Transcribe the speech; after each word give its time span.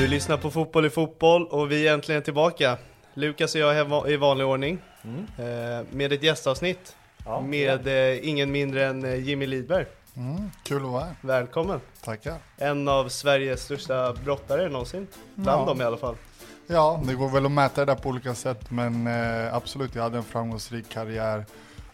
Du 0.00 0.08
lyssnar 0.08 0.36
på 0.36 0.50
Fotboll 0.50 0.86
i 0.86 0.90
fotboll 0.90 1.46
och 1.46 1.70
vi 1.72 1.88
är 1.88 1.94
äntligen 1.94 2.22
tillbaka. 2.22 2.78
Lukas 3.14 3.54
och 3.54 3.60
jag 3.60 3.76
är 3.78 4.10
i 4.10 4.16
vanlig 4.16 4.46
ordning. 4.46 4.78
Eh, 5.38 5.86
med 5.90 6.12
ett 6.12 6.22
gästavsnitt. 6.22 6.96
Ja, 7.24 7.40
med 7.40 7.86
eh, 7.86 8.28
ingen 8.28 8.52
mindre 8.52 8.86
än 8.86 9.04
eh, 9.04 9.14
Jimmy 9.14 9.46
Lidberg. 9.46 9.86
Mm, 10.16 10.50
kul 10.62 10.84
att 10.84 10.90
vara 10.90 11.04
här. 11.04 11.14
Välkommen! 11.20 11.80
Tackar. 12.04 12.34
En 12.56 12.88
av 12.88 13.08
Sveriges 13.08 13.62
största 13.62 14.12
brottare 14.24 14.68
någonsin. 14.68 15.06
Bland 15.34 15.62
Ja. 15.62 15.66
dem 15.66 15.80
i 15.80 15.84
alla 15.84 15.96
fall. 15.96 16.16
Ja, 16.66 17.00
det 17.04 17.14
går 17.14 17.28
väl 17.28 17.46
att 17.46 17.52
mäta 17.52 17.84
det 17.84 17.92
där 17.92 18.00
på 18.02 18.08
olika 18.08 18.34
sätt, 18.34 18.70
men 18.70 19.06
eh, 19.06 19.54
absolut, 19.54 19.94
jag 19.94 20.02
hade 20.02 20.16
en 20.18 20.24
framgångsrik 20.24 20.88
karriär. 20.88 21.44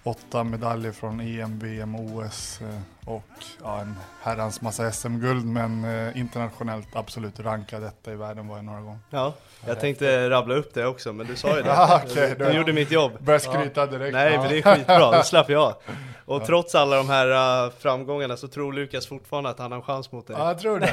Åtta 0.03 0.45
medaljer 0.45 0.93
från 0.93 1.21
EM, 1.21 1.59
VM, 1.59 1.95
OS 1.97 2.61
eh, 2.61 2.81
och 3.07 3.23
ja, 3.63 3.81
en 3.81 3.97
herrans 4.23 4.61
massa 4.61 4.93
SM-guld, 4.93 5.47
men 5.47 5.85
eh, 5.85 6.19
internationellt 6.21 6.89
absolut 6.93 7.41
rankad 7.41 7.83
detta 7.83 8.13
i 8.13 8.17
världen 8.17 8.49
var 8.49 8.57
jag 8.57 8.65
några 8.65 8.81
gånger. 8.81 8.99
Ja, 9.11 9.33
jag 9.67 9.81
tänkte 9.81 10.31
rabbla 10.31 10.55
upp 10.55 10.75
det 10.75 10.87
också, 10.87 11.13
men 11.13 11.27
du 11.27 11.37
sa 11.37 11.57
ju 11.57 11.63
det. 11.63 11.69
Ja, 11.77 12.01
okej, 12.05 12.35
du, 12.39 12.45
då- 12.45 12.51
gjorde 12.51 12.73
mitt 12.73 12.91
jobb. 12.91 13.13
Börja 13.21 13.39
skryta 13.41 13.87
direkt. 13.87 14.13
Nej, 14.15 14.33
ja. 14.33 14.41
men 14.41 14.51
det 14.51 14.59
är 14.59 14.63
skitbra, 14.75 15.17
då 15.17 15.23
slapp 15.23 15.51
jag. 15.51 15.75
Och 16.25 16.45
trots 16.45 16.75
alla 16.75 16.97
de 16.97 17.09
här 17.09 17.65
uh, 17.67 17.73
framgångarna 17.79 18.37
så 18.37 18.49
tror 18.49 18.73
Lukas 18.73 19.07
fortfarande 19.07 19.51
att 19.51 19.59
han 19.59 19.73
har 19.73 19.79
en 19.79 19.85
chans 19.85 20.13
mot 20.13 20.27
dig. 20.27 20.37
Ja, 20.39 20.47
jag 20.49 20.59
tror 20.59 20.81
det. 20.81 20.93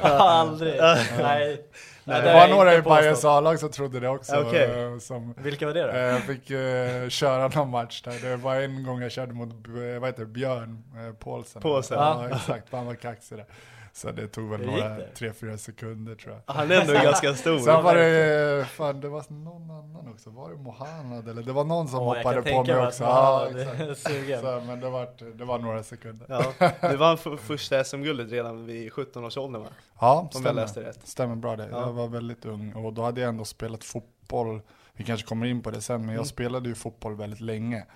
Aldrig. 0.00 0.74
Nej. 1.22 1.60
Nej, 2.04 2.22
Det 2.22 2.32
var 2.32 2.48
några 2.48 2.74
i 2.74 2.82
Bayerns 2.82 3.24
A-lag 3.24 3.58
som 3.58 3.70
trodde 3.70 4.00
det 4.00 4.08
också. 4.08 4.36
Okej. 4.46 4.84
eh, 4.92 4.98
som, 4.98 5.34
Vilka 5.38 5.66
var 5.66 5.74
det 5.74 5.82
då? 5.82 5.88
Eh, 5.88 5.98
Jag 5.98 6.22
fick 6.22 6.50
eh, 6.50 7.08
köra 7.08 7.48
någon 7.48 7.70
match 7.70 8.02
där. 8.02 8.30
Det 8.30 8.36
var 8.36 8.56
en 8.56 8.84
gång 8.84 9.02
jag 9.02 9.12
körde 9.12 9.32
mot 9.32 9.48
eh, 9.50 10.00
vad 10.00 10.08
heter 10.08 10.20
det, 10.20 10.26
Björn 10.26 10.79
eh, 10.96 11.14
Paulsen. 11.14 11.62
Paulsen. 11.62 11.98
Ja, 11.98 12.28
exakt. 12.28 12.72
Han 12.72 12.86
var 12.86 12.94
kaxig 12.94 13.38
där. 13.38 13.46
Så 13.92 14.10
det 14.10 14.28
tog 14.28 14.50
väl 14.50 14.66
några, 14.66 14.88
det? 14.88 15.06
tre, 15.14 15.32
fyra 15.32 15.58
sekunder 15.58 16.14
tror 16.14 16.34
jag. 16.46 16.54
Han 16.54 16.70
är 16.70 16.80
ändå 16.80 16.92
ganska 16.92 17.34
stor. 17.34 17.58
Sen 17.58 17.84
var 17.84 17.94
det, 17.94 18.66
fan 18.66 19.00
det 19.00 19.08
var 19.08 19.24
någon 19.32 19.70
annan 19.70 20.08
också. 20.08 20.30
Var 20.30 20.50
det 20.50 20.56
Mohanad 20.56 21.28
eller? 21.28 21.42
Det 21.42 21.52
var 21.52 21.64
någon 21.64 21.88
som 21.88 21.98
jag 21.98 22.04
hoppade 22.04 22.42
på 22.42 22.64
mig 22.64 22.86
också. 22.86 23.04
Ja, 23.04 23.48
sugen. 23.96 24.40
Så, 24.40 24.62
men 24.66 24.80
det 24.80 24.90
var, 24.90 25.32
det 25.38 25.44
var 25.44 25.58
några 25.58 25.82
sekunder. 25.82 26.26
Ja, 26.28 26.70
du 26.90 26.96
vann 26.96 27.18
första 27.38 27.84
SM-guldet 27.84 28.30
redan 28.30 28.66
vid 28.66 28.92
17-årsåldern 28.92 29.62
va? 29.62 29.68
Ja, 30.00 30.18
Om 30.18 30.28
jag 30.32 30.42
stämmer. 30.42 30.60
läste 30.62 30.82
rätt. 30.82 31.08
Stämmer 31.08 31.36
bra 31.36 31.56
det. 31.56 31.68
Ja. 31.70 31.80
Jag 31.80 31.92
var 31.92 32.08
väldigt 32.08 32.44
ung 32.44 32.72
och 32.72 32.92
då 32.92 33.02
hade 33.02 33.20
jag 33.20 33.28
ändå 33.28 33.44
spelat 33.44 33.84
fotboll. 33.84 34.60
Vi 35.00 35.06
kanske 35.06 35.26
kommer 35.26 35.46
in 35.46 35.62
på 35.62 35.70
det 35.70 35.80
sen, 35.80 36.00
men 36.00 36.08
jag 36.08 36.14
Mm. 36.14 36.24
spelade 36.26 36.68
ju 36.68 36.74
fotboll 36.74 37.14
väldigt 37.16 37.40
länge. 37.40 37.86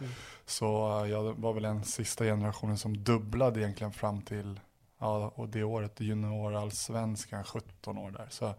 Så 0.47 1.00
eh, 1.04 1.10
jag 1.10 1.34
var 1.34 1.53
väl 1.53 1.62
den 1.62 1.84
sista 1.84 2.25
generationen 2.25 2.78
som 2.78 3.04
dubblade 3.04 3.60
egentligen 3.60 3.92
fram 3.92 4.22
till, 4.22 4.60
ja, 4.98 5.32
och 5.34 5.48
det 5.48 5.62
året, 5.65 6.00
juniorallsvenskan, 6.00 7.44
17 7.44 7.98
år 7.98 8.10
där. 8.10 8.26
Så, 8.31 8.54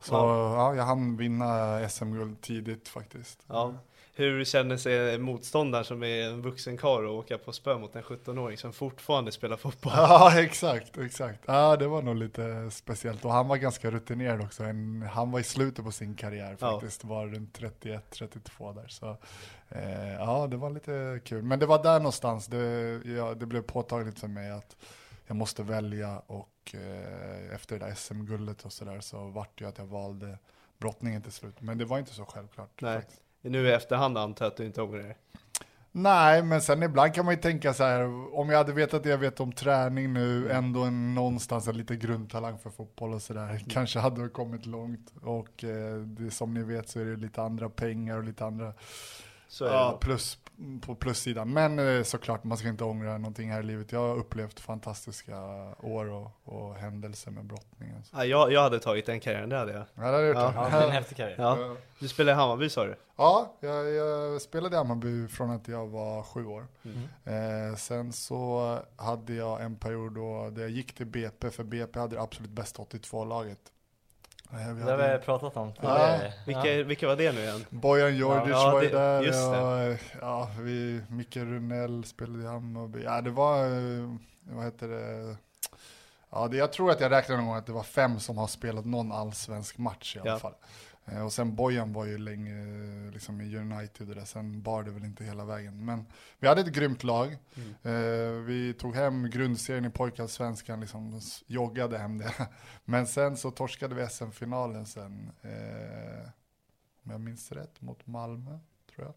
så 0.00 0.14
Wow. 0.26 0.54
ja, 0.54 0.74
jag 0.74 0.84
hann 0.84 1.16
vinna 1.16 1.80
SM-guld 1.88 2.40
tidigt 2.40 2.88
faktiskt. 2.88 3.42
Ja. 3.46 3.74
Hur 4.16 4.44
känner 4.44 4.76
sig 4.76 5.18
motståndaren 5.18 5.84
som 5.84 6.02
är 6.02 6.22
en 6.22 6.42
vuxen 6.42 6.76
karl 6.76 7.06
och 7.06 7.14
åka 7.14 7.38
på 7.38 7.52
spö 7.52 7.78
mot 7.78 7.96
en 7.96 8.02
17-åring 8.02 8.56
som 8.58 8.72
fortfarande 8.72 9.32
spelar 9.32 9.56
fotboll? 9.56 9.92
Ja, 9.96 10.40
exakt, 10.40 10.98
exakt. 10.98 11.40
Ja, 11.46 11.76
det 11.76 11.86
var 11.86 12.02
nog 12.02 12.16
lite 12.16 12.70
speciellt. 12.70 13.24
Och 13.24 13.32
han 13.32 13.48
var 13.48 13.56
ganska 13.56 13.90
rutinerad 13.90 14.40
också. 14.40 14.62
Han 15.12 15.30
var 15.30 15.40
i 15.40 15.42
slutet 15.44 15.84
på 15.84 15.92
sin 15.92 16.14
karriär 16.14 16.56
Ja. 16.60 16.70
faktiskt. 16.70 17.04
Var 17.04 17.26
runt 17.26 17.58
31-32 17.58 18.74
där. 18.74 18.88
Så 18.88 19.16
eh, 19.68 20.12
ja, 20.12 20.46
det 20.46 20.56
var 20.56 20.70
lite 20.70 21.20
kul. 21.24 21.42
Men 21.42 21.58
det 21.58 21.66
var 21.66 21.82
där 21.82 21.98
någonstans 21.98 22.46
det, 22.46 23.00
ja, 23.04 23.34
det 23.34 23.46
blev 23.46 23.62
påtagligt 23.62 24.20
för 24.20 24.28
mig 24.28 24.50
att 24.50 24.76
jag 25.26 25.36
måste 25.36 25.62
välja 25.62 26.18
och 26.18 26.74
eh, 26.74 27.54
efter 27.54 27.78
det 27.78 27.86
där 27.86 27.94
SM-guldet 27.94 28.64
och 28.64 28.72
sådär 28.72 29.00
så 29.00 29.26
vart 29.28 29.58
det 29.58 29.64
ju 29.64 29.68
att 29.68 29.78
jag 29.78 29.86
valde 29.86 30.38
brottningen 30.78 31.22
till 31.22 31.32
slut. 31.32 31.60
Men 31.60 31.78
det 31.78 31.84
var 31.84 31.98
inte 31.98 32.14
så 32.14 32.24
självklart. 32.24 32.80
Nej. 32.80 32.96
faktiskt. 32.96 33.20
Nu 33.50 33.68
i 33.68 33.72
efterhand 33.72 34.18
antar 34.18 34.44
jag 34.44 34.50
att 34.50 34.56
du 34.56 34.66
inte 34.66 34.82
ångrar 34.82 35.02
dig. 35.02 35.16
Nej, 35.96 36.42
men 36.42 36.60
sen 36.60 36.82
ibland 36.82 37.14
kan 37.14 37.24
man 37.24 37.34
ju 37.34 37.40
tänka 37.40 37.74
så 37.74 37.84
här, 37.84 38.34
om 38.38 38.50
jag 38.50 38.58
hade 38.58 38.72
vetat 38.72 39.02
det 39.02 39.08
jag 39.08 39.18
vet 39.18 39.40
om 39.40 39.52
träning 39.52 40.12
nu, 40.12 40.50
ändå 40.50 40.82
en, 40.82 41.14
någonstans 41.14 41.68
en 41.68 41.76
lite 41.76 41.96
grundtalang 41.96 42.58
för 42.58 42.70
fotboll 42.70 43.14
och 43.14 43.22
sådär, 43.22 43.64
kanske 43.70 43.98
hade 43.98 44.28
kommit 44.28 44.66
långt. 44.66 45.12
Och 45.22 45.64
eh, 45.64 45.96
det, 45.96 46.30
som 46.30 46.54
ni 46.54 46.62
vet 46.62 46.88
så 46.88 47.00
är 47.00 47.04
det 47.04 47.16
lite 47.16 47.42
andra 47.42 47.68
pengar 47.68 48.16
och 48.16 48.24
lite 48.24 48.44
andra 48.44 48.72
ja, 49.60 49.98
plus 50.00 50.38
på 50.80 50.94
plussidan. 50.94 51.52
Men 51.52 51.78
eh, 51.78 52.02
såklart, 52.02 52.44
man 52.44 52.58
ska 52.58 52.68
inte 52.68 52.84
ångra 52.84 53.18
någonting 53.18 53.50
här 53.50 53.60
i 53.60 53.62
livet. 53.62 53.92
Jag 53.92 54.08
har 54.08 54.16
upplevt 54.16 54.60
fantastiska 54.60 55.36
år 55.82 56.10
och, 56.10 56.30
och 56.44 56.74
händelser 56.74 57.30
med 57.30 57.44
brottningen. 57.44 58.02
Ja, 58.12 58.24
jag, 58.24 58.52
jag 58.52 58.62
hade 58.62 58.78
tagit 58.78 59.06
den 59.06 59.20
karriären, 59.20 59.48
det 59.48 59.56
hade 59.56 59.72
jag. 59.72 59.84
Ja, 59.94 60.10
det 60.10 60.18
jag 60.18 60.28
gjort. 60.28 60.36
Ja. 60.36 60.52
Ja, 60.56 60.68
det 60.78 60.84
är 60.84 60.86
en 60.86 60.90
häftig 60.90 61.16
karriär. 61.16 61.36
Ja. 61.38 61.76
Du 61.98 62.08
spelade 62.08 62.32
i 62.32 62.34
Hammarby 62.34 62.68
sa 62.68 62.84
du? 62.84 62.96
Ja, 63.16 63.56
jag, 63.60 63.90
jag 63.90 64.42
spelade 64.42 64.74
i 64.74 64.78
Hammarby 64.78 65.28
från 65.28 65.50
att 65.50 65.68
jag 65.68 65.86
var 65.86 66.22
sju 66.22 66.46
år. 66.46 66.66
Mm. 66.82 67.70
Eh, 67.70 67.76
sen 67.76 68.12
så 68.12 68.78
hade 68.96 69.34
jag 69.34 69.62
en 69.62 69.76
period 69.76 70.14
då 70.14 70.50
där 70.50 70.62
jag 70.62 70.70
gick 70.70 70.94
till 70.94 71.06
BP, 71.06 71.50
för 71.50 71.64
BP 71.64 71.98
hade 71.98 72.16
det 72.16 72.22
absolut 72.22 72.50
bästa 72.50 72.82
82-laget. 72.82 73.58
Eh, 74.52 74.72
vi 74.74 74.82
Det 74.82 74.90
har 74.90 75.18
vi 75.18 75.24
pratat 75.24 75.56
om 75.56 75.72
Ja. 75.80 76.18
Vilka, 76.46 76.82
vilka 76.82 77.06
var 77.06 77.16
det 77.16 77.32
nu 77.32 77.40
igen? 77.40 77.64
Bojan 77.70 78.16
Djordjic 78.16 78.48
Ja, 78.50 78.70
var 78.72 78.82
ju 78.82 78.88
det- 78.88 78.96
där, 78.98 79.22
just 79.22 79.52
det. 79.52 79.60
och 79.92 79.98
ja, 80.20 80.48
vi, 80.60 81.00
Micke 81.08 81.36
Runell 81.36 82.04
spelade 82.04 82.42
i 82.42 82.46
Hammarby. 82.46 83.02
Ja, 83.04 83.20
det 83.20 83.30
var, 83.30 83.64
eh, 83.66 84.14
vad 84.42 84.64
heter 84.64 84.88
det, 84.88 85.36
ja, 86.30 86.48
det, 86.48 86.56
jag 86.56 86.72
tror 86.72 86.90
att 86.90 87.00
jag 87.00 87.12
räknade 87.12 87.40
någon 87.40 87.48
gång 87.48 87.56
att 87.58 87.66
det 87.66 87.72
var 87.72 87.82
fem 87.82 88.20
som 88.20 88.38
har 88.38 88.46
spelat 88.46 88.84
någon 88.84 89.12
allsvensk 89.12 89.78
match 89.78 90.16
i 90.16 90.20
alla 90.20 90.30
Ja. 90.30 90.38
fall. 90.38 90.54
Eh, 91.06 91.24
och 91.24 91.32
sen 91.32 91.54
Bojan 91.54 91.92
var 91.92 92.04
ju 92.04 92.18
länge 92.18 92.52
eh, 93.06 93.12
liksom 93.12 93.40
i 93.40 93.56
United 93.56 94.08
och 94.08 94.14
det, 94.14 94.26
sen 94.26 94.62
bar 94.62 94.82
det 94.82 94.90
väl 94.90 95.04
inte 95.04 95.24
hela 95.24 95.44
vägen. 95.44 95.84
Men 95.84 96.06
vi 96.38 96.48
hade 96.48 96.60
ett 96.60 96.72
grymt 96.72 97.04
lag. 97.04 97.38
Mm. 97.54 97.70
Eh, 97.82 98.32
vi 98.32 98.74
tog 98.74 98.94
hem 98.94 99.30
grundserien 99.30 99.84
i 99.84 99.90
pojkallsvenskan, 99.90 100.80
liksom 100.80 101.20
joggade 101.46 101.98
hem 101.98 102.18
det. 102.18 102.34
Men 102.84 103.06
sen 103.06 103.36
så 103.36 103.50
torskade 103.50 103.94
vi 103.94 104.08
SM-finalen 104.08 104.86
sen, 104.86 105.32
eh, 105.42 106.28
om 107.04 107.10
jag 107.10 107.20
minns 107.20 107.52
rätt, 107.52 107.80
mot 107.80 108.06
Malmö, 108.06 108.58
tror 108.94 109.06
jag. 109.06 109.14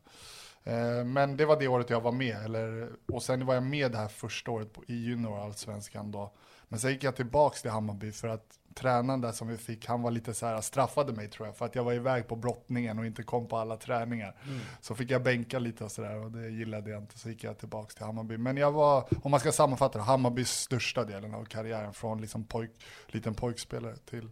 Eh, 0.63 1.05
men 1.05 1.37
det 1.37 1.45
var 1.45 1.59
det 1.59 1.67
året 1.67 1.89
jag 1.89 2.01
var 2.01 2.11
med, 2.11 2.37
eller, 2.45 2.89
och 3.05 3.23
sen 3.23 3.45
var 3.45 3.53
jag 3.53 3.63
med 3.63 3.91
det 3.91 3.97
här 3.97 4.07
första 4.07 4.51
året 4.51 4.73
på, 4.73 4.83
i 4.87 4.93
juniorallsvenskan 4.93 6.11
då. 6.11 6.33
Men 6.67 6.79
sen 6.79 6.91
gick 6.91 7.03
jag 7.03 7.15
tillbaks 7.15 7.61
till 7.61 7.71
Hammarby 7.71 8.11
för 8.11 8.27
att 8.27 8.59
tränaren 8.77 9.21
där 9.21 9.31
som 9.31 9.47
vi 9.47 9.57
fick, 9.57 9.85
han 9.85 10.01
var 10.01 10.11
lite 10.11 10.33
så 10.33 10.45
här, 10.45 10.61
straffade 10.61 11.13
mig 11.13 11.29
tror 11.29 11.47
jag, 11.47 11.57
för 11.57 11.65
att 11.65 11.75
jag 11.75 11.83
var 11.83 11.93
iväg 11.93 12.27
på 12.27 12.35
brottningen 12.35 12.99
och 12.99 13.05
inte 13.05 13.23
kom 13.23 13.47
på 13.47 13.57
alla 13.57 13.77
träningar. 13.77 14.35
Mm. 14.47 14.59
Så 14.81 14.95
fick 14.95 15.11
jag 15.11 15.23
bänka 15.23 15.59
lite 15.59 15.83
och 15.83 15.91
sådär 15.91 16.15
och 16.15 16.31
det 16.31 16.49
gillade 16.49 16.89
jag 16.89 17.01
inte, 17.01 17.19
så 17.19 17.29
gick 17.29 17.43
jag 17.43 17.57
tillbaks 17.57 17.95
till 17.95 18.05
Hammarby. 18.05 18.37
Men 18.37 18.57
jag 18.57 18.71
var, 18.71 19.05
om 19.23 19.31
man 19.31 19.39
ska 19.39 19.51
sammanfatta 19.51 19.97
det, 19.97 20.03
Hammarbys 20.03 20.51
största 20.51 21.03
delen 21.03 21.33
av 21.33 21.45
karriären, 21.45 21.93
från 21.93 22.21
liksom 22.21 22.43
pojk, 22.43 22.71
liten 23.07 23.33
pojkspelare 23.33 23.95
till 23.95 24.29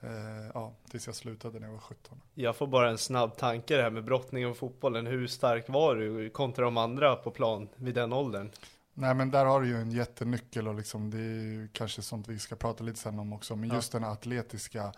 eh, 0.00 0.10
ja, 0.54 0.72
tills 0.90 1.06
jag 1.06 1.16
slutade 1.16 1.58
när 1.58 1.66
jag 1.66 1.72
var 1.72 1.80
17. 1.80 2.20
Jag 2.34 2.56
får 2.56 2.66
bara 2.66 2.90
en 2.90 2.98
snabb 2.98 3.36
tanke 3.36 3.76
det 3.76 3.82
här 3.82 3.90
med 3.90 4.04
brottningen 4.04 4.50
och 4.50 4.56
fotbollen. 4.56 5.06
Hur 5.06 5.26
stark 5.26 5.68
var 5.68 5.96
du 5.96 6.30
kontra 6.30 6.64
de 6.64 6.76
andra 6.76 7.16
på 7.16 7.30
plan 7.30 7.68
vid 7.76 7.94
den 7.94 8.12
åldern? 8.12 8.50
Nej 9.00 9.14
men 9.14 9.30
där 9.30 9.44
har 9.44 9.60
du 9.60 9.68
ju 9.68 9.76
en 9.76 9.90
jättenyckel 9.90 10.68
och 10.68 10.74
liksom, 10.74 11.10
det 11.10 11.18
är 11.18 11.68
kanske 11.72 12.02
sånt 12.02 12.28
vi 12.28 12.38
ska 12.38 12.56
prata 12.56 12.84
lite 12.84 12.98
sen 12.98 13.18
om 13.18 13.32
också. 13.32 13.56
Men 13.56 13.68
just 13.68 13.92
den 13.92 14.04
atletiska 14.04 14.92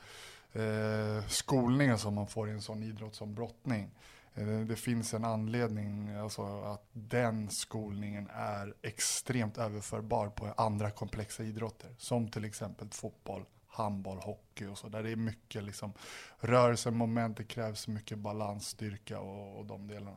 eh, 0.52 1.26
skolningen 1.28 1.98
som 1.98 2.14
man 2.14 2.26
får 2.26 2.48
i 2.48 2.52
en 2.52 2.62
sån 2.62 2.82
idrott 2.82 3.14
som 3.14 3.34
brottning. 3.34 3.90
Eh, 4.34 4.60
det 4.60 4.76
finns 4.76 5.14
en 5.14 5.24
anledning, 5.24 6.10
alltså 6.10 6.62
att 6.62 6.88
den 6.92 7.50
skolningen 7.50 8.28
är 8.34 8.74
extremt 8.82 9.58
överförbar 9.58 10.28
på 10.28 10.54
andra 10.56 10.90
komplexa 10.90 11.42
idrotter. 11.42 11.94
Som 11.98 12.28
till 12.28 12.44
exempel 12.44 12.88
fotboll, 12.90 13.44
handboll, 13.66 14.18
hockey 14.18 14.66
och 14.66 14.78
så. 14.78 14.88
Där 14.88 15.02
det 15.02 15.10
är 15.10 15.16
mycket 15.16 15.64
liksom 15.64 15.92
rörelsemoment, 16.38 17.36
det 17.36 17.44
krävs 17.44 17.88
mycket 17.88 18.18
balans, 18.18 18.68
styrka 18.68 19.20
och, 19.20 19.58
och 19.58 19.66
de 19.66 19.86
delarna. 19.86 20.16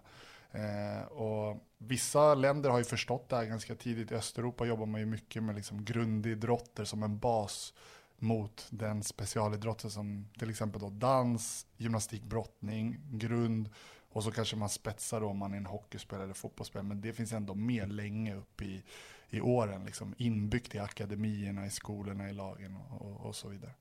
Eh, 0.53 1.03
och 1.03 1.67
vissa 1.77 2.35
länder 2.35 2.69
har 2.69 2.77
ju 2.77 2.83
förstått 2.83 3.29
det 3.29 3.35
här 3.35 3.45
ganska 3.45 3.75
tidigt. 3.75 4.11
I 4.11 4.15
Östeuropa 4.15 4.65
jobbar 4.65 4.85
man 4.85 5.01
ju 5.01 5.05
mycket 5.05 5.43
med 5.43 5.55
liksom 5.55 5.85
grundidrotter 5.85 6.85
som 6.85 7.03
en 7.03 7.19
bas 7.19 7.73
mot 8.17 8.67
den 8.69 9.03
specialidrotten 9.03 9.91
som 9.91 10.29
till 10.39 10.49
exempel 10.49 10.81
då 10.81 10.89
dans, 10.89 11.67
gymnastik, 11.77 12.23
brottning, 12.23 12.99
grund 13.11 13.69
och 14.09 14.23
så 14.23 14.31
kanske 14.31 14.55
man 14.55 14.69
spetsar 14.69 15.21
då 15.21 15.27
om 15.27 15.37
man 15.37 15.53
är 15.53 15.57
en 15.57 15.65
hockeyspelare 15.65 16.23
eller 16.23 16.33
fotbollsspelare. 16.33 16.87
Men 16.87 17.01
det 17.01 17.13
finns 17.13 17.33
ändå 17.33 17.55
med 17.55 17.93
länge 17.93 18.35
upp 18.35 18.61
i, 18.61 18.83
i 19.29 19.41
åren, 19.41 19.85
liksom 19.85 20.15
inbyggt 20.17 20.75
i 20.75 20.79
akademierna, 20.79 21.65
i 21.65 21.69
skolorna, 21.69 22.29
i 22.29 22.33
lagen 22.33 22.75
och, 22.75 23.01
och, 23.01 23.25
och 23.25 23.35
så 23.35 23.47
vidare. 23.47 23.71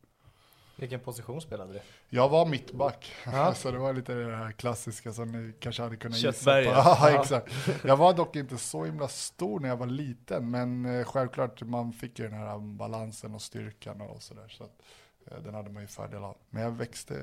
Vilken 0.76 1.00
position 1.00 1.40
spelade 1.40 1.72
du? 1.72 1.80
Jag 2.08 2.28
var 2.28 2.46
mittback, 2.46 3.12
ja. 3.24 3.54
så 3.56 3.70
det 3.70 3.78
var 3.78 3.92
lite 3.92 4.14
det 4.14 4.36
här 4.36 4.52
klassiska 4.52 5.12
som 5.12 5.28
ni 5.28 5.52
kanske 5.60 5.82
hade 5.82 5.96
kunnat 5.96 6.18
gissa 6.18 6.50
på. 6.50 6.60
ja, 6.64 7.20
exakt. 7.20 7.52
Jag 7.84 7.96
var 7.96 8.14
dock 8.14 8.36
inte 8.36 8.58
så 8.58 8.84
himla 8.84 9.08
stor 9.08 9.60
när 9.60 9.68
jag 9.68 9.76
var 9.76 9.86
liten, 9.86 10.50
men 10.50 10.84
eh, 10.86 11.04
självklart 11.04 11.62
man 11.62 11.92
fick 11.92 12.18
ju 12.18 12.28
den 12.28 12.38
här 12.38 12.58
balansen 12.58 13.34
och 13.34 13.42
styrkan 13.42 14.00
och 14.00 14.22
sådär. 14.22 14.48
Så 14.48 14.64
att, 14.64 14.82
eh, 15.26 15.42
den 15.42 15.54
hade 15.54 15.70
man 15.70 15.82
ju 15.82 15.88
fördel 15.88 16.24
av. 16.24 16.36
Men 16.50 16.62
jag 16.62 16.70
växte 16.70 17.14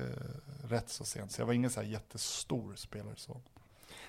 rätt 0.64 0.88
så 0.88 1.04
sent, 1.04 1.32
så 1.32 1.40
jag 1.40 1.46
var 1.46 1.54
ingen 1.54 1.70
så 1.70 1.80
här 1.80 1.88
jättestor 1.88 2.74
spelare. 2.74 3.14
Så. 3.16 3.40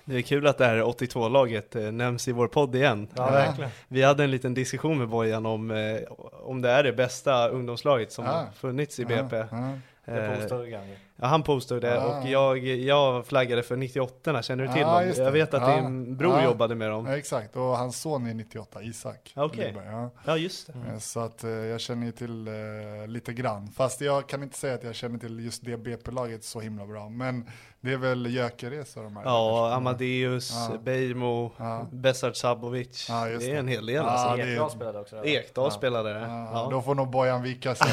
Det 0.04 0.16
är 0.16 0.22
kul 0.22 0.46
att 0.46 0.58
det 0.58 0.66
här 0.66 0.76
82-laget 0.76 1.76
eh, 1.76 1.92
nämns 1.92 2.28
i 2.28 2.32
vår 2.32 2.48
podd 2.48 2.74
igen. 2.74 3.08
Ja, 3.16 3.30
verkligen. 3.30 3.70
Vi 3.88 4.02
hade 4.02 4.24
en 4.24 4.30
liten 4.30 4.54
diskussion 4.54 4.98
med 4.98 5.08
Bojan 5.08 5.46
om, 5.46 5.70
eh, 5.70 6.00
om 6.32 6.62
det 6.62 6.70
är 6.70 6.82
det 6.82 6.92
bästa 6.92 7.48
ungdomslaget 7.48 8.12
som 8.12 8.24
ja. 8.24 8.46
funnits 8.54 9.00
i 9.00 9.04
BP. 9.04 9.36
Ja, 9.36 9.72
det 10.04 10.40
postade 10.40 10.70
Gandhi. 10.70 10.96
Ja, 11.22 11.28
han 11.28 11.42
postade 11.42 11.80
det 11.80 12.02
ah. 12.02 12.20
och 12.20 12.28
jag, 12.28 12.58
jag 12.58 13.26
flaggade 13.26 13.62
för 13.62 13.76
98 13.76 14.42
känner 14.42 14.66
du 14.66 14.72
till 14.72 14.84
ah, 14.84 15.00
dem? 15.00 15.12
Jag 15.16 15.32
vet 15.32 15.54
att 15.54 15.62
ah. 15.62 15.74
din 15.74 16.16
bror 16.16 16.34
ah. 16.34 16.44
jobbade 16.44 16.74
med 16.74 16.90
dem. 16.90 17.06
Ja, 17.06 17.16
exakt, 17.16 17.56
och 17.56 17.62
hans 17.62 18.00
son 18.00 18.26
är 18.26 18.34
98, 18.34 18.82
Isak. 18.82 19.32
Okej, 19.36 19.70
okay. 19.70 19.92
ja. 19.92 20.10
ja 20.24 20.36
just 20.36 20.66
det. 20.66 20.72
Mm. 20.72 21.00
Så 21.00 21.20
att 21.20 21.44
uh, 21.44 21.50
jag 21.50 21.80
känner 21.80 22.06
ju 22.06 22.12
till 22.12 22.48
uh, 22.48 23.08
lite 23.08 23.32
grann. 23.32 23.68
Fast 23.76 24.00
jag 24.00 24.28
kan 24.28 24.42
inte 24.42 24.58
säga 24.58 24.74
att 24.74 24.84
jag 24.84 24.94
känner 24.94 25.18
till 25.18 25.44
just 25.44 25.64
det 25.64 25.76
BP-laget 25.76 26.44
så 26.44 26.60
himla 26.60 26.86
bra. 26.86 27.08
Men 27.08 27.44
det 27.84 27.92
är 27.92 27.96
väl 27.96 28.26
Gyökeres 28.26 28.94
de 28.94 29.16
här. 29.16 29.24
Ja, 29.24 29.72
Amadeus, 29.74 30.52
ja. 30.70 30.78
Beijmo, 30.78 31.52
ja. 31.56 31.86
Besart 31.92 32.36
Sabovic. 32.36 33.06
Ja, 33.08 33.24
det. 33.24 33.38
det. 33.38 33.50
är 33.50 33.56
en 33.56 33.68
hel 33.68 33.86
del. 33.86 33.94
Ja, 33.94 34.02
alltså. 34.02 34.46
Ekdal 34.46 34.70
spelade 34.70 35.00
också. 35.00 35.24
Ekdal 35.24 35.66
ja. 35.66 35.70
spelade 35.70 36.12
det. 36.12 36.20
Ja. 36.20 36.68
Då 36.70 36.82
får 36.82 36.94
nog 36.94 37.10
Bojan 37.10 37.42
vika 37.42 37.74
sig. 37.74 37.90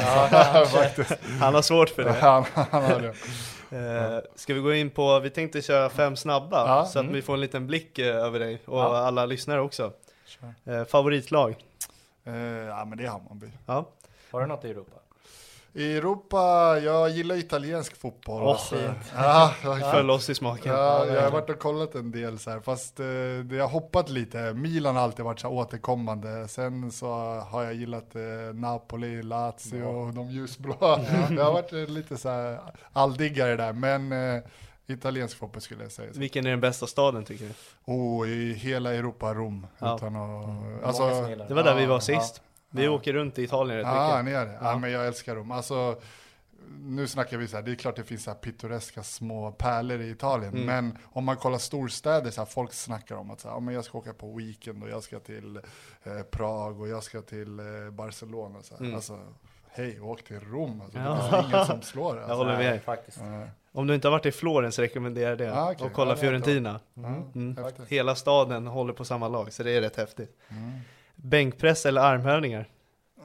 Han 1.40 1.54
har 1.54 1.62
svårt 1.62 1.88
för 1.88 2.04
det. 2.04 2.12
han, 2.20 2.44
han 2.54 2.84
har 2.84 3.00
det. 3.00 3.14
Eh, 3.72 4.18
ska 4.34 4.54
vi 4.54 4.60
gå 4.60 4.74
in 4.74 4.90
på, 4.90 5.20
vi 5.20 5.30
tänkte 5.30 5.62
köra 5.62 5.90
fem 5.90 6.16
snabba, 6.16 6.68
ja, 6.68 6.86
så 6.86 6.98
mm. 6.98 7.10
att 7.10 7.16
vi 7.16 7.22
får 7.22 7.34
en 7.34 7.40
liten 7.40 7.66
blick 7.66 7.98
eh, 7.98 8.16
över 8.16 8.38
dig 8.38 8.62
och 8.64 8.78
ja. 8.78 8.96
alla 8.96 9.26
lyssnare 9.26 9.60
också. 9.60 9.92
Eh, 10.64 10.84
favoritlag? 10.84 11.56
Eh, 12.24 12.34
ja 12.34 12.84
men 12.84 12.98
det 12.98 13.04
är 13.04 13.08
Hammarby. 13.08 13.46
Ja. 13.66 13.88
Har 14.30 14.40
du 14.40 14.46
något 14.46 14.64
i 14.64 14.70
Europa? 14.70 14.99
I 15.72 15.96
Europa, 15.96 16.38
jag 16.84 17.10
gillar 17.10 17.36
italiensk 17.36 17.96
fotboll. 17.96 18.42
Åh, 18.42 18.56
oh, 18.56 18.94
ja, 19.14 19.54
Föll 19.92 20.10
oss 20.10 20.30
i 20.30 20.34
smaken. 20.34 20.72
Ja, 20.72 21.06
jag 21.06 21.22
har 21.22 21.30
varit 21.30 21.50
och 21.50 21.58
kollat 21.58 21.94
en 21.94 22.10
del 22.10 22.38
så 22.38 22.50
här, 22.50 22.60
fast 22.60 23.00
eh, 23.00 23.06
det 23.44 23.58
har 23.58 23.68
hoppat 23.68 24.08
lite. 24.08 24.54
Milan 24.54 24.96
har 24.96 25.02
alltid 25.02 25.24
varit 25.24 25.40
så 25.40 25.48
återkommande. 25.48 26.48
Sen 26.48 26.92
så 26.92 27.06
har 27.50 27.62
jag 27.62 27.74
gillat 27.74 28.16
eh, 28.16 28.22
Napoli, 28.54 29.22
Lazio 29.22 29.78
ja. 29.78 29.86
och 29.86 30.14
de 30.14 30.30
ljusblå. 30.30 30.76
Ja. 30.80 31.00
Jag 31.30 31.44
har 31.44 31.52
varit 31.52 31.90
lite 31.90 32.16
så 32.16 32.28
här 32.28 32.60
alldiggare 32.92 33.56
där, 33.56 33.72
men 33.72 34.12
eh, 34.12 34.42
italiensk 34.86 35.36
fotboll 35.36 35.62
skulle 35.62 35.82
jag 35.82 35.92
säga. 35.92 36.10
Vilken 36.14 36.46
är 36.46 36.50
den 36.50 36.60
bästa 36.60 36.86
staden 36.86 37.24
tycker 37.24 37.44
du? 37.44 37.52
Oh, 37.92 38.28
i 38.28 38.52
hela 38.52 38.94
Europa, 38.94 39.34
Rom. 39.34 39.66
Ja. 39.78 39.96
Utan 39.96 40.16
att, 40.16 40.44
mm. 40.44 40.84
alltså, 40.84 41.04
det 41.48 41.54
var 41.54 41.62
där 41.62 41.74
vi 41.74 41.86
var 41.86 42.00
sist. 42.00 42.42
Vi 42.70 42.84
ja. 42.84 42.90
åker 42.90 43.12
runt 43.12 43.38
i 43.38 43.42
Italien 43.42 43.78
rätt 43.78 43.86
ja, 43.86 44.08
mycket. 44.08 44.24
Ni 44.24 44.30
gör 44.30 44.46
det. 44.46 44.52
Ja. 44.52 44.70
ja, 44.70 44.78
men 44.78 44.90
jag 44.90 45.06
älskar 45.06 45.34
Rom. 45.34 45.50
Alltså, 45.50 46.00
nu 46.82 47.06
snackar 47.06 47.38
vi 47.38 47.48
så 47.48 47.56
här, 47.56 47.62
det 47.62 47.70
är 47.70 47.74
klart 47.74 47.96
det 47.96 48.04
finns 48.04 48.24
så 48.24 48.30
här 48.30 48.38
pittoreska 48.38 49.02
små 49.02 49.52
pärlor 49.52 50.00
i 50.00 50.10
Italien, 50.10 50.54
mm. 50.54 50.66
men 50.66 50.98
om 51.04 51.24
man 51.24 51.36
kollar 51.36 51.58
storstäder, 51.58 52.30
så 52.30 52.40
här, 52.40 52.46
folk 52.46 52.72
snackar 52.72 53.16
om 53.16 53.30
att 53.30 53.40
så 53.40 53.48
här, 53.48 53.54
ja, 53.54 53.60
men 53.60 53.74
jag 53.74 53.84
ska 53.84 53.98
åka 53.98 54.12
på 54.12 54.32
weekend 54.32 54.82
och 54.82 54.88
jag 54.88 55.02
ska 55.02 55.18
till 55.18 55.56
eh, 56.02 56.22
Prag 56.30 56.80
och 56.80 56.88
jag 56.88 57.02
ska 57.02 57.22
till 57.22 57.58
eh, 57.58 57.90
Barcelona. 57.90 58.62
Så 58.62 58.74
här. 58.74 58.80
Mm. 58.80 58.94
Alltså, 58.94 59.18
hej, 59.70 60.00
åk 60.00 60.24
till 60.24 60.40
Rom. 60.40 60.80
Alltså, 60.80 60.98
ja. 60.98 61.14
Det 61.14 61.42
finns 61.42 61.54
inget 61.54 61.66
som 61.66 61.82
slår 61.82 62.14
det. 62.14 62.20
Alltså. 62.20 62.32
Jag 62.32 62.36
håller 62.36 62.56
med. 62.56 62.70
Nej, 62.70 62.80
faktiskt. 62.80 63.20
Om 63.72 63.86
du 63.86 63.94
inte 63.94 64.08
har 64.08 64.12
varit 64.12 64.26
i 64.26 64.32
Florens 64.32 64.78
rekommenderar 64.78 65.28
jag 65.28 65.38
det. 65.38 65.54
Ah, 65.54 65.72
okay. 65.72 65.86
Och 65.86 65.92
kolla 65.92 66.16
Fiorentina. 66.16 66.80
Mm. 66.96 67.22
Mm. 67.34 67.64
Hela 67.88 68.14
staden 68.14 68.66
håller 68.66 68.92
på 68.92 69.04
samma 69.04 69.28
lag, 69.28 69.52
så 69.52 69.62
det 69.62 69.70
är 69.70 69.80
rätt 69.80 69.96
häftigt. 69.96 70.36
Bänkpress 71.22 71.86
eller 71.86 72.00
armhävningar? 72.00 72.68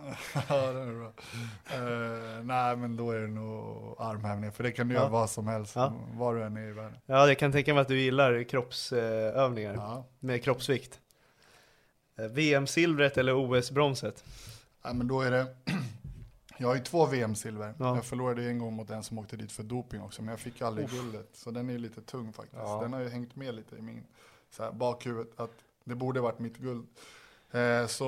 ja, 0.50 0.72
det 0.72 0.80
är 0.80 1.00
bra. 1.00 1.08
Uh, 1.08 2.44
nej, 2.44 2.76
men 2.76 2.98
då 2.98 3.12
är 3.12 3.20
det 3.20 3.28
nog 3.28 3.96
armhävningar, 4.00 4.52
för 4.52 4.64
det 4.64 4.72
kan 4.72 4.88
du 4.88 4.94
ja. 4.94 5.02
göra 5.02 5.10
vad 5.10 5.30
som 5.30 5.48
helst, 5.48 5.76
ja. 5.76 5.94
var 6.14 6.36
du 6.36 6.44
än 6.44 6.58
är 6.58 6.68
i 6.68 6.72
världen. 6.72 7.00
Ja, 7.06 7.28
jag 7.28 7.40
kan 7.40 7.52
tänka 7.52 7.74
mig 7.74 7.82
att 7.82 7.88
du 7.88 8.00
gillar 8.00 8.44
kroppsövningar 8.44 9.74
ja. 9.74 10.06
med 10.20 10.44
kroppsvikt. 10.44 11.00
Eh, 12.18 12.26
VM-silvret 12.26 13.18
eller 13.18 13.34
OS-bronset? 13.34 14.24
Nej, 14.84 14.94
men 14.94 15.08
då 15.08 15.22
är 15.22 15.32
det 15.32 15.48
jag 16.58 16.68
har 16.68 16.76
ju 16.76 16.82
två 16.82 17.06
VM-silver. 17.06 17.74
Ja. 17.80 17.96
Jag 17.96 18.06
förlorade 18.06 18.44
en 18.44 18.60
gång 18.60 18.74
mot 18.74 18.90
en 18.90 19.04
som 19.04 19.20
åkte 19.20 19.38
dit 19.38 19.52
för 19.52 19.64
doping 19.64 20.02
också, 20.02 20.22
men 20.22 20.30
jag 20.30 20.40
fick 20.40 20.62
aldrig 20.62 20.90
guldet. 20.90 21.30
Så 21.34 21.52
den 21.52 21.70
är 21.70 21.74
ju 21.74 21.80
lite 21.80 22.02
tung 22.02 22.34
faktiskt. 22.34 22.62
Ja. 22.64 22.80
Den 22.82 22.94
har 22.94 23.00
ju 23.00 23.10
hängt 23.10 23.36
med 23.36 23.56
lite 23.56 23.76
i 23.76 23.82
min 23.82 24.04
så 24.50 24.64
här, 24.64 24.72
bakhuvud, 24.72 25.28
att 25.36 25.52
det 25.84 25.96
borde 25.96 26.22
varit 26.22 26.40
mitt 26.40 26.58
guld. 26.58 26.88
Eh, 27.56 27.88
så, 27.88 28.08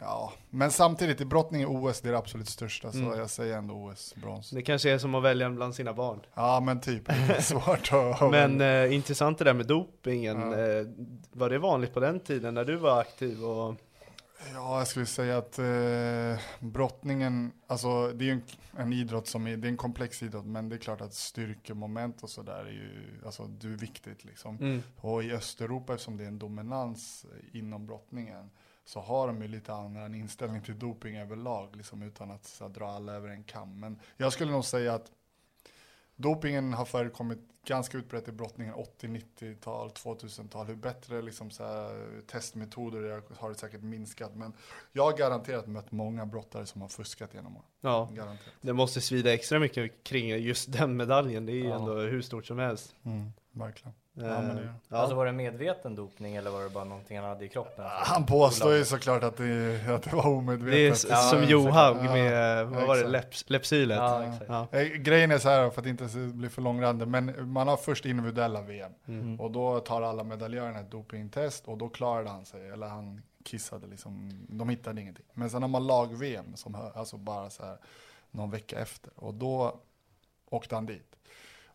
ja. 0.00 0.32
Men 0.50 0.70
samtidigt, 0.70 1.20
i 1.20 1.24
brottning 1.24 1.62
är 1.62 1.66
OS 1.66 2.00
det, 2.00 2.08
är 2.08 2.12
det 2.12 2.18
absolut 2.18 2.48
största, 2.48 2.88
mm. 2.88 3.12
så 3.12 3.18
jag 3.18 3.30
säger 3.30 3.56
ändå 3.58 3.74
OS-brons. 3.74 4.50
Det 4.50 4.62
kanske 4.62 4.90
är 4.90 4.98
som 4.98 5.14
att 5.14 5.22
välja 5.22 5.50
bland 5.50 5.74
sina 5.74 5.92
barn. 5.92 6.20
Ja, 6.34 6.60
men 6.60 6.80
typ. 6.80 7.08
Svårt 7.40 7.92
att... 7.92 8.20
men 8.30 8.60
eh, 8.60 8.94
intressant 8.94 9.38
det 9.38 9.44
där 9.44 9.54
med 9.54 9.66
dopingen. 9.66 10.40
Ja. 10.40 10.58
Eh, 10.58 10.86
var 11.32 11.50
det 11.50 11.58
vanligt 11.58 11.94
på 11.94 12.00
den 12.00 12.20
tiden 12.20 12.54
när 12.54 12.64
du 12.64 12.76
var 12.76 13.00
aktiv? 13.00 13.44
Och... 13.44 13.74
Ja, 14.54 14.78
jag 14.78 14.88
skulle 14.88 15.06
säga 15.06 15.38
att 15.38 15.58
eh, 15.58 16.40
brottningen, 16.60 17.52
alltså 17.66 18.12
det 18.12 18.24
är 18.24 18.26
ju 18.26 18.32
en, 18.32 18.42
en, 18.76 18.92
idrott 18.92 19.26
som 19.26 19.46
är, 19.46 19.56
det 19.56 19.66
är 19.66 19.70
en 19.70 19.76
komplex 19.76 20.22
idrott, 20.22 20.46
men 20.46 20.68
det 20.68 20.76
är 20.76 20.78
klart 20.78 21.00
att 21.00 21.14
styrkemoment 21.14 22.22
och 22.22 22.30
sådär 22.30 22.64
är 22.64 22.72
ju, 22.72 23.20
alltså 23.24 23.46
du 23.46 23.72
är 23.72 23.76
viktigt 23.76 24.24
liksom. 24.24 24.56
Mm. 24.56 24.82
Och 24.96 25.24
i 25.24 25.32
Östeuropa, 25.32 25.92
eftersom 25.92 26.16
det 26.16 26.24
är 26.24 26.28
en 26.28 26.38
dominans 26.38 27.26
inom 27.52 27.86
brottningen, 27.86 28.50
så 28.84 29.00
har 29.00 29.26
de 29.26 29.42
ju 29.42 29.48
lite 29.48 29.72
annan 29.72 30.14
inställning 30.14 30.62
till 30.62 30.78
doping 30.78 31.16
överlag, 31.16 31.76
liksom 31.76 32.02
utan 32.02 32.30
att 32.30 32.44
så, 32.44 32.68
dra 32.68 32.90
alla 32.90 33.12
över 33.12 33.28
en 33.28 33.44
kam. 33.44 33.80
Men 33.80 34.00
jag 34.16 34.32
skulle 34.32 34.52
nog 34.52 34.64
säga 34.64 34.94
att 34.94 35.10
dopingen 36.22 36.72
har 36.72 36.84
förekommit 36.84 37.38
ganska 37.66 37.98
utbrett 37.98 38.28
i 38.28 38.32
brottningen 38.32 38.74
80-90-tal, 38.74 39.88
2000-tal. 39.88 40.66
Hur 40.66 40.74
bättre 40.74 41.22
liksom 41.22 41.50
så 41.50 41.64
här, 41.64 42.20
testmetoder 42.26 43.22
har 43.38 43.48
det 43.48 43.54
säkert 43.54 43.82
minskat. 43.82 44.34
Men 44.34 44.52
jag 44.92 45.02
har 45.02 45.16
garanterat 45.16 45.66
mött 45.66 45.92
många 45.92 46.26
brottare 46.26 46.66
som 46.66 46.80
har 46.80 46.88
fuskat 46.88 47.34
genom 47.34 47.56
åren. 47.56 47.66
Ja, 47.80 48.08
garanterat. 48.12 48.54
det 48.60 48.72
måste 48.72 49.00
svida 49.00 49.34
extra 49.34 49.58
mycket 49.58 50.04
kring 50.04 50.28
just 50.28 50.72
den 50.72 50.96
medaljen. 50.96 51.46
Det 51.46 51.52
är 51.52 51.56
ju 51.56 51.68
ja. 51.68 51.78
ändå 51.78 51.94
hur 52.00 52.22
stort 52.22 52.46
som 52.46 52.58
helst. 52.58 52.94
Mm, 53.04 53.32
verkligen. 53.52 53.94
Ja, 54.14 54.22
men 54.22 54.56
det, 54.56 54.72
ja. 54.88 54.96
Alltså 54.96 55.16
var 55.16 55.26
det 55.26 55.32
medveten 55.32 55.94
dopning 55.94 56.36
eller 56.36 56.50
var 56.50 56.62
det 56.62 56.70
bara 56.70 56.84
någonting 56.84 57.18
han 57.18 57.28
hade 57.28 57.44
i 57.44 57.48
kroppen? 57.48 57.84
Han 57.88 58.26
påstår 58.26 58.74
ju 58.74 58.84
såklart 58.84 59.22
att 59.22 59.36
det, 59.36 59.80
att 59.88 60.02
det 60.02 60.16
var 60.16 60.26
omedvetet. 60.26 61.08
Det 61.08 61.14
är 61.14 61.30
som 61.30 61.44
Johaug 61.44 61.96
med, 62.02 62.66
vad 62.66 62.86
var 62.86 62.96
det, 62.96 63.08
Leps, 63.08 63.50
Lepsylet? 63.50 63.98
Ja, 64.48 64.68
eh, 64.72 64.86
Grejen 64.86 65.30
är 65.30 65.38
så 65.38 65.48
här, 65.48 65.70
för 65.70 65.80
att 65.80 65.86
inte 65.86 66.04
bli 66.14 66.48
för 66.48 66.62
långrandig, 66.62 67.08
men 67.08 67.52
man 67.52 67.68
har 67.68 67.76
först 67.76 68.06
individuella 68.06 68.62
VM. 68.62 68.92
Mm. 69.06 69.40
Och 69.40 69.50
då 69.50 69.80
tar 69.80 70.02
alla 70.02 70.24
medaljörerna 70.24 70.80
ett 70.80 70.90
dopingtest 70.90 71.68
och 71.68 71.78
då 71.78 71.88
klarade 71.88 72.30
han 72.30 72.44
sig, 72.44 72.68
eller 72.68 72.86
han 72.86 73.22
kissade 73.44 73.86
liksom, 73.86 74.46
de 74.48 74.68
hittade 74.68 75.00
ingenting. 75.00 75.26
Men 75.34 75.50
sen 75.50 75.62
har 75.62 75.68
man 75.68 75.86
lag-VM, 75.86 76.56
som 76.56 76.76
alltså 76.94 77.16
bara 77.16 77.50
så 77.50 77.64
här 77.64 77.78
någon 78.30 78.50
vecka 78.50 78.78
efter. 78.78 79.12
Och 79.16 79.34
då 79.34 79.80
åkte 80.50 80.74
han 80.74 80.86
dit. 80.86 81.16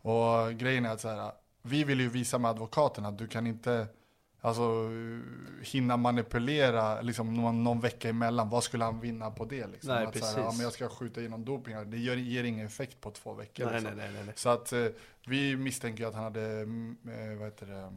Och 0.02 0.54
grejen 0.54 0.86
är 0.86 0.90
att 0.90 1.02
så 1.02 1.10
här, 1.10 1.32
vi 1.68 1.84
vill 1.84 2.00
ju 2.00 2.10
visa 2.10 2.38
med 2.38 2.52
advokaterna 2.52 3.08
att 3.08 3.18
du 3.18 3.28
kan 3.28 3.48
inte 3.48 3.88
alltså, 4.42 4.90
hinna 5.62 5.98
manipulera 5.98 7.02
liksom, 7.02 7.34
någon, 7.34 7.64
någon 7.64 7.80
vecka 7.80 8.10
emellan. 8.10 8.50
Vad 8.50 8.64
skulle 8.64 8.84
han 8.84 9.00
vinna 9.00 9.32
på 9.32 9.46
det? 9.46 9.68
Liksom? 9.68 9.94
Nej, 9.94 10.06
att, 10.06 10.14
precis. 10.14 10.30
Så 10.30 10.38
här, 10.38 10.44
ja, 10.44 10.52
men 10.52 10.62
jag 10.62 10.74
ska 10.74 10.90
skjuta 10.90 11.22
inom 11.22 11.46
doping, 11.46 11.90
det 11.92 11.98
gör, 11.98 12.16
ger 12.16 12.44
ingen 12.44 12.66
effekt 12.66 13.02
på 13.02 13.12
två 13.12 13.34
veckor. 13.34 13.66
Nej, 13.66 13.74
liksom. 13.74 13.98
nej, 13.98 14.10
nej, 14.14 14.24
nej, 14.26 14.34
Så 14.38 14.50
att, 14.50 14.74
eh, 14.74 14.86
vi 15.26 15.58
misstänker 15.58 16.06
att 16.06 16.14
han 16.14 16.24
hade 16.24 16.62
eh, 16.62 17.38
vad 17.38 17.48
heter 17.48 17.66
det, 17.66 17.92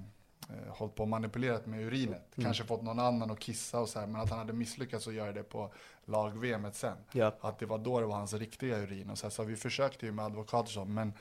eh, 0.55 0.73
hållit 0.73 0.95
på 0.95 1.03
och 1.03 1.09
manipulerat 1.09 1.67
med 1.67 1.87
urinet. 1.87 2.37
Mm. 2.37 2.45
Kanske 2.45 2.65
fått 2.65 2.83
någon 2.83 2.99
annan 2.99 3.31
att 3.31 3.41
kissa 3.41 3.81
och 3.81 3.89
så 3.89 4.01
här, 4.01 4.07
men 4.07 4.21
att 4.21 4.31
han 4.31 4.39
hade 4.39 4.53
misslyckats 4.53 5.09
att 5.09 5.15
göra 5.15 5.33
det 5.33 5.43
på 5.43 5.73
lag-VM 6.05 6.67
sen. 6.73 6.97
Ja. 7.13 7.35
Att 7.41 7.59
det 7.59 7.67
var 7.67 7.79
då 7.79 8.01
det 8.01 8.07
var 8.07 8.17
hans 8.17 8.35
riktiga 8.35 8.79
urin. 8.79 9.11
Och 9.11 9.19
så, 9.19 9.27
här, 9.27 9.31
så 9.31 9.45
vi 9.45 9.57
försökte 9.57 10.07
ju 10.07 10.13
med 10.13 10.25
advokater 10.25 10.71
så, 10.71 10.85
men 10.85 11.13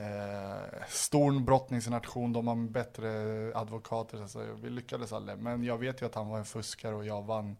Eh, 0.00 0.84
stor 0.88 1.40
brottningsnation, 1.40 2.32
de 2.32 2.48
har 2.48 2.56
bättre 2.56 3.10
advokater. 3.54 4.26
Så 4.26 4.42
vi 4.62 4.70
lyckades 4.70 5.12
aldrig. 5.12 5.38
Men 5.38 5.64
jag 5.64 5.78
vet 5.78 6.02
ju 6.02 6.06
att 6.06 6.14
han 6.14 6.28
var 6.28 6.38
en 6.38 6.44
fuskare 6.44 6.94
och 6.94 7.06
jag 7.06 7.22
vann, 7.22 7.56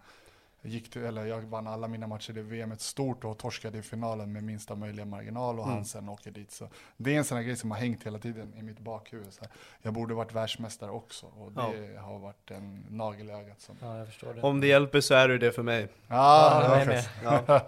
gick 0.62 0.90
till, 0.90 1.04
eller 1.04 1.26
jag 1.26 1.40
vann 1.40 1.66
alla 1.66 1.88
mina 1.88 2.06
matcher 2.06 2.38
i 2.38 2.42
VM 2.42 2.73
ett 2.73 2.80
stort 2.80 3.25
och 3.25 3.38
torskade 3.38 3.78
i 3.78 3.82
finalen 3.82 4.32
med 4.32 4.44
minsta 4.44 4.75
möjliga 4.75 5.06
marginal 5.06 5.59
och 5.59 5.64
mm. 5.64 5.76
han 5.76 5.85
sen 5.85 6.09
åker 6.09 6.30
dit. 6.30 6.52
Så 6.52 6.68
det 6.97 7.14
är 7.14 7.18
en 7.18 7.25
sån 7.25 7.37
här 7.37 7.44
grej 7.44 7.56
som 7.56 7.70
har 7.70 7.78
hängt 7.78 8.06
hela 8.06 8.18
tiden 8.18 8.54
i 8.59 8.62
mitt 8.62 8.78
bakhuvud. 8.78 9.32
Så 9.32 9.44
jag 9.82 9.94
borde 9.94 10.14
varit 10.14 10.32
världsmästare 10.32 10.90
också 10.90 11.26
och 11.26 11.52
det 11.52 11.92
ja. 11.94 12.00
har 12.00 12.18
varit 12.18 12.50
en 12.50 12.87
nagel 12.90 13.30
i 13.30 13.32
ögat. 13.32 13.61
Som... 13.61 13.76
Ja, 13.80 14.06
det. 14.35 14.42
Om 14.42 14.61
det 14.61 14.66
hjälper 14.66 15.00
så 15.00 15.14
är 15.14 15.28
du 15.28 15.38
det 15.38 15.52
för 15.52 15.62
mig. 15.62 15.88
Ja, 16.09 16.78
ja, 16.78 16.85
med. 16.85 17.04
ja. 17.25 17.61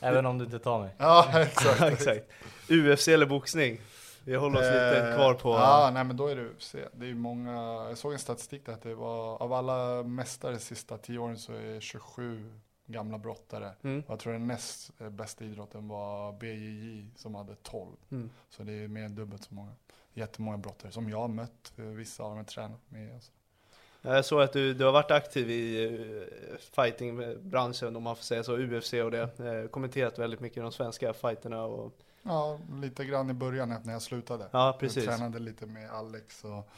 Även 0.00 0.26
om 0.26 0.38
du 0.38 0.44
inte 0.44 0.58
tar 0.58 0.80
mig. 0.80 0.90
Ja, 0.98 1.40
exakt. 1.40 1.80
exakt. 1.80 2.24
UFC 2.68 3.08
eller 3.08 3.26
boxning? 3.26 3.80
Vi 4.26 4.36
håller 4.36 4.58
oss 4.58 4.64
lite 4.64 5.12
kvar 5.16 5.34
på... 5.34 5.50
Ja, 5.50 5.90
nej 5.94 6.04
men 6.04 6.16
då 6.16 6.26
är 6.26 6.36
det 6.36 6.42
UFC. 6.42 6.74
Det 6.92 7.06
är 7.10 7.14
många, 7.14 7.52
jag 7.88 7.98
såg 7.98 8.12
en 8.12 8.18
statistik 8.18 8.66
där 8.66 8.72
att 8.72 8.82
det 8.82 8.94
var, 8.94 9.42
av 9.42 9.52
alla 9.52 10.02
mästare 10.02 10.52
de 10.52 10.58
sista 10.58 10.98
tio 10.98 11.18
åren 11.18 11.38
så 11.38 11.52
är 11.52 11.80
27 11.80 12.50
gamla 12.86 13.18
brottare. 13.18 13.70
Mm. 13.82 14.02
Jag 14.08 14.18
tror 14.18 14.32
den 14.32 14.46
näst 14.46 14.90
bästa 14.98 15.44
idrotten 15.44 15.88
var 15.88 16.32
BJJ 16.32 17.06
som 17.16 17.34
hade 17.34 17.54
12. 17.54 17.96
Mm. 18.10 18.30
Så 18.50 18.62
det 18.62 18.72
är 18.72 18.88
mer 18.88 19.02
än 19.02 19.14
dubbelt 19.14 19.44
så 19.44 19.54
många. 19.54 19.72
Jättemånga 20.14 20.58
brottare 20.58 20.92
som 20.92 21.10
jag 21.10 21.18
har 21.18 21.28
mött, 21.28 21.72
vissa 21.76 22.22
av 22.22 22.30
dem 22.30 22.38
är 22.38 22.44
tränat 22.44 22.80
med. 22.88 23.14
Alltså. 23.14 23.32
Jag 24.02 24.24
såg 24.24 24.42
att 24.42 24.52
du, 24.52 24.74
du 24.74 24.84
har 24.84 24.92
varit 24.92 25.10
aktiv 25.10 25.50
i 25.50 25.84
eh, 25.84 26.58
fightingbranschen 26.58 27.96
om 27.96 28.02
man 28.02 28.16
får 28.16 28.24
säga 28.24 28.42
så, 28.42 28.56
UFC 28.56 28.92
och 28.92 29.10
det. 29.10 29.40
Eh, 29.40 29.68
kommenterat 29.68 30.18
väldigt 30.18 30.40
mycket 30.40 30.62
de 30.62 30.72
svenska 30.72 31.12
fighterna 31.12 31.64
och 31.64 31.98
Ja, 32.26 32.58
lite 32.80 33.04
grann 33.04 33.30
i 33.30 33.34
början 33.34 33.76
när 33.82 33.92
jag 33.92 34.02
slutade. 34.02 34.48
Ja, 34.52 34.76
precis. 34.80 35.04
Jag 35.04 35.16
tränade 35.16 35.38
lite 35.38 35.66
med 35.66 35.90
Alex 35.90 36.44
och 36.44 36.68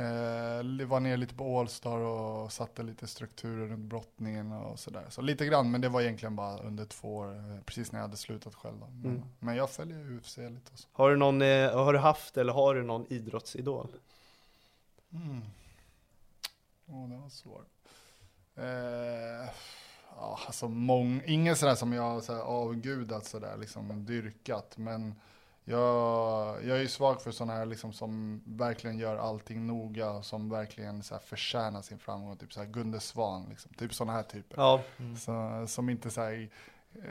eh, 0.00 0.86
var 0.86 1.00
ner 1.00 1.16
lite 1.16 1.34
på 1.34 1.60
Allstar 1.60 1.98
och 1.98 2.52
satte 2.52 2.82
lite 2.82 3.06
strukturer 3.06 3.66
runt 3.66 3.84
brottningen 3.84 4.52
och 4.52 4.78
sådär. 4.78 5.06
Så 5.08 5.22
lite 5.22 5.46
grann, 5.46 5.70
men 5.70 5.80
det 5.80 5.88
var 5.88 6.00
egentligen 6.00 6.36
bara 6.36 6.58
under 6.58 6.84
två 6.84 7.16
år, 7.16 7.36
eh, 7.36 7.60
precis 7.64 7.92
när 7.92 7.98
jag 7.98 8.04
hade 8.04 8.16
slutat 8.16 8.54
själv. 8.54 8.76
Men, 8.78 9.04
mm. 9.04 9.24
men 9.38 9.56
jag 9.56 9.70
följer 9.70 10.12
UFC 10.12 10.36
lite. 10.36 10.72
Och 10.72 10.78
så. 10.78 10.88
Har 10.92 11.10
du 11.10 11.16
någon, 11.16 11.42
eh, 11.42 11.84
har 11.84 11.92
du 11.92 11.98
haft 11.98 12.36
eller 12.36 12.52
har 12.52 12.74
du 12.74 12.82
någon 12.82 13.06
idrottsidol? 13.12 13.88
Mm. 15.12 15.42
Åh, 16.86 16.96
oh, 16.96 17.08
det 17.08 17.16
var 17.16 17.28
svårt. 17.28 17.68
Eh, 18.56 19.50
ja, 20.16 20.38
alltså 20.46 20.68
mång, 20.68 21.22
ingen 21.26 21.56
sådär 21.56 21.74
som 21.74 21.92
jag 21.92 22.22
så 22.22 22.34
här, 22.34 22.40
avgudat 22.40 23.26
sådär, 23.26 23.56
liksom 23.56 24.04
dyrkat. 24.04 24.76
Men 24.76 25.14
jag, 25.70 26.64
jag 26.64 26.76
är 26.76 26.80
ju 26.80 26.88
svag 26.88 27.22
för 27.22 27.30
sådana 27.30 27.52
här 27.52 27.66
liksom, 27.66 27.92
som 27.92 28.42
verkligen 28.46 28.98
gör 28.98 29.16
allting 29.16 29.66
noga, 29.66 30.22
som 30.22 30.50
verkligen 30.50 31.02
så 31.02 31.14
här, 31.14 31.20
förtjänar 31.20 31.82
sin 31.82 31.98
framgång. 31.98 32.36
Typ 32.36 32.52
så 32.52 32.60
här 32.60 32.66
Gunde 32.66 33.00
Svan, 33.00 33.46
liksom. 33.50 33.72
typ 33.72 33.94
sådana 33.94 34.12
här 34.12 34.22
typer. 34.22 34.56
Ja. 34.56 34.80
Mm. 34.98 35.16
Så, 35.16 35.64
som 35.66 35.90
inte 35.90 36.10
så 36.10 36.20
här, 36.20 36.48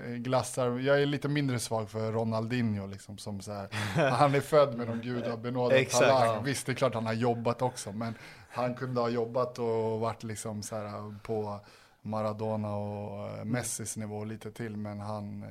eh, 0.05 0.11
glassar. 0.11 0.79
Jag 0.79 1.01
är 1.01 1.05
lite 1.05 1.27
mindre 1.27 1.59
svag 1.59 1.89
för 1.89 2.11
Ronaldinho, 2.11 2.87
liksom, 2.87 3.17
som 3.17 3.41
så 3.41 3.51
här, 3.51 3.69
han 4.11 4.35
är 4.35 4.41
född 4.41 4.77
med 4.77 4.87
någon 4.87 5.01
gudabenådad 5.01 5.89
talang. 5.89 6.43
Visst, 6.43 6.65
det 6.65 6.71
är 6.71 6.75
klart 6.75 6.93
han 6.93 7.05
har 7.05 7.13
jobbat 7.13 7.61
också, 7.61 7.91
men 7.91 8.15
han 8.49 8.75
kunde 8.75 9.01
ha 9.01 9.09
jobbat 9.09 9.59
och 9.59 9.99
varit 9.99 10.23
liksom 10.23 10.63
så 10.63 10.75
här 10.75 11.15
på 11.23 11.59
Maradona 12.07 12.75
och 12.75 13.29
eh, 13.29 13.45
Messis 13.45 13.97
nivå 13.97 14.23
lite 14.23 14.51
till, 14.51 14.77
men 14.77 14.99
han, 14.99 15.43
eh, 15.43 15.49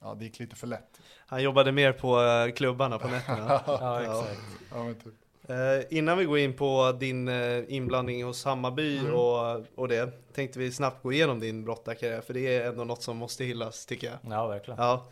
ja 0.00 0.14
det 0.14 0.24
gick 0.24 0.38
lite 0.38 0.56
för 0.56 0.66
lätt. 0.66 1.00
Han 1.26 1.42
jobbade 1.42 1.72
mer 1.72 1.92
på 1.92 2.22
eh, 2.22 2.54
klubbarna 2.54 2.98
på 2.98 3.08
nätterna. 3.08 3.62
ja, 3.66 4.02
exakt. 4.02 4.40
Ja, 4.70 4.94
typ. 4.94 5.14
eh, 5.48 5.98
innan 5.98 6.18
vi 6.18 6.24
går 6.24 6.38
in 6.38 6.56
på 6.56 6.92
din 7.00 7.28
inblandning 7.68 8.24
hos 8.24 8.44
Hammarby 8.44 8.98
mm. 8.98 9.14
och, 9.14 9.64
och 9.74 9.88
det, 9.88 10.32
tänkte 10.34 10.58
vi 10.58 10.72
snabbt 10.72 11.02
gå 11.02 11.12
igenom 11.12 11.40
din 11.40 11.64
brottarkarriär, 11.64 12.20
för 12.20 12.34
det 12.34 12.56
är 12.56 12.68
ändå 12.68 12.84
något 12.84 13.02
som 13.02 13.16
måste 13.16 13.44
hyllas 13.44 13.86
tycker 13.86 14.06
jag. 14.06 14.32
Ja, 14.32 14.46
verkligen. 14.46 14.80
Ja. 14.80 15.08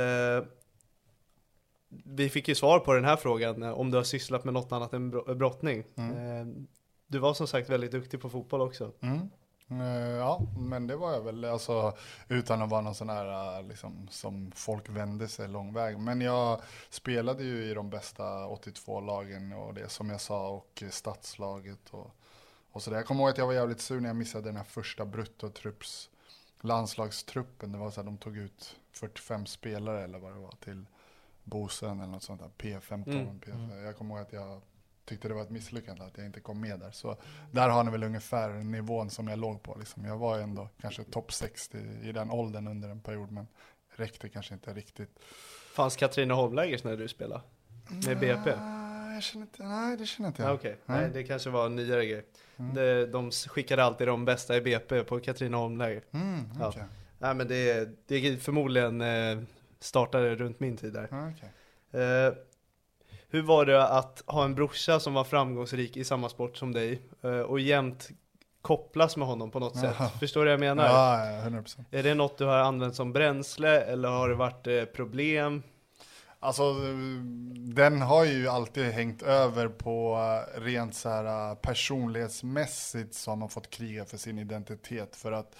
Eh, 0.00 0.44
vi 2.04 2.28
fick 2.28 2.48
ju 2.48 2.54
svar 2.54 2.78
på 2.78 2.94
den 2.94 3.04
här 3.04 3.16
frågan, 3.16 3.62
om 3.62 3.90
du 3.90 3.96
har 3.96 4.04
sysslat 4.04 4.44
med 4.44 4.54
något 4.54 4.72
annat 4.72 4.92
än 4.92 5.10
brottning. 5.10 5.84
Mm. 5.96 6.66
du 7.06 7.18
var 7.18 7.34
som 7.34 7.46
sagt 7.46 7.70
väldigt 7.70 7.90
duktig 7.90 8.20
på 8.20 8.30
fotboll 8.30 8.60
också. 8.60 8.92
Mm. 9.00 9.30
Eh, 9.70 10.16
ja, 10.16 10.46
men 10.56 10.86
det 10.86 10.96
var 10.96 11.12
jag 11.12 11.20
väl, 11.20 11.44
alltså, 11.44 11.96
utan 12.28 12.62
att 12.62 12.70
vara 12.70 12.80
någon 12.80 12.94
sån 12.94 13.08
här 13.08 13.58
eh, 13.58 13.66
liksom, 13.68 14.08
som 14.10 14.52
folk 14.54 14.88
vände 14.88 15.28
sig 15.28 15.48
lång 15.48 15.72
väg. 15.72 15.98
Men 15.98 16.20
jag 16.20 16.60
spelade 16.90 17.44
ju 17.44 17.64
i 17.64 17.74
de 17.74 17.90
bästa 17.90 18.22
82-lagen 18.46 19.52
och 19.52 19.74
det 19.74 19.88
som 19.88 20.10
jag 20.10 20.20
sa 20.20 20.48
och 20.48 20.82
stadslaget 20.90 21.90
och, 21.90 22.10
och 22.72 22.82
så 22.82 22.90
där. 22.90 22.96
Jag 22.96 23.06
kommer 23.06 23.20
ihåg 23.20 23.30
att 23.30 23.38
jag 23.38 23.46
var 23.46 23.54
jävligt 23.54 23.80
sur 23.80 24.00
när 24.00 24.08
jag 24.08 24.16
missade 24.16 24.48
den 24.48 24.56
här 24.56 24.64
första 24.64 25.04
bruttotrupps 25.04 26.10
landslagstruppen. 26.60 27.72
Det 27.72 27.78
var 27.78 27.90
så 27.90 28.00
här, 28.00 28.06
de 28.06 28.16
tog 28.16 28.36
ut 28.36 28.76
45 28.92 29.46
spelare 29.46 30.04
eller 30.04 30.18
vad 30.18 30.32
det 30.32 30.40
var 30.40 30.54
till 30.60 30.86
Bosön 31.44 32.00
eller 32.00 32.12
något 32.12 32.22
sånt 32.22 32.40
där, 32.40 32.50
P15. 32.58 33.08
Mm. 33.08 33.40
P15. 33.40 33.84
Jag 33.84 33.96
kommer 33.96 34.14
ihåg 34.14 34.22
att 34.22 34.32
jag 34.32 34.60
tyckte 35.04 35.28
det 35.28 35.34
var 35.34 35.42
ett 35.42 35.50
misslyckande 35.50 36.04
att 36.04 36.16
jag 36.16 36.26
inte 36.26 36.40
kom 36.40 36.60
med 36.60 36.80
där. 36.80 36.90
Så 36.90 37.16
där 37.50 37.68
har 37.68 37.84
ni 37.84 37.90
väl 37.90 38.04
ungefär 38.04 38.50
nivån 38.50 39.10
som 39.10 39.28
jag 39.28 39.38
låg 39.38 39.62
på. 39.62 39.76
Liksom. 39.78 40.04
Jag 40.04 40.18
var 40.18 40.38
ändå 40.38 40.68
kanske 40.80 41.04
topp 41.04 41.32
60 41.32 41.78
i 42.02 42.12
den 42.12 42.30
åldern 42.30 42.68
under 42.68 42.88
en 42.88 43.00
period, 43.00 43.30
men 43.30 43.46
räckte 43.96 44.28
kanske 44.28 44.54
inte 44.54 44.72
riktigt. 44.72 45.18
Fanns 45.72 45.96
Katrineholm-lägret 45.96 46.84
när 46.84 46.96
du 46.96 47.08
spelade? 47.08 47.42
Med 48.06 48.18
BP? 48.18 48.50
Jag 49.14 49.22
känner 49.22 49.46
inte, 49.46 49.62
nej, 49.62 49.96
det 49.96 50.06
känner 50.06 50.28
inte 50.28 50.42
jag. 50.42 50.50
Ah, 50.50 50.54
okay. 50.54 50.74
nej. 50.86 51.10
det 51.12 51.24
kanske 51.24 51.50
var 51.50 51.66
en 51.66 51.76
nyare 51.76 52.06
grej. 52.06 52.26
Mm. 52.56 52.74
Det, 52.74 53.06
de 53.06 53.30
skickade 53.30 53.84
alltid 53.84 54.06
de 54.06 54.24
bästa 54.24 54.56
i 54.56 54.60
BP 54.60 55.04
på 55.04 55.20
Katrineholm-läger. 55.20 56.02
Mm, 56.10 56.50
okay. 56.52 56.82
ja. 56.82 56.86
Nej, 57.18 57.34
men 57.34 57.48
det, 57.48 57.88
det 58.06 58.42
förmodligen 58.42 59.00
eh, 59.00 59.38
startade 59.80 60.34
runt 60.34 60.60
min 60.60 60.76
tid 60.76 60.92
där. 60.92 61.04
Okay. 61.04 61.48
Hur 63.34 63.42
var 63.42 63.66
det 63.66 63.88
att 63.88 64.22
ha 64.26 64.44
en 64.44 64.54
brorsa 64.54 65.00
som 65.00 65.14
var 65.14 65.24
framgångsrik 65.24 65.96
i 65.96 66.04
samma 66.04 66.28
sport 66.28 66.56
som 66.56 66.72
dig 66.72 67.02
eh, 67.22 67.30
och 67.30 67.60
jämt 67.60 68.08
kopplas 68.62 69.16
med 69.16 69.28
honom 69.28 69.50
på 69.50 69.58
något 69.58 69.76
sätt? 69.76 69.96
Förstår 70.20 70.40
du 70.40 70.44
vad 70.46 70.52
jag 70.52 70.60
menar? 70.60 70.84
Ja, 70.84 71.26
ja, 71.26 71.48
100%. 71.48 71.84
Är 71.90 72.02
det 72.02 72.14
något 72.14 72.38
du 72.38 72.44
har 72.44 72.58
använt 72.58 72.94
som 72.94 73.12
bränsle 73.12 73.80
eller 73.80 74.08
har 74.08 74.28
det 74.28 74.34
varit 74.34 74.66
eh, 74.66 74.84
problem? 74.84 75.62
Alltså, 76.40 76.74
den 77.56 78.02
har 78.02 78.24
ju 78.24 78.48
alltid 78.48 78.84
hängt 78.84 79.22
över 79.22 79.68
på 79.68 80.16
eh, 80.56 80.60
rent 80.60 80.94
så 80.94 81.08
här 81.08 81.54
personlighetsmässigt 81.54 83.14
så 83.14 83.30
har 83.30 83.36
man 83.36 83.48
fått 83.48 83.70
kriga 83.70 84.04
för 84.04 84.16
sin 84.16 84.38
identitet. 84.38 85.16
För 85.16 85.32
att 85.32 85.56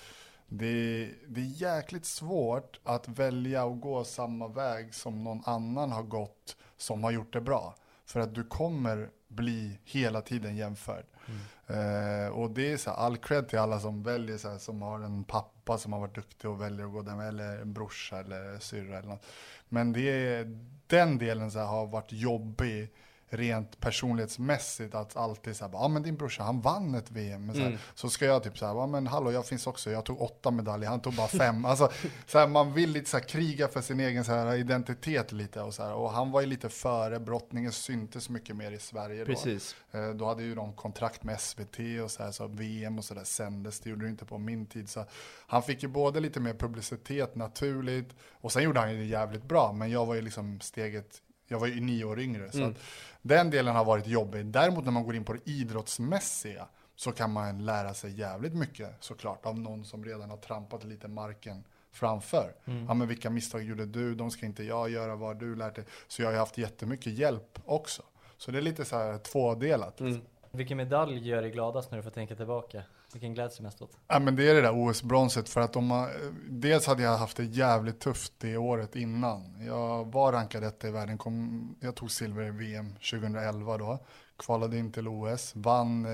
det, 0.49 1.09
det 1.29 1.41
är 1.41 1.63
jäkligt 1.63 2.07
svårt 2.07 2.81
att 2.85 3.09
välja 3.09 3.65
och 3.65 3.81
gå 3.81 4.05
samma 4.05 4.49
väg 4.49 4.95
som 4.95 5.25
någon 5.25 5.43
annan 5.45 5.93
har 5.93 6.03
gått 6.03 6.57
som 6.85 7.05
har 7.05 7.11
gjort 7.11 7.33
det 7.33 7.41
bra. 7.41 7.75
För 8.07 8.21
att 8.21 8.35
du 8.35 8.45
kommer 8.45 9.11
bli 9.29 9.79
hela 9.85 10.21
tiden 10.21 10.57
jämförd. 10.57 11.05
Mm. 11.27 11.41
Eh, 11.67 12.29
och 12.29 12.51
det 12.51 12.73
är 12.73 12.77
så 12.77 12.91
här, 12.91 12.97
all 12.97 13.17
cred 13.17 13.49
till 13.49 13.59
alla 13.59 13.81
som 13.81 14.03
väljer 14.03 14.39
så 14.39 14.49
här, 14.49 14.59
som 14.59 14.83
har 14.83 15.01
en 15.01 15.25
pappa 15.25 15.79
som 15.79 15.93
har 15.93 16.01
varit 16.01 16.15
duktig 16.15 16.51
och 16.51 16.61
väljer 16.61 16.87
att 16.87 16.93
gå 16.93 17.03
där 17.03 17.17
med, 17.17 17.29
eller 17.29 17.61
en 17.61 17.73
brorsa 17.73 18.21
eller 18.21 18.59
syrra 18.59 18.99
eller 18.99 19.09
något. 19.09 19.27
Men 19.69 19.93
det 19.93 20.11
är, 20.11 20.61
den 20.87 21.19
delen 21.19 21.51
så 21.51 21.59
här, 21.59 21.67
har 21.67 21.87
varit 21.87 22.13
jobbig 22.13 22.91
rent 23.37 23.81
personlighetsmässigt 23.81 24.95
att 24.95 25.17
alltid 25.17 25.57
säga, 25.57 25.71
ja 25.73 25.89
men 25.89 26.03
din 26.03 26.17
brorsa 26.17 26.43
han 26.43 26.61
vann 26.61 26.95
ett 26.95 27.11
VM. 27.11 27.47
Men 27.47 27.55
så, 27.55 27.61
här, 27.61 27.69
mm. 27.69 27.79
så 27.95 28.11
ska 28.11 28.25
jag 28.25 28.43
typ 28.43 28.59
säga, 28.59 28.71
ja 28.71 28.87
men 28.87 29.07
hallå 29.07 29.33
jag 29.33 29.47
finns 29.47 29.67
också, 29.67 29.91
jag 29.91 30.05
tog 30.05 30.23
åtta 30.23 30.51
medaljer, 30.51 30.89
han 30.89 31.01
tog 31.01 31.15
bara 31.15 31.29
fem. 31.29 31.65
alltså, 31.65 31.91
så 32.27 32.39
här, 32.39 32.49
man 32.49 32.73
vill 32.73 32.91
lite 32.91 33.11
så 33.11 33.17
här, 33.17 33.25
kriga 33.25 33.69
för 33.69 33.81
sin 33.81 34.01
egen 34.01 34.25
så 34.25 34.33
här, 34.33 34.55
identitet 34.55 35.33
lite 35.33 35.61
och 35.61 35.75
så 35.75 35.83
här. 35.83 35.95
Och 35.95 36.11
han 36.11 36.31
var 36.31 36.41
ju 36.41 36.47
lite 36.47 36.69
före, 36.69 37.21
brottningen 37.21 37.73
syntes 37.73 38.29
mycket 38.29 38.57
mer 38.57 38.73
i 38.73 38.79
Sverige 38.79 39.25
då. 39.25 39.27
Precis. 39.27 39.77
Eh, 39.93 40.09
då 40.09 40.27
hade 40.27 40.43
ju 40.43 40.55
de 40.55 40.73
kontrakt 40.73 41.25
med 41.25 41.41
SVT 41.41 41.79
och 42.05 42.11
så 42.11 42.23
här, 42.23 42.31
så 42.31 42.47
VM 42.47 42.99
och 42.99 43.05
så 43.05 43.15
där 43.15 43.25
sändes, 43.25 43.81
det 43.81 43.91
gjorde 43.91 44.05
det 44.05 44.11
inte 44.11 44.25
på 44.25 44.39
min 44.39 44.67
tid. 44.67 44.89
Så 44.89 45.05
han 45.47 45.63
fick 45.63 45.83
ju 45.83 45.89
både 45.89 46.21
lite 46.21 46.41
mer 46.41 46.55
publicitet 46.55 47.35
naturligt 47.35 48.15
och 48.33 48.53
sen 48.53 48.63
gjorde 48.63 48.81
han 48.81 48.93
ju 48.93 48.99
det 48.99 49.05
jävligt 49.05 49.45
bra, 49.45 49.73
men 49.73 49.91
jag 49.91 50.07
var 50.07 50.15
ju 50.15 50.23
liksom 50.23 50.61
steget 50.61 51.23
jag 51.49 51.59
var 51.59 51.67
ju 51.67 51.81
nio 51.81 52.05
år 52.05 52.21
yngre. 52.21 52.53
Så 52.53 52.63
mm. 52.63 52.75
den 53.23 53.51
delen 53.51 53.77
har 53.77 53.85
varit 53.85 54.07
jobbig. 54.07 54.47
Däremot 54.47 54.85
när 54.85 54.93
man 54.93 55.05
går 55.05 55.17
in 55.17 55.25
på 55.25 55.33
det 55.33 55.51
idrottsmässiga 55.51 56.69
så 56.97 57.13
kan 57.13 57.33
man 57.33 57.65
lära 57.65 57.95
sig 57.95 58.21
jävligt 58.21 58.55
mycket 58.55 58.91
såklart 59.01 59.47
av 59.47 59.59
någon 59.59 59.85
som 59.85 60.05
redan 60.05 60.31
har 60.31 60.37
trampat 60.37 60.85
lite 60.85 61.09
marken 61.09 61.65
framför. 61.93 62.53
Mm. 62.65 62.85
Ja 62.87 62.95
men 62.95 63.09
vilka 63.09 63.31
misstag 63.31 63.63
gjorde 63.63 63.87
du? 63.87 64.15
De 64.15 64.31
ska 64.31 64.47
inte 64.47 64.65
jag 64.65 64.91
göra, 64.91 65.17
vad 65.17 65.29
har 65.29 65.35
du 65.35 65.57
lärt 65.57 65.75
dig? 65.75 65.85
Så 66.09 66.23
jag 66.23 66.31
har 66.31 66.39
haft 66.39 66.59
jättemycket 66.59 67.13
hjälp 67.13 67.59
också. 67.65 68.03
Så 68.37 68.51
det 68.51 68.59
är 68.59 68.63
lite 68.63 68.85
så 68.85 68.97
här 68.97 69.19
tvådelat. 69.19 70.01
Liksom. 70.01 70.07
Mm. 70.07 70.27
Vilken 70.51 70.77
medalj 70.77 71.29
gör 71.29 71.43
dig 71.43 71.51
gladast 71.51 71.91
när 71.91 71.99
du 71.99 72.03
får 72.03 72.11
tänka 72.11 72.37
tillbaka? 72.37 72.83
Vilken 73.15 73.35
gläds 73.35 73.57
du 73.57 73.63
mest 73.63 73.83
åt? 73.83 73.99
Ja, 74.09 74.19
men 74.19 74.37
det 74.37 74.51
är 74.51 74.55
det 74.55 74.61
där 74.61 74.89
OS-bronset 74.89 75.49
för 75.49 75.61
att 75.61 75.73
de 75.73 75.91
har, 75.91 76.11
dels 76.49 76.87
hade 76.87 77.03
jag 77.03 77.17
haft 77.17 77.37
det 77.37 77.45
jävligt 77.45 78.01
tufft 78.01 78.33
det 78.39 78.57
året 78.57 78.97
innan. 78.97 79.65
Jag 79.67 80.13
var 80.13 80.33
rankad 80.33 80.65
etta 80.65 80.89
i 80.89 80.91
världen, 80.91 81.19
kom, 81.19 81.75
jag 81.81 81.95
tog 81.95 82.11
silver 82.11 82.43
i 82.43 82.51
VM 82.51 82.93
2011 82.93 83.79
då, 83.79 83.99
kvalade 84.37 84.79
in 84.79 84.93
till 84.93 85.09
OS, 85.09 85.53
vann 85.57 86.07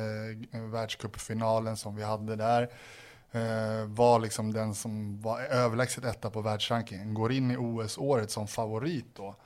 eh, 0.52 0.60
världscupfinalen 0.60 1.76
som 1.76 1.96
vi 1.96 2.02
hade 2.02 2.36
där. 2.36 2.62
Eh, 3.32 3.86
var 3.86 4.20
liksom 4.20 4.52
den 4.52 4.74
som 4.74 5.20
var 5.20 5.40
överlägset 5.40 6.04
etta 6.04 6.30
på 6.30 6.40
världsrankingen, 6.40 7.14
går 7.14 7.32
in 7.32 7.50
i 7.50 7.56
OS-året 7.56 8.30
som 8.30 8.48
favorit 8.48 9.16
då 9.16 9.36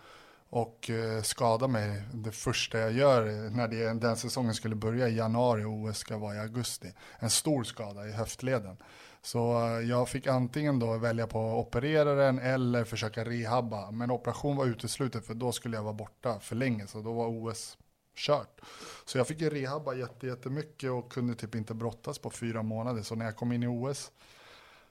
och 0.55 0.91
eh, 0.91 1.23
skada 1.23 1.23
skadade 1.23 1.73
mig 1.73 2.03
det 2.13 2.33
första 2.33 2.79
jag 2.79 2.93
gör 2.93 3.51
när 3.51 3.69
det, 3.69 4.01
den 4.01 4.17
säsongen 4.17 4.55
skulle 4.55 4.75
börja 4.75 5.09
i 5.09 5.17
januari 5.17 5.65
och 5.65 5.73
OS 5.73 5.99
ska 5.99 6.19
vara 6.19 6.35
i 6.35 6.39
augusti. 6.39 6.93
En 7.19 7.31
stor 7.31 7.65
skada 7.65 8.09
i 8.09 8.13
höftleden. 8.13 8.77
Så 9.23 9.67
eh, 9.67 9.89
jag 9.89 10.09
fick 10.09 10.27
antingen 10.27 10.79
då 10.79 10.99
välja 10.99 11.27
på 11.27 11.39
att 11.39 11.67
operera 11.67 12.15
den 12.15 12.39
eller 12.39 12.85
försöka 12.85 13.25
rehabba. 13.25 13.91
Men 13.91 14.11
operation 14.11 14.57
var 14.57 14.67
uteslutet 14.67 15.27
för 15.27 15.35
då 15.35 15.53
skulle 15.53 15.77
jag 15.77 15.83
vara 15.83 15.95
borta 15.95 16.41
för 16.41 16.57
länge 16.57 16.87
så 16.87 17.01
då 17.01 17.13
var 17.13 17.27
OS 17.27 17.79
kört. 18.17 18.61
Så 19.05 19.19
jag 19.19 19.27
fick 19.27 19.41
ju 19.41 19.51
rehabba 19.51 19.95
jättemycket 19.95 20.91
och 20.91 21.13
kunde 21.13 21.35
typ 21.35 21.55
inte 21.55 21.75
brottas 21.75 22.19
på 22.19 22.31
fyra 22.31 22.63
månader. 22.63 23.03
Så 23.03 23.15
när 23.15 23.25
jag 23.25 23.37
kom 23.37 23.53
in 23.53 23.63
i 23.63 23.67
OS 23.67 24.13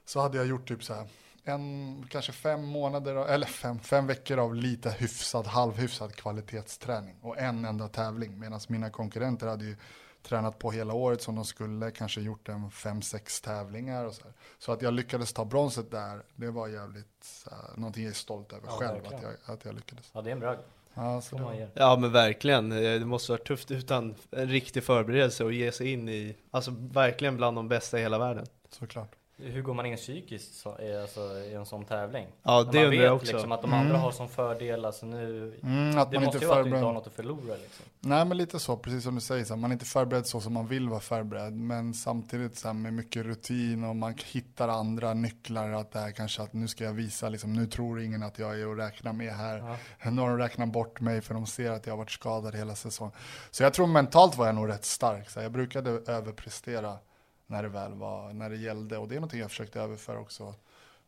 så 0.06 0.20
hade 0.20 0.38
jag 0.38 0.48
gjort 0.48 0.68
typ 0.68 0.84
så 0.84 0.94
här 0.94 1.08
en, 1.44 2.06
kanske 2.10 2.32
fem 2.32 2.66
månader, 2.66 3.16
eller 3.16 3.48
fem, 3.48 3.80
fem 3.80 4.08
veckor 4.08 4.40
av 4.40 4.56
lite 4.56 4.90
hyfsad, 4.90 5.48
halvhyfsad 5.48 6.16
kvalitetsträning 6.16 7.16
och 7.22 7.38
en 7.38 7.66
enda 7.66 7.88
tävling. 7.88 8.40
Medan 8.40 8.60
mina 8.68 8.90
konkurrenter 8.90 9.48
hade 9.48 9.66
ju 9.66 9.76
tränat 10.24 10.60
på 10.60 10.72
hela 10.72 10.94
året 10.94 11.22
som 11.22 11.36
de 11.36 11.46
skulle, 11.46 11.92
kanske 11.92 12.22
gjort 12.22 12.50
en 12.50 12.72
fem, 12.72 13.02
sex 13.02 13.42
tävlingar 13.42 14.06
och 14.06 14.14
så 14.14 14.24
här. 14.24 14.34
Så 14.60 14.72
att 14.72 14.82
jag 14.82 14.94
lyckades 14.94 15.34
ta 15.34 15.46
bronset 15.46 15.92
där, 15.92 16.24
det 16.36 16.52
var 16.52 16.68
jävligt, 16.68 17.48
uh, 17.52 17.78
någonting 17.78 18.04
jag 18.04 18.12
är 18.12 18.16
stolt 18.16 18.54
över 18.54 18.68
ja, 18.68 18.78
själv, 18.78 19.06
att 19.06 19.22
jag, 19.22 19.32
att 19.46 19.66
jag 19.66 19.76
lyckades. 19.76 20.12
Ja, 20.14 20.22
det 20.22 20.30
är 20.30 20.34
en 20.34 20.40
bragd. 20.40 20.60
Ja, 20.94 21.22
ja 21.74 21.98
men 22.00 22.12
verkligen, 22.12 22.70
det 22.70 23.06
måste 23.06 23.32
vara 23.32 23.42
tufft 23.42 23.72
utan 23.72 24.16
en 24.32 24.48
riktig 24.48 24.84
förberedelse 24.84 25.44
och 25.44 25.54
ge 25.54 25.72
sig 25.72 25.92
in 25.92 26.10
i, 26.10 26.36
alltså 26.52 26.72
verkligen 26.78 27.38
bland 27.38 27.58
de 27.58 27.68
bästa 27.68 28.00
i 28.00 28.02
hela 28.02 28.20
världen. 28.20 28.46
Såklart. 28.70 29.16
Hur 29.44 29.62
går 29.62 29.74
man 29.74 29.86
in 29.86 29.98
psykiskt 29.98 30.56
så, 30.56 30.70
alltså, 31.02 31.20
i 31.20 31.54
en 31.54 31.66
sån 31.66 31.86
tävling? 31.86 32.28
Ja, 32.44 32.64
det 32.64 32.86
undrar 32.86 33.04
jag 33.04 33.16
också. 33.16 33.32
Liksom, 33.32 33.52
att 33.52 33.62
de 33.62 33.74
andra 33.74 33.90
mm. 33.90 34.02
har 34.02 34.12
som 34.12 34.30
fördel, 34.30 34.86
alltså 34.86 35.06
nu, 35.06 35.54
mm, 35.64 35.98
att 35.98 36.12
det 36.12 36.18
man 36.18 36.26
måste 36.26 36.38
inte 36.38 36.46
ju 36.46 36.50
vara 36.50 36.60
att 36.60 36.66
du 36.66 36.70
inte 36.70 36.86
har 36.86 36.94
något 36.94 37.08
att 37.08 37.14
förlora 37.14 37.56
liksom. 37.56 37.86
Nej 38.00 38.26
men 38.26 38.38
lite 38.38 38.60
så, 38.60 38.78
precis 38.78 39.04
som 39.04 39.16
du 39.16 39.22
säger, 39.22 39.46
så, 39.46 39.56
man 39.56 39.72
är 39.72 39.74
inte 39.74 39.86
förberedd 39.86 40.28
så 40.28 40.42
som 40.42 40.54
man 40.54 40.68
vill 40.68 40.90
vara 40.90 41.00
förberedd. 41.00 41.54
Men 41.54 41.94
samtidigt 41.94 42.58
så 42.58 42.74
med 42.74 42.94
mycket 42.94 43.26
rutin 43.26 43.84
och 43.84 43.96
man 43.96 44.16
hittar 44.26 44.68
andra 44.68 45.14
nycklar. 45.14 45.72
Att 45.72 45.92
det 45.92 46.00
här 46.00 46.12
kanske 46.12 46.42
att 46.42 46.54
nu 46.54 46.68
ska 46.68 46.84
jag 46.84 46.94
visa, 46.94 47.30
liksom, 47.30 47.54
nu 47.54 47.66
tror 47.66 48.02
ingen 48.02 48.24
att 48.24 48.40
jag 48.40 48.60
är 48.60 48.72
att 48.72 48.78
räkna 48.78 49.14
med 49.14 49.34
här. 49.34 49.78
Ja. 50.04 50.12
Nu 50.12 50.22
har 50.22 50.30
de 50.30 50.38
räknat 50.38 50.70
bort 50.70 51.00
mig 51.00 51.22
för 51.22 51.34
de 51.34 51.46
ser 51.46 51.72
att 51.72 51.86
jag 51.86 51.94
har 51.94 51.98
varit 51.98 52.12
skadad 52.12 52.56
hela 52.56 52.76
säsongen. 52.76 53.14
Så 53.52 53.64
jag 53.64 53.74
tror 53.74 53.88
mentalt 53.88 54.38
var 54.38 54.46
jag 54.46 54.56
nog 54.56 54.70
rätt 54.70 54.86
stark. 54.86 55.30
Så 55.30 55.40
jag 55.40 55.52
brukade 55.52 55.90
överprestera 55.90 56.98
när 57.54 57.64
det 57.64 57.70
väl 57.70 57.94
var, 57.94 58.34
när 58.34 58.50
det 58.50 58.56
gällde. 58.56 58.98
Och 58.98 59.08
det 59.08 59.16
är 59.16 59.20
någonting 59.20 59.40
jag 59.40 59.50
försökte 59.50 59.82
överföra 59.82 60.20
också 60.20 60.56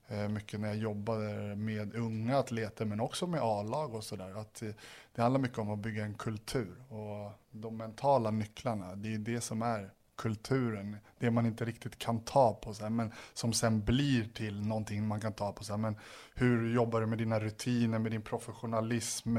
eh, 0.07 0.27
mycket 0.27 0.59
när 0.59 0.67
jag 0.67 0.77
jobbade 0.77 1.55
med 1.55 1.95
unga 1.95 2.37
atleter 2.37 2.85
men 2.85 2.99
också 2.99 3.27
med 3.27 3.41
A-lag 3.43 3.95
och 3.95 4.03
sådär. 4.03 4.37
Eh, 4.37 4.67
det 5.15 5.21
handlar 5.21 5.41
mycket 5.41 5.57
om 5.57 5.71
att 5.71 5.79
bygga 5.79 6.05
en 6.05 6.13
kultur 6.13 6.75
och 6.89 7.31
de 7.51 7.77
mentala 7.77 8.31
nycklarna, 8.31 8.95
det 8.95 9.13
är 9.13 9.17
det 9.17 9.41
som 9.41 9.61
är 9.61 9.89
kulturen, 10.17 10.97
det 11.19 11.31
man 11.31 11.45
inte 11.45 11.65
riktigt 11.65 11.97
kan 11.97 12.19
ta 12.19 12.53
på, 12.53 12.73
så 12.73 12.83
här, 12.83 12.89
men 12.89 13.11
som 13.33 13.53
sen 13.53 13.83
blir 13.85 14.23
till 14.33 14.61
någonting 14.61 15.07
man 15.07 15.19
kan 15.19 15.33
ta 15.33 15.51
på. 15.51 15.63
Så 15.63 15.73
här, 15.73 15.77
men 15.77 15.95
hur 16.35 16.73
jobbar 16.73 17.01
du 17.01 17.07
med 17.07 17.17
dina 17.17 17.39
rutiner, 17.39 17.99
med 17.99 18.11
din 18.11 18.21
professionalism, 18.21 19.37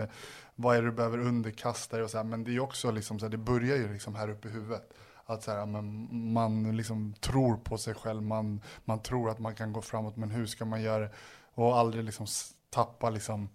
vad 0.54 0.76
är 0.76 0.82
det 0.82 0.88
du 0.88 0.92
behöver 0.92 1.18
underkasta 1.18 1.96
dig 1.96 2.04
och 2.04 2.10
så 2.10 2.16
här, 2.16 2.24
men 2.24 2.44
det 2.44 2.56
är 2.56 2.60
också 2.60 2.90
liksom, 2.90 3.18
så 3.18 3.24
här, 3.24 3.30
det 3.30 3.36
börjar 3.38 3.76
ju 3.76 3.92
liksom 3.92 4.14
här 4.14 4.30
uppe 4.30 4.48
i 4.48 4.50
huvudet. 4.50 4.92
Att 5.26 5.42
så 5.42 5.50
här, 5.50 5.66
man, 5.66 6.08
man 6.32 6.76
liksom 6.76 7.14
tror 7.20 7.56
på 7.56 7.78
sig 7.78 7.94
själv, 7.94 8.22
man, 8.22 8.60
man 8.84 9.02
tror 9.02 9.30
att 9.30 9.38
man 9.38 9.54
kan 9.54 9.72
gå 9.72 9.82
framåt, 9.82 10.16
men 10.16 10.30
hur 10.30 10.46
ska 10.46 10.64
man 10.64 10.82
göra 10.82 10.98
det? 10.98 11.10
Och 11.54 11.78
aldrig 11.78 12.04
liksom 12.04 12.26
tappa 12.70 13.10
liksom, 13.10 13.48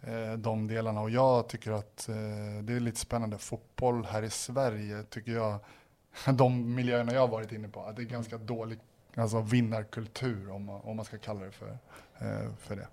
eh, 0.00 0.32
de 0.32 0.66
delarna. 0.66 1.00
Och 1.00 1.10
jag 1.10 1.48
tycker 1.48 1.72
att 1.72 2.08
eh, 2.08 2.14
det 2.62 2.72
är 2.72 2.80
lite 2.80 3.00
spännande. 3.00 3.38
Fotboll 3.38 4.04
här 4.04 4.22
i 4.22 4.30
Sverige 4.30 5.02
tycker 5.02 5.32
jag, 5.32 5.58
de 6.34 6.74
miljöerna 6.74 7.12
jag 7.12 7.20
har 7.20 7.28
varit 7.28 7.52
inne 7.52 7.68
på, 7.68 7.82
att 7.82 7.96
det 7.96 8.02
är 8.02 8.06
ganska 8.06 8.38
dålig 8.38 8.78
alltså 9.16 9.40
vinnarkultur 9.40 10.50
om 10.50 10.64
man, 10.64 10.80
om 10.80 10.96
man 10.96 11.04
ska 11.04 11.18
kalla 11.18 11.44
det 11.44 11.52
för, 11.52 11.68
eh, 12.18 12.52
för 12.58 12.76
det. 12.76 12.86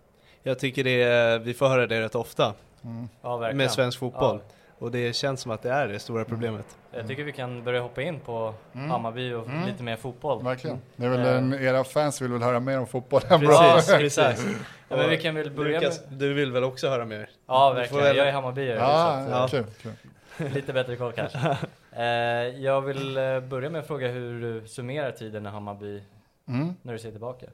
Jag 0.44 0.60
tycker 0.60 0.84
det 0.84 1.40
vi 1.40 1.54
får 1.54 1.68
höra 1.68 1.88
det 1.88 2.02
rätt 2.02 2.16
ofta 2.16 2.54
mm. 2.82 3.10
ja, 3.22 3.52
med 3.54 3.72
svensk 3.72 4.00
fotboll. 4.00 4.42
Ja. 4.48 4.56
Och 4.82 4.92
det 4.92 5.16
känns 5.16 5.42
som 5.42 5.52
att 5.52 5.62
det 5.62 5.72
är 5.72 5.88
det 5.88 6.00
stora 6.00 6.26
problemet. 6.26 6.78
Jag 6.92 7.08
tycker 7.08 7.24
vi 7.24 7.32
kan 7.32 7.64
börja 7.64 7.82
hoppa 7.82 8.02
in 8.02 8.20
på 8.20 8.54
mm. 8.74 8.90
Hammarby 8.90 9.34
och 9.34 9.48
mm. 9.48 9.68
lite 9.68 9.84
mer 9.84 9.96
fotboll. 9.96 10.44
Verkligen. 10.44 10.82
Det 10.96 11.06
är 11.06 11.10
väl 11.10 11.20
en, 11.20 11.54
era 11.54 11.84
fans 11.84 12.22
vill 12.22 12.32
väl 12.32 12.42
höra 12.42 12.60
mer 12.60 12.80
om 12.80 12.88
fotboll 12.88 13.22
än 13.30 13.40
Precis, 13.40 13.92
precis. 13.98 14.46
Ja, 14.90 14.98
men 14.98 15.10
vi 15.10 15.18
kan 15.18 15.36
väl 15.36 15.52
börja 15.52 15.80
Lukas, 15.80 16.02
med... 16.10 16.20
du 16.20 16.34
vill 16.34 16.52
väl 16.52 16.64
också 16.64 16.90
höra 16.90 17.06
mer? 17.06 17.30
Ja, 17.48 17.74
verkligen. 17.74 18.04
Väl... 18.04 18.18
Jag 18.18 18.28
är 18.28 18.32
Hammarbyare. 18.32 18.78
Ja, 18.78 19.28
ja, 19.30 19.48
kul, 19.48 19.66
kul. 19.82 20.50
lite 20.54 20.74
bättre 20.74 20.96
koll 20.96 21.12
kanske. 21.12 21.58
Eh, 21.96 22.04
jag 22.64 22.82
vill 22.82 23.18
eh, 23.18 23.40
börja 23.40 23.70
med 23.70 23.82
att 23.82 23.88
fråga 23.88 24.08
hur 24.08 24.42
du 24.42 24.68
summerar 24.68 25.12
tiden 25.12 25.46
i 25.46 25.50
Hammarby 25.50 26.04
mm. 26.48 26.76
när 26.82 26.94
du 26.94 27.00
ser 27.00 27.12
tillbaka. 27.12 27.46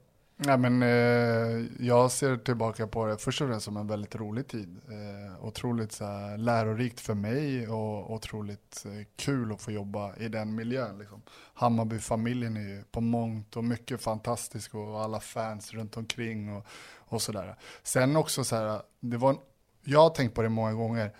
Ja, 0.45 0.57
men, 0.57 0.83
eh, 0.83 1.85
jag 1.87 2.11
ser 2.11 2.37
tillbaka 2.37 2.87
på 2.87 3.05
det 3.05 3.17
först 3.17 3.41
och 3.41 3.47
främst 3.47 3.65
som 3.65 3.77
en 3.77 3.87
väldigt 3.87 4.15
rolig 4.15 4.47
tid. 4.47 4.79
Eh, 4.87 5.45
otroligt 5.45 5.91
så 5.91 6.05
här, 6.05 6.37
lärorikt 6.37 6.99
för 6.99 7.13
mig 7.13 7.67
och 7.67 8.13
otroligt 8.13 8.85
eh, 8.85 9.05
kul 9.15 9.51
att 9.51 9.61
få 9.61 9.71
jobba 9.71 10.15
i 10.15 10.27
den 10.27 10.55
miljön. 10.55 10.97
Liksom. 10.97 11.21
Hammarbyfamiljen 11.53 12.57
är 12.57 12.61
ju 12.61 12.83
på 12.91 13.01
mångt 13.01 13.57
och 13.57 13.63
mycket 13.63 14.01
fantastisk 14.01 14.75
och 14.75 15.01
alla 15.01 15.19
fans 15.19 15.73
runt 15.73 15.97
omkring 15.97 16.55
och, 16.55 16.65
och 16.97 17.21
sådär. 17.21 17.55
Sen 17.83 18.15
också 18.15 18.43
så 18.43 18.55
här, 18.55 18.81
det 18.99 19.17
var, 19.17 19.37
jag 19.83 19.99
har 19.99 20.09
tänkt 20.09 20.35
på 20.35 20.41
det 20.41 20.49
många 20.49 20.73
gånger. 20.73 21.15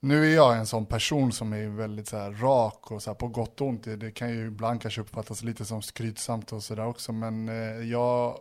Nu 0.00 0.30
är 0.30 0.34
jag 0.34 0.56
en 0.56 0.66
sån 0.66 0.86
person 0.86 1.32
som 1.32 1.52
är 1.52 1.68
väldigt 1.68 2.08
så 2.08 2.16
rak 2.16 2.90
och 2.90 3.02
så 3.02 3.14
på 3.14 3.28
gott 3.28 3.60
och 3.60 3.66
ont. 3.66 3.84
Det 3.84 4.10
kan 4.10 4.30
ju 4.30 4.46
ibland 4.46 4.82
kanske 4.82 5.00
uppfattas 5.00 5.42
lite 5.42 5.64
som 5.64 5.82
skrytsamt 5.82 6.52
och 6.52 6.62
sådär 6.62 6.86
också. 6.86 7.12
Men 7.12 7.48
eh, 7.48 7.88
jag, 7.90 8.38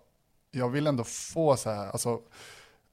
jag 0.52 0.70
vill 0.70 0.88
ändå 0.88 1.04
få 1.04 1.58
så 1.58 1.70
här, 1.70 1.88
alltså 1.88 2.22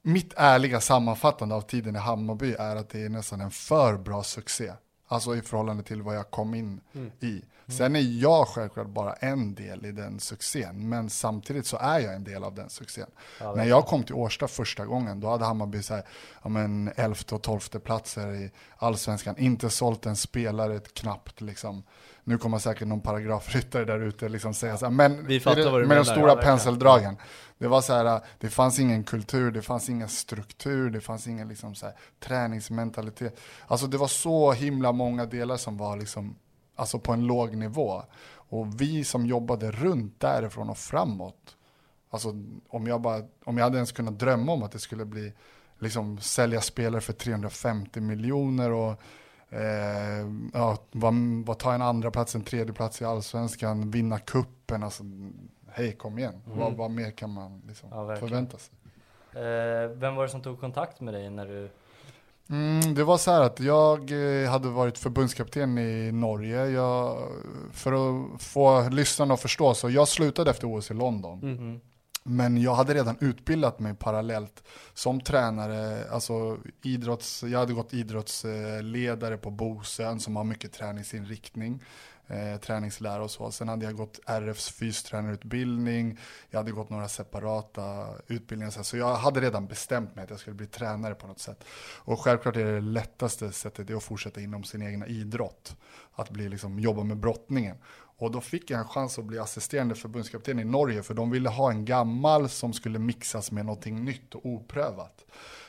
mitt 0.03 0.33
ärliga 0.37 0.81
sammanfattande 0.81 1.55
av 1.55 1.61
tiden 1.61 1.97
i 1.97 1.99
Hammarby 1.99 2.55
är 2.59 2.77
att 2.77 2.89
det 2.89 3.03
är 3.03 3.09
nästan 3.09 3.41
en 3.41 3.51
för 3.51 3.97
bra 3.97 4.23
succé 4.23 4.73
Alltså 5.07 5.37
i 5.37 5.43
förhållande 5.43 5.83
till 5.83 6.03
vad 6.03 6.17
jag 6.17 6.31
kom 6.31 6.55
in 6.55 6.81
mm. 6.95 7.11
i. 7.21 7.43
Mm. 7.67 7.79
Sen 7.79 7.97
är 7.97 8.23
jag 8.23 8.49
självklart 8.49 8.89
bara 8.89 9.13
en 9.13 9.55
del 9.55 9.87
i 9.87 9.93
den 9.93 10.21
succén, 10.21 10.89
men 10.89 11.11
samtidigt 11.11 11.67
så 11.67 11.77
är 11.77 11.99
jag 11.99 12.15
en 12.15 12.25
del 12.25 12.45
av 12.45 12.55
den 12.55 12.71
succén. 12.71 13.07
Ja, 13.41 13.55
När 13.55 13.65
jag 13.65 13.87
kom 13.87 14.03
till 14.03 14.15
Årsta 14.15 14.49
första 14.49 14.87
gången, 14.87 15.21
då 15.21 15.29
hade 15.29 15.45
Hammarby 15.45 15.83
så 15.83 15.95
här, 15.95 16.05
ja, 16.43 16.49
men 16.49 16.93
11 16.97 17.17
och 17.33 17.43
12 17.43 17.61
platser 17.61 18.35
i 18.35 18.51
allsvenskan, 18.77 19.35
inte 19.39 19.71
sålt 19.71 20.07
en 20.07 20.17
spelare 20.17 20.81
knappt 20.93 21.41
liksom. 21.41 21.83
Nu 22.25 22.39
kommer 22.39 22.59
säkert 22.59 22.89
någon 22.89 23.01
paragrafryttare 23.01 23.85
där 23.85 24.01
ute 24.01 24.29
liksom 24.29 24.55
säga 24.55 24.77
så 24.77 24.85
här, 24.85 24.93
men 24.93 25.27
Vi 25.27 25.41
du 25.81 25.87
med 25.87 25.97
de 25.97 26.05
stora 26.05 26.29
ja, 26.29 26.37
penseldragen. 26.37 27.17
Det 27.59 27.69
var 27.69 27.81
så 27.81 27.93
här, 27.93 28.21
det 28.39 28.51
fanns 28.51 28.79
ingen 28.79 29.05
kultur, 29.05 29.51
det 29.51 29.63
fanns 29.63 29.89
ingen 29.89 30.09
struktur, 30.09 30.91
det 30.91 31.01
fanns 31.01 31.27
ingen 31.27 31.49
liksom 31.49 31.75
så 31.75 31.87
här, 31.87 31.95
träningsmentalitet. 32.21 33.41
Alltså 33.67 33.87
det 33.87 33.97
var 33.97 34.09
så 34.09 34.53
himla 34.53 34.93
många 34.93 35.27
delar 35.27 35.57
som 35.57 35.77
var 35.77 35.97
liksom, 35.97 36.37
alltså 36.77 36.99
på 36.99 37.13
en 37.13 37.27
låg 37.27 37.57
nivå. 37.57 38.03
Och 38.27 38.81
vi 38.81 39.05
som 39.05 39.27
jobbade 39.27 39.71
runt 39.71 40.21
därifrån 40.21 40.71
och 40.71 40.79
framåt, 40.79 41.57
alltså 42.11 42.29
om 42.69 42.87
jag, 42.87 43.01
bara, 43.01 43.23
om 43.45 43.57
jag 43.57 43.65
hade 43.65 43.77
ens 43.77 43.93
kunnat 43.93 44.19
drömma 44.19 44.53
om 44.53 44.63
att 44.63 44.73
det 44.73 44.79
skulle 44.79 45.05
bli, 45.05 45.33
liksom 45.79 46.19
sälja 46.19 46.61
spelare 46.61 47.01
för 47.01 47.13
350 47.13 48.01
miljoner 48.01 48.73
och 48.73 49.01
Eh, 49.55 50.27
ja, 50.53 50.79
vad, 50.93 51.15
vad 51.47 51.59
tar 51.59 51.75
en 51.75 51.83
andra 51.83 52.11
plats, 52.11 52.35
en 52.35 52.43
tredje 52.43 52.73
plats 52.73 53.03
i 53.03 53.05
allsvenskan, 53.05 53.91
vinna 53.91 54.19
kuppen 54.19 54.83
alltså, 54.83 55.05
hej 55.71 55.93
kom 55.93 56.19
igen. 56.19 56.43
Mm. 56.47 56.59
Vad, 56.59 56.73
vad, 56.73 56.91
mer 56.91 57.11
kan 57.11 57.31
man 57.31 57.63
liksom 57.69 57.89
ja, 57.93 58.17
förvänta 58.17 58.59
sig? 58.59 58.75
Eh, 59.33 59.89
vem 59.89 60.15
var 60.15 60.23
det 60.23 60.29
som 60.29 60.43
tog 60.43 60.61
kontakt 60.61 61.01
med 61.01 61.15
dig 61.15 61.31
när 61.31 61.47
du 61.47 61.71
Mm, 62.51 62.95
det 62.95 63.05
var 63.05 63.19
så 63.19 63.31
här 63.31 63.41
att 63.41 63.61
jag 63.61 64.11
eh, 64.11 64.51
hade 64.51 64.69
varit 64.69 64.99
förbundskapten 64.99 65.79
i 65.79 66.13
Norge. 66.13 66.67
Jag, 66.67 67.29
för 67.73 67.93
att 67.93 68.43
få 68.43 68.89
lyssnarna 68.89 69.35
att 69.35 69.41
förstå, 69.41 69.75
så 69.75 69.91
jag 69.91 70.09
slutade 70.09 70.51
efter 70.51 70.77
OS 70.77 70.91
i 70.91 70.95
London. 70.95 71.43
Mm. 71.43 71.81
Men 72.27 72.63
jag 72.63 72.75
hade 72.75 72.95
redan 72.95 73.17
utbildat 73.21 73.79
mig 73.79 73.95
parallellt 73.95 74.63
som 74.95 75.21
tränare, 75.21 76.11
alltså 76.11 76.59
idrotts, 76.83 77.43
jag 77.43 77.59
hade 77.59 77.73
gått 77.73 77.95
idrottsledare 77.95 79.37
på 79.37 79.51
Bosön 79.51 80.21
som 80.21 80.37
har 80.37 80.45
mycket 80.45 80.73
träningsinriktning, 80.73 81.83
eh, 82.29 82.61
träningslära 82.61 83.23
och 83.23 83.31
så. 83.31 83.51
Sen 83.51 83.69
hade 83.69 83.85
jag 83.85 83.97
gått 83.97 84.21
RFs 84.27 84.71
fystränarutbildning, 84.71 86.19
jag 86.51 86.59
hade 86.59 86.73
gått 86.73 86.91
några 86.91 87.09
separata 87.09 88.09
utbildningar. 88.27 88.83
Så 88.83 88.97
jag 88.97 89.15
hade 89.15 89.41
redan 89.41 89.67
bestämt 89.67 90.17
mig 90.17 90.25
att 90.25 90.31
jag 90.31 90.41
skulle 90.41 90.57
bli 90.57 90.67
tränare 90.67 91.15
på 91.15 91.27
något 91.27 91.41
sätt. 91.41 91.65
Och 91.99 92.21
självklart 92.21 92.57
är 92.57 92.65
det 92.65 92.81
lättaste 92.81 93.53
sättet 93.53 93.91
att 93.91 94.03
fortsätta 94.03 94.41
inom 94.41 94.65
sin 94.65 94.83
egna 94.83 95.07
idrott. 95.07 95.77
Att 96.15 96.31
bli 96.31 96.49
liksom, 96.49 96.79
jobba 96.79 97.03
med 97.03 97.17
brottningen. 97.17 97.77
Och 98.17 98.31
då 98.31 98.41
fick 98.41 98.71
jag 98.71 98.81
en 98.81 98.89
chans 98.89 99.19
att 99.19 99.25
bli 99.25 99.39
assisterande 99.39 99.95
förbundskapten 99.95 100.59
i 100.59 100.65
Norge, 100.65 101.03
för 101.03 101.15
de 101.15 101.31
ville 101.31 101.49
ha 101.49 101.71
en 101.71 101.85
gammal 101.85 102.49
som 102.49 102.73
skulle 102.73 102.99
mixas 102.99 103.53
med 103.53 103.67
någonting 103.67 104.05
nytt 104.05 104.35
och 104.35 104.47
oprövat. 104.47 105.25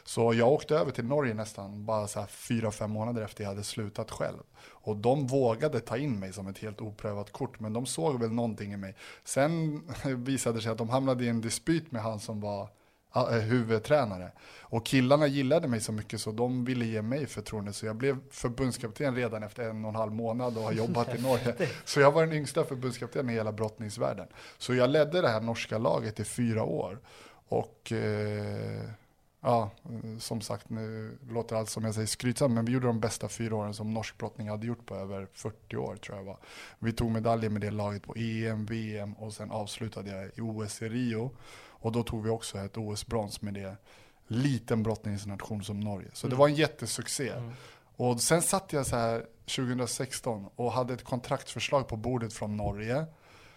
Så 0.07 0.33
jag 0.33 0.47
åkte 0.47 0.75
över 0.75 0.91
till 0.91 1.05
Norge 1.05 1.33
nästan 1.33 1.85
bara 1.85 2.07
så 2.07 2.19
här 2.19 2.27
fyra, 2.27 2.71
fem 2.71 2.91
månader 2.91 3.21
efter 3.21 3.43
jag 3.43 3.49
hade 3.49 3.63
slutat 3.63 4.11
själv. 4.11 4.37
Och 4.67 4.97
de 4.97 5.27
vågade 5.27 5.79
ta 5.79 5.97
in 5.97 6.19
mig 6.19 6.33
som 6.33 6.47
ett 6.47 6.57
helt 6.57 6.81
oprövat 6.81 7.31
kort, 7.31 7.59
men 7.59 7.73
de 7.73 7.85
såg 7.85 8.19
väl 8.19 8.31
någonting 8.31 8.73
i 8.73 8.77
mig. 8.77 8.95
Sen 9.23 9.81
visade 10.23 10.57
det 10.57 10.61
sig 10.61 10.71
att 10.71 10.77
de 10.77 10.89
hamnade 10.89 11.23
i 11.23 11.29
en 11.29 11.41
dispyt 11.41 11.91
med 11.91 12.01
han 12.01 12.19
som 12.19 12.41
var 12.41 12.69
Eh, 13.15 13.39
huvudtränare. 13.39 14.31
Och 14.61 14.85
killarna 14.85 15.27
gillade 15.27 15.67
mig 15.67 15.81
så 15.81 15.91
mycket 15.91 16.21
så 16.21 16.31
de 16.31 16.65
ville 16.65 16.85
ge 16.85 17.01
mig 17.01 17.25
förtroende. 17.25 17.73
Så 17.73 17.85
jag 17.85 17.95
blev 17.95 18.17
förbundskapten 18.31 19.15
redan 19.15 19.43
efter 19.43 19.69
en 19.69 19.85
och 19.85 19.89
en 19.89 19.95
halv 19.95 20.11
månad 20.11 20.57
och 20.57 20.63
har 20.63 20.71
jobbat 20.71 21.15
i 21.15 21.21
Norge. 21.21 21.55
Så 21.85 21.99
jag 21.99 22.11
var 22.11 22.25
den 22.25 22.35
yngsta 22.35 22.63
förbundskaptenen 22.63 23.29
i 23.29 23.33
hela 23.33 23.51
brottningsvärlden. 23.51 24.27
Så 24.57 24.73
jag 24.73 24.89
ledde 24.89 25.21
det 25.21 25.29
här 25.29 25.41
norska 25.41 25.77
laget 25.77 26.19
i 26.19 26.23
fyra 26.23 26.63
år. 26.63 26.99
Och 27.47 27.91
eh, 27.91 28.81
ja, 29.45 29.69
som 30.19 30.41
sagt, 30.41 30.69
nu 30.69 31.17
låter 31.29 31.55
allt 31.55 31.69
som 31.69 31.83
jag 31.83 31.93
säger 31.93 32.07
skrytsamt, 32.07 32.53
men 32.53 32.65
vi 32.65 32.71
gjorde 32.71 32.87
de 32.87 32.99
bästa 32.99 33.29
fyra 33.29 33.55
åren 33.55 33.73
som 33.73 33.93
norsk 33.93 34.17
brottning 34.17 34.49
hade 34.49 34.67
gjort 34.67 34.85
på 34.85 34.95
över 34.95 35.27
40 35.33 35.77
år 35.77 35.95
tror 35.95 36.17
jag 36.17 36.23
var. 36.23 36.37
Vi 36.79 36.93
tog 36.93 37.11
medaljer 37.11 37.49
med 37.49 37.61
det 37.61 37.71
laget 37.71 38.03
på 38.03 38.15
EM, 38.15 38.65
VM 38.65 39.13
och 39.13 39.33
sen 39.33 39.51
avslutade 39.51 40.09
jag 40.09 40.25
i 40.35 40.41
OS 40.41 40.81
i 40.81 40.89
Rio. 40.89 41.31
Och 41.67 41.91
då 41.91 42.03
tog 42.03 42.23
vi 42.23 42.29
också 42.29 42.57
ett 42.57 42.77
OS-brons 42.77 43.41
med 43.41 43.53
det. 43.53 43.75
Liten 44.27 44.83
brottningsnation 44.83 45.63
som 45.63 45.79
Norge. 45.79 46.09
Så 46.13 46.27
mm. 46.27 46.35
det 46.35 46.39
var 46.39 46.47
en 46.47 46.55
jättesuccé. 46.55 47.29
Mm. 47.29 47.51
Och 47.95 48.21
sen 48.21 48.41
satt 48.41 48.73
jag 48.73 48.85
så 48.85 48.95
här 48.95 49.25
2016 49.55 50.45
och 50.55 50.71
hade 50.71 50.93
ett 50.93 51.03
kontraktsförslag 51.03 51.87
på 51.87 51.95
bordet 51.95 52.33
från 52.33 52.57
Norge. 52.57 53.05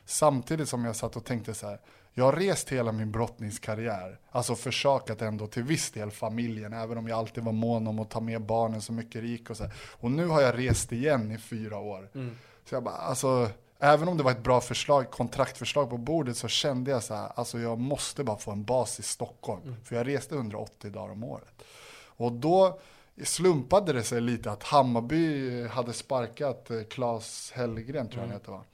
Samtidigt 0.05 0.69
som 0.69 0.85
jag 0.85 0.97
satt 0.97 1.17
och 1.17 1.25
tänkte 1.25 1.55
så 1.55 1.67
här, 1.67 1.81
jag 2.19 2.25
har 2.25 2.33
rest 2.33 2.69
hela 2.69 2.93
min 2.93 3.13
brottningskarriär, 3.13 4.19
alltså 4.31 4.55
försakat 4.55 5.23
ändå 5.23 5.47
till 5.47 5.63
viss 5.63 5.91
del 5.91 6.11
familjen, 6.11 6.73
även 6.73 6.99
om 6.99 7.09
jag 7.09 7.19
alltid 7.19 7.45
var 7.45 7.53
mån 7.53 7.87
om 7.87 7.99
att 7.99 8.11
ta 8.11 8.21
med 8.21 8.43
barnen 8.43 8.83
så 8.83 8.93
mycket 8.93 9.23
det 9.23 9.29
gick 9.29 9.51
och 9.51 9.57
så 9.57 9.63
här. 9.65 9.73
Och 9.81 10.11
nu 10.11 10.27
har 10.27 10.41
jag 10.41 10.59
rest 10.59 10.93
igen 10.93 11.33
i 11.33 11.39
fyra 11.39 11.79
år. 11.79 12.11
Mm. 12.15 12.37
Så 12.65 12.75
jag 12.75 12.83
bara, 12.83 12.95
alltså 12.95 13.51
även 13.79 14.09
om 14.09 14.17
det 14.17 14.23
var 14.23 14.31
ett 14.31 14.43
bra 14.43 14.61
förslag, 14.61 15.11
kontraktförslag 15.11 15.91
på 15.91 15.97
bordet 15.97 16.37
så 16.37 16.49
kände 16.49 16.91
jag 16.91 17.03
så 17.03 17.15
här, 17.15 17.33
alltså 17.35 17.59
jag 17.59 17.79
måste 17.79 18.25
bara 18.25 18.39
få 18.39 18.51
en 18.51 18.65
bas 18.65 19.01
i 19.01 19.03
Stockholm. 19.03 19.63
Mm. 19.63 19.77
För 19.85 19.97
jag 19.97 20.07
reste 20.07 20.35
180 20.35 20.91
dagar 20.91 21.13
om 21.13 21.25
året. 21.25 21.63
Och 22.07 22.33
då 22.33 22.81
slumpade 23.23 23.93
det 23.93 24.03
sig 24.03 24.21
lite 24.21 24.51
att 24.51 24.63
Hammarby 24.63 25.67
hade 25.67 25.93
sparkat 25.93 26.71
Claes 26.91 27.53
eh, 27.53 27.59
Hellgren, 27.59 28.09
tror 28.09 28.23
jag 28.23 28.25
mm. 28.25 28.31
han 28.31 28.31
heter 28.31 28.53
va? 28.53 28.65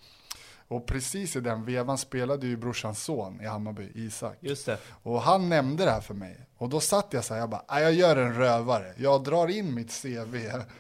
Och 0.69 0.87
precis 0.87 1.37
i 1.37 1.41
den 1.41 1.65
vevan 1.65 1.99
spelade 1.99 2.47
ju 2.47 2.57
brorsans 2.57 3.03
son 3.03 3.41
i 3.41 3.47
Hammarby, 3.47 3.91
Isak. 3.95 4.37
Just 4.41 4.67
det. 4.67 4.79
Och 5.03 5.23
han 5.23 5.49
nämnde 5.49 5.85
det 5.85 5.91
här 5.91 6.01
för 6.01 6.15
mig. 6.15 6.47
Och 6.57 6.69
då 6.69 6.81
satt 6.81 7.13
jag 7.13 7.25
så 7.25 7.35
här, 7.35 7.41
jag 7.41 7.51
bara, 7.51 7.81
jag 7.81 7.93
gör 7.93 8.17
en 8.17 8.35
rövare. 8.35 8.95
Jag 8.97 9.25
drar 9.25 9.49
in 9.49 9.75
mitt 9.75 10.03
CV 10.03 10.37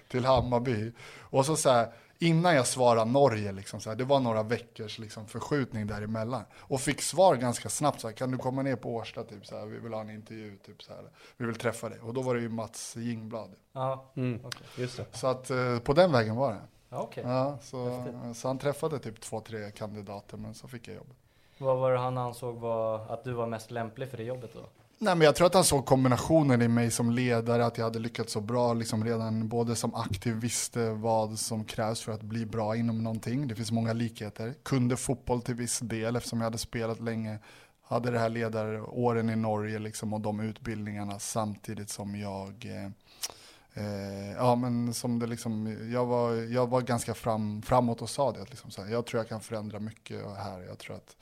till 0.08 0.24
Hammarby. 0.24 0.92
Och 1.20 1.46
så 1.46 1.56
så 1.56 1.70
här, 1.70 1.92
innan 2.18 2.54
jag 2.54 2.66
svarade 2.66 3.10
Norge, 3.10 3.52
liksom, 3.52 3.80
så 3.80 3.90
här, 3.90 3.96
det 3.96 4.04
var 4.04 4.20
några 4.20 4.42
veckors 4.42 4.98
liksom, 4.98 5.26
förskjutning 5.26 5.86
däremellan. 5.86 6.44
Och 6.56 6.80
fick 6.80 7.02
svar 7.02 7.36
ganska 7.36 7.68
snabbt, 7.68 8.00
så 8.00 8.08
här, 8.08 8.14
kan 8.14 8.30
du 8.30 8.38
komma 8.38 8.62
ner 8.62 8.76
på 8.76 8.94
Årsta, 8.94 9.24
typ, 9.24 9.46
så 9.46 9.58
här, 9.58 9.66
vi 9.66 9.78
vill 9.78 9.92
ha 9.92 10.00
en 10.00 10.10
intervju, 10.10 10.56
typ, 10.56 10.82
så 10.82 10.92
här, 10.92 11.02
vi 11.36 11.46
vill 11.46 11.54
träffa 11.54 11.88
dig. 11.88 12.00
Och 12.00 12.14
då 12.14 12.22
var 12.22 12.34
det 12.34 12.40
ju 12.40 12.48
Mats 12.48 12.96
Jingblad. 12.96 13.50
Ja, 13.72 14.12
mm. 14.16 14.44
okay. 14.44 14.62
just 14.76 14.96
det. 14.96 15.06
Så 15.12 15.26
att 15.26 15.50
eh, 15.50 15.78
på 15.78 15.92
den 15.92 16.12
vägen 16.12 16.36
var 16.36 16.52
det. 16.52 16.60
Okay. 17.02 17.24
ja, 17.24 17.58
så, 17.62 18.04
så 18.34 18.48
han 18.48 18.58
träffade 18.58 18.98
typ 18.98 19.20
två, 19.20 19.40
tre 19.40 19.70
kandidater, 19.70 20.36
men 20.36 20.54
så 20.54 20.68
fick 20.68 20.88
jag 20.88 20.96
jobbet. 20.96 21.16
Vad 21.58 21.78
var 21.78 21.92
det 21.92 21.98
han 21.98 22.18
ansåg 22.18 22.56
var 22.56 23.12
att 23.12 23.24
du 23.24 23.32
var 23.32 23.46
mest 23.46 23.70
lämplig 23.70 24.10
för 24.10 24.16
det 24.16 24.24
jobbet 24.24 24.50
då? 24.54 24.60
Nej, 24.98 25.14
men 25.14 25.24
jag 25.24 25.34
tror 25.34 25.46
att 25.46 25.54
han 25.54 25.64
såg 25.64 25.86
kombinationen 25.86 26.62
i 26.62 26.68
mig 26.68 26.90
som 26.90 27.10
ledare, 27.10 27.66
att 27.66 27.78
jag 27.78 27.84
hade 27.84 27.98
lyckats 27.98 28.32
så 28.32 28.40
bra, 28.40 28.74
liksom 28.74 29.04
redan 29.04 29.48
både 29.48 29.76
som 29.76 29.94
aktiv 29.94 30.34
visste 30.34 30.90
vad 30.90 31.38
som 31.38 31.64
krävs 31.64 32.00
för 32.00 32.12
att 32.12 32.22
bli 32.22 32.46
bra 32.46 32.76
inom 32.76 33.04
någonting. 33.04 33.48
Det 33.48 33.54
finns 33.54 33.72
många 33.72 33.92
likheter. 33.92 34.54
Kunde 34.62 34.96
fotboll 34.96 35.42
till 35.42 35.54
viss 35.54 35.78
del 35.78 36.16
eftersom 36.16 36.40
jag 36.40 36.46
hade 36.46 36.58
spelat 36.58 37.00
länge. 37.00 37.38
Hade 37.82 38.10
det 38.10 38.18
här 38.18 38.28
ledaråren 38.28 39.30
i 39.30 39.36
Norge 39.36 39.78
liksom, 39.78 40.12
och 40.12 40.20
de 40.20 40.40
utbildningarna 40.40 41.18
samtidigt 41.18 41.90
som 41.90 42.16
jag 42.16 42.66
eh, 42.66 42.90
eh, 43.74 44.32
ja, 44.36 44.54
men 44.54 44.94
som 44.94 45.18
det 45.18 45.26
liksom, 45.26 45.76
jag, 45.92 46.06
var, 46.06 46.32
jag 46.32 46.66
var 46.66 46.80
ganska 46.80 47.14
fram, 47.14 47.62
framåt 47.62 48.02
och 48.02 48.10
sa 48.10 48.32
det. 48.32 48.50
Liksom, 48.50 48.70
så 48.70 48.82
här, 48.82 48.92
jag 48.92 49.06
tror 49.06 49.20
jag 49.20 49.28
kan 49.28 49.40
förändra 49.40 49.80
mycket 49.80 50.20
här. 50.36 50.64
Jag 50.68 50.78
tror 50.78 50.96
att 50.96 51.16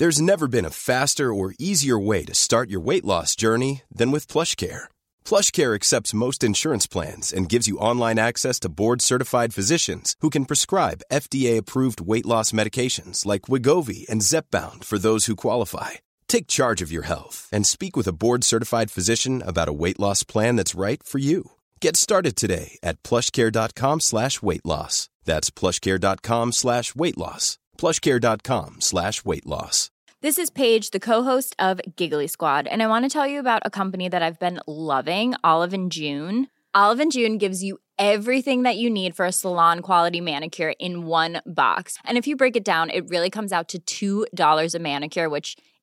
There's 0.00 0.20
never 0.20 0.48
been 0.48 0.64
a 0.64 0.70
faster 0.70 1.32
or 1.32 1.54
easier 1.56 1.96
way 1.96 2.24
to 2.24 2.34
start 2.34 2.68
your 2.68 2.80
weight 2.80 3.04
loss 3.04 3.36
journey 3.36 3.82
than 3.98 4.10
with 4.10 4.26
Plush 4.26 5.52
Care 5.52 5.74
accepts 5.74 6.12
most 6.12 6.44
insurance 6.44 6.86
plans 6.86 7.32
and 7.32 7.48
gives 7.48 7.68
you 7.68 7.78
online 7.78 8.18
access 8.18 8.60
to 8.60 8.68
board-certified 8.68 9.54
physicians 9.54 10.16
who 10.20 10.30
can 10.30 10.44
prescribe 10.44 11.02
FDA-approved 11.12 12.00
weight 12.00 12.26
loss 12.26 12.52
medications 12.52 13.24
like 13.24 13.42
Wigovi 13.42 14.06
and 14.08 14.20
Zepbound 14.20 14.84
for 14.84 14.98
those 14.98 15.26
who 15.26 15.36
qualify. 15.36 15.90
Take 16.28 16.48
charge 16.48 16.82
of 16.82 16.90
your 16.90 17.04
health 17.04 17.48
and 17.52 17.66
speak 17.66 17.96
with 17.96 18.08
a 18.08 18.12
board-certified 18.12 18.90
physician 18.90 19.42
about 19.46 19.68
a 19.68 19.72
weight 19.72 20.00
loss 20.00 20.24
plan 20.24 20.56
that's 20.56 20.74
right 20.74 21.02
for 21.02 21.18
you. 21.18 21.52
Get 21.80 21.96
started 21.96 22.34
today 22.34 22.78
at 22.82 23.02
plushcare.com 23.04 24.00
slash 24.00 24.42
weight 24.42 24.64
loss. 24.66 25.08
That's 25.24 25.50
plushcare.com 25.50 26.52
slash 26.52 26.94
weight 26.94 27.16
loss 27.16 27.58
plushcare.com 27.76 28.80
slash 28.80 29.24
weight 29.24 29.46
loss. 29.46 29.90
This 30.20 30.38
is 30.38 30.50
Paige, 30.50 30.90
the 30.90 31.00
co-host 31.00 31.54
of 31.58 31.80
Giggly 31.96 32.28
Squad, 32.28 32.66
and 32.66 32.82
I 32.82 32.86
want 32.86 33.04
to 33.04 33.10
tell 33.10 33.26
you 33.26 33.40
about 33.40 33.62
a 33.66 33.70
company 33.70 34.08
that 34.08 34.22
I've 34.22 34.38
been 34.38 34.58
loving, 34.66 35.34
Olive 35.44 35.74
and 35.74 35.92
June. 35.92 36.48
Olive 36.72 37.00
and 37.00 37.12
June 37.12 37.36
gives 37.36 37.62
you 37.62 37.78
everything 37.98 38.62
that 38.62 38.78
you 38.78 38.88
need 38.88 39.14
for 39.14 39.26
a 39.26 39.32
salon 39.32 39.80
quality 39.80 40.20
manicure 40.22 40.72
in 40.80 41.04
one 41.04 41.42
box. 41.44 41.98
And 42.04 42.16
if 42.16 42.26
you 42.26 42.36
break 42.36 42.56
it 42.56 42.64
down, 42.64 42.90
it 42.90 43.08
really 43.10 43.30
comes 43.30 43.52
out 43.52 43.74
to 43.86 44.26
$2 44.34 44.74
a 44.74 44.78
manicure, 44.78 45.28
which 45.28 45.56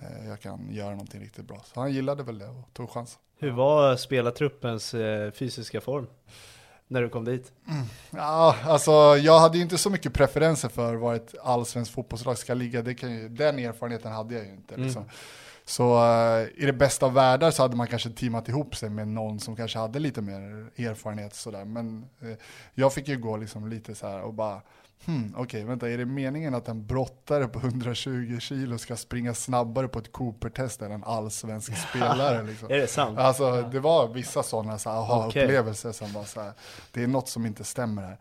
Eh, 0.00 0.28
jag 0.28 0.40
kan 0.40 0.72
göra 0.72 0.90
någonting 0.90 1.20
riktigt 1.20 1.46
bra. 1.46 1.62
Så 1.64 1.80
han 1.80 1.92
gillade 1.92 2.22
väl 2.22 2.38
det 2.38 2.48
och 2.48 2.72
tog 2.72 2.90
chansen. 2.90 3.20
Hur 3.38 3.50
var 3.50 3.96
spelartruppens 3.96 4.94
eh, 4.94 5.30
fysiska 5.30 5.80
form? 5.80 6.06
När 6.86 7.02
du 7.02 7.08
kom 7.08 7.24
dit? 7.24 7.52
Mm. 7.68 7.86
Ja, 8.10 8.56
alltså 8.64 8.92
jag 9.16 9.40
hade 9.40 9.56
ju 9.56 9.62
inte 9.62 9.78
så 9.78 9.90
mycket 9.90 10.12
preferenser 10.14 10.68
för 10.68 10.94
var 10.94 11.14
ett 11.14 11.34
allsvenskt 11.42 11.94
fotbollslag 11.94 12.38
ska 12.38 12.54
ligga. 12.54 12.82
Det 12.82 12.94
kan 12.94 13.10
ju, 13.14 13.28
den 13.28 13.58
erfarenheten 13.58 14.12
hade 14.12 14.34
jag 14.34 14.44
ju 14.44 14.52
inte. 14.52 14.74
Mm. 14.74 14.92
Så 15.68 15.94
uh, 15.94 16.48
i 16.54 16.66
det 16.66 16.72
bästa 16.72 17.06
av 17.06 17.12
världar 17.12 17.50
så 17.50 17.62
hade 17.62 17.76
man 17.76 17.86
kanske 17.86 18.10
teamat 18.10 18.48
ihop 18.48 18.76
sig 18.76 18.90
med 18.90 19.08
någon 19.08 19.40
som 19.40 19.56
kanske 19.56 19.78
hade 19.78 19.98
lite 19.98 20.22
mer 20.22 20.40
erfarenhet 20.76 21.34
sådär. 21.34 21.64
Men 21.64 22.06
uh, 22.22 22.34
jag 22.74 22.92
fick 22.92 23.08
ju 23.08 23.18
gå 23.18 23.36
liksom 23.36 23.68
lite 23.68 23.94
så 23.94 24.06
här 24.06 24.20
och 24.20 24.34
bara, 24.34 24.62
hmm, 25.04 25.32
okej 25.32 25.42
okay, 25.42 25.64
vänta, 25.64 25.90
är 25.90 25.98
det 25.98 26.06
meningen 26.06 26.54
att 26.54 26.68
en 26.68 26.86
brottare 26.86 27.48
på 27.48 27.58
120 27.66 28.38
kilo 28.40 28.78
ska 28.78 28.96
springa 28.96 29.34
snabbare 29.34 29.88
på 29.88 29.98
ett 29.98 30.12
Cooper-test 30.12 30.82
än 30.82 30.92
en 30.92 31.04
allsvensk 31.04 31.76
spelare? 31.88 32.42
Liksom? 32.42 32.70
är 32.70 32.76
det 32.76 32.86
sant? 32.86 33.18
Alltså 33.18 33.62
det 33.62 33.80
var 33.80 34.08
vissa 34.08 34.42
sådana 34.42 34.78
så 34.78 34.90
aha-upplevelser 34.90 35.88
okay. 35.88 35.98
som 35.98 36.12
var 36.12 36.24
så 36.24 36.40
här, 36.40 36.52
det 36.92 37.02
är 37.02 37.06
något 37.06 37.28
som 37.28 37.46
inte 37.46 37.64
stämmer 37.64 38.02
här. 38.02 38.18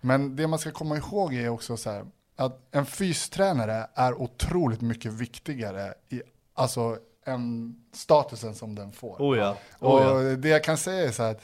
Men 0.00 0.36
det 0.36 0.46
man 0.46 0.58
ska 0.58 0.70
komma 0.70 0.96
ihåg 0.96 1.34
är 1.34 1.48
också 1.48 1.76
så 1.76 1.90
här, 1.90 2.04
att 2.36 2.68
en 2.70 2.86
fystränare 2.86 3.86
är 3.94 4.20
otroligt 4.20 4.80
mycket 4.80 5.12
viktigare 5.12 5.94
i 6.08 6.22
alltså 6.60 6.98
en 7.24 7.74
statusen 7.92 8.54
som 8.54 8.74
den 8.74 8.92
får. 8.92 9.16
Oh 9.18 9.38
ja. 9.38 9.56
Oh 9.80 10.02
ja. 10.02 10.10
Och 10.10 10.38
det 10.38 10.48
jag 10.48 10.64
kan 10.64 10.76
säga 10.76 11.08
är 11.08 11.12
så 11.12 11.22
här 11.22 11.30
att 11.30 11.42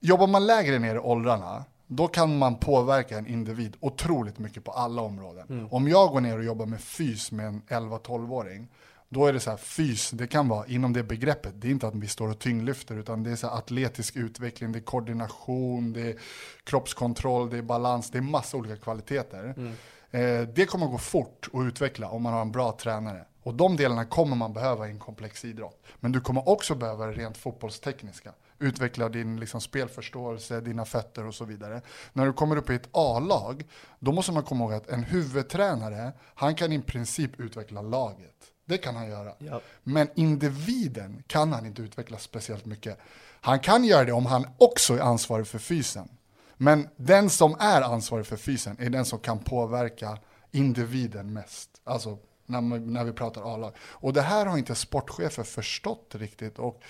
jobbar 0.00 0.26
man 0.26 0.46
lägre 0.46 0.78
ner 0.78 0.94
i 0.94 0.98
åldrarna, 0.98 1.64
då 1.86 2.08
kan 2.08 2.38
man 2.38 2.56
påverka 2.56 3.18
en 3.18 3.26
individ 3.26 3.76
otroligt 3.80 4.38
mycket 4.38 4.64
på 4.64 4.70
alla 4.70 5.02
områden. 5.02 5.46
Mm. 5.50 5.72
Om 5.72 5.88
jag 5.88 6.12
går 6.12 6.20
ner 6.20 6.38
och 6.38 6.44
jobbar 6.44 6.66
med 6.66 6.80
fys 6.80 7.32
med 7.32 7.46
en 7.46 7.62
11-12-åring, 7.68 8.68
då 9.08 9.26
är 9.26 9.32
det 9.32 9.40
så 9.40 9.50
här, 9.50 9.56
fys, 9.56 10.10
det 10.10 10.26
kan 10.26 10.48
vara 10.48 10.66
inom 10.66 10.92
det 10.92 11.02
begreppet, 11.02 11.52
det 11.56 11.68
är 11.68 11.70
inte 11.70 11.88
att 11.88 11.94
vi 11.94 12.08
står 12.08 12.30
och 12.30 12.38
tyngdlyfter, 12.38 12.96
utan 12.96 13.22
det 13.22 13.30
är 13.30 13.36
så 13.36 13.46
atletisk 13.46 14.16
utveckling, 14.16 14.72
det 14.72 14.78
är 14.78 14.80
koordination, 14.80 15.92
det 15.92 16.00
är 16.00 16.16
kroppskontroll, 16.64 17.50
det 17.50 17.58
är 17.58 17.62
balans, 17.62 18.10
det 18.10 18.18
är 18.18 18.22
massa 18.22 18.56
olika 18.56 18.76
kvaliteter. 18.76 19.54
Mm. 19.56 19.72
Eh, 20.10 20.48
det 20.48 20.66
kommer 20.66 20.86
gå 20.86 20.98
fort 20.98 21.48
att 21.52 21.66
utveckla 21.66 22.08
om 22.08 22.22
man 22.22 22.32
har 22.32 22.40
en 22.40 22.52
bra 22.52 22.76
tränare. 22.80 23.24
Och 23.46 23.54
de 23.54 23.76
delarna 23.76 24.04
kommer 24.04 24.36
man 24.36 24.52
behöva 24.52 24.88
i 24.88 24.90
en 24.90 24.98
komplex 24.98 25.44
idrott. 25.44 25.82
Men 26.00 26.12
du 26.12 26.20
kommer 26.20 26.48
också 26.48 26.74
behöva 26.74 27.06
det 27.06 27.12
rent 27.12 27.36
fotbollstekniska. 27.36 28.32
Utveckla 28.58 29.08
din 29.08 29.40
liksom, 29.40 29.60
spelförståelse, 29.60 30.60
dina 30.60 30.84
fötter 30.84 31.26
och 31.26 31.34
så 31.34 31.44
vidare. 31.44 31.82
När 32.12 32.26
du 32.26 32.32
kommer 32.32 32.56
upp 32.56 32.70
i 32.70 32.74
ett 32.74 32.88
A-lag, 32.92 33.64
då 33.98 34.12
måste 34.12 34.32
man 34.32 34.42
komma 34.42 34.64
ihåg 34.64 34.72
att 34.72 34.88
en 34.88 35.02
huvudtränare, 35.02 36.12
han 36.34 36.54
kan 36.54 36.72
i 36.72 36.82
princip 36.82 37.40
utveckla 37.40 37.82
laget. 37.82 38.34
Det 38.64 38.78
kan 38.78 38.96
han 38.96 39.08
göra. 39.08 39.32
Ja. 39.38 39.60
Men 39.82 40.08
individen 40.14 41.22
kan 41.26 41.52
han 41.52 41.66
inte 41.66 41.82
utveckla 41.82 42.18
speciellt 42.18 42.64
mycket. 42.64 42.98
Han 43.40 43.58
kan 43.58 43.84
göra 43.84 44.04
det 44.04 44.12
om 44.12 44.26
han 44.26 44.46
också 44.58 44.94
är 44.94 45.00
ansvarig 45.00 45.46
för 45.46 45.58
fysen. 45.58 46.08
Men 46.56 46.88
den 46.96 47.30
som 47.30 47.56
är 47.58 47.82
ansvarig 47.82 48.26
för 48.26 48.36
fysen 48.36 48.76
är 48.80 48.90
den 48.90 49.04
som 49.04 49.18
kan 49.18 49.38
påverka 49.38 50.18
individen 50.50 51.32
mest. 51.32 51.70
Alltså 51.84 52.18
när, 52.46 52.60
man, 52.60 52.92
när 52.92 53.04
vi 53.04 53.12
pratar 53.12 53.54
A-lag. 53.54 53.72
Och 53.80 54.12
det 54.12 54.22
här 54.22 54.46
har 54.46 54.58
inte 54.58 54.74
sportchefer 54.74 55.42
förstått 55.42 56.14
riktigt. 56.14 56.58
Och 56.58 56.80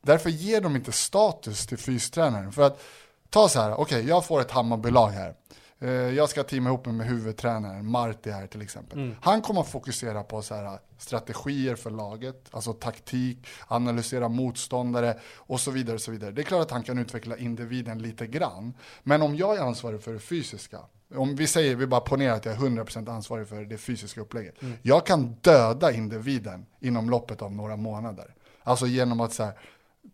därför 0.00 0.30
ger 0.30 0.60
de 0.60 0.76
inte 0.76 0.92
status 0.92 1.66
till 1.66 1.78
fystränaren. 1.78 2.52
För 2.52 2.62
att 2.62 2.82
ta 3.30 3.48
så 3.48 3.60
här, 3.60 3.72
okej 3.72 3.82
okay, 3.82 4.08
jag 4.08 4.26
får 4.26 4.40
ett 4.40 4.50
Hammarbylag 4.50 5.08
här. 5.08 5.34
Eh, 5.80 5.90
jag 5.90 6.28
ska 6.28 6.42
teama 6.42 6.70
ihop 6.70 6.86
mig 6.86 6.94
med 6.94 7.06
huvudtränaren, 7.06 7.90
Marti 7.90 8.30
här 8.30 8.46
till 8.46 8.62
exempel. 8.62 8.98
Mm. 8.98 9.16
Han 9.20 9.42
kommer 9.42 9.60
att 9.60 9.68
fokusera 9.68 10.22
på 10.22 10.42
så 10.42 10.54
här, 10.54 10.78
strategier 10.98 11.76
för 11.76 11.90
laget, 11.90 12.48
alltså 12.50 12.72
taktik, 12.72 13.46
analysera 13.66 14.28
motståndare 14.28 15.18
och 15.36 15.60
så 15.60 15.70
vidare. 15.70 15.94
Och 15.94 16.00
så 16.00 16.10
vidare. 16.10 16.30
Det 16.30 16.42
är 16.42 16.44
klart 16.44 16.62
att 16.62 16.70
han 16.70 16.82
kan 16.82 16.98
utveckla 16.98 17.36
individen 17.36 17.98
lite 17.98 18.26
grann. 18.26 18.74
Men 19.02 19.22
om 19.22 19.36
jag 19.36 19.56
är 19.56 19.60
ansvarig 19.60 20.02
för 20.02 20.12
det 20.12 20.20
fysiska, 20.20 20.78
om 21.14 21.36
vi 21.36 21.46
säger, 21.46 21.76
vi 21.76 21.86
bara 21.86 22.00
ponerar 22.00 22.34
att 22.34 22.44
jag 22.44 22.54
är 22.54 22.58
100% 22.58 23.10
ansvarig 23.10 23.48
för 23.48 23.64
det 23.64 23.78
fysiska 23.78 24.20
upplägget. 24.20 24.62
Mm. 24.62 24.74
Jag 24.82 25.06
kan 25.06 25.36
döda 25.40 25.92
individen 25.92 26.66
inom 26.80 27.10
loppet 27.10 27.42
av 27.42 27.52
några 27.52 27.76
månader. 27.76 28.34
Alltså 28.62 28.86
genom 28.86 29.20
att 29.20 29.32
så 29.32 29.44
här, 29.44 29.52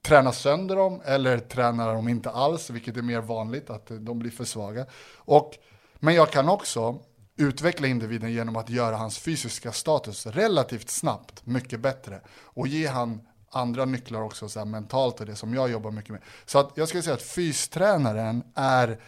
träna 0.02 0.32
sönder 0.32 0.76
dem 0.76 1.02
eller 1.04 1.38
träna 1.38 1.92
dem 1.92 2.08
inte 2.08 2.30
alls, 2.30 2.70
vilket 2.70 2.96
är 2.96 3.02
mer 3.02 3.20
vanligt, 3.20 3.70
att 3.70 3.86
de 4.00 4.18
blir 4.18 4.30
för 4.30 4.44
svaga. 4.44 4.86
Och, 5.14 5.52
men 5.94 6.14
jag 6.14 6.30
kan 6.30 6.48
också 6.48 6.98
utveckla 7.36 7.86
individen 7.86 8.32
genom 8.32 8.56
att 8.56 8.70
göra 8.70 8.96
hans 8.96 9.18
fysiska 9.18 9.72
status 9.72 10.26
relativt 10.26 10.90
snabbt 10.90 11.46
mycket 11.46 11.80
bättre 11.80 12.20
och 12.42 12.68
ge 12.68 12.86
han 12.86 13.20
andra 13.50 13.84
nycklar 13.84 14.22
också 14.22 14.48
så 14.48 14.64
mentalt 14.64 15.20
och 15.20 15.26
det 15.26 15.36
som 15.36 15.54
jag 15.54 15.70
jobbar 15.70 15.90
mycket 15.90 16.10
med. 16.10 16.20
Så 16.46 16.58
att 16.58 16.72
jag 16.74 16.88
skulle 16.88 17.02
säga 17.02 17.14
att 17.14 17.22
fystränaren 17.22 18.42
är 18.54 19.00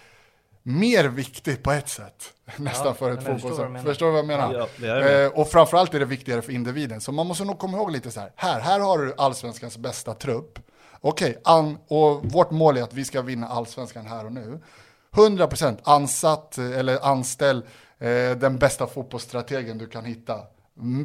mer 0.66 1.05
viktig 1.05 1.62
på 1.62 1.72
ett 1.72 1.88
sätt. 1.88 2.33
Nästan 2.57 2.87
ja, 2.87 2.94
för 2.94 3.11
ett 3.11 3.24
fotbollslag. 3.24 3.83
Förstår 3.83 4.07
du 4.07 4.12
vad 4.12 4.18
jag 4.18 4.26
menar? 4.26 4.68
Ja, 4.81 5.00
eh, 5.00 5.29
och 5.29 5.48
framförallt 5.48 5.94
är 5.94 5.98
det 5.98 6.05
viktigare 6.05 6.42
för 6.42 6.52
individen. 6.52 7.00
Så 7.00 7.12
man 7.12 7.26
måste 7.26 7.44
nog 7.44 7.59
komma 7.59 7.76
ihåg 7.76 7.90
lite 7.90 8.11
så 8.11 8.20
här. 8.20 8.33
Här, 8.37 8.61
här 8.61 8.81
har 8.81 8.98
du 8.98 9.14
allsvenskans 9.16 9.79
bästa 9.79 10.14
trupp. 10.14 10.59
Okej, 11.00 11.38
okay, 11.44 11.74
och 11.88 12.33
vårt 12.33 12.50
mål 12.50 12.76
är 12.76 12.83
att 12.83 12.94
vi 12.94 13.05
ska 13.05 13.22
vinna 13.22 13.48
allsvenskan 13.48 14.07
här 14.07 14.24
och 14.24 14.33
nu. 14.33 14.61
100% 15.12 15.79
ansatt 15.83 16.59
eller 16.59 17.07
anställ 17.07 17.64
eh, 17.98 18.31
den 18.37 18.59
bästa 18.59 18.87
fotbollsstrategen 18.87 19.79
du 19.79 19.87
kan 19.87 20.05
hitta. 20.05 20.40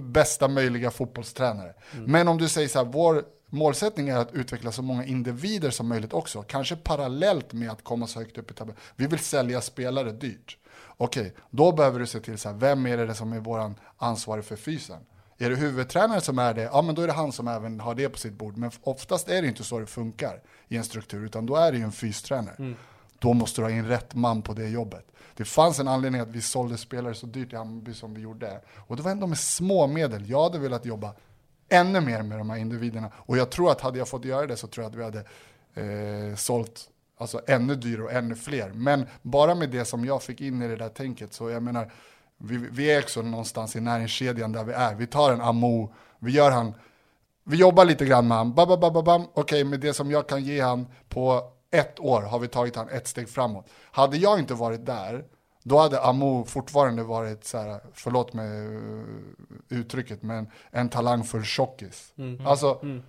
Bästa 0.02 0.48
möjliga 0.48 0.92
fotbollstränare. 0.92 1.74
Mm. 1.94 2.12
Men 2.12 2.28
om 2.28 2.38
du 2.38 2.50
säger 2.50 2.68
så 2.68 2.80
här, 2.80 2.86
vår 2.86 3.24
målsättning 3.52 4.10
är 4.10 4.18
att 4.18 4.34
utveckla 4.34 4.72
så 4.72 4.82
många 4.82 5.06
individer 5.06 5.70
som 5.70 5.88
möjligt 5.88 6.14
också. 6.14 6.42
Kanske 6.42 6.76
parallellt 6.76 7.54
med 7.54 7.72
att 7.72 7.84
komma 7.84 8.08
så 8.08 8.20
högt 8.20 8.38
upp 8.38 8.52
i 8.52 8.54
tabellen. 8.54 8.82
Vi 8.96 9.08
vill 9.08 9.20
sälja 9.20 9.62
spelare 9.62 10.12
dyrt. 10.12 10.58
Okej, 10.98 11.34
då 11.50 11.72
behöver 11.72 12.00
du 12.00 12.08
se 12.08 12.20
till 12.20 12.38
så 12.38 12.50
här, 12.50 12.56
vem 12.56 12.86
är 12.86 12.98
det 12.98 13.16
som 13.16 13.34
är 13.34 13.40
våran 13.40 13.76
ansvarig 13.98 14.46
för 14.46 14.56
fysen? 14.56 15.00
Är 15.38 15.50
det 15.50 15.56
huvudtränare 15.56 16.22
som 16.22 16.40
är 16.40 16.54
det, 16.54 16.62
ja 16.62 16.82
men 16.82 16.96
då 16.96 17.02
är 17.02 17.08
det 17.08 17.14
han 17.14 17.32
som 17.32 17.48
även 17.48 17.80
har 17.80 17.96
det 17.96 18.10
på 18.10 18.18
sitt 18.18 18.34
bord. 18.34 18.58
Men 18.58 18.72
oftast 18.84 19.30
är 19.30 19.42
det 19.42 19.48
inte 19.48 19.64
så 19.64 19.80
det 19.80 19.86
funkar 19.86 20.42
i 20.68 20.78
en 20.78 20.84
struktur, 20.84 21.26
utan 21.26 21.46
då 21.46 21.56
är 21.56 21.72
det 21.72 21.78
ju 21.78 21.84
en 21.84 21.92
fystränare. 21.92 22.56
Mm. 22.60 22.76
Då 23.20 23.34
måste 23.34 23.62
du 23.62 23.66
ha 23.66 23.72
in 23.72 23.88
rätt 23.88 24.16
man 24.16 24.42
på 24.42 24.54
det 24.54 24.70
jobbet. 24.70 25.06
Det 25.36 25.46
fanns 25.46 25.80
en 25.80 25.88
anledning 25.88 26.22
att 26.22 26.28
vi 26.28 26.42
sålde 26.42 26.78
spelare 26.78 27.14
så 27.14 27.26
dyrt 27.26 27.54
i 27.54 27.56
Hammarby 27.56 27.94
som 27.94 28.14
vi 28.14 28.22
gjorde. 28.22 28.62
Och 28.88 28.96
det 28.96 29.02
var 29.02 29.12
ändå 29.12 29.28
med 29.28 29.38
små 29.38 29.88
medel. 29.88 30.30
Jag 30.30 30.44
hade 30.44 30.60
velat 30.60 30.86
jobba 30.86 31.14
ännu 31.72 32.02
mer 32.02 32.24
med 32.24 32.38
de 32.38 32.50
här 32.50 32.58
individerna. 32.58 33.12
Och 33.16 33.38
jag 33.38 33.50
tror 33.50 33.72
att 33.72 33.82
hade 33.82 33.98
jag 33.98 34.08
fått 34.08 34.26
göra 34.26 34.48
det 34.48 34.58
så 34.58 34.68
tror 34.68 34.84
jag 34.84 34.90
att 34.90 34.98
vi 34.98 35.04
hade 35.04 35.24
eh, 35.74 36.36
sålt 36.36 36.90
alltså, 37.18 37.42
ännu 37.48 37.76
dyrare 37.76 38.04
och 38.04 38.12
ännu 38.12 38.36
fler. 38.36 38.72
Men 38.74 39.06
bara 39.22 39.56
med 39.56 39.70
det 39.70 39.86
som 39.86 40.06
jag 40.06 40.24
fick 40.24 40.42
in 40.42 40.62
i 40.62 40.68
det 40.68 40.76
där 40.76 40.90
tänket, 40.90 41.34
så 41.34 41.50
jag 41.50 41.64
menar, 41.64 41.92
vi, 42.38 42.58
vi 42.58 42.92
är 42.92 43.00
också 43.00 43.22
någonstans 43.22 43.76
i 43.76 43.82
näringskedjan 43.82 44.52
där 44.52 44.64
vi 44.64 44.74
är. 44.74 44.96
Vi 44.96 45.08
tar 45.08 45.34
en 45.34 45.42
Amo, 45.42 45.94
vi 46.20 46.32
gör 46.32 46.52
han, 46.52 46.74
vi 47.44 47.58
jobbar 47.58 47.86
lite 47.86 48.06
grann 48.06 48.28
med 48.28 48.38
han, 48.38 48.54
bababababam, 48.54 49.22
okej 49.22 49.42
okay, 49.42 49.64
med 49.64 49.80
det 49.80 49.94
som 49.94 50.12
jag 50.12 50.28
kan 50.28 50.44
ge 50.44 50.62
han 50.62 50.88
på 51.10 51.52
ett 51.72 52.00
år 52.00 52.22
har 52.22 52.40
vi 52.40 52.48
tagit 52.48 52.76
han 52.76 52.90
ett 52.90 53.08
steg 53.08 53.30
framåt. 53.30 53.70
Hade 53.92 54.18
jag 54.18 54.40
inte 54.40 54.54
varit 54.54 54.86
där, 54.86 55.26
då 55.64 55.78
hade 55.78 56.02
Amo 56.02 56.46
fortfarande 56.46 57.04
varit, 57.04 57.46
så 57.46 57.58
här, 57.58 57.80
förlåt 57.94 58.34
mig 58.34 58.66
eh, 58.66 59.78
uttrycket, 59.78 60.24
men 60.24 60.48
en 60.70 60.90
talangfull 60.90 61.44
tjockis. 61.44 62.14
Mm. 62.18 62.48
Alltså, 62.48 62.80
mm. 62.84 63.04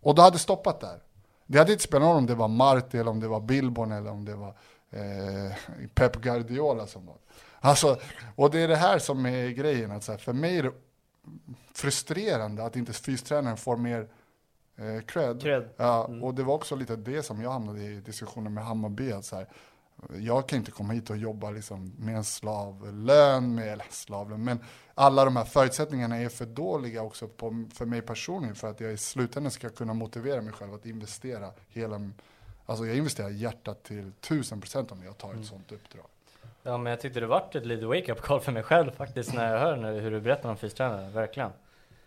Och 0.00 0.14
då 0.14 0.22
hade 0.22 0.38
stoppat 0.38 0.80
där. 0.80 1.02
Det 1.46 1.58
hade 1.58 1.72
inte 1.72 1.84
spelat 1.84 2.02
någon 2.02 2.10
roll 2.12 2.18
om 2.18 2.26
det 2.26 2.34
var 2.34 2.48
Marti, 2.48 2.94
eller 2.98 3.10
om 3.10 3.20
det 3.20 3.28
var 3.28 3.40
Bilbon, 3.40 3.92
eller 3.92 4.10
om 4.10 4.24
det 4.24 4.34
var 4.34 4.54
eh, 4.90 5.52
Pep 5.94 6.16
Guardiola 6.16 6.86
som 6.86 7.06
var. 7.06 7.16
Alltså, 7.60 7.96
och 8.36 8.50
det 8.50 8.58
är 8.60 8.68
det 8.68 8.76
här 8.76 8.98
som 8.98 9.26
är 9.26 9.48
grejen, 9.48 9.90
att 9.90 10.04
så 10.04 10.12
här, 10.12 10.18
för 10.18 10.32
mig 10.32 10.58
är 10.58 10.62
det 10.62 10.72
frustrerande 11.74 12.64
att 12.64 12.76
inte 12.76 12.92
fystränaren 12.92 13.56
får 13.56 13.76
mer 13.76 14.08
eh, 14.76 15.00
cred. 15.06 15.42
cred. 15.42 15.68
Ja, 15.76 16.06
mm. 16.06 16.24
Och 16.24 16.34
det 16.34 16.42
var 16.42 16.54
också 16.54 16.76
lite 16.76 16.96
det 16.96 17.22
som 17.22 17.42
jag 17.42 17.50
hamnade 17.50 17.82
i 17.82 18.00
diskussionen 18.00 18.54
med 18.54 18.64
Hammarby, 18.64 19.12
att 19.12 19.24
så 19.24 19.36
här, 19.36 19.48
jag 20.20 20.48
kan 20.48 20.58
inte 20.58 20.70
komma 20.70 20.92
hit 20.92 21.10
och 21.10 21.16
jobba 21.16 21.50
liksom 21.50 21.92
med 21.98 22.16
en 22.16 22.24
slavlön, 22.24 23.54
med, 23.54 23.68
eller 23.68 23.86
slavlön, 23.90 24.44
men 24.44 24.58
alla 24.94 25.24
de 25.24 25.36
här 25.36 25.44
förutsättningarna 25.44 26.16
är 26.16 26.28
för 26.28 26.46
dåliga 26.46 27.02
också 27.02 27.28
på, 27.28 27.64
för 27.74 27.86
mig 27.86 28.02
personligen 28.02 28.54
för 28.54 28.70
att 28.70 28.80
jag 28.80 28.92
i 28.92 28.96
slutändan 28.96 29.50
ska 29.50 29.68
kunna 29.68 29.94
motivera 29.94 30.42
mig 30.42 30.52
själv 30.52 30.74
att 30.74 30.86
investera 30.86 31.50
hela, 31.68 32.10
alltså 32.66 32.86
jag 32.86 32.96
investerar 32.96 33.28
hjärtat 33.28 33.82
till 33.82 34.12
tusen 34.20 34.60
procent 34.60 34.92
om 34.92 35.02
jag 35.04 35.18
tar 35.18 35.28
ett 35.28 35.34
mm. 35.34 35.44
sånt 35.44 35.72
uppdrag. 35.72 36.06
Ja 36.62 36.78
men 36.78 36.90
jag 36.90 37.00
tyckte 37.00 37.20
det 37.20 37.26
vart 37.26 37.54
ett 37.54 37.66
litet 37.66 37.88
wake-up 37.88 38.20
call 38.20 38.40
för 38.40 38.52
mig 38.52 38.62
själv 38.62 38.90
faktiskt 38.90 39.34
när 39.34 39.52
jag 39.52 39.60
hör 39.60 40.00
hur 40.00 40.10
du 40.10 40.20
berättar 40.20 40.50
om 40.50 40.56
fystränare, 40.56 41.10
verkligen. 41.10 41.50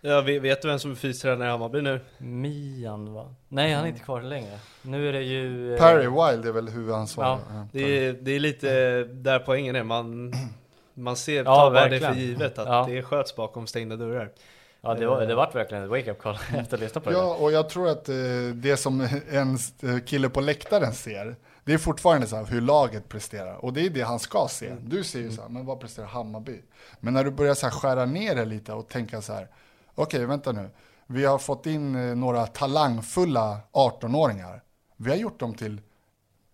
Ja, 0.04 0.22
vet 0.22 0.62
du 0.62 0.68
vem 0.68 0.80
som 0.80 0.92
är 0.92 0.96
fystränare 0.96 1.48
i 1.48 1.52
Hammarby 1.52 1.82
nu? 1.82 2.00
Mian 2.18 3.14
va? 3.14 3.36
Nej, 3.48 3.74
han 3.74 3.84
är 3.84 3.88
inte 3.88 4.00
kvar 4.00 4.22
längre. 4.22 4.60
Nu 4.82 5.10
är 5.10 5.14
det 5.14 5.22
ju... 5.22 5.74
Eh... 5.74 5.80
Perry 5.80 6.08
Wild 6.08 6.46
är 6.46 6.52
väl 6.52 6.70
huvudansvarig. 6.70 7.40
Ja, 7.50 7.68
det 7.72 8.08
är, 8.08 8.14
det 8.14 8.32
är 8.32 8.40
lite 8.40 9.04
där 9.04 9.40
poängen 9.40 9.76
är. 9.76 9.84
Man, 9.84 10.34
man 10.94 11.16
ser, 11.16 11.44
tar 11.44 11.52
ja, 11.52 11.72
bara 11.72 11.90
det 11.90 12.00
för 12.00 12.14
givet 12.14 12.60
att 12.60 12.68
ja. 12.68 12.86
det 12.90 13.04
sköts 13.04 13.36
bakom 13.36 13.68
stängda 13.68 13.96
dörrar. 13.96 14.32
Ja, 14.82 14.94
det, 14.94 15.08
var, 15.08 15.26
det 15.26 15.36
vart 15.36 15.56
verkligen 15.56 15.84
ett 15.84 15.90
wake-up 15.90 16.20
call 16.20 16.38
efter 16.56 16.78
att 16.78 16.82
lyssna 16.82 17.02
på 17.02 17.10
det. 17.10 17.16
Ja, 17.16 17.36
och 17.36 17.52
jag 17.52 17.70
tror 17.70 17.90
att 17.90 18.10
eh, 18.10 18.16
det 18.54 18.78
som 18.78 19.02
en 19.32 19.58
kille 20.02 20.30
på 20.30 20.42
läktaren 20.42 20.94
ser, 20.94 21.36
det 21.64 21.74
är 21.74 21.78
fortfarande 21.78 22.28
så 22.28 22.36
här 22.36 22.46
hur 22.46 22.62
laget 22.62 23.10
presterar. 23.10 23.66
Och 23.66 23.74
det 23.74 23.86
är 23.86 23.90
det 23.90 24.02
han 24.02 24.20
ska 24.20 24.48
se. 24.50 24.68
Mm. 24.68 24.90
Du 24.90 25.04
ser 25.04 25.20
ju 25.20 25.32
så 25.32 25.42
här, 25.42 25.50
men 25.50 25.66
vad 25.66 25.80
presterar 25.80 26.08
Hammarby? 26.08 26.62
Men 27.00 27.14
när 27.14 27.24
du 27.24 27.32
börjar 27.32 27.54
så 27.54 27.66
här 27.66 27.74
skära 27.74 28.06
ner 28.06 28.36
det 28.36 28.46
lite 28.46 28.74
och 28.74 28.88
tänka 28.90 29.22
så 29.22 29.34
här, 29.34 29.48
okej, 29.96 30.18
okay, 30.18 30.26
vänta 30.26 30.52
nu. 30.52 30.70
Vi 31.08 31.26
har 31.26 31.38
fått 31.38 31.66
in 31.66 31.96
eh, 31.96 32.16
några 32.16 32.48
talangfulla 32.48 33.60
18-åringar. 33.72 34.62
Vi 34.98 35.10
har 35.10 35.18
gjort 35.18 35.40
dem 35.40 35.54
till 35.54 35.82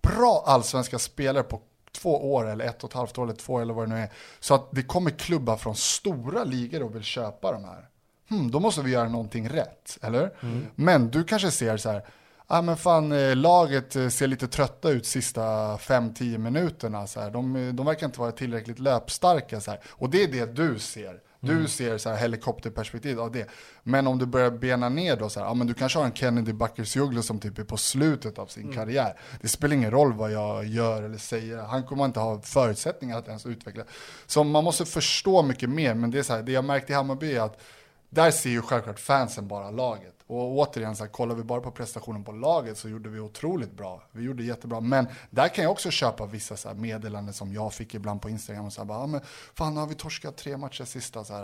bra 0.01 0.43
allsvenska 0.45 0.99
spelare 0.99 1.43
på 1.43 1.61
två 1.91 2.33
år 2.33 2.49
eller 2.49 2.65
ett 2.65 2.83
och 2.83 2.89
ett 2.89 2.95
halvt 2.95 3.17
år 3.17 3.23
eller 3.23 3.33
två 3.33 3.59
eller 3.59 3.73
vad 3.73 3.89
det 3.89 3.95
nu 3.95 4.01
är. 4.01 4.11
Så 4.39 4.55
att 4.55 4.67
det 4.71 4.83
kommer 4.83 5.11
klubbar 5.11 5.57
från 5.57 5.75
stora 5.75 6.43
ligor 6.43 6.83
och 6.83 6.95
vill 6.95 7.03
köpa 7.03 7.51
de 7.51 7.63
här. 7.63 7.89
Hmm, 8.29 8.51
då 8.51 8.59
måste 8.59 8.81
vi 8.81 8.91
göra 8.91 9.09
någonting 9.09 9.49
rätt, 9.49 9.97
eller? 10.01 10.33
Mm. 10.41 10.65
Men 10.75 11.11
du 11.11 11.23
kanske 11.23 11.51
ser 11.51 11.77
så 11.77 11.89
här, 11.89 12.05
ah, 12.47 12.61
men 12.61 12.77
fan 12.77 13.11
eh, 13.11 13.35
laget 13.35 13.95
eh, 13.95 14.07
ser 14.07 14.27
lite 14.27 14.47
trötta 14.47 14.89
ut 14.89 15.05
sista 15.05 15.41
5-10 15.77 16.37
minuterna. 16.37 17.07
Så 17.07 17.19
här. 17.19 17.31
De, 17.31 17.75
de 17.75 17.85
verkar 17.85 18.05
inte 18.05 18.19
vara 18.19 18.31
tillräckligt 18.31 18.79
löpstarka. 18.79 19.61
Så 19.61 19.71
här. 19.71 19.79
Och 19.87 20.09
det 20.09 20.23
är 20.23 20.27
det 20.27 20.45
du 20.45 20.79
ser. 20.79 21.21
Du 21.39 21.51
mm. 21.51 21.67
ser 21.67 21.97
så 21.97 22.09
här 22.09 22.17
helikopterperspektiv 22.17 23.19
av 23.19 23.31
det. 23.31 23.49
Men 23.83 24.07
om 24.07 24.17
du 24.17 24.25
börjar 24.25 24.51
bena 24.51 24.89
ner 24.89 25.17
då, 25.17 25.29
så 25.29 25.39
här, 25.39 25.47
ja, 25.47 25.53
men 25.53 25.67
du 25.67 25.73
kanske 25.73 25.99
har 25.99 26.05
en 26.05 26.13
Kennedy 26.13 26.53
Bakircioglu 26.53 27.21
som 27.21 27.39
typ 27.39 27.57
är 27.57 27.63
på 27.63 27.77
slutet 27.77 28.39
av 28.39 28.47
sin 28.47 28.63
mm. 28.63 28.75
karriär. 28.75 29.19
Det 29.41 29.47
spelar 29.47 29.75
ingen 29.75 29.91
roll 29.91 30.13
vad 30.13 30.31
jag 30.31 30.65
gör 30.65 31.03
eller 31.03 31.17
säger, 31.17 31.57
han 31.57 31.83
kommer 31.83 32.05
inte 32.05 32.19
ha 32.19 32.41
förutsättningar 32.41 33.17
att 33.17 33.27
ens 33.27 33.45
utveckla. 33.45 33.83
Så 34.25 34.43
man 34.43 34.63
måste 34.63 34.85
förstå 34.85 35.43
mycket 35.43 35.69
mer, 35.69 35.93
men 35.93 36.11
det 36.11 36.19
är 36.19 36.23
så 36.23 36.33
här, 36.33 36.43
det 36.43 36.51
jag 36.51 36.65
märkte 36.65 36.93
i 36.93 36.95
Hammarby 36.95 37.33
är 37.33 37.41
att 37.41 37.61
där 38.09 38.31
ser 38.31 38.49
ju 38.49 38.61
självklart 38.61 38.99
fansen 38.99 39.47
bara 39.47 39.71
laget. 39.71 40.13
Och 40.27 40.51
återigen, 40.51 40.95
så 40.95 41.03
här, 41.03 41.11
kollar 41.11 41.35
vi 41.35 41.43
bara 41.43 41.61
på 41.61 41.71
prestationen 41.71 42.23
på 42.23 42.31
laget 42.31 42.77
så 42.77 42.89
gjorde 42.89 43.09
vi 43.09 43.19
otroligt 43.19 43.71
bra. 43.71 44.03
Vi 44.11 44.23
gjorde 44.23 44.43
jättebra. 44.43 44.79
Men 44.79 45.07
där 45.29 45.47
kan 45.47 45.63
jag 45.63 45.71
också 45.71 45.91
köpa 45.91 46.25
vissa 46.25 46.57
så 46.57 46.67
här, 46.67 46.75
meddelanden 46.75 47.33
som 47.33 47.53
jag 47.53 47.73
fick 47.73 47.95
ibland 47.95 48.21
på 48.21 48.29
Instagram. 48.29 48.65
Och 48.65 48.73
så 48.73 48.81
här, 48.81 48.85
bara, 48.85 48.97
ah, 48.97 49.07
men 49.07 49.21
fan, 49.53 49.73
nu 49.73 49.79
har 49.79 49.87
vi 49.87 49.95
torskat 49.95 50.37
tre 50.37 50.57
matcher 50.57 50.83
sista 50.83 51.23
så 51.23 51.33
här, 51.33 51.43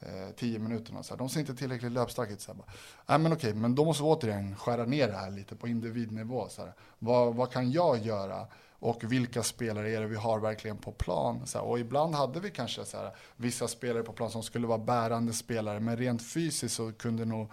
eh, 0.00 0.30
tio 0.36 0.58
minuterna. 0.58 1.02
Så 1.02 1.14
här. 1.14 1.18
De 1.18 1.28
ser 1.28 1.40
inte 1.40 1.54
tillräckligt 1.54 1.92
löpstarka 1.92 2.32
ut. 2.32 2.40
Så 2.40 2.52
här, 2.52 2.58
bara, 2.58 2.68
Nej, 3.06 3.18
men 3.18 3.32
okej, 3.32 3.54
men 3.54 3.74
då 3.74 3.84
måste 3.84 4.02
vi 4.02 4.08
återigen 4.08 4.56
skära 4.56 4.84
ner 4.84 5.08
det 5.08 5.16
här 5.16 5.30
lite 5.30 5.56
på 5.56 5.68
individnivå. 5.68 6.48
Så 6.48 6.62
här. 6.62 6.72
Vad, 6.98 7.34
vad 7.34 7.52
kan 7.52 7.72
jag 7.72 7.98
göra? 7.98 8.46
Och 8.82 9.12
vilka 9.12 9.42
spelare 9.42 9.90
är 9.90 10.00
det 10.00 10.06
vi 10.06 10.16
har 10.16 10.40
verkligen 10.40 10.76
på 10.76 10.92
plan. 10.92 11.46
Så 11.46 11.58
här, 11.58 11.64
och 11.66 11.78
ibland 11.78 12.14
hade 12.14 12.40
vi 12.40 12.50
kanske 12.50 12.84
så 12.84 12.96
här, 12.96 13.10
vissa 13.36 13.68
spelare 13.68 14.02
på 14.02 14.12
plan 14.12 14.30
som 14.30 14.42
skulle 14.42 14.66
vara 14.66 14.78
bärande 14.78 15.32
spelare, 15.32 15.80
men 15.80 15.96
rent 15.96 16.22
fysiskt 16.22 16.74
så 16.74 16.92
kunde 16.92 17.24
nog 17.24 17.50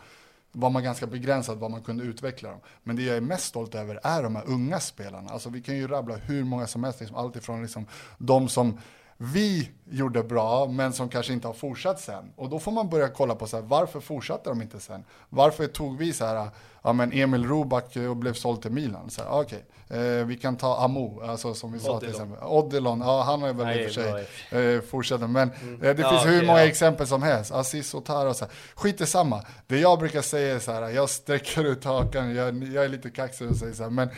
var 0.51 0.69
man 0.69 0.83
ganska 0.83 1.07
begränsad 1.07 1.57
vad 1.57 1.71
man 1.71 1.83
kunde 1.83 2.03
utveckla 2.03 2.49
dem. 2.49 2.59
Men 2.83 2.95
det 2.95 3.03
jag 3.03 3.17
är 3.17 3.21
mest 3.21 3.45
stolt 3.45 3.75
över 3.75 3.99
är 4.03 4.23
de 4.23 4.35
här 4.35 4.43
unga 4.47 4.79
spelarna. 4.79 5.29
Alltså 5.29 5.49
vi 5.49 5.61
kan 5.61 5.77
ju 5.77 5.87
rabbla 5.87 6.15
hur 6.15 6.43
många 6.43 6.67
som 6.67 6.83
helst, 6.83 6.99
liksom, 6.99 7.17
alltifrån 7.17 7.61
liksom 7.61 7.85
de 8.17 8.49
som 8.49 8.79
vi 9.21 9.69
gjorde 9.89 10.23
bra, 10.23 10.67
men 10.67 10.93
som 10.93 11.09
kanske 11.09 11.33
inte 11.33 11.47
har 11.47 11.53
fortsatt 11.53 11.99
sen. 11.99 12.33
Och 12.35 12.49
då 12.49 12.59
får 12.59 12.71
man 12.71 12.89
börja 12.89 13.07
kolla 13.07 13.35
på 13.35 13.47
så 13.47 13.57
här, 13.57 13.63
varför 13.63 13.99
fortsatte 13.99 14.49
de 14.49 14.61
inte 14.61 14.79
sen? 14.79 15.03
Varför 15.29 15.67
tog 15.67 15.97
vi 15.97 16.13
så 16.13 16.25
här, 16.25 16.49
ja 16.83 16.93
men 16.93 17.13
Emil 17.13 17.45
Roback 17.45 17.97
och 18.09 18.15
blev 18.17 18.33
såld 18.33 18.61
till 18.61 18.71
Milan? 18.71 19.09
Så 19.09 19.21
här, 19.21 19.39
okay. 19.39 19.59
eh, 19.87 20.25
vi 20.25 20.37
kan 20.37 20.57
ta 20.57 20.83
Amo, 20.83 21.21
alltså 21.21 21.53
som 21.53 21.71
vi 21.71 21.79
sa 21.79 21.99
till 21.99 22.09
exempel. 22.09 22.43
Odilon, 22.43 23.01
ja 23.01 23.23
han 23.23 23.41
har 23.41 23.53
väl 23.53 23.79
i 23.79 23.87
och 23.87 23.91
för 23.91 24.01
sig 24.01 24.75
eh, 24.75 24.81
fortsatt. 24.81 25.29
Men 25.29 25.51
mm. 25.61 25.83
eh, 25.83 25.95
det 25.95 26.01
ja, 26.01 26.09
finns 26.09 26.25
hur 26.25 26.45
många 26.45 26.59
ja. 26.59 26.67
exempel 26.67 27.07
som 27.07 27.23
helst. 27.23 27.51
Aziz 27.51 27.93
Otara 27.93 28.29
och 28.29 28.35
så 28.35 28.45
här. 28.45 28.53
Skit 28.75 29.01
i 29.01 29.05
samma. 29.05 29.45
Det 29.67 29.79
jag 29.79 29.99
brukar 29.99 30.21
säga 30.21 30.55
är 30.55 30.59
så 30.59 30.71
här, 30.71 30.89
jag 30.89 31.09
sträcker 31.09 31.63
ut 31.63 31.83
hakan, 31.83 32.35
jag, 32.35 32.63
jag 32.63 32.85
är 32.85 32.89
lite 32.89 33.09
kaxig 33.09 33.49
och 33.49 33.55
säger 33.55 33.73
så 33.73 33.83
här, 33.83 33.89
men 33.89 34.09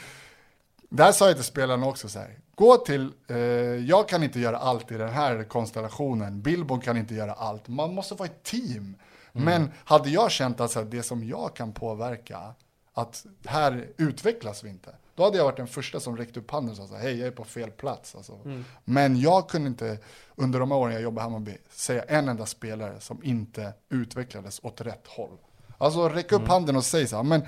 där 0.89 1.11
sa 1.11 1.27
jag 1.27 1.35
till 1.35 1.45
spelarna 1.45 1.87
också 1.87 2.09
så 2.09 2.19
här, 2.19 2.37
gå 2.55 2.77
till, 2.77 3.13
eh, 3.27 3.37
jag 3.75 4.09
kan 4.09 4.23
inte 4.23 4.39
göra 4.39 4.57
allt 4.57 4.91
i 4.91 4.97
den 4.97 5.09
här 5.09 5.43
konstellationen, 5.43 6.41
Billborn 6.41 6.81
kan 6.81 6.97
inte 6.97 7.15
göra 7.15 7.33
allt, 7.33 7.67
man 7.67 7.93
måste 7.93 8.15
vara 8.15 8.29
ett 8.29 8.43
team. 8.43 8.95
Mm. 9.33 9.45
Men 9.45 9.71
hade 9.83 10.09
jag 10.09 10.31
känt 10.31 10.59
att 10.59 10.71
så 10.71 10.79
här, 10.79 10.85
det 10.85 11.03
som 11.03 11.23
jag 11.23 11.55
kan 11.55 11.73
påverka, 11.73 12.53
att 12.93 13.25
här 13.45 13.87
utvecklas 13.97 14.63
vi 14.63 14.69
inte, 14.69 14.95
då 15.15 15.23
hade 15.23 15.37
jag 15.37 15.45
varit 15.45 15.57
den 15.57 15.67
första 15.67 15.99
som 15.99 16.17
räckte 16.17 16.39
upp 16.39 16.51
handen 16.51 16.75
och 16.79 16.89
sa 16.89 16.95
hej 16.95 17.19
jag 17.19 17.27
är 17.27 17.31
på 17.31 17.43
fel 17.43 17.71
plats. 17.71 18.15
Alltså. 18.15 18.39
Mm. 18.45 18.65
Men 18.83 19.19
jag 19.19 19.49
kunde 19.49 19.67
inte, 19.67 19.97
under 20.35 20.59
de 20.59 20.71
åren 20.71 20.93
jag 20.93 21.01
jobbade 21.01 21.21
i 21.21 21.23
Hammarby, 21.23 21.57
säga 21.69 22.03
en 22.03 22.29
enda 22.29 22.45
spelare 22.45 22.99
som 22.99 23.23
inte 23.23 23.73
utvecklades 23.89 24.59
åt 24.63 24.81
rätt 24.81 25.07
håll. 25.07 25.37
Alltså 25.77 26.09
räck 26.09 26.31
upp 26.31 26.39
mm. 26.39 26.49
handen 26.49 26.75
och 26.75 26.85
säg 26.85 27.07
så 27.07 27.15
här, 27.15 27.23
men 27.23 27.41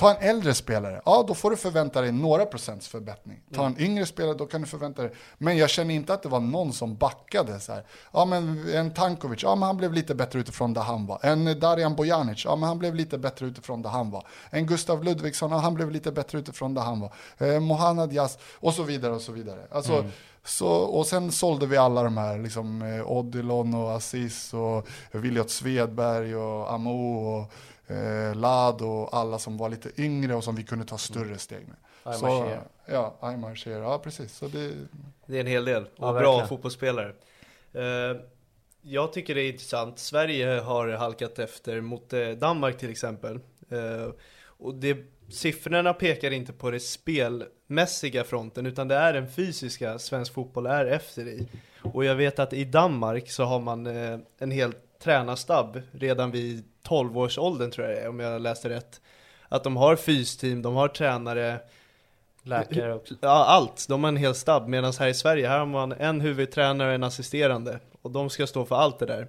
Ta 0.00 0.14
en 0.14 0.28
äldre 0.28 0.54
spelare, 0.54 1.00
ja 1.04 1.24
då 1.28 1.34
får 1.34 1.50
du 1.50 1.56
förvänta 1.56 2.00
dig 2.00 2.12
några 2.12 2.46
procents 2.46 2.88
förbättring. 2.88 3.42
Ta 3.54 3.66
en 3.66 3.80
yngre 3.80 4.06
spelare, 4.06 4.34
då 4.34 4.46
kan 4.46 4.60
du 4.60 4.66
förvänta 4.66 5.02
dig. 5.02 5.12
Men 5.38 5.56
jag 5.56 5.70
känner 5.70 5.94
inte 5.94 6.14
att 6.14 6.22
det 6.22 6.28
var 6.28 6.40
någon 6.40 6.72
som 6.72 6.96
backade 6.96 7.60
så 7.60 7.72
här. 7.72 7.84
Ja 8.12 8.24
men 8.24 8.68
en 8.74 8.94
Tankovic, 8.94 9.42
ja 9.42 9.54
men 9.54 9.62
han 9.62 9.76
blev 9.76 9.92
lite 9.92 10.14
bättre 10.14 10.38
utifrån 10.38 10.74
där 10.74 10.82
han 10.82 11.06
var. 11.06 11.18
En 11.22 11.60
Darijan 11.60 11.96
Bojanic, 11.96 12.44
ja 12.44 12.56
men 12.56 12.68
han 12.68 12.78
blev 12.78 12.94
lite 12.94 13.18
bättre 13.18 13.46
utifrån 13.46 13.82
där 13.82 13.90
han 13.90 14.10
var. 14.10 14.26
En 14.50 14.66
Gustav 14.66 15.04
Ludvigsson, 15.04 15.50
ja 15.50 15.58
han 15.58 15.74
blev 15.74 15.90
lite 15.90 16.12
bättre 16.12 16.38
utifrån 16.38 16.74
där 16.74 16.82
han 16.82 17.00
var. 17.00 17.12
Eh, 17.38 17.60
Mohanad 17.60 18.12
Yas, 18.12 18.38
och 18.54 18.74
så 18.74 18.82
vidare 18.82 19.12
och 19.12 19.22
så 19.22 19.32
vidare. 19.32 19.66
Alltså, 19.70 19.92
mm. 19.92 20.10
Så, 20.44 20.68
och 20.68 21.06
sen 21.06 21.32
sålde 21.32 21.66
vi 21.66 21.76
alla 21.76 22.02
de 22.02 22.16
här, 22.16 22.38
liksom 22.38 22.82
eh, 22.82 23.10
Odilon 23.10 23.74
och 23.74 23.92
Aziz 23.92 24.54
och 24.54 24.88
Viljot 25.12 25.50
Svedberg 25.50 26.36
och 26.36 26.72
Amo 26.72 27.26
och 27.26 27.52
eh, 27.90 28.34
Lad 28.34 28.82
och 28.82 29.14
alla 29.14 29.38
som 29.38 29.56
var 29.56 29.68
lite 29.68 30.02
yngre 30.02 30.34
och 30.34 30.44
som 30.44 30.56
vi 30.56 30.64
kunde 30.64 30.84
ta 30.84 30.98
större 30.98 31.38
steg 31.38 31.66
med. 31.68 31.76
Så, 32.16 32.56
ja, 32.86 33.16
Aymar 33.20 33.54
Shear, 33.54 33.80
ja 33.80 33.98
precis. 33.98 34.36
Så 34.36 34.48
det... 34.48 34.72
det 35.26 35.36
är 35.36 35.40
en 35.40 35.46
hel 35.46 35.64
del 35.64 35.82
och 35.82 36.08
ja, 36.08 36.12
bra 36.12 36.46
fotbollsspelare. 36.46 37.12
Eh, 37.72 38.16
jag 38.82 39.12
tycker 39.12 39.34
det 39.34 39.42
är 39.42 39.48
intressant. 39.48 39.98
Sverige 39.98 40.60
har 40.60 40.88
halkat 40.88 41.38
efter 41.38 41.80
mot 41.80 42.12
eh, 42.12 42.28
Danmark 42.28 42.78
till 42.78 42.90
exempel. 42.90 43.40
Eh, 43.70 44.12
och 44.42 44.74
det, 44.74 44.96
siffrorna 45.28 45.94
pekar 45.94 46.30
inte 46.30 46.52
på 46.52 46.70
det 46.70 46.80
spelmässiga 46.80 48.24
fronten 48.24 48.66
utan 48.66 48.88
det 48.88 48.94
är 48.94 49.12
den 49.12 49.28
fysiska 49.28 49.98
svensk 49.98 50.34
fotboll 50.34 50.66
är 50.66 50.86
efter 50.86 51.28
i. 51.28 51.48
Och 51.82 52.04
jag 52.04 52.14
vet 52.14 52.38
att 52.38 52.52
i 52.52 52.64
Danmark 52.64 53.30
så 53.30 53.44
har 53.44 53.60
man 53.60 53.86
eh, 53.86 54.18
en 54.38 54.50
hel 54.50 54.74
tränarstab 55.02 55.80
redan 55.92 56.30
vid 56.30 56.64
12-årsåldern 56.88 57.70
tror 57.70 57.86
jag 57.86 57.96
det 57.96 58.00
är, 58.00 58.08
om 58.08 58.20
jag 58.20 58.42
läste 58.42 58.68
rätt. 58.68 59.00
Att 59.48 59.64
de 59.64 59.76
har 59.76 59.96
fysteam, 59.96 60.62
de 60.62 60.74
har 60.74 60.88
tränare, 60.88 61.60
Läkare 62.42 62.94
också. 62.94 63.14
Ja, 63.20 63.44
allt. 63.44 63.86
De 63.88 64.04
har 64.04 64.08
en 64.08 64.16
hel 64.16 64.34
stab. 64.34 64.68
Medan 64.68 64.92
här 64.98 65.08
i 65.08 65.14
Sverige, 65.14 65.48
här 65.48 65.58
har 65.58 65.66
man 65.66 65.92
en 65.92 66.20
huvudtränare 66.20 66.88
och 66.88 66.94
en 66.94 67.04
assisterande. 67.04 67.80
Och 68.02 68.10
de 68.10 68.30
ska 68.30 68.46
stå 68.46 68.64
för 68.64 68.76
allt 68.76 68.98
det 68.98 69.06
där. 69.06 69.28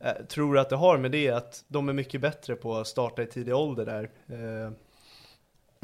Eh, 0.00 0.12
tror 0.28 0.58
att 0.58 0.70
det 0.70 0.76
har 0.76 0.98
med 0.98 1.10
det 1.10 1.30
att 1.30 1.64
de 1.68 1.88
är 1.88 1.92
mycket 1.92 2.20
bättre 2.20 2.54
på 2.54 2.76
att 2.76 2.86
starta 2.86 3.22
i 3.22 3.26
tidig 3.26 3.54
ålder 3.54 3.86
där. 3.86 4.10
Eh, 4.26 4.72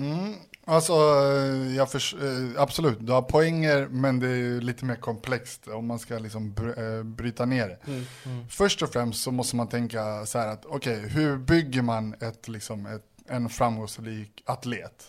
Mm, 0.01 0.35
alltså, 0.65 0.93
eh, 0.93 1.77
jag 1.77 1.91
för, 1.91 1.99
eh, 1.99 2.63
absolut, 2.63 2.99
du 3.01 3.13
har 3.13 3.23
poänger 3.23 3.89
men 3.91 4.21
det 4.21 4.29
är 4.29 4.61
lite 4.61 4.85
mer 4.85 4.97
komplext 4.97 5.69
om 5.69 5.87
man 5.87 5.99
ska 5.99 6.19
liksom 6.19 6.55
eh, 6.77 7.03
bryta 7.03 7.45
ner 7.45 7.69
det. 7.69 7.79
Mm, 7.87 8.05
mm. 8.25 8.49
Först 8.49 8.83
och 8.83 8.93
främst 8.93 9.23
så 9.23 9.31
måste 9.31 9.57
man 9.57 9.69
tänka 9.69 10.27
så 10.27 10.39
här 10.39 10.49
att 10.49 10.67
okej, 10.67 10.97
okay, 10.97 11.09
hur 11.09 11.37
bygger 11.37 11.83
man 11.83 12.15
ett, 12.21 12.49
liksom 12.49 12.87
ett, 12.87 13.07
en 13.27 13.49
framgångsrik 13.49 14.43
atlet? 14.47 15.05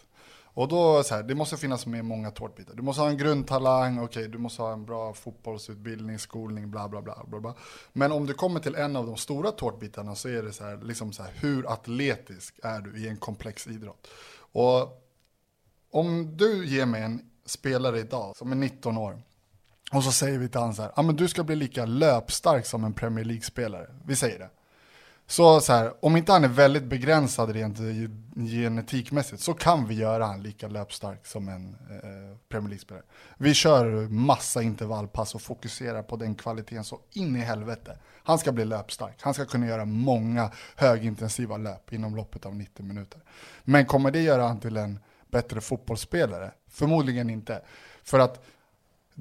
Och 0.53 0.68
då 0.68 1.03
så 1.03 1.15
här, 1.15 1.24
det 1.24 1.36
måste 1.36 1.57
finnas 1.57 1.86
med 1.86 2.05
många 2.05 2.32
tårtbitar. 2.32 2.74
Du 2.76 2.82
måste 2.82 3.01
ha 3.01 3.09
en 3.09 3.18
grundtalang, 3.18 3.99
okej, 3.99 4.05
okay, 4.05 4.28
du 4.28 4.38
måste 4.38 4.61
ha 4.61 4.74
en 4.74 4.86
bra 4.86 5.13
fotbollsutbildning, 5.13 6.20
skolning, 6.20 6.72
bla 6.72 6.89
bla 6.89 7.01
bla. 7.01 7.24
bla, 7.28 7.39
bla. 7.39 7.53
Men 7.93 8.11
om 8.11 8.26
du 8.26 8.34
kommer 8.34 8.59
till 8.59 8.76
en 8.76 8.95
av 8.95 9.05
de 9.05 9.18
stora 9.18 9.51
tårtbitarna 9.51 10.15
så 10.15 10.30
är 10.30 10.43
det 10.43 10.53
så 10.53 10.63
här, 10.63 10.80
liksom 10.84 11.13
så 11.13 11.24
här, 11.24 11.32
hur 11.36 11.74
atletisk 11.74 12.59
är 12.63 12.82
du 12.82 12.99
i 12.99 13.07
en 13.07 13.18
komplex 13.18 13.68
idrott? 13.68 14.07
Och 14.52 15.08
om 15.91 16.38
du 16.38 16.66
ger 16.66 16.86
mig 16.86 17.02
en 17.02 17.30
spelare 17.45 17.99
idag 17.99 18.36
som 18.36 18.52
är 18.52 18.56
19 18.56 18.97
år. 18.97 19.22
Och 19.91 20.04
så 20.04 20.12
säger 20.12 20.39
vi 20.39 20.49
till 20.49 20.60
honom 20.60 20.76
så 20.76 20.82
här, 20.82 20.91
ah, 20.95 21.02
men 21.02 21.16
du 21.16 21.28
ska 21.28 21.43
bli 21.43 21.56
lika 21.56 21.86
löpstark 21.86 22.66
som 22.66 22.84
en 22.84 22.93
Premier 22.93 23.26
League-spelare. 23.26 23.88
Vi 24.06 24.16
säger 24.16 24.39
det. 24.39 24.49
Så, 25.32 25.61
så 25.61 25.73
här, 25.73 25.93
om 25.99 26.17
inte 26.17 26.32
han 26.32 26.43
är 26.43 26.47
väldigt 26.47 26.84
begränsad 26.84 27.49
rent 27.49 27.77
genetikmässigt 28.36 29.41
så 29.41 29.53
kan 29.53 29.88
vi 29.88 29.95
göra 29.95 30.25
han 30.25 30.43
lika 30.43 30.67
löpstark 30.67 31.25
som 31.25 31.47
en 31.47 31.75
eh, 31.89 32.38
Premier 32.49 32.69
League-spelare. 32.69 33.03
Vi 33.38 33.53
kör 33.53 34.07
massa 34.09 34.61
intervallpass 34.61 35.36
och 35.36 35.41
fokuserar 35.41 36.03
på 36.03 36.15
den 36.15 36.36
kvaliteten 36.36 36.84
så 36.84 36.99
in 37.11 37.36
i 37.36 37.39
helvete. 37.39 37.97
Han 38.23 38.39
ska 38.39 38.51
bli 38.51 38.65
löpstark. 38.65 39.15
Han 39.21 39.34
ska 39.34 39.45
kunna 39.45 39.67
göra 39.67 39.86
många 39.86 40.51
högintensiva 40.75 41.57
löp 41.57 41.93
inom 41.93 42.15
loppet 42.15 42.45
av 42.45 42.55
90 42.55 42.86
minuter. 42.86 43.21
Men 43.63 43.86
kommer 43.86 44.11
det 44.11 44.21
göra 44.21 44.47
han 44.47 44.59
till 44.59 44.77
en 44.77 44.99
bättre 45.32 45.61
fotbollsspelare? 45.61 46.51
Förmodligen 46.69 47.29
inte. 47.29 47.61
För 48.03 48.19
att 48.19 48.45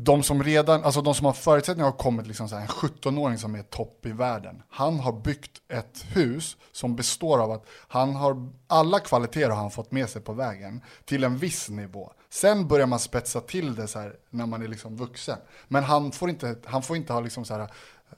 de 0.02 0.22
som 0.22 0.42
redan, 0.42 0.84
alltså 0.84 1.02
de 1.02 1.14
som 1.14 1.26
har 1.26 1.32
förutsättningar 1.32 1.90
har 1.90 1.98
kommit 1.98 2.26
liksom 2.26 2.48
så 2.48 2.56
här, 2.56 2.62
en 2.62 2.68
17-åring 2.68 3.38
som 3.38 3.54
är 3.54 3.62
topp 3.62 4.06
i 4.06 4.12
världen. 4.12 4.62
Han 4.68 5.00
har 5.00 5.12
byggt 5.12 5.50
ett 5.68 6.04
hus 6.12 6.56
som 6.72 6.96
består 6.96 7.38
av 7.38 7.50
att 7.50 7.66
han 7.88 8.14
har, 8.14 8.48
alla 8.66 8.98
kvaliteter 9.00 9.50
har 9.50 9.56
han 9.56 9.70
fått 9.70 9.92
med 9.92 10.08
sig 10.08 10.22
på 10.22 10.32
vägen 10.32 10.82
till 11.04 11.24
en 11.24 11.36
viss 11.36 11.68
nivå. 11.68 12.12
Sen 12.30 12.68
börjar 12.68 12.86
man 12.86 12.98
spetsa 12.98 13.40
till 13.40 13.74
det 13.74 13.86
så 13.86 13.98
här 13.98 14.14
när 14.30 14.46
man 14.46 14.62
är 14.62 14.68
liksom 14.68 14.96
vuxen. 14.96 15.38
Men 15.68 15.84
han 15.84 16.12
får 16.12 16.30
inte, 16.30 16.56
han 16.64 16.82
får 16.82 16.96
inte 16.96 17.12
ha 17.12 17.20
liksom 17.20 17.44
så 17.44 17.54
här, 17.54 17.60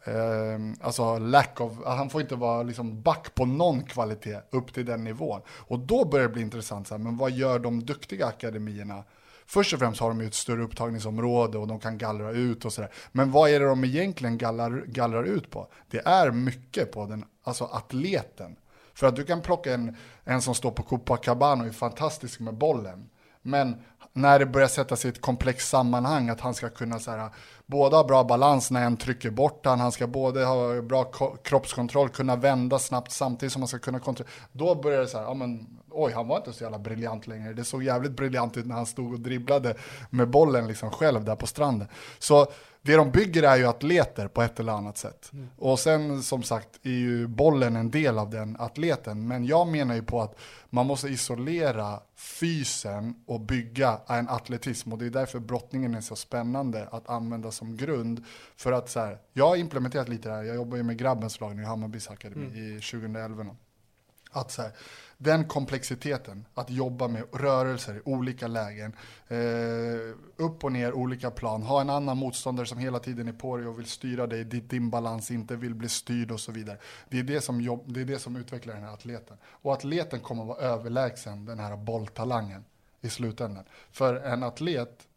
eh, 0.04 0.60
alltså 0.80 1.18
lack 1.18 1.60
of, 1.60 1.72
han 1.86 2.10
får 2.10 2.20
inte 2.20 2.36
vara 2.36 2.62
liksom 2.62 3.02
back 3.02 3.34
på 3.34 3.44
någon 3.46 3.82
kvalitet 3.82 4.40
upp 4.50 4.74
till 4.74 4.86
den 4.86 5.04
nivån. 5.04 5.40
Och 5.48 5.78
då 5.78 6.04
börjar 6.04 6.28
det 6.28 6.34
bli 6.34 6.42
intressant, 6.42 6.88
så 6.88 6.94
här, 6.94 7.02
men 7.02 7.16
vad 7.16 7.30
gör 7.30 7.58
de 7.58 7.84
duktiga 7.84 8.26
akademierna? 8.26 9.04
Först 9.52 9.72
och 9.72 9.78
främst 9.78 10.00
har 10.00 10.08
de 10.08 10.20
ju 10.20 10.26
ett 10.26 10.34
större 10.34 10.62
upptagningsområde 10.62 11.58
och 11.58 11.66
de 11.66 11.80
kan 11.80 11.98
gallra 11.98 12.30
ut 12.30 12.64
och 12.64 12.72
sådär. 12.72 12.90
Men 13.12 13.30
vad 13.30 13.50
är 13.50 13.60
det 13.60 13.66
de 13.66 13.84
egentligen 13.84 14.38
gallrar, 14.38 14.84
gallrar 14.86 15.24
ut 15.24 15.50
på? 15.50 15.68
Det 15.90 15.98
är 15.98 16.30
mycket 16.30 16.92
på 16.92 17.06
den, 17.06 17.24
alltså 17.42 17.64
atleten. 17.64 18.56
För 18.94 19.06
att 19.06 19.16
du 19.16 19.24
kan 19.24 19.42
plocka 19.42 19.74
en, 19.74 19.96
en 20.24 20.42
som 20.42 20.54
står 20.54 20.70
på 20.70 20.82
Copacabana 20.82 21.62
och 21.62 21.68
är 21.68 21.72
fantastisk 21.72 22.40
med 22.40 22.54
bollen. 22.54 23.08
Men 23.42 23.76
när 24.12 24.38
det 24.38 24.46
börjar 24.46 24.68
sätta 24.68 24.96
sig 24.96 25.08
i 25.08 25.12
ett 25.12 25.20
komplext 25.20 25.68
sammanhang, 25.68 26.28
att 26.28 26.40
han 26.40 26.54
ska 26.54 26.68
kunna 26.68 26.98
så 26.98 27.10
här, 27.10 27.30
både 27.66 27.96
ha 27.96 28.04
bra 28.04 28.24
balans 28.24 28.70
när 28.70 28.86
en 28.86 28.96
trycker 28.96 29.30
bort 29.30 29.66
han, 29.66 29.80
han 29.80 29.92
ska 29.92 30.06
både 30.06 30.44
ha 30.44 30.82
bra 30.82 31.04
kroppskontroll, 31.44 32.08
kunna 32.08 32.36
vända 32.36 32.78
snabbt 32.78 33.12
samtidigt 33.12 33.52
som 33.52 33.62
han 33.62 33.68
ska 33.68 33.78
kunna 33.78 34.00
kontrollera. 34.00 34.32
Då 34.52 34.74
börjar 34.74 35.00
det 35.00 35.06
så 35.06 35.18
här, 35.18 35.24
ja 35.24 35.34
men 35.34 35.66
oj, 35.90 36.12
han 36.12 36.28
var 36.28 36.36
inte 36.36 36.52
så 36.52 36.64
jävla 36.64 36.78
briljant 36.78 37.26
längre. 37.26 37.52
Det 37.52 37.64
såg 37.64 37.82
jävligt 37.82 38.12
briljant 38.12 38.56
ut 38.56 38.66
när 38.66 38.74
han 38.74 38.86
stod 38.86 39.12
och 39.12 39.20
dribblade 39.20 39.74
med 40.10 40.28
bollen 40.28 40.66
liksom 40.66 40.90
själv 40.90 41.24
där 41.24 41.36
på 41.36 41.46
stranden. 41.46 41.88
Så 42.18 42.46
det 42.82 42.96
de 42.96 43.10
bygger 43.10 43.42
är 43.42 43.56
ju 43.56 43.66
atleter 43.66 44.28
på 44.28 44.42
ett 44.42 44.60
eller 44.60 44.72
annat 44.72 44.98
sätt. 44.98 45.30
Mm. 45.32 45.48
Och 45.56 45.78
sen 45.78 46.22
som 46.22 46.42
sagt 46.42 46.68
är 46.82 46.90
ju 46.90 47.26
bollen 47.26 47.76
en 47.76 47.90
del 47.90 48.18
av 48.18 48.30
den 48.30 48.56
atleten. 48.58 49.28
Men 49.28 49.44
jag 49.44 49.68
menar 49.68 49.94
ju 49.94 50.02
på 50.02 50.22
att 50.22 50.38
man 50.70 50.86
måste 50.86 51.08
isolera 51.08 52.00
fysen 52.16 53.14
och 53.26 53.40
bygga 53.40 54.00
en 54.06 54.28
atletism. 54.28 54.92
Och 54.92 54.98
det 54.98 55.06
är 55.06 55.10
därför 55.10 55.38
brottningen 55.38 55.94
är 55.94 56.00
så 56.00 56.16
spännande 56.16 56.88
att 56.90 57.08
använda 57.08 57.50
som 57.50 57.76
grund. 57.76 58.24
För 58.56 58.72
att 58.72 58.90
så 58.90 59.00
här, 59.00 59.18
jag 59.32 59.48
har 59.48 59.56
implementerat 59.56 60.08
lite 60.08 60.28
det 60.28 60.34
här, 60.34 60.42
jag 60.42 60.56
jobbar 60.56 60.76
ju 60.76 60.82
med 60.82 60.98
grabbens 60.98 61.40
lag 61.40 61.56
nu 61.56 61.62
i 61.62 61.64
Hammarbys 61.64 62.08
akademi 62.08 62.46
mm. 62.46 62.78
i 62.78 62.80
2011. 62.80 63.46
Att 64.32 64.50
så 64.50 64.62
här, 64.62 64.72
den 65.18 65.44
komplexiteten, 65.44 66.46
att 66.54 66.70
jobba 66.70 67.08
med 67.08 67.24
rörelser 67.32 67.94
i 67.94 68.00
olika 68.04 68.46
lägen, 68.46 68.96
eh, 69.28 69.36
upp 70.36 70.64
och 70.64 70.72
ner 70.72 70.92
olika 70.92 71.30
plan, 71.30 71.62
ha 71.62 71.80
en 71.80 71.90
annan 71.90 72.16
motståndare 72.16 72.66
som 72.66 72.78
hela 72.78 72.98
tiden 72.98 73.28
är 73.28 73.32
på 73.32 73.56
dig 73.56 73.66
och 73.66 73.78
vill 73.78 73.86
styra 73.86 74.26
dig 74.26 74.44
dit 74.44 74.70
din 74.70 74.90
balans 74.90 75.30
inte 75.30 75.56
vill 75.56 75.74
bli 75.74 75.88
styrd 75.88 76.30
och 76.30 76.40
så 76.40 76.52
vidare. 76.52 76.78
Det 77.08 77.18
är 77.18 77.22
det 77.22 77.40
som, 77.40 77.60
jobb, 77.60 77.82
det 77.86 78.00
är 78.00 78.04
det 78.04 78.18
som 78.18 78.36
utvecklar 78.36 78.74
den 78.74 78.84
här 78.84 78.94
atleten. 78.94 79.36
Och 79.44 79.72
atleten 79.72 80.20
kommer 80.20 80.42
att 80.42 80.48
vara 80.48 80.58
överlägsen 80.58 81.44
den 81.44 81.58
här 81.58 81.76
bolltalangen 81.76 82.64
i 83.00 83.08
slutändan. 83.08 83.64
För 83.90 84.14
en 84.14 84.42
atlet 84.42 85.08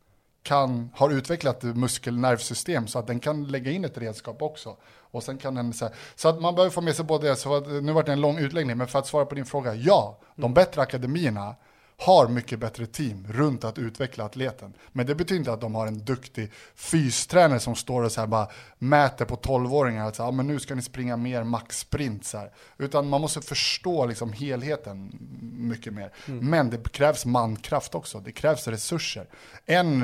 kan, 0.44 0.90
har 0.94 1.10
utvecklat 1.10 1.64
muskelnervsystem 1.64 2.88
så 2.88 3.00
att 3.00 3.08
den 3.08 3.20
kan 3.20 3.48
lägga 3.48 3.72
in 3.72 3.86
ett 3.86 3.98
redskap 3.98 4.42
också. 4.42 4.78
Och 5.16 5.24
sen 5.24 5.38
kan 5.38 5.56
den, 5.56 5.74
så, 5.74 5.86
här, 5.86 5.94
så 6.16 6.30
att 6.30 6.42
man 6.42 6.56
behöver 6.56 6.72
få 6.72 6.82
med 6.82 6.96
sig 6.96 7.06
både 7.06 7.28
det, 7.28 7.36
så 7.36 7.56
att, 7.56 7.68
nu 7.68 7.92
var 7.92 8.04
det 8.04 8.12
en 8.12 8.22
lång 8.22 8.38
utläggning, 8.38 8.78
men 8.78 8.88
för 8.88 9.00
att 9.00 9.08
svara 9.08 9.26
på 9.26 9.36
din 9.36 9.46
fråga, 9.46 9.76
ja, 9.76 10.20
de 10.36 10.42
mm. 10.42 10.54
bättre 10.54 10.82
akademierna 10.82 11.56
har 11.98 12.28
mycket 12.28 12.60
bättre 12.60 12.86
team 12.86 13.28
runt 13.30 13.64
att 13.64 13.78
utveckla 13.78 14.26
atleten. 14.26 14.74
Men 14.92 15.06
det 15.06 15.16
betyder 15.16 15.40
inte 15.40 15.54
att 15.54 15.62
de 15.62 15.76
har 15.76 15.88
en 15.88 16.06
duktig 16.06 16.52
fystränare 16.76 17.60
som 17.60 17.76
står 17.76 18.04
och 18.04 18.12
så 18.12 18.20
här 18.20 18.28
bara 18.28 18.48
mäter 18.78 19.26
på 19.26 19.36
12-åringar 19.36 20.08
att 20.08 20.16
så 20.16 20.24
här, 20.24 20.30
ah, 20.30 20.32
men 20.32 20.48
nu 20.48 20.60
ska 20.60 20.76
ni 20.76 20.82
springa 20.82 21.18
mer 21.18 21.44
maxsprint. 21.44 22.26
Så 22.26 22.38
här. 22.38 22.52
Utan 22.78 23.10
man 23.10 23.22
måste 23.22 23.42
förstå 23.42 24.06
liksom 24.06 24.34
helheten 24.34 25.12
mycket 25.58 25.94
mer. 25.94 26.12
Mm. 26.28 26.50
Men 26.50 26.70
det 26.70 26.92
krävs 26.92 27.26
mankraft 27.26 27.96
också, 27.96 28.20
det 28.20 28.32
krävs 28.32 28.68
resurser. 28.68 29.28
En 29.66 30.04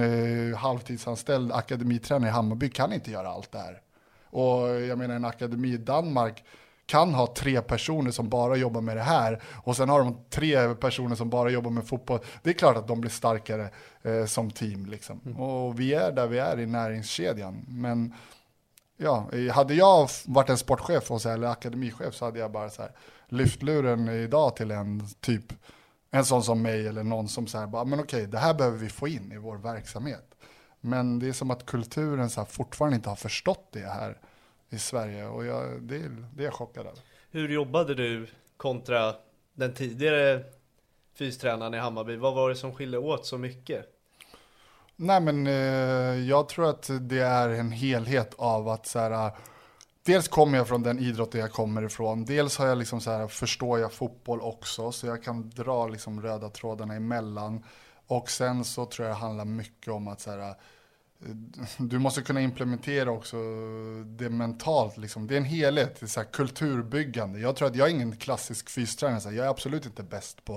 eh, 0.52 0.58
halvtidsanställd 0.58 1.52
akademitränare 1.52 2.30
i 2.30 2.34
Hammarby 2.34 2.70
kan 2.70 2.94
inte 2.94 3.12
göra 3.12 3.30
allt 3.30 3.52
det 3.52 3.60
här. 3.60 3.82
Och 4.32 4.70
jag 4.70 4.98
menar 4.98 5.16
en 5.16 5.26
akademi 5.26 5.74
i 5.74 5.78
Danmark 5.78 6.44
kan 6.86 7.14
ha 7.14 7.28
tre 7.28 7.62
personer 7.62 8.12
som 8.12 8.30
bara 8.30 8.56
jobbar 8.56 8.82
med 8.82 8.98
det 8.98 9.04
här 9.04 9.42
och 9.64 9.76
sen 9.76 9.90
har 9.90 10.00
de 10.00 10.18
tre 10.30 10.76
personer 10.76 11.16
som 11.16 11.30
bara 11.30 11.50
jobbar 11.50 11.72
med 11.72 11.88
fotboll. 11.88 12.20
Det 12.44 12.50
är 12.50 12.54
klart 12.54 12.78
att 12.78 12.88
de 12.88 13.02
blir 13.02 13.12
starkare 13.12 13.70
eh, 14.02 14.26
som 14.26 14.52
team. 14.52 14.86
Liksom. 14.86 15.22
Mm. 15.26 15.38
Och 15.38 15.80
vi 15.80 15.94
är 15.94 16.12
där 16.12 16.28
vi 16.28 16.40
är 16.40 16.60
i 16.60 16.66
näringskedjan. 16.66 17.66
Men 17.68 18.14
ja, 18.98 19.30
hade 19.52 19.74
jag 19.74 20.10
varit 20.26 20.50
en 20.50 20.58
sportchef 20.58 21.12
och 21.12 21.22
så, 21.22 21.30
eller 21.30 21.48
akademichef 21.48 22.16
så 22.16 22.26
hade 22.26 22.40
jag 22.40 22.52
bara 22.52 22.70
så 22.70 22.82
här, 22.82 22.92
lyft 23.28 23.64
luren 23.64 24.10
idag 24.10 24.56
till 24.56 24.72
en 24.72 25.08
typ, 25.20 25.54
en 26.12 26.26
sån 26.26 26.44
som 26.44 26.62
mig 26.62 26.88
eller 26.88 27.04
någon 27.04 27.28
som 27.28 27.48
säger 27.48 27.68
bara, 27.68 27.86
men 27.86 28.00
okej, 28.00 28.28
det 28.28 28.38
här 28.38 28.54
behöver 28.54 28.78
vi 28.78 28.90
få 28.90 29.08
in 29.08 29.32
i 29.32 29.38
vår 29.38 29.58
verksamhet. 29.58 30.31
Men 30.82 31.20
det 31.20 31.28
är 31.28 31.34
som 31.34 31.52
att 31.52 31.66
kulturen 31.66 32.30
så 32.30 32.46
fortfarande 32.46 32.96
inte 32.96 33.10
har 33.10 33.16
förstått 33.16 33.68
det 33.72 33.80
här 33.80 34.18
i 34.70 34.80
Sverige 34.80 35.28
och 35.28 35.46
jag, 35.46 35.82
det, 35.82 35.98
det 36.34 36.44
är 36.44 36.46
jag 36.46 36.54
chockad 36.54 36.86
över. 36.86 37.00
Hur 37.32 37.50
jobbade 37.50 37.96
du 37.96 38.28
kontra 38.58 39.16
den 39.54 39.74
tidigare 39.74 40.44
fystränaren 41.14 41.74
i 41.74 41.78
Hammarby? 41.78 42.16
Vad 42.16 42.34
var 42.34 42.50
det 42.50 42.56
som 42.56 42.76
skilde 42.76 42.98
åt 42.98 43.26
så 43.26 43.38
mycket? 43.38 43.86
Nej 44.96 45.22
men 45.22 45.48
eh, 45.48 46.30
jag 46.30 46.50
tror 46.50 46.70
att 46.70 46.90
det 47.02 47.20
är 47.20 47.50
en 47.50 47.72
helhet 47.72 48.34
av 48.38 48.70
att 48.70 48.88
så 48.88 49.00
här, 49.00 49.32
Dels 50.04 50.28
kommer 50.28 50.58
jag 50.58 50.68
från 50.68 50.84
den 50.84 51.00
idrotten 51.00 51.42
jag 51.42 51.52
kommer 51.52 51.84
ifrån. 51.84 52.26
Dels 52.26 52.58
har 52.58 52.68
jag 52.68 52.78
liksom 52.78 53.02
så 53.02 53.12
här, 53.12 53.28
förstår 53.28 53.80
jag 53.80 53.94
fotboll 53.94 54.42
också, 54.42 54.92
så 54.92 55.08
jag 55.08 55.24
kan 55.24 55.50
dra 55.50 55.88
liksom 55.88 56.22
röda 56.22 56.50
trådarna 56.50 56.94
emellan. 56.94 57.64
Och 58.12 58.30
sen 58.30 58.66
så 58.66 58.86
tror 58.86 59.08
jag 59.08 59.16
det 59.16 59.20
handlar 59.20 59.46
mycket 59.46 59.94
om 59.94 60.08
att 60.08 60.22
så 60.22 60.32
här, 60.32 60.50
eh, 60.50 60.56
du 61.78 62.00
måste 62.00 62.22
kunna 62.22 62.42
implementera 62.42 63.12
också 63.12 63.38
det 64.06 64.30
mentalt. 64.30 64.98
Liksom. 64.98 65.28
Det 65.28 65.36
är 65.36 65.38
en 65.38 65.46
helhet, 65.46 66.00
det 66.00 66.06
är 66.06 66.08
så 66.08 66.24
kulturbyggande. 66.24 67.40
Jag 67.40 67.56
tror 67.56 67.68
att 67.68 67.76
jag 67.76 67.88
är 67.88 67.92
ingen 67.92 68.18
klassisk 68.18 68.70
fystränare, 68.70 69.36
jag 69.36 69.46
är 69.46 69.50
absolut 69.50 69.86
inte 69.86 70.04
bäst 70.04 70.46
på 70.46 70.54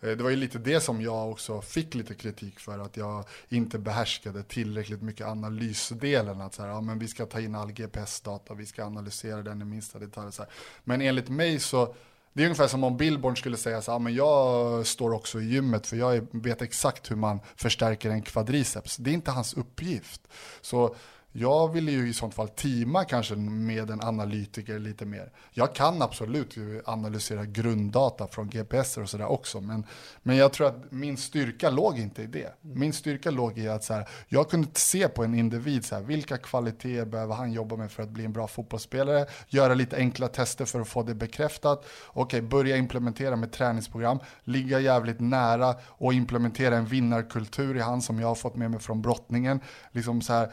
eh, 0.00 0.10
det 0.10 0.22
var 0.22 0.30
ju 0.30 0.36
lite 0.36 0.58
det 0.58 0.80
som 0.80 1.02
jag 1.02 1.30
också 1.30 1.60
fick 1.60 1.94
lite 1.94 2.14
kritik 2.14 2.60
för, 2.60 2.78
att 2.78 2.96
jag 2.96 3.24
inte 3.48 3.78
behärskade 3.78 4.42
tillräckligt 4.42 5.02
mycket 5.02 5.26
analysdelen. 5.26 6.40
Att 6.40 6.54
så 6.54 6.62
här, 6.62 6.68
ja, 6.68 6.80
men 6.80 6.98
vi 6.98 7.08
ska 7.08 7.26
ta 7.26 7.40
in 7.40 7.54
all 7.54 7.72
GPS-data, 7.72 8.54
vi 8.54 8.66
ska 8.66 8.84
analysera 8.84 9.42
den 9.42 9.62
i 9.62 9.64
minsta 9.64 9.98
detalj. 9.98 10.32
Så 10.32 10.42
här. 10.42 10.52
Men 10.84 11.00
enligt 11.00 11.28
mig 11.28 11.60
så 11.60 11.94
det 12.36 12.42
är 12.42 12.46
ungefär 12.46 12.68
som 12.68 12.84
om 12.84 12.96
Billborn 12.96 13.36
skulle 13.36 13.56
säga 13.56 13.82
så 13.82 13.92
här, 13.92 14.06
ah, 14.06 14.10
jag 14.10 14.86
står 14.86 15.12
också 15.12 15.40
i 15.40 15.44
gymmet 15.44 15.86
för 15.86 15.96
jag 15.96 16.26
vet 16.30 16.62
exakt 16.62 17.10
hur 17.10 17.16
man 17.16 17.40
förstärker 17.56 18.10
en 18.10 18.22
kvadriceps. 18.22 18.96
Det 18.96 19.10
är 19.10 19.14
inte 19.14 19.30
hans 19.30 19.54
uppgift. 19.54 20.20
Så 20.60 20.96
jag 21.38 21.72
vill 21.72 21.88
ju 21.88 22.08
i 22.08 22.12
sånt 22.12 22.34
fall 22.34 22.48
teama 22.48 23.04
kanske 23.04 23.36
med 23.36 23.90
en 23.90 24.00
analytiker 24.00 24.78
lite 24.78 25.04
mer. 25.04 25.32
Jag 25.52 25.74
kan 25.74 26.02
absolut 26.02 26.54
analysera 26.84 27.44
grunddata 27.44 28.26
från 28.26 28.48
GPS 28.48 28.96
och 28.96 29.10
sådär 29.10 29.26
också, 29.26 29.60
men, 29.60 29.84
men 30.22 30.36
jag 30.36 30.52
tror 30.52 30.66
att 30.66 30.92
min 30.92 31.16
styrka 31.16 31.70
låg 31.70 31.98
inte 31.98 32.22
i 32.22 32.26
det. 32.26 32.54
Min 32.60 32.92
styrka 32.92 33.30
låg 33.30 33.58
i 33.58 33.68
att 33.68 33.84
så 33.84 33.94
här, 33.94 34.08
jag 34.28 34.50
kunde 34.50 34.68
se 34.72 35.08
på 35.08 35.24
en 35.24 35.34
individ, 35.34 35.84
så 35.84 35.94
här, 35.94 36.02
vilka 36.02 36.36
kvaliteter 36.38 37.04
behöver 37.04 37.34
han 37.34 37.52
jobba 37.52 37.76
med 37.76 37.90
för 37.92 38.02
att 38.02 38.10
bli 38.10 38.24
en 38.24 38.32
bra 38.32 38.46
fotbollsspelare, 38.46 39.26
göra 39.48 39.74
lite 39.74 39.96
enkla 39.96 40.28
tester 40.28 40.64
för 40.64 40.80
att 40.80 40.88
få 40.88 41.02
det 41.02 41.14
bekräftat, 41.14 41.86
okej, 42.06 42.42
börja 42.42 42.76
implementera 42.76 43.36
med 43.36 43.52
träningsprogram, 43.52 44.18
ligga 44.44 44.80
jävligt 44.80 45.20
nära 45.20 45.74
och 45.84 46.12
implementera 46.12 46.76
en 46.76 46.86
vinnarkultur 46.86 47.76
i 47.76 47.80
han 47.80 48.02
som 48.02 48.20
jag 48.20 48.28
har 48.28 48.34
fått 48.34 48.56
med 48.56 48.70
mig 48.70 48.80
från 48.80 49.02
brottningen. 49.02 49.60
Liksom 49.92 50.22
så 50.22 50.32
här, 50.32 50.52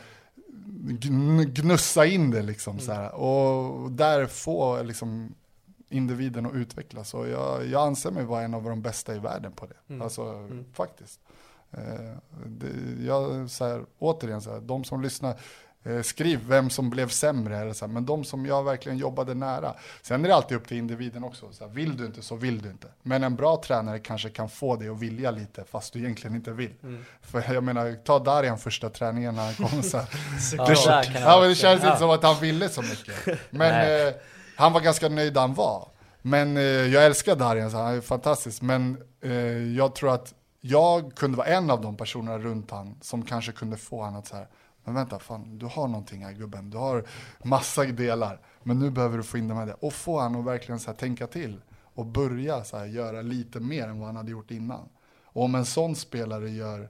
gnussa 1.55 2.05
in 2.05 2.31
det 2.31 2.41
liksom 2.41 2.73
mm. 2.73 2.85
så 2.85 2.91
här. 2.91 3.15
Och 3.15 3.91
där 3.91 4.25
få 4.25 4.83
liksom 4.83 5.35
individen 5.89 6.45
att 6.45 6.53
utvecklas. 6.53 7.13
Och 7.13 7.27
jag, 7.27 7.65
jag 7.67 7.87
anser 7.87 8.11
mig 8.11 8.25
vara 8.25 8.41
en 8.41 8.53
av 8.53 8.63
de 8.63 8.81
bästa 8.81 9.15
i 9.15 9.19
världen 9.19 9.51
på 9.51 9.65
det. 9.65 9.75
Mm. 9.87 10.01
Alltså 10.01 10.21
mm. 10.21 10.65
faktiskt. 10.73 11.19
Eh, 11.71 12.17
det, 12.45 13.03
jag, 13.05 13.49
så 13.49 13.65
här, 13.65 13.85
återigen, 13.99 14.41
så 14.41 14.51
här, 14.51 14.61
de 14.61 14.83
som 14.83 15.01
lyssnar, 15.01 15.39
skriv 16.03 16.39
vem 16.47 16.69
som 16.69 16.89
blev 16.89 17.07
sämre, 17.07 17.57
eller 17.57 17.73
så 17.73 17.85
här, 17.85 17.93
men 17.93 18.05
de 18.05 18.23
som 18.23 18.45
jag 18.45 18.63
verkligen 18.63 18.97
jobbade 18.97 19.33
nära. 19.33 19.73
Sen 20.01 20.25
är 20.25 20.29
det 20.29 20.35
alltid 20.35 20.57
upp 20.57 20.67
till 20.67 20.77
individen 20.77 21.23
också. 21.23 21.51
Så 21.51 21.67
här, 21.67 21.71
vill 21.71 21.97
du 21.97 22.05
inte 22.05 22.21
så 22.21 22.35
vill 22.35 22.61
du 22.61 22.69
inte. 22.69 22.87
Men 23.01 23.23
en 23.23 23.35
bra 23.35 23.61
tränare 23.65 23.99
kanske 23.99 24.29
kan 24.29 24.49
få 24.49 24.75
dig 24.75 24.89
att 24.89 24.99
vilja 24.99 25.31
lite 25.31 25.63
fast 25.63 25.93
du 25.93 25.99
egentligen 25.99 26.35
inte 26.35 26.51
vill. 26.51 26.73
Mm. 26.83 27.05
För 27.21 27.53
jag 27.53 27.63
menar, 27.63 27.93
ta 28.03 28.19
Darian 28.19 28.57
första 28.57 28.89
träningen 28.89 29.35
när 29.35 29.45
han 29.45 29.69
kom. 29.69 29.83
Så 29.83 29.97
här, 29.97 30.07
det, 31.13 31.19
ja, 31.19 31.39
men 31.39 31.49
det 31.49 31.55
känns 31.55 31.83
inte 31.83 31.97
som 31.97 32.09
att 32.09 32.23
han 32.23 32.39
ville 32.39 32.69
så 32.69 32.81
mycket. 32.81 33.39
Men 33.49 34.07
eh, 34.07 34.13
han 34.55 34.73
var 34.73 34.81
ganska 34.81 35.09
nöjd 35.09 35.33
där 35.33 35.41
han 35.41 35.53
var. 35.53 35.87
Men 36.21 36.57
eh, 36.57 36.63
jag 36.63 37.05
älskar 37.05 37.35
Darian, 37.35 37.71
så 37.71 37.77
han 37.77 37.95
är 37.95 38.01
fantastisk. 38.01 38.61
Men 38.61 38.97
eh, 39.21 39.31
jag 39.75 39.95
tror 39.95 40.13
att 40.13 40.33
jag 40.61 41.15
kunde 41.15 41.37
vara 41.37 41.47
en 41.47 41.69
av 41.69 41.81
de 41.81 41.97
personerna 41.97 42.37
runt 42.37 42.71
han 42.71 42.97
som 43.01 43.25
kanske 43.25 43.51
kunde 43.51 43.77
få 43.77 44.03
honom 44.03 44.19
att 44.19 44.27
så 44.27 44.35
här, 44.35 44.47
men 44.83 44.93
vänta, 44.95 45.19
fan, 45.19 45.57
du 45.57 45.65
har 45.65 45.87
någonting 45.87 46.25
här 46.25 46.33
gubben. 46.33 46.69
Du 46.69 46.77
har 46.77 47.05
massa 47.43 47.83
delar. 47.83 48.39
Men 48.63 48.79
nu 48.79 48.89
behöver 48.89 49.17
du 49.17 49.23
få 49.23 49.37
in 49.37 49.47
dem 49.47 49.57
här. 49.57 49.85
Och 49.85 49.93
få 49.93 50.19
han 50.19 50.35
att 50.35 50.45
verkligen 50.45 50.79
så 50.79 50.91
här, 50.91 50.97
tänka 50.97 51.27
till. 51.27 51.61
Och 51.93 52.05
börja 52.05 52.63
så 52.63 52.77
här, 52.77 52.85
göra 52.85 53.21
lite 53.21 53.59
mer 53.59 53.87
än 53.87 53.99
vad 53.99 54.07
han 54.07 54.15
hade 54.15 54.31
gjort 54.31 54.51
innan. 54.51 54.89
Och 55.23 55.43
om 55.43 55.55
en 55.55 55.65
sån 55.65 55.95
spelare 55.95 56.49
gör 56.49 56.89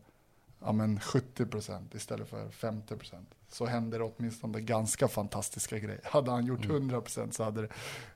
ja, 0.59 0.71
men 0.71 0.99
70% 0.99 1.95
istället 1.95 2.29
för 2.29 2.47
50% 2.47 3.25
så 3.49 3.65
händer 3.65 3.99
det 3.99 4.05
åtminstone 4.05 4.61
ganska 4.61 5.07
fantastiska 5.07 5.79
grejer. 5.79 6.01
Hade 6.03 6.31
han 6.31 6.45
gjort 6.45 6.65
100% 6.65 7.17
mm. 7.17 7.31
så 7.31 7.43
hade 7.43 7.67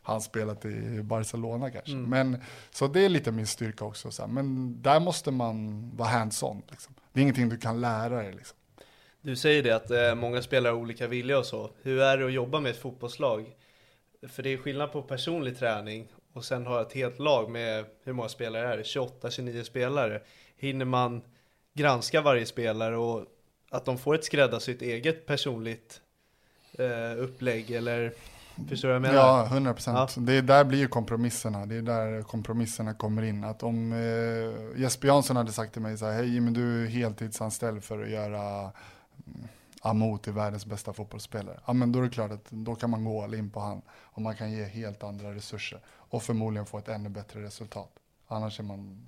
han 0.02 0.22
spelat 0.22 0.66
i 0.66 1.04
Barcelona 1.04 1.72
kanske. 1.72 1.92
Mm. 1.92 2.10
Men, 2.10 2.42
så 2.72 2.88
det 2.88 3.06
är 3.06 3.10
lite 3.10 3.32
min 3.32 3.48
styrka 3.48 3.86
också. 3.86 4.12
Så 4.12 4.22
här. 4.22 4.30
Men 4.30 4.78
där 4.82 5.00
måste 5.00 5.32
man 5.32 5.90
vara 5.96 6.10
hands-on. 6.10 6.62
Liksom. 6.70 6.94
Det 7.14 7.20
är 7.20 7.22
ingenting 7.22 7.50
du 7.50 7.58
kan 7.58 7.82
lära 7.82 8.18
dig. 8.24 8.34
Liksom. 8.34 8.58
Du 9.28 9.36
säger 9.36 9.64
det 9.64 9.72
att 9.72 9.92
eh, 9.92 10.16
många 10.16 10.42
spelare 10.42 10.72
har 10.72 10.80
olika 10.80 11.08
vilja 11.08 11.40
och 11.40 11.46
så. 11.46 11.70
Hur 11.82 12.00
är 12.02 12.18
det 12.18 12.26
att 12.26 12.34
jobba 12.34 12.60
med 12.60 12.70
ett 12.70 12.78
fotbollslag? 12.78 13.56
För 14.28 14.44
det 14.44 14.54
är 14.54 14.58
skillnad 14.58 14.92
på 14.92 15.02
personlig 15.02 15.60
träning 15.60 16.08
och 16.34 16.46
sen 16.46 16.66
ha 16.66 16.82
ett 16.82 16.94
helt 16.94 17.20
lag 17.20 17.50
med, 17.50 17.86
hur 18.04 18.14
många 18.14 18.30
spelare 18.30 18.74
är 18.74 18.78
det? 18.78 18.84
28-29 18.84 19.64
spelare. 19.64 20.22
Hinner 20.58 20.86
man 20.86 21.22
granska 21.74 22.22
varje 22.22 22.46
spelare 22.46 22.98
och 22.98 23.26
att 23.70 23.86
de 23.86 23.98
får 23.98 24.16
ett 24.16 24.26
skräddarsytt 24.26 24.82
eget 24.82 25.26
personligt 25.26 26.02
eh, 26.74 27.24
upplägg 27.24 27.72
eller 27.72 28.14
Förstår 28.70 28.88
du 28.90 28.94
vad 28.94 28.96
jag 28.96 29.14
menar? 29.14 29.28
Ja, 29.28 29.46
100 29.46 29.74
procent. 29.74 30.14
Ja. 30.16 30.22
Det 30.22 30.42
där 30.42 30.64
blir 30.64 30.80
ju 30.80 30.88
kompromisserna. 30.88 31.66
Det 31.66 31.76
är 31.76 31.82
där 31.82 32.22
kompromisserna 32.22 32.94
kommer 32.94 33.22
in. 33.22 33.44
Att 33.44 33.64
om 33.64 33.94
eh, 33.94 34.82
Jesper 34.82 35.08
Jansson 35.08 35.36
hade 35.36 35.52
sagt 35.52 35.74
till 35.74 35.82
mig 35.82 35.98
så 35.98 36.06
här, 36.06 36.14
hej 36.14 36.40
men 36.40 36.54
du 36.54 36.84
är 36.84 36.88
heltidsanställd 36.88 37.84
för 37.84 38.04
att 38.04 38.10
göra 38.10 38.72
Amot 39.82 40.28
är 40.28 40.32
världens 40.32 40.66
bästa 40.66 40.94
fotbollsspelare. 40.94 41.60
Ja, 41.66 41.74
men 41.74 41.92
då 41.92 42.00
är 42.00 42.04
det 42.04 42.10
klart 42.10 42.32
att 42.32 42.46
då 42.50 42.76
kan 42.76 42.90
man 42.90 43.06
gå 43.06 43.24
all 43.24 43.34
in 43.34 43.50
på 43.50 43.60
han 43.60 43.82
och 43.90 44.22
man 44.22 44.36
kan 44.36 44.52
ge 44.52 44.64
helt 44.64 45.04
andra 45.04 45.36
resurser 45.36 45.80
och 45.88 46.24
förmodligen 46.24 46.66
få 46.66 46.78
ett 46.78 46.88
ännu 46.88 47.10
bättre 47.10 47.44
resultat. 47.44 47.92
Annars 48.28 48.60
är 48.60 48.64
man, 48.64 49.06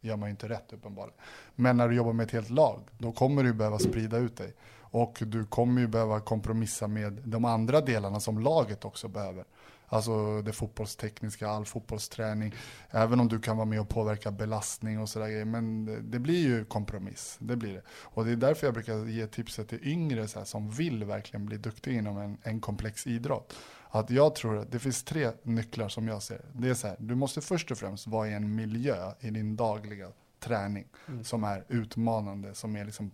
gör 0.00 0.16
man 0.16 0.28
ju 0.28 0.30
inte 0.30 0.48
rätt 0.48 0.72
uppenbarligen. 0.72 1.20
Men 1.54 1.76
när 1.76 1.88
du 1.88 1.96
jobbar 1.96 2.12
med 2.12 2.24
ett 2.24 2.32
helt 2.32 2.50
lag, 2.50 2.80
då 2.98 3.12
kommer 3.12 3.42
du 3.42 3.52
behöva 3.52 3.78
sprida 3.78 4.16
ut 4.16 4.36
dig. 4.36 4.54
Och 4.94 5.22
du 5.26 5.46
kommer 5.46 5.80
ju 5.80 5.86
behöva 5.86 6.20
kompromissa 6.20 6.88
med 6.88 7.12
de 7.12 7.44
andra 7.44 7.80
delarna 7.80 8.20
som 8.20 8.38
laget 8.38 8.84
också 8.84 9.08
behöver. 9.08 9.44
Alltså 9.88 10.42
det 10.42 10.52
fotbollstekniska, 10.52 11.48
all 11.48 11.64
fotbollsträning. 11.64 12.54
Även 12.90 13.20
om 13.20 13.28
du 13.28 13.40
kan 13.40 13.56
vara 13.56 13.66
med 13.66 13.80
och 13.80 13.88
påverka 13.88 14.30
belastning 14.30 15.00
och 15.00 15.08
sådär 15.08 15.44
Men 15.44 15.84
det 16.10 16.18
blir 16.18 16.42
ju 16.42 16.64
kompromiss. 16.64 17.36
Det 17.40 17.56
blir 17.56 17.72
det. 17.72 17.82
Och 17.88 18.24
det 18.24 18.32
är 18.32 18.36
därför 18.36 18.66
jag 18.66 18.74
brukar 18.74 19.06
ge 19.06 19.26
tipset 19.26 19.68
till 19.68 19.88
yngre 19.88 20.28
så 20.28 20.38
här, 20.38 20.46
som 20.46 20.70
vill 20.70 21.04
verkligen 21.04 21.46
bli 21.46 21.56
duktiga 21.56 21.94
inom 21.94 22.18
en, 22.18 22.38
en 22.42 22.60
komplex 22.60 23.06
idrott. 23.06 23.54
Att 23.88 24.10
jag 24.10 24.34
tror 24.34 24.58
att 24.58 24.72
det 24.72 24.78
finns 24.78 25.02
tre 25.02 25.30
nycklar 25.42 25.88
som 25.88 26.08
jag 26.08 26.22
ser. 26.22 26.40
Det 26.52 26.68
är 26.68 26.74
så 26.74 26.86
här, 26.86 26.96
du 26.98 27.14
måste 27.14 27.40
först 27.40 27.70
och 27.70 27.78
främst 27.78 28.06
vara 28.06 28.28
i 28.28 28.32
en 28.32 28.54
miljö 28.54 29.12
i 29.20 29.30
din 29.30 29.56
dagliga 29.56 30.08
träning 30.40 30.86
mm. 31.08 31.24
som 31.24 31.44
är 31.44 31.64
utmanande, 31.68 32.54
som 32.54 32.76
är 32.76 32.84
liksom 32.84 33.10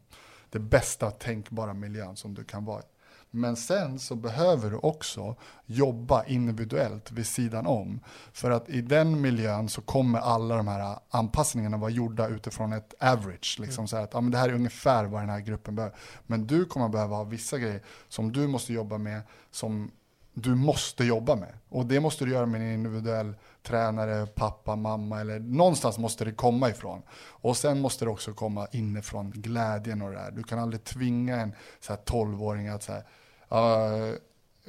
det 0.51 0.59
bästa 0.59 1.11
tänkbara 1.11 1.75
miljön 1.75 2.17
som 2.17 2.35
du 2.35 2.45
kan 2.45 2.65
vara 2.65 2.81
i. 2.81 2.85
Men 3.31 3.57
sen 3.57 3.99
så 3.99 4.15
behöver 4.15 4.71
du 4.71 4.77
också 4.77 5.37
jobba 5.67 6.25
individuellt 6.25 7.13
vid 7.13 7.27
sidan 7.27 7.67
om. 7.67 8.01
För 8.33 8.51
att 8.51 8.69
i 8.69 8.81
den 8.81 9.21
miljön 9.21 9.69
så 9.69 9.81
kommer 9.81 10.19
alla 10.19 10.57
de 10.57 10.69
här 10.69 10.99
anpassningarna 11.11 11.77
vara 11.77 11.91
gjorda 11.91 12.29
utifrån 12.29 12.73
ett 12.73 12.95
average. 13.01 13.57
Liksom 13.61 13.83
mm. 13.83 13.89
så 13.89 13.97
att 13.97 14.15
ja, 14.15 14.21
men 14.21 14.31
det 14.31 14.39
här 14.39 14.49
är 14.49 14.55
ungefär 14.55 15.05
vad 15.05 15.23
den 15.23 15.31
här 15.31 15.41
gruppen 15.41 15.75
behöver. 15.75 15.97
Men 16.27 16.47
du 16.47 16.65
kommer 16.65 16.89
behöva 16.89 17.17
ha 17.17 17.25
vissa 17.25 17.59
grejer 17.59 17.83
som 18.09 18.33
du 18.33 18.47
måste 18.47 18.73
jobba 18.73 18.99
med 18.99 19.23
som 19.51 19.91
du 20.35 20.55
måste 20.55 21.05
jobba 21.05 21.37
med. 21.37 21.55
Och 21.69 21.87
det 21.87 22.01
måste 22.01 22.25
du 22.25 22.31
göra 22.31 22.47
med 22.47 22.61
en 22.61 22.75
individuell 22.75 23.35
tränare, 23.63 24.27
pappa, 24.27 24.77
mamma 24.77 25.21
eller 25.21 25.39
någonstans 25.39 25.99
måste 25.99 26.25
det 26.25 26.33
komma 26.33 26.71
ifrån. 26.71 27.03
Och 27.29 27.57
sen 27.57 27.81
måste 27.81 28.05
det 28.05 28.11
också 28.11 28.33
komma 28.33 28.67
inifrån 28.73 29.31
glädjen 29.31 30.03
och 30.03 30.11
det 30.11 30.17
där. 30.17 30.31
Du 30.31 30.43
kan 30.43 30.59
aldrig 30.59 30.85
tvinga 30.85 31.37
en 31.37 31.53
så 31.81 31.93
här 31.93 32.01
12-åring 32.01 32.69
att 32.69 32.83
så 32.83 32.93
här 32.93 33.05
uh, 33.53 34.15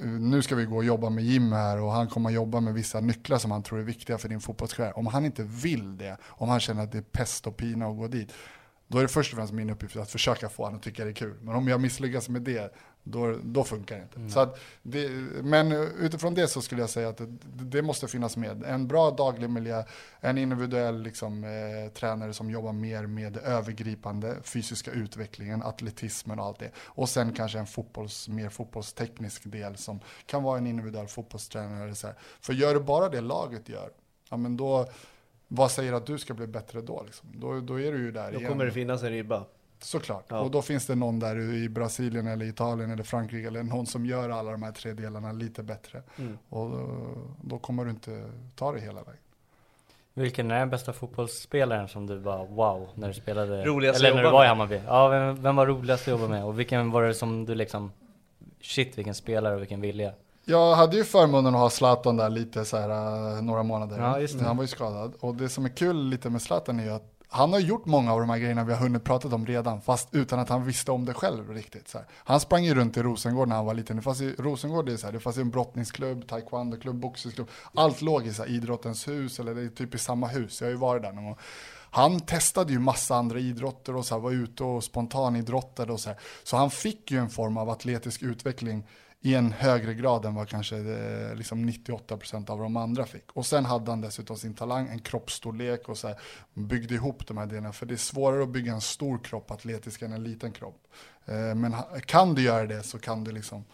nu 0.04 0.42
ska 0.42 0.56
vi 0.56 0.66
gå 0.66 0.76
och 0.76 0.84
jobba 0.84 1.10
med 1.10 1.24
Jim 1.24 1.52
här 1.52 1.82
och 1.82 1.92
han 1.92 2.08
kommer 2.08 2.30
att 2.30 2.36
jobba 2.36 2.60
med 2.60 2.74
vissa 2.74 3.00
nycklar 3.00 3.38
som 3.38 3.52
han 3.52 3.64
tror 3.64 3.80
är 3.80 3.84
viktiga 3.84 4.18
för 4.18 4.30
din 4.30 4.42
fotbollskarriär. 4.42 4.98
Om 4.98 5.06
han 5.08 5.26
inte 5.26 5.44
vill 5.44 5.98
det, 5.98 6.18
om 6.24 6.50
han 6.50 6.60
känner 6.60 6.84
att 6.84 6.92
det 6.92 6.98
är 6.98 7.02
pest 7.02 7.48
och 7.48 7.58
pina 7.58 7.88
att 7.88 7.98
gå 7.98 8.08
dit, 8.08 8.34
då 8.88 8.98
är 8.98 9.02
det 9.02 9.08
först 9.08 9.34
och 9.34 9.38
främst 9.38 9.54
min 9.54 9.70
uppgift 9.70 9.96
att 9.96 10.12
försöka 10.12 10.50
få 10.50 10.64
honom 10.64 10.78
att 10.78 10.84
tycka 10.84 11.04
det 11.04 11.12
är 11.12 11.14
kul. 11.14 11.38
Men 11.42 11.56
om 11.56 11.68
jag 11.68 11.82
misslyckas 11.82 12.30
med 12.30 12.42
det, 12.42 12.74
då, 13.04 13.36
då 13.44 13.64
funkar 13.64 13.96
det 13.96 14.02
inte. 14.02 14.16
Mm. 14.16 14.30
Så 14.30 14.50
det, 14.82 15.10
men 15.44 15.72
utifrån 15.72 16.34
det 16.34 16.48
så 16.48 16.62
skulle 16.62 16.82
jag 16.82 16.90
säga 16.90 17.10
att 17.10 17.18
det, 17.18 17.28
det, 17.44 17.82
måste 17.82 18.08
finnas 18.08 18.38
med. 18.38 18.64
En 18.64 18.88
bra 18.88 19.12
daglig 19.12 19.50
miljö, 19.50 19.84
en 20.20 20.38
individuell 20.38 21.02
liksom, 21.02 21.44
eh, 21.44 21.92
tränare 21.94 22.34
som 22.34 22.50
jobbar 22.50 22.74
mer 22.74 23.06
med 23.06 23.38
övergripande 23.38 24.36
fysiska 24.44 24.92
utvecklingen, 24.92 25.64
atletismen 25.64 26.40
och 26.40 26.46
allt 26.46 26.60
det. 26.60 26.72
Och 26.78 27.10
sen 27.10 27.34
kanske 27.34 27.60
en 27.60 27.68
fotbolls, 27.68 28.28
mer 28.28 28.50
fotbollsteknisk 28.50 29.42
del 29.46 29.78
som 29.78 30.00
kan 30.26 30.44
vara 30.44 30.58
en 30.58 30.68
individuell 30.68 31.08
fotbollstränare. 31.08 31.96
Så 31.96 32.08
här. 32.08 32.16
För 32.42 32.54
gör 32.54 32.74
du 32.74 32.80
bara 32.80 33.10
det 33.10 33.22
laget 33.22 33.70
gör, 33.70 33.90
ja 34.30 34.38
men 34.38 34.58
då, 34.58 34.90
vad 35.48 35.72
säger 35.72 35.94
att 35.94 36.06
du 36.06 36.18
ska 36.18 36.34
bli 36.34 36.48
bättre 36.48 36.82
då? 36.82 37.04
Liksom? 37.06 37.30
Då, 37.34 37.60
då 37.60 37.80
är 37.80 37.92
du 37.92 37.98
ju 37.98 38.12
där 38.12 38.32
Då 38.32 38.38
igen. 38.38 38.52
kommer 38.52 38.66
det 38.66 38.72
finnas 38.72 39.04
en 39.04 39.10
ribba. 39.10 39.46
Såklart. 39.84 40.26
Ja. 40.28 40.40
Och 40.40 40.52
då 40.52 40.62
finns 40.62 40.86
det 40.86 40.96
någon 40.96 41.20
där 41.20 41.40
i 41.40 41.70
Brasilien 41.70 42.28
eller 42.28 42.46
Italien 42.46 42.92
eller 42.92 43.04
Frankrike 43.04 43.48
eller 43.48 43.64
någon 43.64 43.86
som 43.86 44.06
gör 44.06 44.30
alla 44.30 44.52
de 44.52 44.64
här 44.64 44.72
tre 44.72 44.94
delarna 44.94 45.32
lite 45.32 45.64
bättre. 45.64 46.02
Mm. 46.18 46.38
Och 46.50 46.70
då, 46.70 47.08
då, 47.42 47.58
kommer 47.58 47.86
du 47.86 47.92
inte 47.92 48.26
ta 48.56 48.72
det 48.72 48.80
hela 48.80 49.04
vägen. 49.04 49.22
Vilken 50.14 50.52
är 50.52 50.60
den 50.60 50.70
bästa 50.70 50.94
fotbollsspelaren 50.94 51.88
som 51.88 52.08
du 52.08 52.18
var 52.18 52.46
wow 52.46 52.90
när 52.96 53.08
du 53.08 53.14
spelade? 53.14 53.66
Roligast 53.66 54.00
eller 54.00 54.16
när 54.16 54.24
du 54.24 54.32
var 54.32 54.46
i 54.46 54.48
Hammarby? 54.48 54.82
Ja, 54.88 55.08
vem, 55.08 55.42
vem 55.42 55.56
var 55.56 55.68
roligast 55.68 56.04
att 56.04 56.12
jobba 56.12 56.28
med? 56.28 56.46
Och 56.46 56.60
vilken 56.60 56.92
var 56.92 57.04
det 57.04 57.14
som 57.14 57.46
du 57.46 57.56
liksom, 57.56 57.92
shit 58.62 58.98
vilken 58.98 59.16
spelare 59.16 59.56
och 59.56 59.62
vilken 59.62 59.82
vilja? 59.82 60.14
Jag 60.46 60.76
hade 60.76 60.98
ju 60.98 61.04
förmånen 61.04 61.56
att 61.56 61.62
ha 61.62 61.70
Zlatan 61.70 62.18
där 62.18 62.30
lite 62.30 62.66
så 62.66 62.78
här 62.78 62.90
uh, 62.90 63.42
några 63.42 63.64
månader. 63.64 64.00
Ja, 64.00 64.20
just 64.20 64.40
det. 64.40 64.46
Han 64.46 64.58
var 64.58 64.64
ju 64.64 64.68
skadad. 64.68 65.14
Och 65.20 65.36
det 65.36 65.50
som 65.50 65.66
är 65.66 65.70
kul 65.70 66.10
lite 66.10 66.30
med 66.30 66.42
Zlatan 66.42 66.80
är 66.80 66.84
ju 66.84 66.90
att 66.90 67.21
han 67.34 67.54
har 67.54 67.60
gjort 67.60 67.86
många 67.86 68.14
av 68.14 68.20
de 68.20 68.30
här 68.30 68.38
grejerna 68.38 68.64
vi 68.64 68.74
har 68.74 68.80
hunnit 68.80 69.04
prata 69.04 69.36
om 69.36 69.46
redan, 69.46 69.82
fast 69.82 70.08
utan 70.12 70.40
att 70.40 70.50
han 70.50 70.66
visste 70.66 70.92
om 70.92 71.06
det 71.06 71.14
själv 71.14 71.50
riktigt. 71.50 71.88
Så 71.88 71.98
här. 71.98 72.08
Han 72.14 72.40
sprang 72.40 72.64
ju 72.64 72.76
runt 72.76 72.98
i 72.98 73.02
Rosengård 73.02 73.48
när 73.48 73.56
han 73.56 73.66
var 73.66 73.74
liten. 73.74 73.96
Det 73.96 74.02
fanns 74.02 74.22
ju, 74.22 74.36
Rosengård 74.36 74.86
det 74.86 74.94
är 74.94 74.98
så 74.98 75.06
här, 75.06 75.14
det 75.14 75.20
fanns 75.20 75.38
en 75.38 75.50
brottningsklubb, 75.50 76.28
taekwondoklubb, 76.28 76.96
boxningsklubb. 76.96 77.50
Allt 77.74 78.02
låg 78.02 78.28
i 78.28 78.34
så 78.34 78.44
här, 78.44 78.50
idrottens 78.50 79.08
hus, 79.08 79.40
eller 79.40 79.56
det 79.56 79.62
är 79.62 79.68
typ 79.68 79.96
i 79.96 79.98
samma 79.98 80.28
hus. 80.28 80.62
Jag 80.62 80.68
har 80.68 80.72
ju 80.72 80.78
varit 80.78 81.02
där 81.04 81.12
någon 81.12 81.26
gång. 81.26 81.38
Han 81.92 82.20
testade 82.20 82.74
ju 82.74 82.80
massa 82.80 83.16
andra 83.16 83.40
idrotter 83.40 83.96
och 83.96 84.06
så 84.06 84.16
här, 84.16 84.22
var 84.22 84.32
ute 84.32 84.64
och 84.64 84.84
spontanidrottade 84.84 85.94
och 85.94 86.00
så 86.00 86.10
här. 86.10 86.20
Så 86.44 86.58
han 86.58 86.72
fick 86.72 87.12
ju 87.12 87.18
en 87.18 87.30
form 87.30 87.58
av 87.58 87.70
atletisk 87.70 88.22
utveckling 88.22 88.84
i 89.22 89.36
en 89.36 89.52
högre 89.52 89.94
grad 89.94 90.26
än 90.26 90.36
vad 90.36 90.50
kanske 90.50 90.78
eh, 90.78 91.36
liksom 91.36 91.70
98% 91.70 92.50
av 92.50 92.60
de 92.60 92.78
andra 92.78 93.06
fick. 93.06 93.32
Och 93.32 93.46
sen 93.46 93.66
hade 93.66 93.92
han 93.92 94.02
dessutom 94.02 94.38
sin 94.38 94.54
talang, 94.54 94.88
en 94.88 95.00
kroppsstorlek 95.00 95.90
och 95.90 95.98
så 95.98 96.08
här, 96.08 96.20
byggde 96.54 96.94
ihop 96.94 97.28
de 97.28 97.38
här 97.38 97.46
delarna. 97.46 97.74
För 97.74 97.86
det 97.86 97.94
är 97.94 97.98
svårare 97.98 98.44
att 98.44 98.50
bygga 98.50 98.74
en 98.74 98.82
stor 98.82 99.18
kropp 99.18 99.52
atletisk 99.52 100.02
än 100.02 100.14
en 100.14 100.24
liten 100.24 100.52
kropp. 100.52 100.88
Eh, 101.26 101.56
men 101.56 101.76
kan 102.06 102.36
du 102.36 102.42
göra 102.42 102.66
det 102.66 102.84
så 102.84 103.00
kan 103.00 103.24
du 103.24 103.32
liksom 103.32 103.66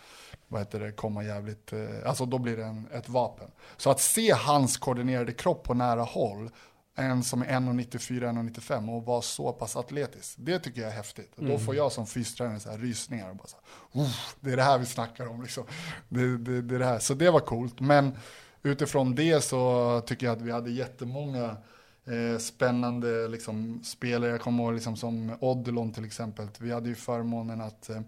vad 0.48 0.62
heter 0.62 0.80
det, 0.80 0.92
komma 0.92 1.24
jävligt, 1.24 1.74
eh, 1.74 1.80
alltså 2.06 2.26
då 2.26 2.38
blir 2.38 2.58
det 2.58 2.66
en, 2.66 2.88
ett 2.94 3.10
vapen. 3.10 3.48
Så 3.78 3.90
att 3.90 4.00
se 4.00 4.32
hans 4.32 4.78
koordinerade 4.78 5.34
kropp 5.34 5.64
på 5.64 5.74
nära 5.74 6.02
håll 6.02 6.50
en 6.98 7.24
som 7.24 7.42
är 7.42 7.46
1,94-1,95 7.46 8.96
och 8.96 9.06
vara 9.06 9.22
så 9.22 9.54
pass 9.54 9.76
atletisk. 9.76 10.36
Det 10.38 10.60
tycker 10.60 10.82
jag 10.82 10.92
är 10.92 10.96
häftigt. 10.96 11.38
Mm. 11.38 11.52
Då 11.52 11.60
får 11.60 11.76
jag 11.76 11.92
som 11.92 12.08
fystränare 12.08 12.60
så 12.60 12.70
här 12.70 12.78
rysningar 12.78 13.30
och 13.30 13.36
bara 13.36 13.48
så 13.48 13.56
här, 13.56 14.10
det 14.40 14.52
är 14.52 14.58
det 14.58 14.64
här 14.64 14.78
vi 14.78 14.86
snackar 14.86 15.28
om 15.28 15.42
liksom. 15.42 15.64
Det, 16.10 16.38
det, 16.38 16.62
det, 16.62 16.76
är 16.76 16.80
det 16.80 16.86
här. 16.86 17.00
Så 17.00 17.14
det 17.14 17.30
var 17.30 17.40
coolt. 17.40 17.80
Men 17.80 18.18
utifrån 18.64 19.16
det 19.16 19.44
så 19.44 20.02
tycker 20.06 20.26
jag 20.26 20.36
att 20.36 20.42
vi 20.42 20.52
hade 20.52 20.72
jättemånga 20.72 21.58
eh, 22.06 22.40
spännande 22.40 23.28
liksom, 23.28 23.84
spelare. 23.84 24.32
Jag 24.32 24.42
kommer 24.42 24.64
ihåg 24.64 24.74
liksom, 24.74 24.98
som 24.98 25.38
Odilon 25.40 25.94
till 25.94 26.06
exempel. 26.06 26.48
Vi 26.60 26.72
hade 26.72 26.90
ju 26.90 26.96
förmånen 26.96 27.62
att 27.62 27.90
eh, 27.90 28.02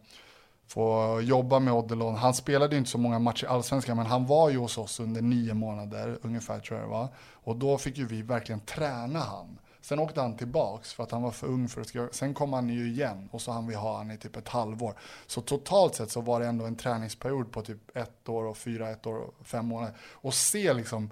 få 0.69 1.19
jobba 1.21 1.59
med 1.59 1.73
Odilon. 1.73 2.15
Han 2.15 2.33
spelade 2.33 2.77
inte 2.77 2.89
så 2.89 2.97
många 2.97 3.19
matcher 3.19 3.43
i 3.43 3.47
Allsvenskan, 3.47 3.97
men 3.97 4.05
han 4.05 4.25
var 4.25 4.49
ju 4.49 4.57
hos 4.57 4.77
oss 4.77 4.99
under 4.99 5.21
nio 5.21 5.53
månader 5.53 6.19
ungefär 6.21 6.59
tror 6.59 6.79
jag 6.79 6.87
det 6.87 6.91
var. 6.91 7.07
Och 7.31 7.55
då 7.55 7.77
fick 7.77 7.97
ju 7.97 8.05
vi 8.05 8.21
verkligen 8.21 8.59
träna 8.59 9.19
han. 9.19 9.59
Sen 9.81 9.99
åkte 9.99 10.21
han 10.21 10.37
tillbaks 10.37 10.93
för 10.93 11.03
att 11.03 11.11
han 11.11 11.21
var 11.21 11.31
för 11.31 11.47
ung 11.47 11.67
för 11.67 11.81
att. 11.81 12.15
Sen 12.15 12.33
kom 12.33 12.53
han 12.53 12.69
ju 12.69 12.87
igen 12.87 13.29
och 13.31 13.41
så 13.41 13.51
han 13.51 13.67
vi 13.67 13.75
ha 13.75 13.97
han 13.97 14.11
i 14.11 14.17
typ 14.17 14.35
ett 14.35 14.47
halvår. 14.47 14.93
Så 15.27 15.41
totalt 15.41 15.95
sett 15.95 16.11
så 16.11 16.21
var 16.21 16.39
det 16.39 16.47
ändå 16.47 16.65
en 16.65 16.75
träningsperiod 16.75 17.51
på 17.51 17.61
typ 17.61 17.97
ett 17.97 18.29
år 18.29 18.43
och 18.43 18.57
fyra, 18.57 18.89
ett 18.89 19.05
år 19.07 19.15
och 19.15 19.47
fem 19.47 19.65
månader. 19.65 19.93
Och 20.11 20.33
se 20.33 20.73
liksom 20.73 21.09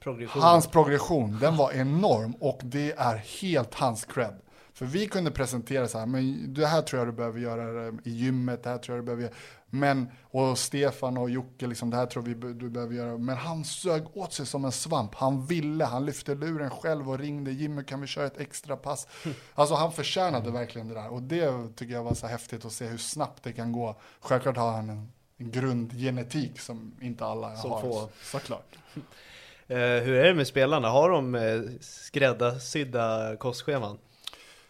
progression. 0.00 0.42
hans 0.42 0.66
progression, 0.66 1.38
den 1.40 1.56
var 1.56 1.72
enorm 1.72 2.34
och 2.40 2.60
det 2.62 2.92
är 2.92 3.16
helt 3.16 3.74
hans 3.74 4.04
cred. 4.04 4.34
För 4.78 4.86
vi 4.86 5.06
kunde 5.06 5.30
presentera 5.30 5.88
så 5.88 5.98
här, 5.98 6.06
men 6.06 6.54
det 6.54 6.66
här 6.66 6.82
tror 6.82 7.00
jag 7.00 7.08
du 7.08 7.12
behöver 7.12 7.40
göra 7.40 7.88
i 8.04 8.10
gymmet, 8.10 8.62
det 8.62 8.70
här 8.70 8.78
tror 8.78 8.96
jag 8.96 9.04
du 9.04 9.06
behöver 9.06 9.22
göra. 9.22 9.34
Men, 9.70 10.10
och 10.22 10.58
Stefan 10.58 11.16
och 11.16 11.30
Jocke, 11.30 11.66
liksom, 11.66 11.90
det 11.90 11.96
här 11.96 12.06
tror 12.06 12.22
vi 12.22 12.34
du 12.34 12.70
behöver 12.70 12.94
göra. 12.94 13.18
Men 13.18 13.36
han 13.36 13.64
sög 13.64 14.16
åt 14.16 14.32
sig 14.32 14.46
som 14.46 14.64
en 14.64 14.72
svamp. 14.72 15.14
Han 15.14 15.46
ville, 15.46 15.84
han 15.84 16.06
lyfte 16.06 16.34
luren 16.34 16.70
själv 16.70 17.10
och 17.10 17.18
ringde 17.18 17.50
Jimmy, 17.50 17.84
kan 17.84 18.00
vi 18.00 18.06
köra 18.06 18.26
ett 18.26 18.40
extra 18.40 18.76
pass? 18.76 19.06
Alltså 19.54 19.74
han 19.74 19.92
förtjänade 19.92 20.50
verkligen 20.50 20.88
det 20.88 20.94
där. 20.94 21.12
Och 21.12 21.22
det 21.22 21.76
tycker 21.76 21.94
jag 21.94 22.04
var 22.04 22.14
så 22.14 22.26
häftigt 22.26 22.64
att 22.64 22.72
se 22.72 22.86
hur 22.86 22.98
snabbt 22.98 23.42
det 23.42 23.52
kan 23.52 23.72
gå. 23.72 23.96
Självklart 24.20 24.56
har 24.56 24.72
han 24.72 24.90
en, 24.90 25.12
en 25.38 25.50
grundgenetik 25.50 26.60
som 26.60 26.94
inte 27.00 27.24
alla 27.24 27.56
som 27.56 27.70
har. 27.70 27.80
Få. 27.80 28.08
Såklart. 28.22 28.78
Uh, 28.94 29.76
hur 29.76 30.14
är 30.14 30.24
det 30.24 30.34
med 30.34 30.46
spelarna? 30.46 30.88
Har 30.88 31.10
de 31.10 31.34
uh, 31.34 31.70
skräddarsydda 31.80 33.36
kostscheman? 33.36 33.98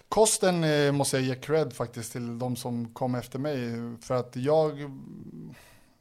Kosten 0.09 0.65
eh, 0.65 0.93
måste 0.93 1.17
jag 1.17 1.27
ge 1.27 1.35
cred 1.35 1.73
faktiskt 1.73 2.13
till 2.13 2.39
de 2.39 2.57
som 2.57 2.89
kom 2.95 3.15
efter 3.15 3.39
mig. 3.39 3.73
För 4.01 4.15
att 4.15 4.37
jag, 4.37 4.91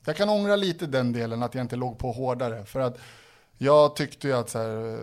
jag 0.06 0.16
kan 0.16 0.30
ångra 0.30 0.56
lite 0.56 0.86
den 0.86 1.14
delen 1.14 1.44
att 1.44 1.56
jag 1.56 1.64
inte 1.64 1.76
låg 1.76 1.98
på 1.98 2.12
hårdare. 2.12 2.66
För 2.66 2.80
att 2.80 2.98
jag 3.58 3.96
tyckte 3.96 4.28
ju 4.28 4.34
att 4.34 4.50
så 4.50 4.60
här, 4.60 5.00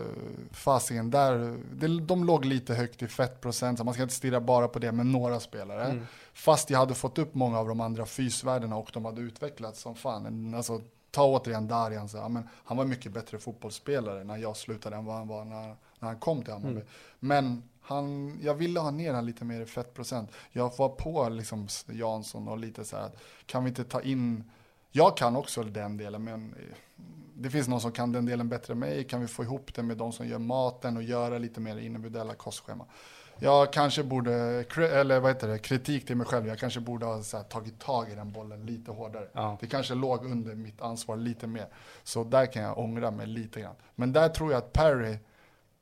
fasingen 0.50 1.10
där, 1.10 1.56
de 2.00 2.24
låg 2.24 2.44
lite 2.44 2.74
högt 2.74 3.02
i 3.02 3.08
fettprocent, 3.08 3.78
så 3.78 3.84
man 3.84 3.94
ska 3.94 4.02
inte 4.02 4.14
stirra 4.14 4.40
bara 4.40 4.68
på 4.68 4.78
det 4.78 4.92
med 4.92 5.06
några 5.06 5.40
spelare. 5.40 5.84
Mm. 5.84 6.06
Fast 6.34 6.70
jag 6.70 6.78
hade 6.78 6.94
fått 6.94 7.18
upp 7.18 7.34
många 7.34 7.58
av 7.58 7.68
de 7.68 7.80
andra 7.80 8.06
fysvärdena 8.06 8.76
och 8.76 8.90
de 8.92 9.04
hade 9.04 9.20
utvecklats 9.20 9.80
som 9.80 9.94
fan. 9.94 10.54
Alltså, 10.54 10.80
ta 11.10 11.24
återigen 11.24 11.68
Darjan, 11.68 12.08
så, 12.08 12.16
ja, 12.16 12.28
men 12.28 12.48
han 12.64 12.76
var 12.76 12.84
mycket 12.84 13.12
bättre 13.12 13.38
fotbollsspelare 13.38 14.24
när 14.24 14.36
jag 14.36 14.56
slutade 14.56 14.96
än 14.96 15.04
vad 15.04 15.16
han 15.16 15.28
var 15.28 15.44
när, 15.44 15.76
när 15.98 16.08
han 16.08 16.18
kom 16.18 16.42
till 16.42 16.52
Hammarby. 16.52 16.72
Mm. 16.72 16.86
Men 17.18 17.62
han, 17.84 18.38
jag 18.42 18.54
ville 18.54 18.80
ha 18.80 18.90
ner 18.90 19.14
han 19.14 19.26
lite 19.26 19.44
mer 19.44 19.60
i 19.60 19.66
fettprocent. 19.66 20.30
Jag 20.50 20.76
var 20.78 20.88
på 20.88 21.28
liksom 21.28 21.68
Jansson 21.86 22.48
och 22.48 22.58
lite 22.58 22.84
så 22.84 22.96
här, 22.96 23.10
kan 23.46 23.64
vi 23.64 23.68
inte 23.68 23.84
ta 23.84 24.02
in, 24.02 24.50
jag 24.90 25.16
kan 25.16 25.36
också 25.36 25.62
den 25.62 25.96
delen, 25.96 26.24
men 26.24 26.54
det 27.34 27.50
finns 27.50 27.68
någon 27.68 27.80
som 27.80 27.92
kan 27.92 28.12
den 28.12 28.26
delen 28.26 28.48
bättre 28.48 28.72
än 28.72 28.78
mig. 28.78 29.04
Kan 29.04 29.20
vi 29.20 29.26
få 29.26 29.42
ihop 29.42 29.74
det 29.74 29.82
med 29.82 29.96
de 29.96 30.12
som 30.12 30.28
gör 30.28 30.38
maten 30.38 30.96
och 30.96 31.02
göra 31.02 31.38
lite 31.38 31.60
mer 31.60 31.76
individuella 31.76 32.34
kostschema? 32.34 32.86
Jag 33.38 33.72
kanske 33.72 34.02
borde, 34.02 34.34
eller 34.78 35.20
vad 35.20 35.30
heter 35.30 35.48
det, 35.48 35.58
kritik 35.58 36.06
till 36.06 36.16
mig 36.16 36.26
själv. 36.26 36.46
Jag 36.46 36.58
kanske 36.58 36.80
borde 36.80 37.06
ha 37.06 37.14
här, 37.16 37.42
tagit 37.42 37.80
tag 37.80 38.10
i 38.10 38.14
den 38.14 38.32
bollen 38.32 38.66
lite 38.66 38.90
hårdare. 38.90 39.28
Ja. 39.32 39.56
Det 39.60 39.66
kanske 39.66 39.94
låg 39.94 40.24
under 40.24 40.54
mitt 40.54 40.80
ansvar 40.80 41.16
lite 41.16 41.46
mer. 41.46 41.66
Så 42.02 42.24
där 42.24 42.52
kan 42.52 42.62
jag 42.62 42.78
ångra 42.78 43.10
mig 43.10 43.26
lite 43.26 43.60
grann. 43.60 43.74
Men 43.94 44.12
där 44.12 44.28
tror 44.28 44.52
jag 44.52 44.58
att 44.58 44.72
Perry 44.72 45.18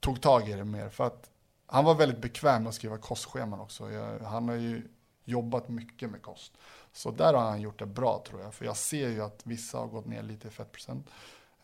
tog 0.00 0.20
tag 0.20 0.48
i 0.48 0.52
det 0.52 0.64
mer. 0.64 0.88
För 0.88 1.06
att 1.06 1.30
han 1.72 1.84
var 1.84 1.94
väldigt 1.94 2.20
bekväm 2.20 2.62
med 2.62 2.68
att 2.68 2.74
skriva 2.74 2.98
kostscheman 2.98 3.60
också. 3.60 3.90
Jag, 3.90 4.18
han 4.18 4.48
har 4.48 4.56
ju 4.56 4.88
jobbat 5.24 5.68
mycket 5.68 6.10
med 6.10 6.22
kost. 6.22 6.52
Så 6.92 7.10
där 7.10 7.34
har 7.34 7.50
han 7.50 7.60
gjort 7.60 7.78
det 7.78 7.86
bra 7.86 8.24
tror 8.28 8.40
jag. 8.40 8.54
För 8.54 8.64
jag 8.64 8.76
ser 8.76 9.08
ju 9.08 9.22
att 9.22 9.40
vissa 9.44 9.78
har 9.78 9.86
gått 9.86 10.06
ner 10.06 10.22
lite 10.22 10.48
i 10.48 10.50
fettprocent. 10.50 11.06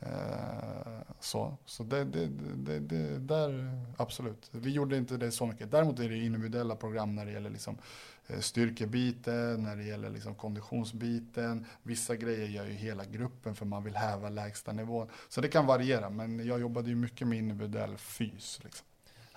Eh, 0.01 1.01
så 1.21 1.57
så 1.67 1.83
det, 1.83 2.05
det, 2.05 2.27
det, 2.57 2.79
det, 2.79 3.19
där, 3.19 3.81
absolut. 3.97 4.49
Vi 4.53 4.71
gjorde 4.71 4.97
inte 4.97 5.17
det 5.17 5.31
så 5.31 5.47
mycket. 5.47 5.71
Däremot 5.71 5.99
är 5.99 6.09
det 6.09 6.17
individuella 6.17 6.77
program 6.77 7.15
när 7.15 7.27
det 7.27 7.33
gäller 7.33 7.51
liksom, 7.51 7.79
eh, 8.27 8.39
styrkebiten, 8.39 9.63
när 9.63 9.77
det 9.77 9.85
gäller 9.85 10.11
liksom 10.11 10.35
konditionsbiten. 10.35 11.67
Vissa 11.83 12.17
grejer 12.17 12.49
gör 12.49 12.67
ju 12.67 12.73
hela 12.73 13.05
gruppen 13.05 13.55
för 13.55 13.67
man 13.67 13.85
vill 13.85 13.97
häva 13.97 14.29
lägsta 14.29 14.73
nivån. 14.73 15.09
Så 15.29 15.41
det 15.41 15.49
kan 15.49 15.67
variera, 15.67 16.11
men 16.11 16.47
jag 16.47 16.61
jobbade 16.61 16.89
ju 16.89 16.97
mycket 16.97 17.27
med 17.27 17.39
individuell 17.39 17.97
fys. 17.97 18.61
Liksom. 18.65 18.87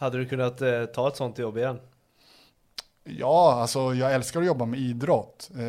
Hade 0.02 0.18
du 0.18 0.26
kunnat 0.26 0.62
eh, 0.62 0.86
ta 0.86 1.08
ett 1.08 1.16
sånt 1.16 1.40
jobb 1.40 1.58
igen? 1.58 1.80
Ja, 3.04 3.54
alltså 3.62 3.94
jag 3.94 4.14
älskar 4.14 4.40
att 4.40 4.46
jobba 4.46 4.66
med 4.66 4.80
idrott. 4.80 5.52
Eh, 5.58 5.64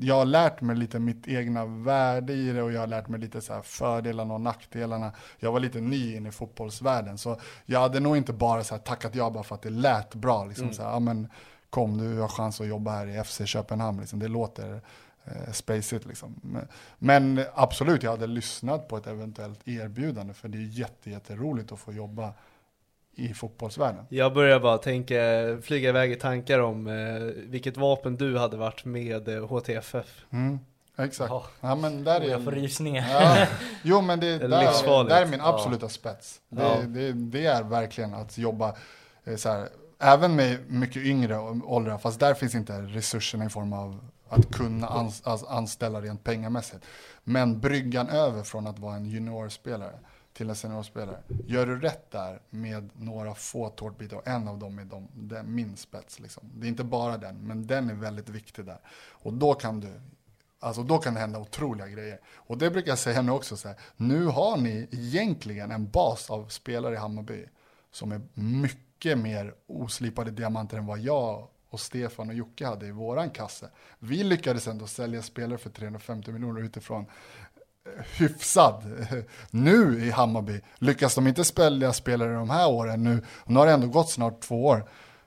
jag 0.00 0.14
har 0.14 0.24
lärt 0.24 0.60
mig 0.60 0.76
lite 0.76 0.98
mitt 0.98 1.28
egna 1.28 1.64
värde 1.66 2.32
i 2.32 2.52
det 2.52 2.62
och 2.62 2.72
jag 2.72 2.80
har 2.80 2.86
lärt 2.86 3.08
mig 3.08 3.20
lite 3.20 3.40
så 3.40 3.52
här 3.52 3.62
fördelarna 3.62 4.34
och 4.34 4.40
nackdelarna. 4.40 5.12
Jag 5.38 5.52
var 5.52 5.60
lite 5.60 5.80
ny 5.80 6.16
in 6.16 6.26
i 6.26 6.30
fotbollsvärlden 6.30 7.18
så 7.18 7.40
jag 7.64 7.80
hade 7.80 8.00
nog 8.00 8.16
inte 8.16 8.32
bara 8.32 8.64
så 8.64 8.74
här 8.74 8.82
tackat 8.82 9.14
ja 9.14 9.30
bara 9.30 9.44
för 9.44 9.54
att 9.54 9.62
det 9.62 9.70
lät 9.70 10.14
bra. 10.14 10.44
Liksom, 10.44 10.64
mm. 10.64 10.74
så 10.74 10.82
här, 10.82 10.90
ja, 10.90 10.98
men, 10.98 11.28
kom 11.70 11.98
du 11.98 12.18
har 12.18 12.28
chans 12.28 12.60
att 12.60 12.66
jobba 12.66 12.90
här 12.90 13.06
i 13.06 13.24
FC 13.24 13.40
Köpenhamn. 13.44 14.00
Liksom. 14.00 14.18
Det 14.18 14.28
låter 14.28 14.80
eh, 15.24 15.52
spacigt 15.52 16.06
liksom. 16.06 16.60
Men, 16.98 17.44
absolut, 17.54 18.02
jag 18.02 18.10
hade 18.10 18.26
lyssnat 18.26 18.88
på 18.88 18.96
ett 18.96 19.06
eventuellt 19.06 19.68
erbjudande 19.68 20.34
för 20.34 20.48
det 20.48 20.58
är 20.58 21.08
jätteroligt 21.08 21.72
att 21.72 21.78
få 21.78 21.92
jobba 21.92 22.32
i 23.18 23.34
fotbollsvärlden. 23.34 24.04
Jag 24.08 24.34
börjar 24.34 24.60
bara 24.60 24.78
tänka, 24.78 25.16
flyga 25.62 25.88
iväg 25.88 26.12
i 26.12 26.16
tankar 26.16 26.58
om 26.58 26.86
eh, 26.86 26.94
vilket 27.36 27.76
vapen 27.76 28.16
du 28.16 28.38
hade 28.38 28.56
varit 28.56 28.84
med 28.84 29.28
eh, 29.28 29.46
HTFF. 29.46 30.24
Mm, 30.30 30.58
exakt. 30.98 31.32
Oh. 31.32 31.44
Ja, 31.60 31.74
men 31.74 32.04
där 32.04 32.20
är, 32.20 32.24
jag 32.24 32.44
får 32.44 32.52
rysningar. 32.52 33.08
Ja, 33.10 33.46
jo 33.82 34.00
men 34.00 34.20
det, 34.20 34.26
det 34.38 34.48
där, 34.48 35.08
där 35.08 35.22
är 35.22 35.26
min 35.26 35.40
absoluta 35.40 35.84
ja. 35.84 35.88
spets. 35.88 36.40
Det, 36.48 36.62
ja. 36.62 36.78
det, 36.86 37.12
det, 37.12 37.46
är 37.46 37.62
verkligen 37.62 38.14
att 38.14 38.38
jobba 38.38 38.76
eh, 39.24 39.36
så 39.36 39.48
här, 39.48 39.68
även 39.98 40.36
med 40.36 40.58
mycket 40.70 41.02
yngre 41.02 41.38
åldrar, 41.64 41.98
fast 41.98 42.20
där 42.20 42.34
finns 42.34 42.54
inte 42.54 42.72
resurserna 42.80 43.44
i 43.44 43.48
form 43.48 43.72
av 43.72 44.00
att 44.28 44.50
kunna 44.50 44.86
ans 44.86 45.22
anställa 45.48 46.00
rent 46.00 46.24
pengamässigt. 46.24 46.84
Men 47.24 47.60
bryggan 47.60 48.08
över 48.08 48.42
från 48.42 48.66
att 48.66 48.78
vara 48.78 48.94
en 48.94 49.06
juniorspelare 49.06 49.98
till 50.38 50.50
en 50.50 50.56
seniorspelare. 50.56 51.18
Gör 51.46 51.66
du 51.66 51.80
rätt 51.80 52.10
där 52.10 52.40
med 52.50 52.90
några 52.96 53.34
få 53.34 53.68
tårtbitar 53.68 54.16
och 54.16 54.28
en 54.28 54.48
av 54.48 54.58
dem 54.58 54.78
är 54.78 54.84
de, 54.84 55.08
den, 55.14 55.54
min 55.54 55.76
spets. 55.76 56.20
Liksom. 56.20 56.50
Det 56.54 56.66
är 56.66 56.68
inte 56.68 56.84
bara 56.84 57.16
den, 57.16 57.36
men 57.36 57.66
den 57.66 57.90
är 57.90 57.94
väldigt 57.94 58.28
viktig 58.28 58.64
där. 58.64 58.78
Och 59.10 59.32
då 59.32 59.54
kan 59.54 59.80
du 59.80 60.00
Alltså 60.60 60.82
då 60.82 60.98
kan 60.98 61.14
det 61.14 61.20
hända 61.20 61.38
otroliga 61.38 61.88
grejer. 61.88 62.20
Och 62.34 62.58
det 62.58 62.70
brukar 62.70 62.90
jag 62.90 62.98
säga 62.98 63.22
nu 63.22 63.32
också, 63.32 63.56
så 63.56 63.68
här, 63.68 63.76
nu 63.96 64.24
har 64.26 64.56
ni 64.56 64.88
egentligen 64.90 65.70
en 65.70 65.90
bas 65.90 66.30
av 66.30 66.48
spelare 66.48 66.94
i 66.94 66.98
Hammarby 66.98 67.46
som 67.90 68.12
är 68.12 68.20
mycket 68.34 69.18
mer 69.18 69.54
oslipade 69.66 70.30
diamanter 70.30 70.78
än 70.78 70.86
vad 70.86 70.98
jag 70.98 71.48
och 71.70 71.80
Stefan 71.80 72.28
och 72.28 72.34
Jocke 72.34 72.66
hade 72.66 72.86
i 72.86 72.90
våran 72.90 73.30
kasse. 73.30 73.70
Vi 73.98 74.24
lyckades 74.24 74.68
ändå 74.68 74.86
sälja 74.86 75.22
spelare 75.22 75.58
för 75.58 75.70
350 75.70 76.32
miljoner 76.32 76.60
utifrån 76.60 77.06
hyfsad 78.18 78.82
nu 79.50 80.04
i 80.04 80.10
Hammarby. 80.10 80.60
Lyckas 80.78 81.14
de 81.14 81.26
inte 81.26 81.44
spela 81.44 81.92
spelare 81.92 82.34
de 82.34 82.50
här 82.50 82.68
åren 82.68 83.04
nu, 83.04 83.22
nu 83.46 83.58
har 83.58 83.66
det 83.66 83.72
ändå 83.72 83.86
gått 83.86 84.10
snart 84.10 84.40
två 84.40 84.64
år 84.64 84.84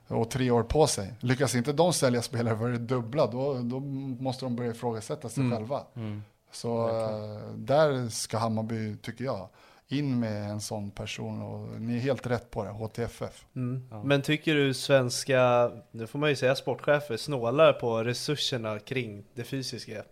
och 0.08 0.30
tre 0.30 0.50
år 0.50 0.62
på 0.62 0.86
sig. 0.86 1.14
Lyckas 1.20 1.54
inte 1.54 1.72
de 1.72 1.92
sälja 1.92 2.22
spelare 2.22 2.58
för 2.58 2.68
det 2.68 2.78
dubbla, 2.78 3.26
då, 3.26 3.54
då 3.54 3.80
måste 4.20 4.44
de 4.44 4.56
börja 4.56 4.70
ifrågasätta 4.70 5.28
sig 5.28 5.42
mm. 5.42 5.58
själva. 5.58 5.82
Mm. 5.94 6.22
Så 6.52 6.88
äh, 6.88 7.54
där 7.56 8.08
ska 8.08 8.38
Hammarby, 8.38 8.96
tycker 8.96 9.24
jag, 9.24 9.48
in 9.88 10.20
med 10.20 10.50
en 10.50 10.60
sån 10.60 10.90
person 10.90 11.42
och 11.42 11.80
ni 11.80 11.96
är 11.96 12.00
helt 12.00 12.26
rätt 12.26 12.50
på 12.50 12.64
det, 12.64 12.70
HTFF. 12.70 13.44
Mm. 13.56 13.88
Ja. 13.90 14.02
Men 14.02 14.22
tycker 14.22 14.54
du 14.54 14.74
svenska, 14.74 15.70
nu 15.90 16.06
får 16.06 16.18
man 16.18 16.30
ju 16.30 16.36
säga 16.36 16.54
sportchefer, 16.54 17.16
snålar 17.16 17.72
på 17.72 18.04
resurserna 18.04 18.78
kring 18.78 19.24
det 19.34 19.44
fysiska? 19.44 20.02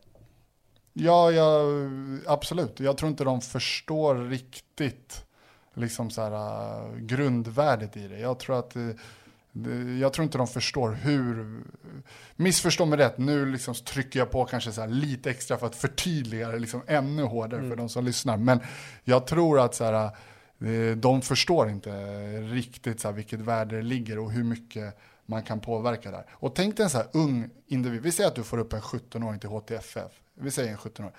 Ja, 0.92 1.30
ja, 1.30 1.62
absolut. 2.26 2.80
Jag 2.80 2.96
tror 2.96 3.10
inte 3.10 3.24
de 3.24 3.40
förstår 3.40 4.14
riktigt 4.14 5.24
liksom 5.74 6.10
så 6.10 6.22
här, 6.22 6.32
uh, 6.32 6.96
grundvärdet 6.96 7.96
i 7.96 8.08
det. 8.08 8.18
Jag 8.18 8.38
tror 8.38 8.58
att 8.58 8.76
uh, 8.76 8.90
jag 10.00 10.12
tror 10.12 10.24
inte 10.24 10.38
de 10.38 10.46
förstår 10.46 10.90
hur, 10.90 11.60
missförstå 12.36 12.86
mig 12.86 12.98
rätt, 12.98 13.18
nu 13.18 13.46
liksom 13.46 13.74
trycker 13.74 14.18
jag 14.18 14.30
på 14.30 14.44
kanske 14.44 14.72
så 14.72 14.86
lite 14.86 15.30
extra 15.30 15.56
för 15.56 15.66
att 15.66 15.76
förtydliga 15.76 16.48
det 16.48 16.58
liksom 16.58 16.82
ännu 16.86 17.22
hårdare 17.22 17.60
mm. 17.60 17.70
för 17.70 17.76
de 17.76 17.88
som 17.88 18.04
lyssnar. 18.04 18.36
Men 18.36 18.60
jag 19.04 19.26
tror 19.26 19.60
att 19.60 19.74
så 19.74 19.84
här, 19.84 20.10
uh, 20.62 20.96
de 20.96 21.22
förstår 21.22 21.70
inte 21.70 21.90
riktigt 22.40 23.00
så 23.00 23.08
här, 23.08 23.14
vilket 23.14 23.40
värde 23.40 23.76
det 23.76 23.82
ligger 23.82 24.18
och 24.18 24.32
hur 24.32 24.44
mycket 24.44 24.98
man 25.26 25.42
kan 25.42 25.60
påverka 25.60 26.10
där. 26.10 26.26
Och 26.30 26.54
tänk 26.54 26.76
dig 26.76 26.84
en 26.84 26.90
så 26.90 26.98
här 26.98 27.06
ung 27.12 27.50
individ, 27.66 28.02
vi 28.02 28.12
säger 28.12 28.28
att 28.28 28.36
du 28.36 28.42
får 28.42 28.58
upp 28.58 28.72
en 28.72 28.80
17-åring 28.80 29.40
till 29.40 29.48
HTFF 29.48 30.12
vi 30.40 30.50
säger 30.50 30.70
en 30.70 30.78
17-åring. 30.78 31.12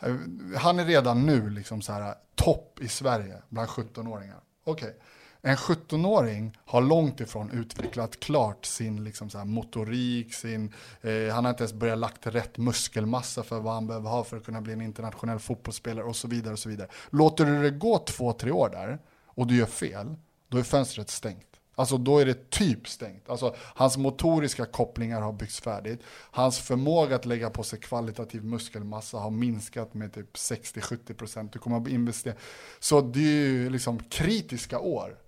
Eh, 0.00 0.58
han 0.58 0.78
är 0.78 0.84
redan 0.84 1.26
nu 1.26 1.50
liksom 1.50 1.82
så 1.82 1.92
här 1.92 2.08
eh, 2.08 2.14
topp 2.34 2.78
i 2.80 2.88
Sverige 2.88 3.42
bland 3.48 3.68
17-åringar. 3.68 4.40
Okej. 4.64 4.88
Okay. 4.88 5.00
En 5.46 5.56
17-åring 5.56 6.58
har 6.64 6.80
långt 6.80 7.20
ifrån 7.20 7.50
utvecklat 7.50 8.20
klart 8.20 8.64
sin 8.64 9.04
liksom 9.04 9.30
så 9.30 9.44
motorik, 9.44 10.34
sin, 10.34 10.72
eh, 11.02 11.34
han 11.34 11.44
har 11.44 11.50
inte 11.50 11.62
ens 11.62 11.72
börjat 11.72 11.98
lagt 11.98 12.26
rätt 12.26 12.58
muskelmassa 12.58 13.42
för 13.42 13.60
vad 13.60 13.74
han 13.74 13.86
behöver 13.86 14.10
ha 14.10 14.24
för 14.24 14.36
att 14.36 14.44
kunna 14.44 14.60
bli 14.60 14.72
en 14.72 14.80
internationell 14.80 15.38
fotbollsspelare 15.38 16.04
och 16.04 16.16
så 16.16 16.28
vidare. 16.28 16.52
och 16.52 16.58
så 16.58 16.68
vidare. 16.68 16.88
Låter 17.10 17.44
du 17.44 17.62
det 17.62 17.70
gå 17.70 17.98
två, 17.98 18.32
tre 18.32 18.50
år 18.50 18.68
där 18.68 18.98
och 19.24 19.46
du 19.46 19.56
gör 19.56 19.66
fel, 19.66 20.14
då 20.48 20.58
är 20.58 20.62
fönstret 20.62 21.10
stängt. 21.10 21.53
Alltså 21.74 21.98
då 21.98 22.18
är 22.18 22.26
det 22.26 22.50
typ 22.50 22.88
stängt. 22.88 23.28
Alltså 23.28 23.54
hans 23.58 23.96
motoriska 23.96 24.66
kopplingar 24.66 25.20
har 25.20 25.32
byggts 25.32 25.60
färdigt. 25.60 26.00
Hans 26.30 26.58
förmåga 26.58 27.16
att 27.16 27.26
lägga 27.26 27.50
på 27.50 27.62
sig 27.62 27.80
kvalitativ 27.80 28.44
muskelmassa 28.44 29.18
har 29.18 29.30
minskat 29.30 29.94
med 29.94 30.12
typ 30.12 30.34
60-70%. 30.34 31.48
Du 31.52 31.58
kommer 31.58 31.80
att 31.80 31.88
investera. 31.88 32.34
Så 32.78 33.00
det 33.00 33.20
är 33.20 33.46
ju 33.46 33.70
liksom 33.70 33.98
kritiska 33.98 34.78
år. 34.78 35.18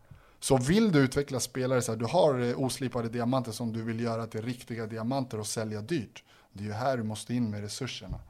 Så 0.41 0.57
vill 0.57 0.93
du 0.93 0.99
utveckla 0.99 1.41
spelare 1.41 1.83
så 1.83 1.93
här, 1.93 1.99
du 1.99 2.05
har 2.05 2.41
eh, 2.41 2.61
oslipade 2.61 3.09
diamanter 3.09 3.53
som 3.53 3.73
du 3.73 3.83
vill 3.83 4.01
göra 4.01 4.27
till 4.27 4.43
riktiga 4.43 4.87
diamanter 4.87 5.41
och 5.41 5.47
sälja 5.47 5.81
dyrt. 5.81 6.25
Det 6.53 6.65
är 6.65 6.67
ju 6.67 6.73
här 6.73 6.97
du 6.97 7.03
måste 7.03 7.35
in 7.35 7.51
med 7.51 7.61
resurserna. 7.61 8.21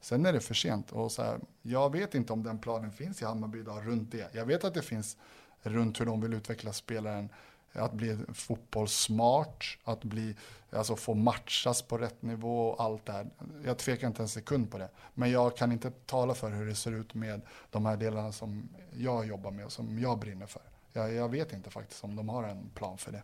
Sen 0.00 0.26
är 0.26 0.32
det 0.32 0.40
för 0.40 0.54
sent. 0.54 0.92
Och 0.92 1.12
så 1.12 1.22
här, 1.22 1.40
jag 1.62 1.92
vet 1.92 2.14
inte 2.14 2.32
om 2.32 2.42
den 2.42 2.58
planen 2.58 2.92
finns 2.92 3.22
i 3.22 3.24
Hammarby 3.24 3.58
idag 3.58 3.86
runt 3.86 4.12
det. 4.12 4.34
Jag 4.34 4.46
vet 4.46 4.64
att 4.64 4.74
det 4.74 4.82
finns 4.82 5.16
runt 5.62 6.00
hur 6.00 6.06
de 6.06 6.20
vill 6.20 6.34
utveckla 6.34 6.72
spelaren 6.72 7.28
att 7.74 7.92
bli 7.92 8.18
fotbollssmart, 8.34 9.78
att 9.84 10.04
bli, 10.04 10.34
alltså 10.70 10.96
få 10.96 11.14
matchas 11.14 11.82
på 11.82 11.98
rätt 11.98 12.22
nivå 12.22 12.68
och 12.68 12.84
allt 12.84 13.06
det 13.06 13.12
här. 13.12 13.26
Jag 13.64 13.78
tvekar 13.78 14.06
inte 14.06 14.22
en 14.22 14.28
sekund 14.28 14.70
på 14.70 14.78
det. 14.78 14.88
Men 15.14 15.30
jag 15.30 15.56
kan 15.56 15.72
inte 15.72 15.90
tala 15.90 16.34
för 16.34 16.50
hur 16.50 16.66
det 16.66 16.74
ser 16.74 16.92
ut 16.92 17.14
med 17.14 17.40
de 17.70 17.86
här 17.86 17.96
delarna 17.96 18.32
som 18.32 18.68
jag 18.92 19.26
jobbar 19.26 19.50
med 19.50 19.64
och 19.64 19.72
som 19.72 19.98
jag 19.98 20.18
brinner 20.18 20.46
för. 20.46 20.62
Jag, 20.92 21.12
jag 21.12 21.28
vet 21.28 21.52
inte 21.52 21.70
faktiskt 21.70 22.04
om 22.04 22.16
de 22.16 22.28
har 22.28 22.44
en 22.44 22.70
plan 22.74 22.98
för 22.98 23.12
det. 23.12 23.22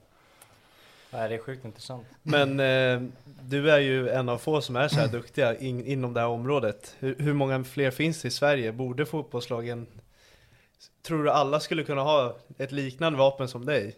Nej, 1.12 1.28
det 1.28 1.34
är 1.34 1.38
sjukt 1.38 1.64
intressant. 1.64 2.06
Men 2.22 2.60
eh, 2.60 3.10
du 3.42 3.70
är 3.70 3.78
ju 3.78 4.08
en 4.08 4.28
av 4.28 4.38
få 4.38 4.60
som 4.60 4.76
är 4.76 4.88
så 4.88 5.00
här 5.00 5.08
duktiga 5.12 5.58
in, 5.58 5.86
inom 5.86 6.14
det 6.14 6.20
här 6.20 6.28
området. 6.28 6.94
Hur, 6.98 7.16
hur 7.18 7.32
många 7.32 7.64
fler 7.64 7.90
finns 7.90 8.22
det 8.22 8.28
i 8.28 8.30
Sverige? 8.30 8.72
Borde 8.72 9.06
fotbollslagen 9.06 9.86
Tror 11.02 11.24
du 11.24 11.30
alla 11.30 11.60
skulle 11.60 11.84
kunna 11.84 12.02
ha 12.02 12.36
ett 12.58 12.72
liknande 12.72 13.18
vapen 13.18 13.48
som 13.48 13.64
dig? 13.64 13.96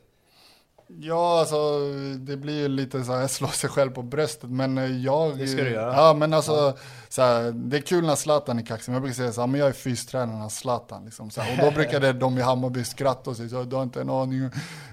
Ja, 1.01 1.41
alltså 1.41 1.79
det 2.19 2.37
blir 2.37 2.61
ju 2.61 2.69
lite 2.69 3.05
så 3.05 3.13
här, 3.13 3.27
slå 3.29 3.49
sig 3.49 3.71
själv 3.71 3.91
på 3.91 4.03
bröstet, 4.03 4.51
men 4.51 4.79
eh, 4.79 4.97
jag... 5.05 5.39
Det 5.39 5.47
ska 5.47 5.65
du 5.65 5.71
göra. 5.71 5.93
Ja, 5.93 6.15
men 6.15 6.35
alltså, 6.35 6.53
ja. 6.53 6.77
så 7.09 7.23
här, 7.23 7.53
det 7.53 7.77
är 7.77 7.81
kul 7.81 8.07
när 8.07 8.15
Zlatan 8.15 8.59
är 8.59 8.63
kaxig, 8.63 8.91
men 8.91 8.95
jag 8.95 9.03
brukar 9.03 9.15
säga 9.15 9.33
så 9.33 9.41
här, 9.41 9.49
men 9.49 9.61
jag 9.61 9.69
är 9.69 9.73
fystränaren 9.73 10.51
Zlatan. 10.51 11.05
Liksom, 11.05 11.31
så 11.31 11.41
här, 11.41 11.59
och 11.59 11.71
då 11.73 11.77
brukade 11.81 12.13
de 12.13 12.39
i 12.39 12.41
Hammarby 12.41 12.85
skratta 12.85 13.31
och 13.31 13.37
säga 13.37 13.49
så 13.49 13.63
du 13.63 13.77
har 13.77 13.83
inte 13.83 14.01
en 14.01 14.11
aning, 14.11 14.51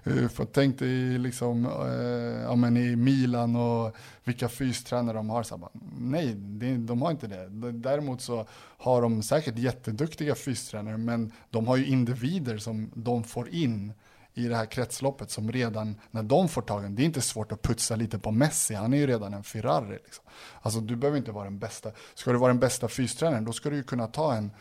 uh, 0.08 0.28
för 0.28 0.46
tänk 0.46 0.80
dig 0.80 1.18
liksom, 1.18 1.66
uh, 1.66 2.44
ja, 2.44 2.56
men 2.56 2.78
i 2.78 2.96
Milan 2.96 3.56
och 3.56 3.96
vilka 4.24 4.50
fystränare 4.50 5.18
de 5.18 5.30
har. 5.30 5.44
Så 5.44 5.58
bara, 5.58 5.72
nej, 5.98 6.34
det, 6.36 6.78
de 6.78 7.02
har 7.02 7.12
inte 7.12 7.28
det. 7.28 7.72
Däremot 7.72 8.22
så 8.22 8.46
har 8.78 9.02
de 9.02 9.24
säkert 9.24 9.58
jätteduktiga 9.58 10.36
fystränare, 10.36 10.98
men 10.98 11.32
de 11.50 11.68
har 11.68 11.78
ju 11.78 11.86
individer 11.86 12.58
som 12.58 12.92
de 12.94 13.24
får 13.24 13.50
in 13.50 13.94
i 14.34 14.48
det 14.48 14.56
här 14.56 14.66
kretsloppet 14.66 15.32
som 15.32 15.52
redan, 15.52 15.96
när 16.12 16.24
de 16.24 16.50
får 16.50 16.62
tagen, 16.62 16.96
det 16.96 17.04
är 17.04 17.06
inte 17.06 17.22
svårt 17.22 17.52
att 17.52 17.62
putsa 17.62 17.96
lite 17.96 18.20
på 18.20 18.32
Messi, 18.32 18.74
han 18.74 18.94
är 18.94 18.98
ju 18.98 19.08
redan 19.08 19.34
en 19.34 19.44
Ferrari. 19.44 20.00
Liksom. 20.04 20.26
Alltså 20.62 20.80
du 20.80 20.96
behöver 20.96 21.18
inte 21.18 21.32
vara 21.32 21.44
den 21.44 21.60
bästa, 21.60 21.92
ska 22.14 22.32
du 22.32 22.38
vara 22.38 22.52
den 22.52 22.60
bästa 22.60 22.88
fystränaren 22.88 23.46
då 23.46 23.54
ska 23.54 23.70
du 23.70 23.76
ju 23.76 23.84
kunna 23.84 24.08
ta 24.08 24.34
en 24.34 24.52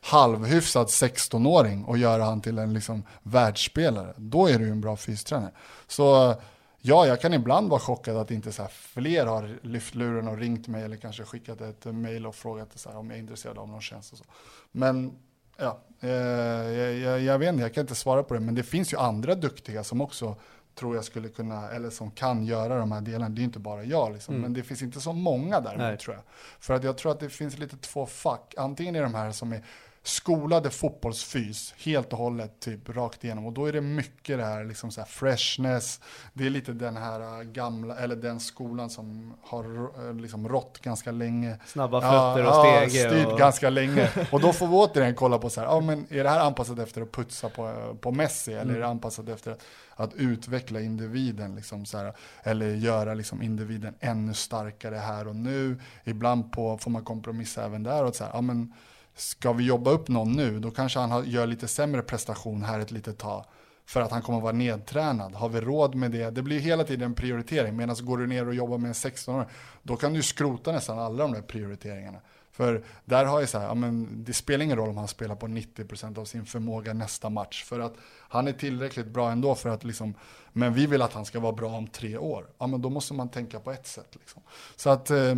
halvhyfsad 0.00 0.86
16-åring 0.86 1.84
och 1.84 1.98
göra 1.98 2.24
han 2.24 2.40
till 2.40 2.58
en 2.58 2.74
liksom 2.74 3.02
världsspelare. 3.22 4.14
Då 4.16 4.46
är 4.48 4.58
du 4.58 4.64
ju 4.64 4.70
en 4.70 4.80
bra 4.80 4.96
fystränare. 4.96 5.52
Så 5.86 6.34
ja, 6.80 7.06
jag 7.06 7.20
kan 7.20 7.34
ibland 7.34 7.70
vara 7.70 7.80
chockad 7.80 8.16
att 8.16 8.30
inte 8.30 8.52
så 8.52 8.62
här 8.62 8.70
fler 8.70 9.26
har 9.26 9.58
lyft 9.62 9.94
luren 9.94 10.28
och 10.28 10.38
ringt 10.38 10.68
mig 10.68 10.84
eller 10.84 10.96
kanske 10.96 11.24
skickat 11.24 11.60
ett 11.60 11.84
mail 11.84 12.26
och 12.26 12.34
frågat 12.34 12.68
så 12.78 12.90
här, 12.90 12.98
om 12.98 13.10
jag 13.10 13.16
är 13.16 13.20
intresserad 13.20 13.58
av 13.58 13.68
någon 13.68 13.80
tjänst 13.80 14.12
och 14.12 14.18
så. 14.18 14.24
Men 14.72 15.18
ja, 15.56 15.78
eh, 16.00 16.10
jag, 16.10 16.94
jag, 16.94 17.20
jag, 17.20 17.38
vet 17.38 17.48
inte, 17.48 17.62
jag 17.62 17.74
kan 17.74 17.80
inte 17.80 17.94
svara 17.94 18.22
på 18.22 18.34
det, 18.34 18.40
men 18.40 18.54
det 18.54 18.62
finns 18.62 18.92
ju 18.92 18.96
andra 18.96 19.34
duktiga 19.34 19.84
som 19.84 20.00
också 20.00 20.36
tror 20.74 20.94
jag 20.94 21.04
skulle 21.04 21.28
kunna, 21.28 21.70
eller 21.70 21.90
som 21.90 22.10
kan 22.10 22.44
göra 22.44 22.78
de 22.78 22.92
här 22.92 23.00
delarna. 23.00 23.28
Det 23.28 23.40
är 23.40 23.44
inte 23.44 23.58
bara 23.58 23.84
jag, 23.84 24.12
liksom. 24.12 24.34
mm. 24.34 24.42
men 24.42 24.52
det 24.52 24.62
finns 24.62 24.82
inte 24.82 25.00
så 25.00 25.12
många 25.12 25.60
där 25.60 25.96
tror 25.96 26.16
jag. 26.16 26.24
För 26.60 26.74
att 26.74 26.84
jag 26.84 26.98
tror 26.98 27.12
att 27.12 27.20
det 27.20 27.28
finns 27.28 27.58
lite 27.58 27.76
två 27.76 28.06
fack. 28.06 28.54
Antingen 28.56 28.96
är 28.96 29.02
de 29.02 29.14
här 29.14 29.32
som 29.32 29.52
är 29.52 29.64
skolade 30.06 30.70
fotbollsfys 30.70 31.74
helt 31.76 32.12
och 32.12 32.18
hållet, 32.18 32.60
typ 32.60 32.88
rakt 32.88 33.24
igenom. 33.24 33.46
Och 33.46 33.52
då 33.52 33.66
är 33.66 33.72
det 33.72 33.80
mycket 33.80 34.38
det 34.38 34.44
här, 34.44 34.64
liksom 34.64 34.90
så 34.90 35.00
här 35.00 35.08
freshness. 35.08 36.00
Det 36.32 36.46
är 36.46 36.50
lite 36.50 36.72
den 36.72 36.96
här 36.96 37.20
äh, 37.20 37.42
gamla, 37.42 37.96
eller 37.96 38.16
den 38.16 38.40
skolan 38.40 38.90
som 38.90 39.34
har 39.42 39.90
äh, 40.08 40.14
liksom 40.14 40.48
rått 40.48 40.78
ganska 40.78 41.12
länge. 41.12 41.58
Snabba 41.66 42.00
fötter 42.00 42.44
ja, 42.44 42.48
och 42.48 42.90
stege. 42.90 43.02
Ja, 43.02 43.10
styrt 43.10 43.32
och... 43.32 43.38
ganska 43.38 43.70
länge. 43.70 44.10
Och 44.32 44.40
då 44.40 44.52
får 44.52 44.66
vi 44.66 44.74
återigen 44.74 45.14
kolla 45.14 45.38
på 45.38 45.50
så 45.50 45.60
här, 45.60 45.68
ja 45.68 45.80
men 45.80 46.06
är 46.10 46.24
det 46.24 46.30
här 46.30 46.40
anpassat 46.40 46.78
efter 46.78 47.02
att 47.02 47.12
putsa 47.12 47.48
på, 47.48 47.96
på 48.00 48.12
Messi? 48.12 48.52
Eller 48.52 48.62
mm. 48.62 48.76
är 48.76 48.80
det 48.80 48.86
anpassat 48.86 49.28
efter 49.28 49.50
att, 49.50 49.64
att 49.94 50.14
utveckla 50.14 50.80
individen? 50.80 51.54
Liksom 51.54 51.84
så 51.84 51.98
här, 51.98 52.12
eller 52.42 52.74
göra 52.74 53.14
liksom 53.14 53.42
individen 53.42 53.94
ännu 54.00 54.34
starkare 54.34 54.96
här 54.96 55.28
och 55.28 55.36
nu? 55.36 55.80
Ibland 56.04 56.52
på, 56.52 56.78
får 56.78 56.90
man 56.90 57.04
kompromissa 57.04 57.64
även 57.64 57.82
där. 57.82 58.04
Och 58.04 58.14
så 58.14 58.24
här, 58.24 58.30
ja, 58.34 58.40
men, 58.40 58.72
ska 59.16 59.52
vi 59.52 59.64
jobba 59.64 59.90
upp 59.90 60.08
någon 60.08 60.32
nu, 60.32 60.58
då 60.60 60.70
kanske 60.70 60.98
han 60.98 61.30
gör 61.30 61.46
lite 61.46 61.68
sämre 61.68 62.02
prestation 62.02 62.64
här 62.64 62.80
ett 62.80 62.90
litet 62.90 63.18
tag. 63.18 63.44
För 63.86 64.00
att 64.00 64.10
han 64.10 64.22
kommer 64.22 64.38
att 64.38 64.42
vara 64.42 64.52
nedtränad. 64.52 65.34
Har 65.34 65.48
vi 65.48 65.60
råd 65.60 65.94
med 65.94 66.10
det? 66.10 66.30
Det 66.30 66.42
blir 66.42 66.60
hela 66.60 66.84
tiden 66.84 67.02
en 67.02 67.14
prioritering. 67.14 67.76
Medan 67.76 67.96
går 68.00 68.18
du 68.18 68.26
ner 68.26 68.48
och 68.48 68.54
jobbar 68.54 68.78
med 68.78 68.88
en 68.88 68.94
16-åring, 68.94 69.48
då 69.82 69.96
kan 69.96 70.12
du 70.12 70.22
skrota 70.22 70.72
nästan 70.72 70.98
alla 70.98 71.22
de 71.22 71.32
där 71.32 71.42
prioriteringarna. 71.42 72.18
För 72.56 72.84
där 73.04 73.24
har 73.24 73.40
jag 73.40 73.48
så 73.48 73.58
här, 73.58 73.66
ja, 73.66 73.74
men 73.74 74.24
det 74.24 74.32
spelar 74.32 74.64
ingen 74.64 74.76
roll 74.76 74.88
om 74.88 74.96
han 74.96 75.08
spelar 75.08 75.34
på 75.34 75.46
90% 75.46 76.18
av 76.18 76.24
sin 76.24 76.46
förmåga 76.46 76.92
nästa 76.92 77.30
match. 77.30 77.64
För 77.64 77.80
att 77.80 77.94
han 78.28 78.48
är 78.48 78.52
tillräckligt 78.52 79.06
bra 79.06 79.30
ändå 79.30 79.54
för 79.54 79.68
att 79.68 79.84
liksom, 79.84 80.14
men 80.52 80.74
vi 80.74 80.86
vill 80.86 81.02
att 81.02 81.12
han 81.12 81.24
ska 81.24 81.40
vara 81.40 81.52
bra 81.52 81.70
om 81.70 81.86
tre 81.86 82.16
år. 82.16 82.46
Ja 82.58 82.66
men 82.66 82.82
då 82.82 82.90
måste 82.90 83.14
man 83.14 83.28
tänka 83.28 83.60
på 83.60 83.72
ett 83.72 83.86
sätt. 83.86 84.08
Liksom. 84.12 84.42
Så 84.76 84.90
att 84.90 85.10
eh, 85.10 85.34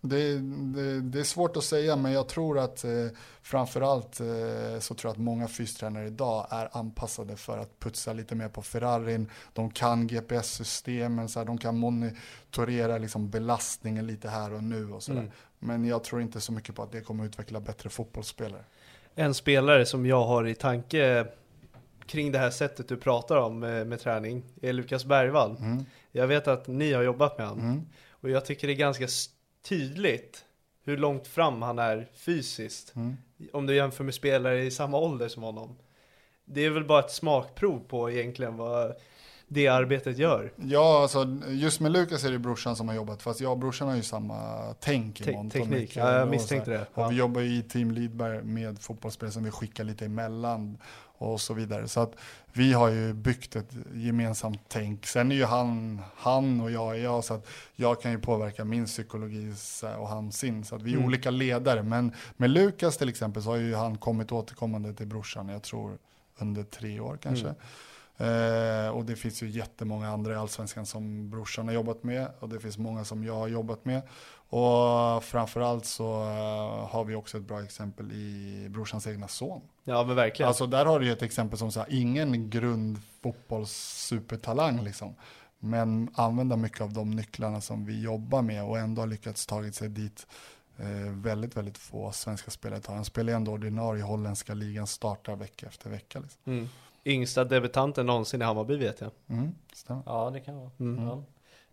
det, 0.00 0.38
det, 0.74 1.00
det, 1.00 1.20
är 1.20 1.24
svårt 1.24 1.56
att 1.56 1.64
säga, 1.64 1.96
men 1.96 2.12
jag 2.12 2.28
tror 2.28 2.58
att 2.58 2.84
eh, 2.84 2.90
framförallt 3.42 4.20
eh, 4.20 4.78
så 4.78 4.94
tror 4.94 5.08
jag 5.08 5.12
att 5.12 5.18
många 5.18 5.48
fystränare 5.48 6.06
idag 6.06 6.46
är 6.50 6.68
anpassade 6.72 7.36
för 7.36 7.58
att 7.58 7.78
putsa 7.78 8.12
lite 8.12 8.34
mer 8.34 8.48
på 8.48 8.62
Ferrarin. 8.62 9.30
De 9.52 9.70
kan 9.70 10.06
GPS-systemen, 10.06 11.28
så 11.28 11.38
här, 11.38 11.46
de 11.46 11.58
kan 11.58 11.78
monitorera 11.78 12.98
liksom, 12.98 13.30
belastningen 13.30 14.06
lite 14.06 14.28
här 14.28 14.52
och 14.52 14.64
nu 14.64 14.92
och 14.92 15.02
sådär. 15.02 15.20
Mm. 15.20 15.32
Men 15.58 15.84
jag 15.84 16.04
tror 16.04 16.22
inte 16.22 16.40
så 16.40 16.52
mycket 16.52 16.74
på 16.74 16.82
att 16.82 16.92
det 16.92 17.00
kommer 17.00 17.24
att 17.24 17.28
utveckla 17.28 17.60
bättre 17.60 17.88
fotbollsspelare. 17.88 18.64
En 19.14 19.34
spelare 19.34 19.86
som 19.86 20.06
jag 20.06 20.24
har 20.24 20.46
i 20.46 20.54
tanke 20.54 21.26
kring 22.06 22.32
det 22.32 22.38
här 22.38 22.50
sättet 22.50 22.88
du 22.88 22.96
pratar 22.96 23.36
om 23.36 23.58
med, 23.58 23.86
med 23.86 24.00
träning 24.00 24.44
är 24.62 24.72
Lukas 24.72 25.04
Bergvall. 25.04 25.56
Mm. 25.56 25.84
Jag 26.12 26.26
vet 26.26 26.48
att 26.48 26.66
ni 26.66 26.92
har 26.92 27.02
jobbat 27.02 27.38
med 27.38 27.48
honom. 27.48 27.64
Mm. 27.64 27.86
Och 28.10 28.30
jag 28.30 28.44
tycker 28.44 28.66
det 28.66 28.72
är 28.72 28.76
ganska 28.76 29.08
tydligt 29.62 30.44
hur 30.82 30.96
långt 30.96 31.26
fram 31.26 31.62
han 31.62 31.78
är 31.78 32.08
fysiskt. 32.14 32.94
Mm. 32.96 33.16
Om 33.52 33.66
du 33.66 33.74
jämför 33.74 34.04
med 34.04 34.14
spelare 34.14 34.62
i 34.62 34.70
samma 34.70 34.98
ålder 34.98 35.28
som 35.28 35.42
honom. 35.42 35.76
Det 36.44 36.64
är 36.64 36.70
väl 36.70 36.84
bara 36.84 37.00
ett 37.00 37.10
smakprov 37.10 37.80
på 37.88 38.10
egentligen 38.10 38.56
vad 38.56 38.94
det 39.48 39.68
arbetet 39.68 40.18
gör. 40.18 40.52
Ja, 40.56 41.02
alltså 41.02 41.38
just 41.48 41.80
med 41.80 41.92
Lukas 41.92 42.24
är 42.24 42.30
det 42.30 42.38
brorsan 42.38 42.76
som 42.76 42.88
har 42.88 42.94
jobbat, 42.94 43.22
fast 43.22 43.40
jag 43.40 43.52
och 43.52 43.58
brorsan 43.58 43.88
har 43.88 43.96
ju 43.96 44.02
samma 44.02 44.60
tänk 44.80 45.24
Te 45.24 45.32
mångt 45.32 45.52
Teknik, 45.52 45.96
ja, 45.96 46.18
jag 46.18 46.28
misstänkte 46.28 46.70
det. 46.70 46.86
Och 46.94 47.02
ja. 47.02 47.08
vi 47.08 47.16
jobbar 47.16 47.40
ju 47.40 47.56
i 47.56 47.62
Team 47.62 47.90
Lidberg 47.90 48.42
med 48.42 48.78
fotbollsspelare 48.78 49.32
som 49.32 49.44
vi 49.44 49.50
skickar 49.50 49.84
lite 49.84 50.04
emellan 50.04 50.78
och 51.20 51.40
så 51.40 51.54
vidare. 51.54 51.88
Så 51.88 52.00
att 52.00 52.12
vi 52.52 52.72
har 52.72 52.88
ju 52.88 53.12
byggt 53.12 53.56
ett 53.56 53.70
gemensamt 53.94 54.60
tänk. 54.68 55.06
Sen 55.06 55.32
är 55.32 55.36
ju 55.36 55.44
han, 55.44 56.02
han 56.16 56.60
och 56.60 56.70
jag 56.70 56.96
är 56.96 57.02
jag, 57.02 57.24
så 57.24 57.34
att 57.34 57.46
jag 57.76 58.02
kan 58.02 58.10
ju 58.10 58.18
påverka 58.18 58.64
min 58.64 58.86
psykologi 58.86 59.54
och 59.98 60.08
han 60.08 60.32
sin. 60.32 60.64
Så 60.64 60.76
att 60.76 60.82
vi 60.82 60.90
är 60.90 60.94
mm. 60.94 61.06
olika 61.06 61.30
ledare. 61.30 61.82
Men 61.82 62.12
med 62.36 62.50
Lukas 62.50 62.96
till 62.96 63.08
exempel 63.08 63.42
så 63.42 63.50
har 63.50 63.56
ju 63.56 63.74
han 63.74 63.98
kommit 63.98 64.32
återkommande 64.32 64.94
till 64.94 65.06
brorsan, 65.06 65.48
jag 65.48 65.62
tror 65.62 65.98
under 66.38 66.62
tre 66.62 67.00
år 67.00 67.18
kanske. 67.22 67.46
Mm. 67.46 68.86
Eh, 68.86 68.90
och 68.90 69.04
det 69.04 69.16
finns 69.16 69.42
ju 69.42 69.48
jättemånga 69.48 70.08
andra 70.08 70.32
i 70.32 70.36
Allsvenskan 70.36 70.86
som 70.86 71.30
brorsan 71.30 71.66
har 71.66 71.74
jobbat 71.74 72.02
med 72.02 72.28
och 72.38 72.48
det 72.48 72.60
finns 72.60 72.78
många 72.78 73.04
som 73.04 73.24
jag 73.24 73.34
har 73.34 73.48
jobbat 73.48 73.84
med. 73.84 74.02
Och 74.50 75.24
framförallt 75.24 75.84
så 75.84 76.22
uh, 76.22 76.28
har 76.88 77.04
vi 77.04 77.14
också 77.14 77.38
ett 77.38 77.44
bra 77.44 77.62
exempel 77.62 78.12
i 78.12 78.66
brorsans 78.70 79.06
egna 79.06 79.28
son. 79.28 79.60
Ja 79.84 80.04
men 80.04 80.16
verkligen. 80.16 80.48
Alltså 80.48 80.66
där 80.66 80.86
har 80.86 81.00
du 81.00 81.06
ju 81.06 81.12
ett 81.12 81.22
exempel 81.22 81.58
som 81.58 81.72
så 81.72 81.80
här, 81.80 81.88
ingen 81.90 82.50
grundfotbollssupertalang 82.50 84.84
liksom. 84.84 85.14
Men 85.58 86.10
använda 86.14 86.56
mycket 86.56 86.80
av 86.80 86.92
de 86.92 87.10
nycklarna 87.10 87.60
som 87.60 87.84
vi 87.84 88.02
jobbar 88.02 88.42
med 88.42 88.64
och 88.64 88.78
ändå 88.78 89.02
har 89.02 89.06
lyckats 89.06 89.46
tagit 89.46 89.74
sig 89.74 89.88
dit 89.88 90.26
eh, 90.78 91.12
väldigt, 91.12 91.56
väldigt 91.56 91.78
få 91.78 92.12
svenska 92.12 92.50
spelare 92.50 92.80
tar. 92.80 92.94
Han 92.94 93.04
spelar 93.04 93.32
ändå 93.32 93.52
ordinarie 93.52 94.00
i 94.00 94.02
holländska 94.02 94.54
ligan, 94.54 94.86
startar 94.86 95.36
vecka 95.36 95.66
efter 95.66 95.90
vecka. 95.90 96.20
Liksom. 96.20 96.40
Mm. 96.44 96.68
yngsta 97.04 97.44
debutanten 97.44 98.06
någonsin 98.06 98.42
i 98.42 98.44
Hammarby 98.44 98.76
vet 98.76 99.00
jag. 99.00 99.10
Mm, 99.26 99.54
ja, 100.06 100.30
det 100.30 100.40
kan 100.40 100.56
vara. 100.56 100.70
Mm. 100.80 101.06
Ja. 101.06 101.22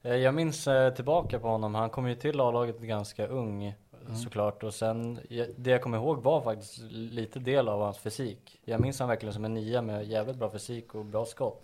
Eh, 0.08 0.16
jag 0.16 0.36
minns 0.36 0.68
eh, 0.68 0.93
tillbaka 0.93 1.39
på 1.39 1.47
honom, 1.47 1.76
han 1.76 1.89
kom 1.89 2.08
ju 2.08 2.16
till 2.16 2.39
A-laget 2.39 2.80
ganska 2.80 3.28
ung 3.28 3.64
mm. 3.66 4.16
såklart 4.16 4.64
och 4.64 4.74
sen 4.74 5.20
det 5.58 5.70
jag 5.70 5.82
kommer 5.82 5.97
ihåg 5.97 6.24
var 6.24 6.41
faktiskt 6.41 6.80
lite 6.91 7.39
del 7.39 7.68
av 7.68 7.82
hans 7.82 7.97
fysik. 7.97 8.60
Jag 8.66 8.82
minns 8.82 8.99
han 8.99 9.10
verkligen 9.10 9.34
som 9.34 9.45
en 9.45 9.53
nia 9.53 9.82
med 9.82 10.08
jävligt 10.08 10.38
bra 10.38 10.51
fysik 10.51 10.95
och 10.95 11.05
bra 11.05 11.26
skott. 11.26 11.64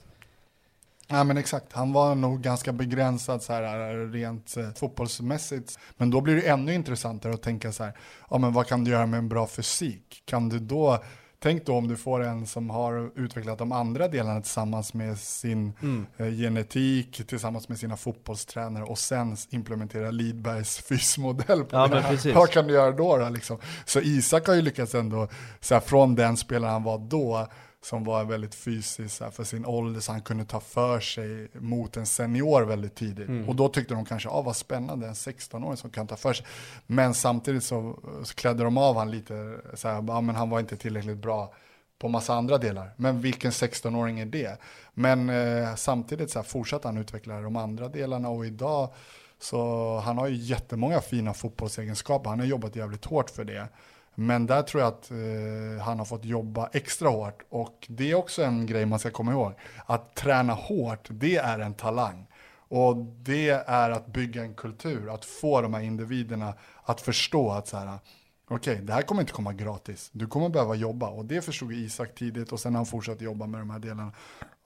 Ja 1.08 1.24
men 1.24 1.38
exakt, 1.38 1.74
han 1.74 1.94
var 1.94 2.16
nog 2.16 2.42
ganska 2.42 2.74
begränsad 2.74 3.44
så 3.44 3.54
här 3.54 4.12
rent 4.12 4.58
eh, 4.58 4.70
fotbollsmässigt. 4.72 5.80
Men 5.98 6.10
då 6.10 6.22
blir 6.22 6.36
det 6.36 6.48
ännu 6.48 6.74
intressantare 6.74 7.34
att 7.34 7.42
tänka 7.42 7.72
så 7.72 7.84
här, 7.84 7.94
ja 8.30 8.38
men 8.38 8.54
vad 8.54 8.68
kan 8.68 8.84
du 8.84 8.92
göra 8.92 9.06
med 9.06 9.18
en 9.18 9.30
bra 9.30 9.48
fysik? 9.48 10.24
Kan 10.26 10.50
du 10.50 10.60
då 10.60 11.04
Tänk 11.44 11.66
då 11.66 11.76
om 11.76 11.88
du 11.88 11.98
får 11.98 12.24
en 12.24 12.48
som 12.48 12.70
har 12.70 13.12
utvecklat 13.16 13.58
de 13.58 13.72
andra 13.72 14.08
delarna 14.08 14.42
tillsammans 14.42 14.94
med 14.94 15.18
sin 15.18 15.74
mm. 15.82 16.06
eh, 16.18 16.30
genetik, 16.30 17.28
tillsammans 17.28 17.70
med 17.70 17.80
sina 17.80 17.98
fotbollstränare 17.98 18.84
och 18.84 18.98
sen 18.98 19.38
implementera 19.50 20.12
Lidbergs 20.12 20.78
fysmodell. 20.90 21.64
På 21.64 21.76
ja, 21.76 21.88
det. 21.88 22.34
Vad 22.34 22.50
kan 22.50 22.68
du 22.68 22.74
göra 22.74 22.92
då? 22.92 23.18
då 23.18 23.30
liksom? 23.30 23.58
Så 23.86 24.02
Isak 24.02 24.48
har 24.48 24.54
ju 24.54 24.62
lyckats 24.62 24.96
ändå, 24.96 25.28
så 25.60 25.74
här, 25.74 25.82
från 25.82 26.16
den 26.16 26.38
spelaren 26.38 26.74
han 26.74 26.84
var 26.84 26.98
då, 26.98 27.48
som 27.84 28.04
var 28.04 28.26
väldigt 28.26 28.56
fysisk 28.56 29.22
här, 29.22 29.32
för 29.32 29.44
sin 29.44 29.66
ålder 29.66 30.00
så 30.00 30.12
han 30.12 30.22
kunde 30.22 30.46
ta 30.46 30.60
för 30.60 31.00
sig 31.00 31.48
mot 31.54 31.98
en 31.98 32.06
senior 32.06 32.62
väldigt 32.62 32.96
tidigt. 32.96 33.28
Mm. 33.28 33.50
Och 33.50 33.56
då 33.56 33.70
tyckte 33.70 33.94
de 33.94 34.06
kanske, 34.06 34.30
ah, 34.30 34.42
vad 34.42 34.56
spännande, 34.56 35.08
en 35.08 35.14
16-åring 35.14 35.78
som 35.78 35.90
kan 35.90 36.08
ta 36.08 36.16
för 36.16 36.34
sig. 36.34 36.46
Men 36.88 37.14
samtidigt 37.14 37.64
så, 37.64 38.00
så 38.24 38.36
klädde 38.36 38.64
de 38.64 38.78
av 38.78 38.98
han 38.98 39.12
lite, 39.12 39.60
så 39.74 39.88
här, 39.88 40.12
ah, 40.12 40.22
men 40.22 40.36
han 40.36 40.50
var 40.50 40.60
inte 40.60 40.78
tillräckligt 40.78 41.18
bra 41.18 41.54
på 42.00 42.10
massa 42.10 42.34
andra 42.34 42.58
delar. 42.58 42.94
Men 42.98 43.22
vilken 43.22 43.52
16-åring 43.52 44.20
är 44.20 44.26
det? 44.26 44.58
Men 44.94 45.30
eh, 45.30 45.76
samtidigt 45.76 46.32
så 46.32 46.40
här, 46.40 46.44
fortsatte 46.44 46.88
han 46.88 46.98
utveckla 46.98 47.42
de 47.42 47.56
andra 47.56 47.88
delarna 47.88 48.30
och 48.30 48.46
idag 48.46 48.94
så 49.40 50.00
han 50.00 50.18
har 50.18 50.28
ju 50.28 50.36
jättemånga 50.36 51.02
fina 51.02 51.34
fotbollsegenskaper. 51.34 52.30
Han 52.30 52.40
har 52.40 52.46
jobbat 52.46 52.76
jävligt 52.76 53.06
hårt 53.06 53.30
för 53.30 53.44
det. 53.44 53.68
Men 54.16 54.46
där 54.46 54.62
tror 54.62 54.84
jag 54.84 54.88
att 54.88 55.12
eh, 55.12 55.86
han 55.86 56.00
har 56.00 56.06
fått 56.06 56.26
jobba 56.26 56.70
extra 56.74 57.10
hårt. 57.10 57.44
Och 57.50 57.88
det 57.90 58.12
är 58.12 58.16
också 58.16 58.44
en 58.44 58.66
grej 58.66 58.86
man 58.86 59.00
ska 59.00 59.10
komma 59.10 59.32
ihåg. 59.32 59.54
Att 59.86 60.16
träna 60.16 60.54
hårt, 60.54 61.08
det 61.10 61.36
är 61.36 61.60
en 61.60 61.74
talang. 61.74 62.28
Och 62.68 62.98
det 62.98 63.50
är 63.50 63.92
att 63.92 64.08
bygga 64.08 64.42
en 64.42 64.54
kultur, 64.54 65.14
att 65.14 65.26
få 65.26 65.62
de 65.62 65.74
här 65.74 65.82
individerna 65.82 66.54
att 66.84 67.02
förstå 67.02 67.52
att 67.52 67.68
så 67.68 67.78
här, 67.78 68.00
okej, 68.48 68.74
okay, 68.74 68.86
det 68.86 68.94
här 68.94 69.02
kommer 69.02 69.22
inte 69.22 69.34
komma 69.34 69.54
gratis. 69.54 70.10
Du 70.14 70.28
kommer 70.28 70.50
behöva 70.50 70.76
jobba. 70.76 71.10
Och 71.10 71.26
det 71.26 71.42
förstod 71.42 71.74
Isak 71.74 72.16
tidigt 72.16 72.52
och 72.52 72.60
sen 72.60 72.74
har 72.74 72.80
han 72.80 72.86
fortsatt 72.86 73.22
jobba 73.22 73.48
med 73.48 73.62
de 73.62 73.70
här 73.70 73.80
delarna. 73.80 74.12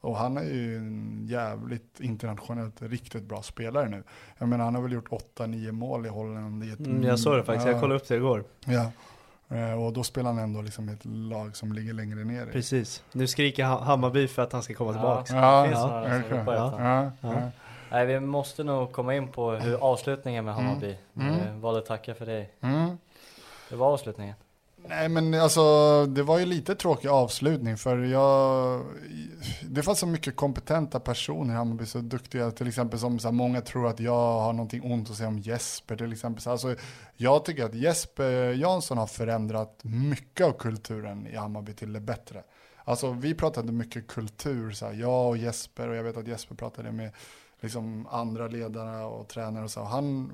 Och 0.02 0.18
han 0.18 0.38
är 0.38 0.44
ju 0.44 0.78
en 0.78 1.28
jävligt 1.28 2.00
internationellt 2.00 2.82
riktigt 2.82 3.24
bra 3.24 3.42
spelare 3.42 3.90
nu. 3.90 4.04
Jag 4.38 4.50
menar, 4.50 4.66
han 4.66 4.76
har 4.76 4.82
väl 4.82 4.92
gjort 4.92 5.10
8-9 5.38 5.72
mål 5.72 6.06
i 6.06 6.10
Holland. 6.10 6.64
I 6.64 6.72
ett, 6.72 6.80
mm, 6.80 7.04
jag 7.04 7.20
såg 7.20 7.38
det 7.38 7.44
faktiskt, 7.44 7.66
ja, 7.66 7.72
jag 7.72 7.82
kollade 7.82 8.00
upp 8.00 8.08
det 8.08 8.16
igår. 8.16 8.44
Ja. 8.66 8.92
Eh, 9.50 9.84
och 9.84 9.94
då 9.94 10.04
spelar 10.04 10.34
han 10.34 10.40
ändå 10.44 10.62
liksom 10.62 10.90
ett 10.90 11.06
lag 11.06 11.56
som 11.56 11.74
ligger 11.74 11.94
längre 11.94 12.24
ner. 12.24 12.46
Precis. 12.46 13.04
Nu 13.12 13.28
skriker 13.28 13.64
Hammarby 13.64 14.28
för 14.28 14.42
att 14.42 14.54
han 14.54 14.64
ska 14.64 14.74
komma 14.74 14.92
tillbaka. 14.94 15.36
Ja, 15.36 15.68
ja, 15.68 16.08
ja, 16.48 17.12
ja, 17.22 17.52
Nej, 17.92 18.06
vi 18.06 18.20
måste 18.20 18.64
nog 18.64 18.92
komma 18.92 19.16
in 19.16 19.28
på 19.28 19.52
hur 19.52 19.84
avslutningen 19.84 20.46
med 20.46 20.56
Hammarby. 20.56 20.98
Mm. 21.16 21.34
Mm. 21.34 21.48
Eh, 21.48 21.56
valde 21.56 21.82
tacka 21.82 22.16
för 22.16 22.26
dig. 22.26 22.54
Mm. 22.62 22.98
Det 23.70 23.76
var 23.76 23.94
avslutningen. 23.94 24.36
Nej 24.90 25.10
men 25.10 25.34
alltså 25.34 26.06
det 26.06 26.24
var 26.24 26.40
ju 26.40 26.46
lite 26.46 26.76
tråkig 26.76 27.08
avslutning 27.08 27.78
för 27.78 27.98
jag 27.98 28.86
Det 29.62 29.84
fanns 29.84 30.00
så 30.00 30.08
mycket 30.08 30.36
kompetenta 30.36 31.00
personer 31.00 31.54
i 31.54 31.58
Hammarby, 31.58 31.86
så 31.86 32.00
duktiga 32.00 32.52
till 32.52 32.68
exempel 32.68 33.00
som 33.00 33.20
så 33.20 33.28
här, 33.28 33.34
många 33.34 33.62
tror 33.62 33.88
att 33.88 34.00
jag 34.00 34.40
har 34.40 34.54
någonting 34.54 34.92
ont 34.92 35.10
att 35.10 35.16
säga 35.16 35.30
om 35.30 35.40
Jesper 35.40 35.96
till 35.96 36.12
exempel. 36.12 36.42
Så, 36.42 36.52
alltså, 36.52 36.76
jag 37.16 37.46
tycker 37.46 37.66
att 37.66 37.76
Jesper 37.76 38.54
Jansson 38.54 38.98
har 38.98 39.08
förändrat 39.08 39.80
mycket 39.84 40.48
av 40.48 40.52
kulturen 40.52 41.28
i 41.28 41.36
Hammarby 41.36 41.74
till 41.74 41.94
det 41.94 42.00
bättre. 42.00 42.44
Alltså 42.84 43.12
vi 43.12 43.34
pratade 43.34 43.72
mycket 43.72 44.08
kultur, 44.08 44.72
så 44.72 44.86
här, 44.86 44.94
jag 44.94 45.28
och 45.28 45.38
Jesper 45.38 45.88
och 45.88 45.96
jag 45.96 46.04
vet 46.04 46.18
att 46.18 46.28
Jesper 46.28 46.56
pratade 46.56 46.92
med 46.92 47.12
liksom 47.60 48.08
andra 48.08 48.48
ledare 48.48 49.06
och 49.06 49.28
tränare 49.28 49.64
och 49.64 49.72
så. 49.72 49.82
Och 49.82 49.88
Han, 49.88 50.32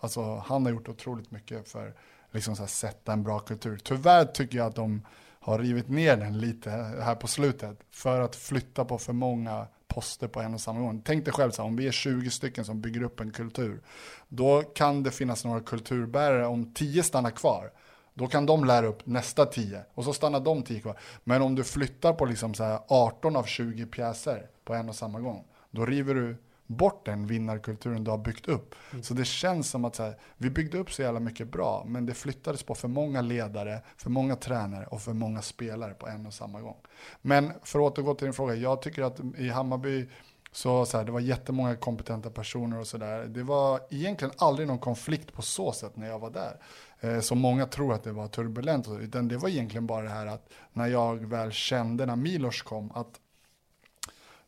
alltså, 0.00 0.34
han 0.46 0.64
har 0.64 0.72
gjort 0.72 0.88
otroligt 0.88 1.30
mycket 1.30 1.68
för 1.68 1.94
liksom 2.32 2.56
så 2.56 2.62
här, 2.62 2.68
sätta 2.68 3.12
en 3.12 3.22
bra 3.22 3.38
kultur. 3.38 3.80
Tyvärr 3.84 4.24
tycker 4.24 4.58
jag 4.58 4.66
att 4.66 4.74
de 4.74 5.02
har 5.40 5.58
rivit 5.58 5.88
ner 5.88 6.16
den 6.16 6.38
lite 6.38 6.70
här 6.70 7.14
på 7.14 7.26
slutet 7.26 7.78
för 7.90 8.20
att 8.20 8.36
flytta 8.36 8.84
på 8.84 8.98
för 8.98 9.12
många 9.12 9.66
poster 9.88 10.28
på 10.28 10.40
en 10.40 10.54
och 10.54 10.60
samma 10.60 10.80
gång. 10.80 11.02
Tänk 11.04 11.24
dig 11.24 11.34
själv 11.34 11.50
så 11.50 11.62
här, 11.62 11.68
om 11.68 11.76
vi 11.76 11.86
är 11.86 11.92
20 11.92 12.30
stycken 12.30 12.64
som 12.64 12.80
bygger 12.80 13.02
upp 13.02 13.20
en 13.20 13.30
kultur, 13.30 13.82
då 14.28 14.62
kan 14.62 15.02
det 15.02 15.10
finnas 15.10 15.44
några 15.44 15.60
kulturbärare, 15.60 16.46
om 16.46 16.74
10 16.74 17.02
stannar 17.02 17.30
kvar, 17.30 17.72
då 18.14 18.26
kan 18.26 18.46
de 18.46 18.64
lära 18.64 18.86
upp 18.86 19.06
nästa 19.06 19.46
10 19.46 19.84
och 19.94 20.04
så 20.04 20.12
stannar 20.12 20.40
de 20.40 20.62
10 20.62 20.80
kvar. 20.80 20.98
Men 21.24 21.42
om 21.42 21.54
du 21.54 21.64
flyttar 21.64 22.12
på 22.12 22.24
liksom 22.24 22.54
så 22.54 22.84
18 22.88 23.36
av 23.36 23.44
20 23.44 23.86
pjäser 23.86 24.46
på 24.64 24.74
en 24.74 24.88
och 24.88 24.94
samma 24.94 25.20
gång, 25.20 25.44
då 25.70 25.86
river 25.86 26.14
du 26.14 26.36
bort 26.76 27.06
den 27.06 27.26
vinnarkulturen 27.26 28.04
du 28.04 28.10
har 28.10 28.18
byggt 28.18 28.48
upp. 28.48 28.74
Mm. 28.90 29.02
Så 29.02 29.14
det 29.14 29.24
känns 29.24 29.70
som 29.70 29.84
att 29.84 29.94
så 29.94 30.02
här, 30.02 30.16
vi 30.36 30.50
byggde 30.50 30.78
upp 30.78 30.92
så 30.92 31.02
jävla 31.02 31.20
mycket 31.20 31.48
bra, 31.48 31.84
men 31.86 32.06
det 32.06 32.14
flyttades 32.14 32.62
på 32.62 32.74
för 32.74 32.88
många 32.88 33.20
ledare, 33.20 33.82
för 33.96 34.10
många 34.10 34.36
tränare 34.36 34.86
och 34.86 35.02
för 35.02 35.12
många 35.12 35.42
spelare 35.42 35.94
på 35.94 36.08
en 36.08 36.26
och 36.26 36.34
samma 36.34 36.60
gång. 36.60 36.76
Men 37.22 37.52
för 37.62 37.86
att 37.86 37.92
återgå 37.92 38.14
till 38.14 38.24
din 38.24 38.34
fråga, 38.34 38.54
jag 38.54 38.82
tycker 38.82 39.02
att 39.02 39.20
i 39.38 39.48
Hammarby 39.48 40.08
så, 40.52 40.86
så 40.86 40.96
här, 40.96 41.04
det 41.04 41.12
var 41.12 41.20
jättemånga 41.20 41.76
kompetenta 41.76 42.30
personer 42.30 42.80
och 42.80 42.86
sådär. 42.86 43.24
Det 43.24 43.42
var 43.42 43.80
egentligen 43.90 44.34
aldrig 44.38 44.68
någon 44.68 44.78
konflikt 44.78 45.32
på 45.32 45.42
så 45.42 45.72
sätt 45.72 45.96
när 45.96 46.08
jag 46.08 46.18
var 46.18 46.30
där. 46.30 46.56
Eh, 47.00 47.20
som 47.20 47.38
många 47.38 47.66
tror 47.66 47.92
att 47.94 48.04
det 48.04 48.12
var 48.12 48.28
turbulent, 48.28 48.88
utan 49.00 49.28
det 49.28 49.36
var 49.36 49.48
egentligen 49.48 49.86
bara 49.86 50.02
det 50.02 50.10
här 50.10 50.26
att 50.26 50.48
när 50.72 50.86
jag 50.86 51.26
väl 51.26 51.52
kände 51.52 52.06
när 52.06 52.16
Milos 52.16 52.62
kom, 52.62 52.92
att 52.94 53.20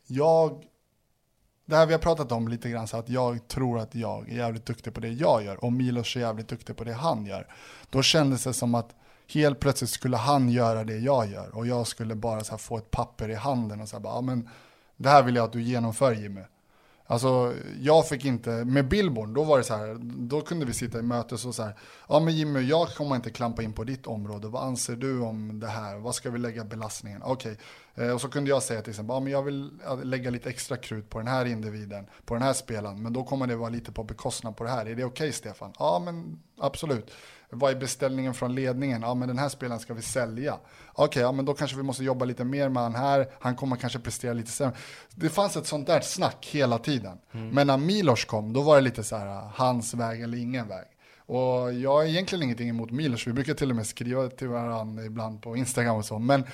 jag 0.07 0.65
det 1.67 1.77
här 1.77 1.87
vi 1.87 1.93
har 1.93 2.01
pratat 2.01 2.33
om 2.33 2.49
lite 2.49 2.71
grann, 2.71 2.89
så 2.89 2.97
att 2.97 3.09
jag 3.09 3.49
tror 3.49 3.79
att 3.79 3.95
jag 3.95 4.29
är 4.29 4.37
jävligt 4.37 4.67
duktig 4.67 4.95
på 4.95 5.01
det 5.01 5.09
jag 5.09 5.45
gör 5.45 5.65
och 5.65 5.73
Milos 5.73 6.17
är 6.17 6.21
jävligt 6.21 6.49
duktig 6.49 6.77
på 6.77 6.85
det 6.85 6.93
han 6.93 7.27
gör. 7.27 7.47
Då 7.91 8.03
kändes 8.03 8.45
det 8.45 8.53
som 8.53 8.75
att 8.75 8.95
helt 9.29 9.61
plötsligt 9.61 9.91
skulle 9.91 10.17
han 10.17 10.49
göra 10.49 10.85
det 10.85 10.99
jag 10.99 11.31
gör 11.31 11.57
och 11.57 11.67
jag 11.67 11.87
skulle 11.87 12.15
bara 12.15 12.45
så 12.45 12.59
få 12.59 12.79
ett 12.79 12.91
papper 12.91 13.29
i 13.29 13.35
handen 13.35 13.81
och 13.81 13.89
säga 13.89 14.01
ja 14.05 14.21
men 14.21 14.49
det 14.97 15.09
här 15.09 15.23
vill 15.23 15.37
jag 15.37 15.45
att 15.45 15.53
du 15.53 15.63
genomför 15.63 16.13
Jimmy. 16.13 16.41
Alltså, 17.07 17.55
jag 17.81 18.09
fick 18.09 18.25
inte, 18.25 18.51
med 18.51 18.89
Billborn, 18.89 19.35
då 19.35 19.45
var 19.45 19.59
det 19.59 19.65
så 19.65 19.75
här, 19.75 19.97
då 20.01 20.41
kunde 20.41 20.67
vi 20.67 20.73
sitta 20.73 20.99
i 20.99 21.03
mötes 21.03 21.45
och 21.45 21.55
så 21.55 21.63
här, 21.63 21.79
ja 22.09 22.21
men 22.21 22.37
Jimmy, 22.37 22.61
jag 22.61 22.89
kommer 22.89 23.17
inte 23.17 23.31
klampa 23.31 23.63
in 23.63 23.73
på 23.73 23.85
ditt 23.85 24.07
område, 24.07 24.49
vad 24.49 24.63
anser 24.63 24.97
du 24.97 25.21
om 25.21 25.61
det 25.61 25.67
här, 25.67 25.99
vad 25.99 26.15
ska 26.15 26.31
vi 26.31 26.39
lägga 26.39 26.65
belastningen? 26.65 27.23
Okej, 27.25 27.57
okay. 27.95 28.07
eh, 28.07 28.15
och 28.15 28.21
så 28.21 28.29
kunde 28.29 28.51
jag 28.51 28.63
säga 28.63 28.83
till 28.83 28.91
exempel, 28.91 29.15
ja 29.15 29.21
men 29.21 29.33
jag 29.33 29.43
vill 29.43 29.71
lägga 30.03 30.31
lite 30.31 30.49
extra 30.49 30.77
krut 30.77 31.11
på 31.11 31.19
den 31.19 31.29
här 31.29 31.45
individen, 31.45 32.07
på 32.25 32.35
den 32.35 32.43
här 32.43 32.53
spelaren, 32.53 33.03
men 33.03 33.13
då 33.13 33.25
kommer 33.25 33.47
det 33.47 33.57
vara 33.57 33.71
lite 33.71 33.93
på 33.93 34.05
bekostnad 34.05 34.57
på 34.57 34.65
det 34.65 34.71
här, 34.71 34.87
är 34.87 34.95
det 34.95 35.05
okej 35.05 35.07
okay, 35.07 35.33
Stefan? 35.33 35.73
Ja 35.79 36.03
men 36.05 36.43
absolut. 36.59 37.11
Vad 37.55 37.71
är 37.71 37.77
beställningen 37.77 38.35
från 38.35 38.55
ledningen? 38.55 39.03
Ja, 39.03 39.15
men 39.15 39.29
den 39.29 39.39
här 39.39 39.49
spelaren 39.49 39.81
ska 39.81 39.95
vi 39.95 40.03
sälja. 40.03 40.55
Okej, 40.55 41.05
okay, 41.05 41.23
ja, 41.23 41.33
men 41.33 41.45
då 41.45 41.55
kanske 41.55 41.77
vi 41.77 41.83
måste 41.83 42.05
jobba 42.05 42.25
lite 42.25 42.45
mer 42.45 42.69
med 42.69 42.83
han 42.83 42.95
här. 42.95 43.29
Han 43.41 43.57
kommer 43.57 43.77
kanske 43.77 43.99
prestera 43.99 44.33
lite 44.33 44.51
sämre. 44.51 44.77
Det 45.15 45.29
fanns 45.29 45.57
ett 45.57 45.67
sånt 45.67 45.87
där 45.87 46.01
snack 46.01 46.49
hela 46.53 46.79
tiden. 46.79 47.19
Mm. 47.33 47.49
Men 47.49 47.67
när 47.67 47.77
Milos 47.77 48.25
kom, 48.25 48.53
då 48.53 48.63
var 48.63 48.77
det 48.77 48.83
lite 48.83 49.05
så 49.05 49.17
här, 49.17 49.51
hans 49.55 49.95
väg 49.95 50.23
eller 50.23 50.39
ingen 50.39 50.69
väg. 50.69 50.85
Och 51.27 51.73
jag 51.73 51.93
har 51.93 52.05
egentligen 52.05 52.43
ingenting 52.43 52.69
emot 52.69 52.91
Milos. 52.91 53.27
Vi 53.27 53.33
brukar 53.33 53.55
till 53.55 53.71
och 53.71 53.77
med 53.77 53.87
skriva 53.87 54.29
till 54.29 54.49
varandra 54.49 55.05
ibland 55.05 55.43
på 55.43 55.57
Instagram 55.57 55.97
och 55.97 56.05
så. 56.05 56.19
Men 56.19 56.45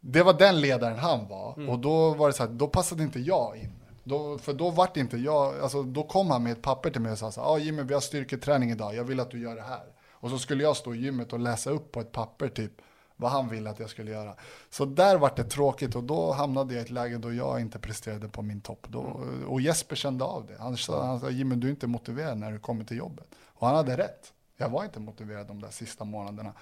det 0.00 0.22
var 0.22 0.32
den 0.32 0.60
ledaren 0.60 0.98
han 0.98 1.28
var. 1.28 1.54
Mm. 1.56 1.68
Och 1.68 1.78
då 1.78 2.14
var 2.14 2.26
det 2.26 2.32
så 2.32 2.42
här, 2.42 2.50
då 2.50 2.68
passade 2.68 3.02
inte 3.02 3.20
jag 3.20 3.56
in. 3.56 3.72
Då, 4.04 4.38
för 4.38 4.52
då 4.52 4.70
vart 4.70 4.96
inte 4.96 5.16
jag, 5.16 5.60
alltså 5.60 5.82
då 5.82 6.02
kom 6.02 6.30
han 6.30 6.42
med 6.42 6.52
ett 6.52 6.62
papper 6.62 6.90
till 6.90 7.00
mig 7.00 7.12
och 7.12 7.18
sa 7.18 7.32
så 7.32 7.40
här, 7.40 7.48
ah, 7.48 7.58
Jimmy 7.58 7.82
vi 7.82 7.94
har 7.94 8.00
styrketräning 8.00 8.70
idag, 8.70 8.94
jag 8.94 9.04
vill 9.04 9.20
att 9.20 9.30
du 9.30 9.40
gör 9.42 9.56
det 9.56 9.62
här. 9.62 9.82
Och 10.24 10.30
så 10.30 10.38
skulle 10.38 10.62
jag 10.62 10.76
stå 10.76 10.94
i 10.94 10.98
gymmet 10.98 11.32
och 11.32 11.38
läsa 11.38 11.70
upp 11.70 11.92
på 11.92 12.00
ett 12.00 12.12
papper 12.12 12.48
typ 12.48 12.72
vad 13.16 13.30
han 13.30 13.48
ville 13.48 13.70
att 13.70 13.80
jag 13.80 13.90
skulle 13.90 14.10
göra. 14.10 14.34
Så 14.70 14.84
där 14.84 15.18
var 15.18 15.32
det 15.36 15.44
tråkigt 15.44 15.96
och 15.96 16.04
då 16.04 16.32
hamnade 16.32 16.74
jag 16.74 16.80
i 16.80 16.84
ett 16.84 16.90
läge 16.90 17.18
då 17.18 17.32
jag 17.32 17.60
inte 17.60 17.78
presterade 17.78 18.28
på 18.28 18.42
min 18.42 18.60
topp. 18.60 18.86
Då, 18.88 19.20
och 19.46 19.60
Jesper 19.60 19.96
kände 19.96 20.24
av 20.24 20.46
det. 20.46 20.56
Han 20.58 20.76
sa, 20.76 21.06
han 21.06 21.20
sa 21.20 21.30
Jimmy 21.30 21.54
du 21.54 21.66
är 21.66 21.70
inte 21.70 21.86
motiverad 21.86 22.38
när 22.38 22.52
du 22.52 22.58
kommer 22.58 22.84
till 22.84 22.96
jobbet. 22.96 23.26
Och 23.44 23.66
han 23.66 23.76
hade 23.76 23.96
rätt. 23.96 24.32
Jag 24.56 24.68
var 24.68 24.84
inte 24.84 25.00
motiverad 25.00 25.46
de 25.46 25.60
där 25.60 25.70
sista 25.70 26.04
månaderna. 26.04 26.52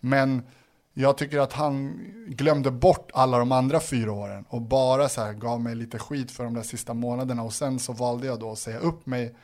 Men 0.00 0.42
jag 0.92 1.18
tycker 1.18 1.38
att 1.38 1.52
han 1.52 2.04
glömde 2.26 2.70
bort 2.70 3.10
alla 3.14 3.38
de 3.38 3.52
andra 3.52 3.80
fyra 3.80 4.12
åren 4.12 4.44
och 4.48 4.62
bara 4.62 5.08
så 5.08 5.20
här 5.20 5.32
gav 5.32 5.60
mig 5.60 5.74
lite 5.74 5.98
skit 5.98 6.30
för 6.30 6.44
de 6.44 6.54
där 6.54 6.62
sista 6.62 6.94
månaderna 6.94 7.42
och 7.42 7.52
sen 7.52 7.78
så 7.78 7.92
valde 7.92 8.26
jag 8.26 8.40
då 8.40 8.52
att 8.52 8.58
säga 8.58 8.78
upp 8.78 9.06
mig 9.06 9.34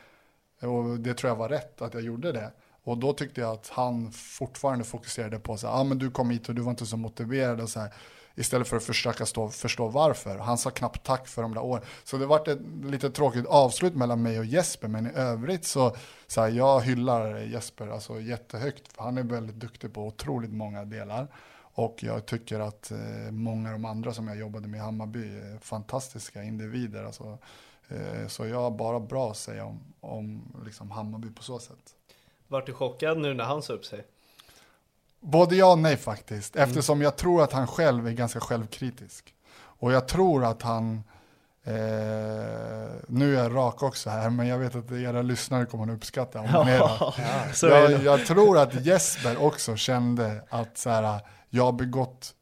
och 0.60 0.98
det 0.98 1.14
tror 1.14 1.28
jag 1.28 1.36
var 1.36 1.48
rätt 1.48 1.82
att 1.82 1.94
jag 1.94 2.02
gjorde 2.02 2.32
det 2.32 2.50
och 2.84 2.98
då 2.98 3.12
tyckte 3.12 3.40
jag 3.40 3.52
att 3.52 3.68
han 3.68 4.12
fortfarande 4.12 4.84
fokuserade 4.84 5.38
på 5.38 5.56
så 5.56 5.68
ah, 5.68 5.84
men 5.84 5.98
du 5.98 6.10
kom 6.10 6.30
hit 6.30 6.48
och 6.48 6.54
du 6.54 6.62
var 6.62 6.70
inte 6.70 6.86
så 6.86 6.96
motiverad 6.96 7.60
och 7.60 7.68
så 7.68 7.80
här. 7.80 7.92
Istället 8.36 8.68
för 8.68 8.76
att 8.76 8.84
försöka 8.84 9.26
stå, 9.26 9.48
förstå 9.48 9.88
varför. 9.88 10.38
Han 10.38 10.58
sa 10.58 10.70
knappt 10.70 11.06
tack 11.06 11.28
för 11.28 11.42
de 11.42 11.54
där 11.54 11.62
åren. 11.62 11.84
Så 12.04 12.16
det 12.16 12.26
var 12.26 12.48
ett 12.48 12.58
lite 12.84 13.10
tråkigt 13.10 13.46
avslut 13.46 13.94
mellan 13.94 14.22
mig 14.22 14.38
och 14.38 14.44
Jesper. 14.44 14.88
Men 14.88 15.06
i 15.06 15.10
övrigt 15.14 15.64
så, 15.64 15.96
så 16.26 16.40
här, 16.40 16.48
jag 16.48 16.80
hyllar 16.80 17.38
Jesper 17.38 17.88
alltså 17.88 18.20
jättehögt. 18.20 18.92
För 18.92 19.02
han 19.02 19.18
är 19.18 19.22
väldigt 19.22 19.56
duktig 19.56 19.92
på 19.92 20.06
otroligt 20.06 20.52
många 20.52 20.84
delar. 20.84 21.28
Och 21.76 22.02
jag 22.02 22.26
tycker 22.26 22.60
att 22.60 22.90
eh, 22.90 23.30
många 23.30 23.68
av 23.68 23.72
de 23.72 23.84
andra 23.84 24.12
som 24.12 24.28
jag 24.28 24.36
jobbade 24.36 24.68
med 24.68 24.78
i 24.78 24.80
Hammarby 24.80 25.38
är 25.38 25.58
fantastiska 25.58 26.42
individer. 26.42 27.04
Alltså, 27.04 27.38
eh, 27.88 28.26
så 28.28 28.46
jag 28.46 28.60
har 28.60 28.70
bara 28.70 29.00
bra 29.00 29.30
att 29.30 29.36
säga 29.36 29.64
om, 29.64 29.80
om 30.00 30.52
liksom 30.64 30.90
Hammarby 30.90 31.30
på 31.30 31.42
så 31.42 31.58
sätt. 31.58 31.94
Vart 32.48 32.66
du 32.66 32.72
chockad 32.72 33.18
nu 33.18 33.34
när 33.34 33.44
han 33.44 33.62
sa 33.62 33.72
upp 33.72 33.84
sig? 33.84 34.04
Både 35.20 35.56
ja 35.56 35.72
och 35.72 35.78
nej 35.78 35.96
faktiskt, 35.96 36.56
mm. 36.56 36.68
eftersom 36.68 37.02
jag 37.02 37.16
tror 37.16 37.42
att 37.42 37.52
han 37.52 37.66
själv 37.66 38.06
är 38.08 38.12
ganska 38.12 38.40
självkritisk. 38.40 39.34
Och 39.54 39.92
jag 39.92 40.08
tror 40.08 40.44
att 40.44 40.62
han, 40.62 41.02
eh, 41.64 41.72
nu 43.08 43.36
är 43.36 43.42
jag 43.42 43.56
rak 43.56 43.82
också 43.82 44.10
här, 44.10 44.30
men 44.30 44.46
jag 44.46 44.58
vet 44.58 44.74
att 44.74 44.92
era 44.92 45.22
lyssnare 45.22 45.66
kommer 45.66 45.92
att 45.92 45.96
uppskatta 45.96 46.40
om 46.40 46.46
ja, 46.46 47.14
ja, 47.18 47.46
jag, 47.68 48.02
jag, 48.02 48.26
tror 48.26 48.58
att 48.58 48.86
Jesper 48.86 49.42
också 49.42 49.76
kände 49.76 50.42
att 50.48 50.78
så 50.78 50.90
här, 50.90 51.20
jag 51.50 51.64
har 51.64 51.72
begått 51.72 52.34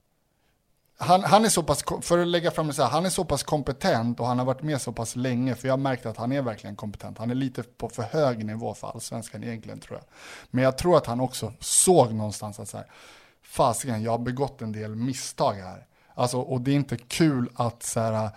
han, 1.03 1.25
han, 1.25 1.45
är 1.45 1.49
så 1.49 1.63
pass, 1.63 1.85
för 2.01 2.19
att 2.19 2.29
lägga 2.29 2.51
fram 2.51 2.67
det 2.67 2.73
så 2.73 2.83
här, 2.83 2.91
han 2.91 3.07
är 3.07 3.11
så 3.11 3.25
pass 3.25 3.43
kompetent 3.43 4.21
och 4.21 4.27
han 4.27 4.39
har 4.39 4.47
varit 4.47 4.63
med 4.63 4.81
så 4.81 4.93
pass 4.93 5.17
länge, 5.17 5.55
för 5.55 5.69
jag 5.69 5.73
har 5.73 5.79
märkt 5.79 6.07
att 6.07 6.17
han 6.17 6.33
är 6.33 6.43
verkligen 6.43 6.77
kompetent. 6.77 7.19
Han 7.19 7.31
är 7.31 7.35
lite 7.35 7.63
på 7.63 7.89
för 7.89 8.03
hög 8.03 8.45
nivå 8.45 8.75
för 8.75 8.89
allsvenskan 8.89 9.45
egentligen 9.45 9.81
tror 9.81 9.99
jag. 9.99 10.05
Men 10.51 10.65
jag 10.65 10.79
tror 10.79 10.97
att 10.97 11.07
han 11.07 11.21
också 11.21 11.53
såg 11.61 12.15
någonstans 12.15 12.61
att 12.61 12.69
så 12.69 12.77
här, 12.77 12.87
fasiken, 13.43 14.03
jag 14.03 14.11
har 14.11 14.19
begått 14.19 14.63
en 14.63 14.73
del 14.73 14.95
misstag 14.95 15.55
här. 15.55 15.87
Alltså, 16.15 16.41
och 16.41 16.61
det 16.61 16.71
är 16.71 16.75
inte 16.75 16.97
kul 16.97 17.51
att 17.55 17.83
så 17.83 18.01
här, 18.01 18.31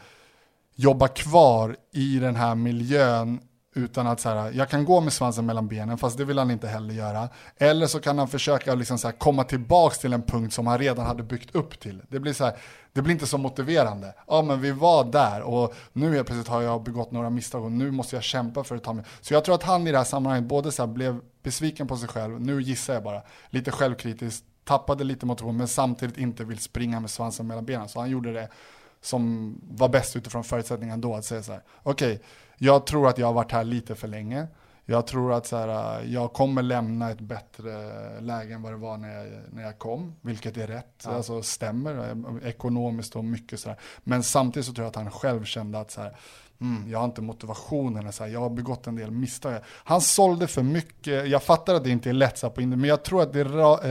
jobba 0.76 1.08
kvar 1.08 1.78
i 1.92 2.20
den 2.20 2.36
här 2.36 2.56
miljön 2.56 3.42
utan 3.76 4.08
att 4.08 4.20
så 4.20 4.30
här, 4.30 4.52
jag 4.52 4.70
kan 4.70 4.86
gå 4.86 5.02
med 5.02 5.14
svansen 5.14 5.46
mellan 5.46 5.68
benen, 5.68 5.98
fast 5.98 6.18
det 6.18 6.26
vill 6.26 6.38
han 6.38 6.52
inte 6.52 6.68
heller 6.68 6.94
göra. 6.94 7.30
Eller 7.58 7.88
så 7.88 8.00
kan 8.00 8.18
han 8.18 8.28
försöka 8.28 8.76
liksom 8.76 8.98
så 8.98 9.08
här, 9.08 9.16
komma 9.16 9.44
tillbaka 9.44 9.96
till 9.96 10.14
en 10.14 10.22
punkt 10.22 10.54
som 10.54 10.68
han 10.68 10.78
redan 10.78 11.06
hade 11.06 11.24
byggt 11.24 11.56
upp 11.56 11.80
till. 11.80 12.02
Det 12.10 12.20
blir, 12.20 12.34
så 12.34 12.46
här, 12.46 12.58
det 12.94 13.02
blir 13.02 13.14
inte 13.14 13.28
så 13.28 13.38
motiverande. 13.38 14.14
Ja, 14.28 14.42
men 14.42 14.62
vi 14.62 14.72
var 14.72 15.04
där 15.04 15.42
och 15.42 15.76
nu 15.94 16.16
helt 16.16 16.28
plötsligt 16.28 16.48
har 16.48 16.62
jag 16.62 16.84
begått 16.84 17.12
några 17.12 17.30
misstag 17.30 17.64
och 17.64 17.72
nu 17.72 17.92
måste 17.92 18.16
jag 18.16 18.24
kämpa 18.24 18.64
för 18.64 18.76
att 18.76 18.84
ta 18.84 18.94
mig. 18.94 19.06
Så 19.22 19.34
jag 19.34 19.46
tror 19.46 19.56
att 19.56 19.64
han 19.64 19.88
i 19.88 19.92
det 19.92 19.98
här 19.98 20.06
sammanhanget 20.06 20.50
både 20.50 20.72
så 20.72 20.88
blev 20.88 21.20
besviken 21.44 21.88
på 21.88 21.98
sig 21.98 22.08
själv, 22.10 22.42
nu 22.42 22.62
gissar 22.62 22.94
jag 22.94 23.04
bara, 23.04 23.22
lite 23.50 23.72
självkritiskt, 23.72 24.46
tappade 24.64 25.04
lite 25.04 25.26
motivation, 25.26 25.58
men 25.58 25.68
samtidigt 25.68 26.18
inte 26.18 26.44
vill 26.44 26.60
springa 26.60 27.00
med 27.00 27.10
svansen 27.10 27.48
mellan 27.48 27.66
benen. 27.66 27.90
Så 27.90 28.00
han 28.00 28.10
gjorde 28.10 28.34
det 28.34 28.50
som 29.02 29.56
var 29.72 29.90
bäst 29.90 30.16
utifrån 30.16 30.44
förutsättningarna 30.44 31.02
då, 31.02 31.16
att 31.16 31.26
säga 31.26 31.44
så 31.44 31.52
här, 31.52 31.62
okej, 31.84 32.14
okay, 32.14 32.26
jag 32.58 32.86
tror 32.86 33.08
att 33.08 33.18
jag 33.18 33.28
har 33.28 33.34
varit 33.34 33.52
här 33.52 33.64
lite 33.64 33.96
för 33.96 34.08
länge. 34.08 34.48
Jag 34.88 35.08
tror 35.08 35.34
att 35.34 35.48
så 35.48 35.58
här, 35.58 36.04
jag 36.04 36.34
kommer 36.34 36.62
lämna 36.62 37.12
ett 37.12 37.22
bättre 37.22 37.72
läge 38.22 38.54
än 38.54 38.62
vad 38.62 38.74
det 38.74 38.78
var 38.78 38.98
när 38.98 39.18
jag, 39.18 39.28
när 39.52 39.64
jag 39.64 39.80
kom, 39.80 40.16
vilket 40.22 40.58
är 40.58 40.68
rätt, 40.68 41.04
ja. 41.06 41.12
alltså 41.12 41.42
stämmer 41.42 42.18
ekonomiskt 42.48 43.16
och 43.16 43.26
mycket 43.26 43.60
sådär. 43.60 43.80
Men 44.04 44.24
samtidigt 44.24 44.66
så 44.66 44.74
tror 44.74 44.84
jag 44.86 44.90
att 44.90 44.96
han 44.96 45.12
själv 45.12 45.44
kände 45.44 45.80
att 45.80 45.92
så 45.92 46.02
här, 46.02 46.18
mm, 46.62 46.92
jag 46.92 47.00
har 47.00 47.06
inte 47.06 47.22
motivationen, 47.22 48.14
så 48.14 48.24
här, 48.24 48.32
jag 48.32 48.40
har 48.40 48.50
begått 48.50 48.88
en 48.88 48.96
del 48.96 49.12
misstag. 49.12 49.60
Han 49.68 50.02
sålde 50.02 50.48
för 50.48 50.64
mycket, 50.64 51.28
jag 51.28 51.44
fattar 51.44 51.76
att 51.76 51.84
det 51.84 51.90
inte 51.90 52.10
är 52.10 52.14
lätt 52.14 52.38
så 52.38 52.50
på 52.50 52.62
men 52.62 52.84
jag 52.84 53.04
tror 53.04 53.22
att 53.22 53.34
det 53.34 53.44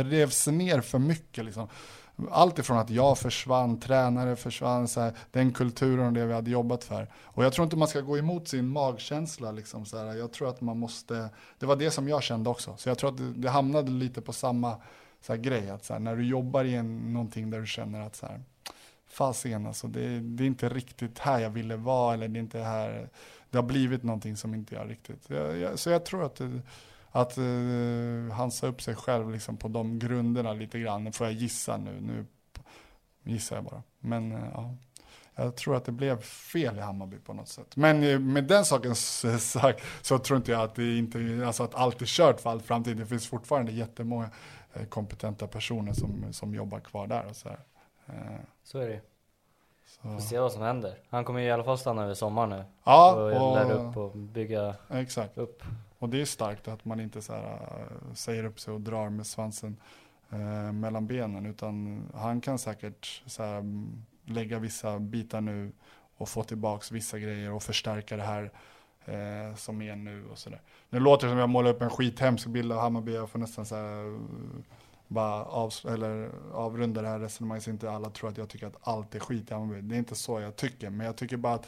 revs 0.03 0.47
ner 0.47 0.81
för 0.81 0.99
mycket. 0.99 1.45
Liksom 1.45 1.69
allt 2.31 2.59
ifrån 2.59 2.79
att 2.79 2.91
jag 2.91 3.19
försvann, 3.19 3.81
tränare 3.81 4.37
försvann, 4.37 4.89
så 4.89 5.01
här, 5.01 5.12
den 5.31 5.53
kulturen 5.53 6.07
och 6.07 6.12
det 6.12 6.27
vi 6.27 6.33
hade 6.33 6.51
jobbat 6.51 6.85
för. 6.85 7.09
Och 7.23 7.45
jag 7.45 7.53
tror 7.53 7.65
inte 7.65 7.77
man 7.77 7.89
ska 7.89 8.01
gå 8.01 8.19
emot 8.19 8.49
sin 8.49 8.69
magkänsla. 8.69 9.53
Liksom, 9.53 9.87
så 9.87 9.99
här. 9.99 10.15
Jag 10.15 10.33
tror 10.33 10.49
att 10.49 10.61
man 10.61 10.79
måste, 10.79 11.29
det 11.59 11.67
var 11.67 11.77
det 11.77 11.91
som 11.91 12.09
jag 12.09 12.23
kände 12.23 12.51
också. 12.51 12.75
Så 12.77 12.89
jag 12.89 12.99
tror 12.99 13.11
att 13.11 13.17
det, 13.17 13.33
det 13.33 13.51
hamnade 13.51 13.91
lite 13.91 14.21
på 14.21 14.33
samma 14.33 14.77
så 15.21 15.33
här, 15.33 15.41
grej. 15.41 15.71
Att, 15.71 15.85
så 15.85 15.93
här, 15.93 16.01
när 16.01 16.17
du 16.17 16.27
jobbar 16.27 16.65
i 16.65 16.75
en, 16.75 17.12
någonting 17.12 17.51
där 17.51 17.61
du 17.61 17.67
känner 17.67 18.01
att 18.01 18.17
så 18.17 18.27
här, 18.27 18.41
fasen 19.07 19.67
alltså, 19.67 19.87
det, 19.87 20.21
det 20.21 20.45
är 20.45 20.47
inte 20.47 20.69
riktigt 20.69 21.19
här 21.19 21.41
jag 21.41 21.51
ville 21.51 21.77
vara. 21.77 22.15
Eller 22.15 22.29
det 22.29 22.39
är 22.39 22.41
inte 22.41 22.59
här, 22.59 23.09
det 23.51 23.59
har 23.59 23.62
blivit 23.62 24.03
någonting 24.03 24.37
som 24.37 24.55
inte 24.55 24.75
jag 24.75 24.91
riktigt. 24.91 25.31
Jag, 25.31 25.59
jag, 25.59 25.79
så 25.79 25.91
jag 25.91 26.05
tror 26.05 26.25
att 26.25 26.37
det, 26.37 26.61
att 27.17 27.39
uh, 27.39 28.31
han 28.31 28.51
sa 28.51 28.67
upp 28.67 28.83
sig 28.83 28.95
själv 28.95 29.31
liksom 29.31 29.57
på 29.57 29.69
de 29.69 29.99
grunderna 29.99 30.53
lite 30.53 30.79
grann. 30.79 31.12
får 31.12 31.27
jag 31.27 31.35
gissa 31.35 31.77
nu. 31.77 32.01
Nu 32.01 32.27
gissar 33.23 33.57
jag 33.57 33.65
bara. 33.65 33.83
Men 33.99 34.33
uh, 34.33 34.49
ja. 34.55 34.75
Jag 35.35 35.57
tror 35.57 35.77
att 35.77 35.85
det 35.85 35.93
blev 35.93 36.21
fel 36.21 36.79
i 36.79 36.81
Hammarby 36.81 37.19
på 37.19 37.33
något 37.33 37.49
sätt. 37.49 37.77
Men 37.77 38.03
uh, 38.03 38.19
med 38.19 38.45
den 38.45 38.65
saken 38.65 38.95
sagt 38.95 39.83
så 40.03 40.19
tror 40.19 40.37
inte 40.37 40.53
jag 40.53 40.61
att, 40.61 40.75
det 40.75 40.99
inte, 40.99 41.43
alltså 41.47 41.62
att 41.62 41.75
allt 41.75 42.03
är 42.03 42.07
kört 42.07 42.41
för 42.41 42.51
all 42.51 42.61
framtid. 42.61 42.97
Det 42.97 43.07
finns 43.07 43.27
fortfarande 43.27 43.73
jättemånga 43.73 44.31
kompetenta 44.89 45.47
personer 45.47 45.93
som, 45.93 46.33
som 46.33 46.55
jobbar 46.55 46.81
kvar 46.81 47.07
där. 47.07 47.27
Och 47.27 47.37
så, 47.37 47.49
här. 47.49 47.59
så 48.65 48.79
är 48.79 48.89
det 48.89 49.01
så. 49.87 50.09
Vi 50.09 50.15
får 50.15 50.21
se 50.21 50.39
vad 50.39 50.53
som 50.53 50.62
händer. 50.62 50.99
Han 51.11 51.25
kommer 51.25 51.41
i 51.41 51.51
alla 51.51 51.65
fall 51.65 51.79
stanna 51.79 52.05
över 52.05 52.15
sommaren 52.15 52.51
nu. 52.51 52.65
Ja, 52.85 53.15
och, 53.15 53.23
och 53.23 53.57
lära 53.57 53.73
upp 53.73 53.97
och 53.97 54.17
bygga 54.17 54.75
exakt. 54.91 55.39
upp. 55.39 55.62
Och 56.05 56.11
det 56.11 56.21
är 56.21 56.25
starkt 56.25 56.69
att 56.69 56.85
man 56.85 57.01
inte 57.01 57.23
så 57.23 57.33
här, 57.33 57.43
äh, 57.43 58.15
säger 58.15 58.45
upp 58.45 58.61
sig 58.61 58.75
och 58.75 58.81
drar 58.81 59.11
med 59.11 59.27
svansen 59.27 59.77
eh, 60.31 60.73
mellan 60.73 61.07
benen. 61.07 61.47
Utan 61.47 62.03
han 62.15 62.41
kan 62.41 62.59
säkert 62.59 63.23
så 63.27 63.43
här, 63.43 63.59
mm, 63.59 64.05
lägga 64.25 64.59
vissa 64.59 64.99
bitar 64.99 65.41
nu 65.41 65.73
och 66.17 66.29
få 66.29 66.45
tillbaks 66.45 66.93
vissa 66.93 67.19
grejer 67.19 67.53
och 67.53 67.63
förstärka 67.63 68.17
det 68.17 68.23
här 68.23 68.51
eh, 69.05 69.57
som 69.57 69.83
är 69.83 69.97
nu 69.97 70.27
och 70.27 70.39
sådär. 70.39 70.61
Nu 70.91 71.01
låter 71.01 71.27
det 71.27 71.33
som 71.33 71.39
jag 71.39 71.49
målar 71.49 71.71
upp 71.71 71.83
en 71.83 71.91
skithemsk 71.91 72.47
bild 72.47 72.73
av 72.73 72.81
Hammarby. 72.81 73.15
Jag 73.15 73.31
får 73.31 73.39
nästan 73.39 73.67
så 73.67 73.75
här, 73.75 74.19
bara 75.09 75.45
av, 75.45 75.73
eller 75.89 76.31
avrunda 76.53 77.03
det 77.03 77.09
här 77.09 77.19
resonemanget 77.19 77.65
så 77.65 77.71
inte 77.71 77.91
alla 77.91 78.11
tror 78.11 78.31
att 78.31 78.39
jag 78.39 78.49
tycker 78.49 78.67
att 78.67 78.89
allt 78.89 79.15
är 79.15 79.21
skit 79.21 79.51
i 79.51 79.55
Hammarby. 79.55 79.81
Det 79.81 79.95
är 79.95 79.99
inte 79.99 80.15
så 80.15 80.41
jag 80.41 80.57
tycker, 80.57 80.91
men 80.91 81.07
jag 81.07 81.17
tycker 81.17 81.37
bara 81.37 81.55
att 81.55 81.67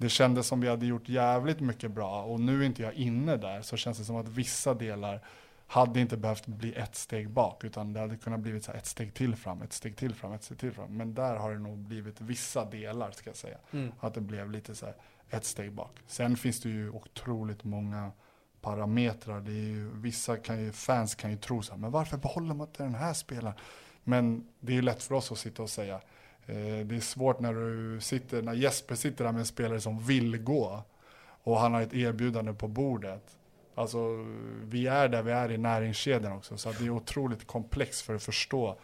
det 0.00 0.08
kändes 0.08 0.46
som 0.46 0.60
vi 0.60 0.68
hade 0.68 0.86
gjort 0.86 1.08
jävligt 1.08 1.60
mycket 1.60 1.90
bra 1.90 2.22
och 2.22 2.40
nu 2.40 2.62
är 2.62 2.66
inte 2.66 2.82
jag 2.82 2.94
inne 2.94 3.36
där 3.36 3.62
så 3.62 3.76
känns 3.76 3.98
det 3.98 4.04
som 4.04 4.16
att 4.16 4.28
vissa 4.28 4.74
delar 4.74 5.20
hade 5.66 6.00
inte 6.00 6.16
behövt 6.16 6.46
bli 6.46 6.74
ett 6.74 6.96
steg 6.96 7.30
bak 7.30 7.64
utan 7.64 7.92
det 7.92 8.00
hade 8.00 8.16
kunnat 8.16 8.40
blivit 8.40 8.64
så 8.64 8.72
ett 8.72 8.86
steg 8.86 9.14
till 9.14 9.36
fram, 9.36 9.62
ett 9.62 9.72
steg 9.72 9.96
till 9.96 10.14
fram, 10.14 10.32
ett 10.32 10.42
steg 10.42 10.58
till 10.58 10.72
fram. 10.72 10.96
Men 10.96 11.14
där 11.14 11.36
har 11.36 11.52
det 11.52 11.58
nog 11.58 11.78
blivit 11.78 12.20
vissa 12.20 12.64
delar 12.64 13.10
ska 13.10 13.30
jag 13.30 13.36
säga. 13.36 13.58
Mm. 13.70 13.92
Att 14.00 14.14
det 14.14 14.20
blev 14.20 14.50
lite 14.50 14.74
så 14.74 14.86
ett 15.30 15.44
steg 15.44 15.72
bak. 15.72 15.98
Sen 16.06 16.36
finns 16.36 16.60
det 16.60 16.68
ju 16.68 16.90
otroligt 16.90 17.64
många 17.64 18.12
parametrar. 18.60 19.40
Det 19.40 19.52
är 19.52 19.68
ju, 19.68 19.90
vissa 19.94 20.36
kan 20.36 20.60
ju, 20.60 20.72
fans 20.72 21.14
kan 21.14 21.30
ju 21.30 21.36
tro 21.36 21.62
så 21.62 21.72
här, 21.72 21.78
men 21.78 21.90
varför 21.90 22.16
behåller 22.16 22.54
man 22.54 22.66
inte 22.66 22.82
den 22.82 22.94
här 22.94 23.12
spelaren? 23.12 23.56
Men 24.04 24.48
det 24.60 24.72
är 24.72 24.76
ju 24.76 24.82
lätt 24.82 25.02
för 25.02 25.14
oss 25.14 25.32
att 25.32 25.38
sitta 25.38 25.62
och 25.62 25.70
säga, 25.70 26.00
det 26.84 26.96
är 26.96 27.00
svårt 27.00 27.40
när 27.40 27.54
du 27.54 28.00
sitter, 28.00 28.42
när 28.42 28.52
Jesper 28.52 28.94
sitter 28.94 29.24
där 29.24 29.32
med 29.32 29.40
en 29.40 29.46
spelare 29.46 29.80
som 29.80 30.00
vill 30.00 30.38
gå 30.38 30.82
och 31.42 31.58
han 31.58 31.74
har 31.74 31.82
ett 31.82 31.94
erbjudande 31.94 32.52
på 32.52 32.68
bordet. 32.68 33.36
Alltså, 33.74 34.26
vi 34.64 34.86
är 34.86 35.08
där 35.08 35.22
vi 35.22 35.32
är 35.32 35.50
i 35.50 35.58
näringskedjan 35.58 36.32
också, 36.32 36.56
så 36.56 36.72
det 36.72 36.86
är 36.86 36.90
otroligt 36.90 37.46
komplext 37.46 38.02
för 38.02 38.14
att 38.14 38.22
förstå 38.22 38.78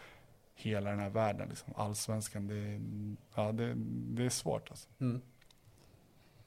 hela 0.54 0.90
den 0.90 0.98
här 0.98 1.10
världen. 1.10 1.48
Liksom. 1.48 1.72
Allsvenskan, 1.76 2.46
det, 2.46 2.80
ja, 3.34 3.52
det, 3.52 3.72
det 4.16 4.24
är 4.24 4.28
svårt 4.28 4.70
alltså. 4.70 4.88
Mm. 5.00 5.20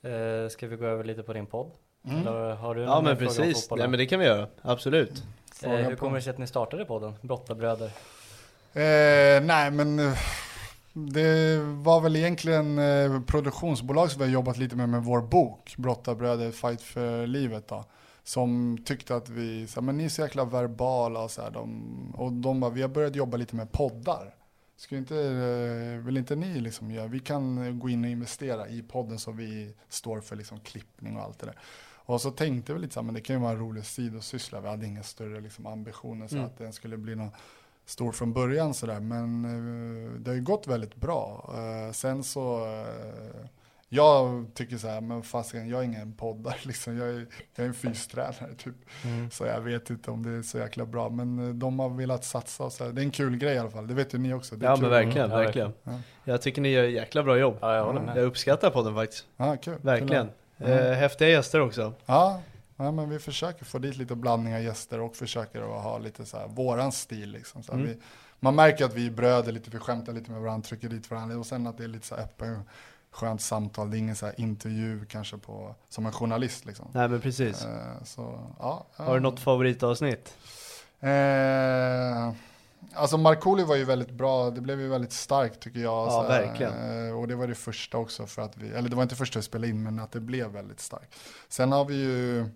Eh, 0.02 0.50
ska 0.50 0.68
vi 0.68 0.76
gå 0.76 0.86
över 0.86 1.04
lite 1.04 1.24
på 1.24 1.34
din 1.34 1.46
podd? 1.46 1.72
Mm. 2.06 2.18
Eller 2.18 2.56
har 2.56 2.76
du 2.76 2.82
ja 2.82 3.02
men 3.02 3.18
precis, 3.18 3.72
Nej, 3.72 3.88
men 3.88 4.00
det 4.00 4.06
kan 4.06 4.20
vi 4.20 4.26
göra, 4.26 4.48
absolut. 4.62 5.24
Eh, 5.64 5.72
hur 5.72 5.96
kommer 5.96 6.16
det 6.16 6.22
sig 6.22 6.32
att 6.32 6.38
ni 6.38 6.48
startade 6.48 6.86
podden, 6.86 7.14
Brottabröder? 7.22 7.92
Eh, 8.74 9.44
nej 9.44 9.72
men 9.72 10.00
eh, 10.00 10.18
det 11.08 11.60
var 11.60 12.02
väl 12.02 12.16
egentligen 12.16 12.80
eh, 12.80 13.22
produktionsbolag 13.22 14.12
som 14.12 14.20
vi 14.20 14.26
har 14.26 14.34
jobbat 14.34 14.58
lite 14.58 14.76
med 14.76 14.90
med 14.90 15.04
vår 15.04 15.22
bok, 15.22 15.76
Brottabröder 15.78 16.52
Fight 16.52 16.82
för 16.82 17.28
livet 17.28 17.68
då. 17.68 17.86
Som 18.24 18.78
tyckte 18.86 19.16
att 19.16 19.30
vi, 19.30 19.68
så 19.68 19.82
men 19.82 19.98
ni 19.98 20.06
är 20.06 20.10
så 20.10 20.22
jäkla 20.22 20.46
verbala 20.46 21.20
och 21.20 21.32
så 21.32 21.42
här, 21.42 21.52
de, 21.52 22.16
och 22.16 22.34
de 22.34 22.60
bara, 22.60 22.72
vi 22.72 22.82
har 22.82 22.90
börjat 22.90 23.16
jobba 23.16 23.38
lite 23.38 23.56
med 23.56 23.72
poddar. 23.72 24.36
Ska 24.78 24.98
inte, 24.98 25.16
eh, 25.16 26.06
vill 26.06 26.18
inte 26.18 26.36
ni 26.36 26.60
liksom 26.60 26.92
göra, 26.92 27.08
vi 27.08 27.20
kan 27.20 27.80
gå 27.80 27.90
in 27.90 28.04
och 28.04 28.10
investera 28.10 28.68
i 28.68 28.82
podden 28.82 29.20
så 29.20 29.32
vi 29.32 29.74
står 29.90 30.22
för 30.22 30.36
liksom 30.36 30.60
klippning 30.60 31.18
och 31.18 31.24
allt 31.24 31.40
det 31.40 31.46
där. 31.46 31.56
Och 32.10 32.22
så 32.22 32.32
tänkte 32.32 32.74
vi 32.74 32.80
lite 32.80 32.94
så 32.94 33.00
här, 33.00 33.06
men 33.06 33.16
det 33.16 33.22
kan 33.22 33.36
ju 33.36 33.42
vara 33.42 33.52
en 33.52 33.60
rolig 33.60 33.86
sidosyssla, 33.86 34.62
vi 34.62 34.68
hade 34.68 34.86
inga 34.86 35.04
större 35.04 35.42
liksom, 35.42 35.66
ambitioner 35.66 36.28
så 36.28 36.36
mm. 36.36 36.48
att 36.48 36.58
den 36.58 36.74
skulle 36.74 36.98
bli 36.98 37.16
någon 37.16 37.32
stor 37.90 38.12
från 38.12 38.34
början 38.34 38.74
sådär. 38.74 39.00
Men 39.00 39.46
eh, 39.46 40.20
det 40.20 40.32
har 40.32 40.36
ju 40.36 40.42
gått 40.42 40.68
väldigt 40.68 40.96
bra. 40.96 41.54
Eh, 41.58 41.92
sen 41.92 42.24
så 42.24 42.66
eh, 42.66 43.46
jag 43.90 44.46
tycker 44.54 44.78
så 44.78 44.88
här, 44.88 45.02
men 45.02 45.24
fasiken, 45.24 45.70
jag 45.70 45.80
är 45.80 45.84
ingen 45.84 46.14
poddare 46.14 46.56
liksom. 46.64 46.98
Jag 46.98 47.10
är, 47.10 47.28
jag 47.56 47.64
är 47.64 47.68
en 47.68 47.74
fystränare 47.74 48.56
typ. 48.58 48.76
Mm. 49.04 49.32
Så 49.32 49.46
jag 49.46 49.62
vet 49.62 49.90
inte 49.90 50.12
om 50.12 50.24
det 50.24 50.30
är 50.38 50.42
så 50.42 50.58
jäkla 50.58 50.86
bra. 50.86 51.10
Men 51.10 51.60
de 51.60 51.80
har 51.80 51.90
velat 51.90 52.24
satsa 52.26 52.64
och 52.64 52.74
så 52.74 52.84
här. 52.84 52.92
Det 52.92 53.02
är 53.02 53.04
en 53.04 53.12
kul 53.12 53.38
grej 53.38 53.56
i 53.56 53.58
alla 53.58 53.70
fall. 53.70 53.88
Det 53.88 53.94
vet 53.94 54.14
ju 54.14 54.18
ni 54.18 54.34
också. 54.34 54.56
ja 54.62 54.76
kul. 54.76 54.82
men 54.82 54.92
verkligen, 54.92 55.30
verkligen. 55.30 55.74
Ja. 55.84 56.00
Jag 56.24 56.42
tycker 56.42 56.62
ni 56.62 56.70
gör 56.70 56.84
jäkla 56.84 57.24
bra 57.24 57.38
jobb. 57.38 57.58
Ja, 57.62 57.76
jag 57.76 57.86
håller 57.86 58.02
med. 58.02 58.18
Jag 58.18 58.26
uppskattar 58.26 58.70
podden 58.70 58.96
faktiskt. 58.96 59.26
Ja, 59.38 59.58
kul. 59.58 59.78
Verkligen. 59.82 60.30
Kul. 60.58 60.70
Eh, 60.70 60.92
häftiga 60.92 61.30
gäster 61.30 61.62
också. 61.62 61.94
Ja. 62.06 62.42
Ja, 62.82 62.92
men 62.92 63.10
vi 63.10 63.20
försöker 63.20 63.66
få 63.66 63.80
dit 63.80 63.98
lite 63.98 64.16
blandning 64.16 64.56
av 64.56 64.62
gäster 64.62 65.00
och 65.00 65.16
försöker 65.16 65.62
att 65.62 65.84
ha 65.84 65.98
lite 65.98 66.26
så 66.26 66.38
här, 66.38 66.48
våran 66.48 66.92
stil 66.92 67.32
liksom. 67.32 67.64
Så 67.64 67.74
mm. 67.74 67.86
vi, 67.86 67.98
man 68.40 68.56
märker 68.56 68.86
att 68.86 68.94
vi 68.94 69.08
är 69.08 69.12
bröder 69.12 69.52
lite, 69.52 69.70
vi 69.70 69.80
skämtar 69.80 70.14
lite 70.14 70.32
med 70.32 70.42
varandra, 70.42 70.68
trycker 70.68 70.90
dit 70.90 71.12
varandra 71.12 71.38
och 71.38 71.46
sen 71.46 71.68
att 71.68 71.78
det 71.78 71.84
är 71.84 71.88
lite 71.88 72.08
så 72.08 72.16
öppen 72.16 72.64
skönt 73.12 73.42
samtal. 73.42 73.92
Det 73.92 73.98
är 73.98 74.00
ingen 74.00 74.16
så 74.16 74.32
intervju 74.38 75.06
kanske 75.06 75.38
på, 75.38 75.76
som 75.90 76.06
en 76.06 76.12
journalist 76.12 76.66
liksom. 76.66 76.88
Nej 76.94 77.10
men 77.10 77.22
precis. 77.22 77.66
Eh, 77.66 78.04
så, 78.04 78.40
ja, 78.60 78.86
Har 78.96 79.14
du 79.14 79.20
något 79.20 79.40
favoritavsnitt? 79.40 80.38
Eh, 81.00 82.34
alltså 82.94 83.18
Markoolio 83.18 83.66
var 83.66 83.76
ju 83.76 83.86
väldigt 83.86 84.12
bra, 84.12 84.50
det 84.50 84.62
blev 84.62 84.82
ju 84.82 84.88
väldigt 84.88 85.14
starkt 85.14 85.60
tycker 85.60 85.80
jag. 85.80 86.08
Ja, 86.08 86.12
så, 86.12 86.28
verkligen. 86.28 87.08
Eh, 87.08 87.20
och 87.20 87.28
det 87.28 87.36
var 87.36 87.48
det 87.48 87.56
första 87.56 87.98
också 87.98 88.28
för 88.28 88.42
att 88.42 88.58
vi, 88.58 88.70
eller 88.70 88.90
det 88.90 88.96
var 88.96 89.04
inte 89.04 89.16
första 89.16 89.40
vi 89.40 89.44
spelade 89.44 89.68
in 89.68 89.84
men 89.84 90.00
att 90.00 90.12
det 90.12 90.20
blev 90.20 90.52
väldigt 90.52 90.80
starkt. 90.80 91.16
Sen 91.50 91.72
har 91.72 91.86
vi 91.86 91.96
ju 91.96 92.50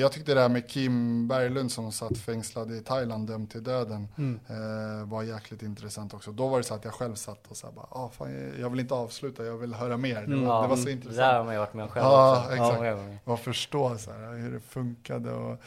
jag 0.00 0.12
tyckte 0.12 0.34
det 0.34 0.40
här 0.40 0.48
med 0.48 0.68
Kim 0.68 1.28
Berglund 1.28 1.72
som 1.72 1.92
satt 1.92 2.18
fängslad 2.18 2.72
i 2.72 2.80
Thailand 2.80 3.28
dömd 3.28 3.50
till 3.50 3.62
döden 3.62 4.08
mm. 4.18 4.40
Eh, 4.48 5.08
var 5.08 5.22
jäkligt 5.22 5.62
intressant 5.62 6.14
också. 6.14 6.32
Då 6.32 6.48
var 6.48 6.58
det 6.58 6.64
så 6.64 6.74
att 6.74 6.84
jag 6.84 6.94
själv 6.94 7.14
satt 7.14 7.46
och 7.48 7.56
sa 7.56 7.72
bara, 7.72 7.86
ah, 7.90 8.08
fan, 8.08 8.52
jag 8.60 8.70
vill 8.70 8.80
inte 8.80 8.94
avsluta, 8.94 9.44
jag 9.44 9.56
vill 9.56 9.74
höra 9.74 9.96
mer. 9.96 10.14
Det 10.14 10.20
var, 10.20 10.26
mm, 10.26 10.62
det 10.62 10.68
var 10.68 10.76
så 10.76 10.88
intressant. 10.88 11.16
Det 11.16 11.24
har 11.24 11.44
man 11.44 11.54
ju 11.54 11.60
varit 11.60 11.74
med 11.74 11.82
om 11.82 11.88
själv 11.88 12.06
ja, 12.06 12.40
också. 12.40 12.52
Exakt. 12.52 12.84
Ja, 13.24 13.32
och 13.32 13.40
förstå 13.40 13.98
så 13.98 14.12
här, 14.12 14.34
hur 14.36 14.52
det 14.52 14.60
funkade. 14.60 15.32
Och, 15.32 15.58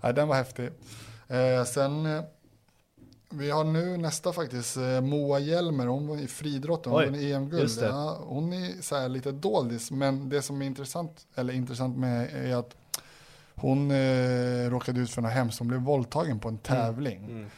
ja, 0.00 0.12
den 0.12 0.28
var 0.28 0.34
häftig. 0.34 0.70
Eh, 1.28 1.64
sen 1.64 2.06
eh, 2.06 2.22
vi 3.30 3.50
har 3.50 3.64
nu 3.64 3.96
nästa 3.96 4.32
faktiskt, 4.32 4.76
Moa 5.02 5.38
Hjelmer, 5.38 5.86
hon 5.86 6.06
var 6.06 6.16
i 6.16 6.26
friidrotten, 6.26 6.92
hon 6.92 7.04
vann 7.04 7.14
EM-guld. 7.14 7.70
Ja, 7.82 8.18
hon 8.26 8.52
är 8.52 8.82
så 8.82 8.96
här 8.96 9.08
lite 9.08 9.32
doldis, 9.32 9.90
men 9.90 10.28
det 10.28 10.42
som 10.42 10.62
är 10.62 10.66
intressant, 10.66 11.26
eller 11.34 11.52
intressant 11.52 11.96
med 11.96 12.46
är 12.50 12.56
att 12.56 12.76
hon 13.60 13.90
eh, 13.90 14.70
råkade 14.70 15.00
ut 15.00 15.10
för 15.10 15.22
något 15.22 15.32
hemskt, 15.32 15.58
hon 15.58 15.68
blev 15.68 15.80
våldtagen 15.80 16.40
på 16.40 16.48
en 16.48 16.54
mm. 16.54 16.62
tävling. 16.62 17.24
Mm. 17.24 17.36
Mm. 17.36 17.48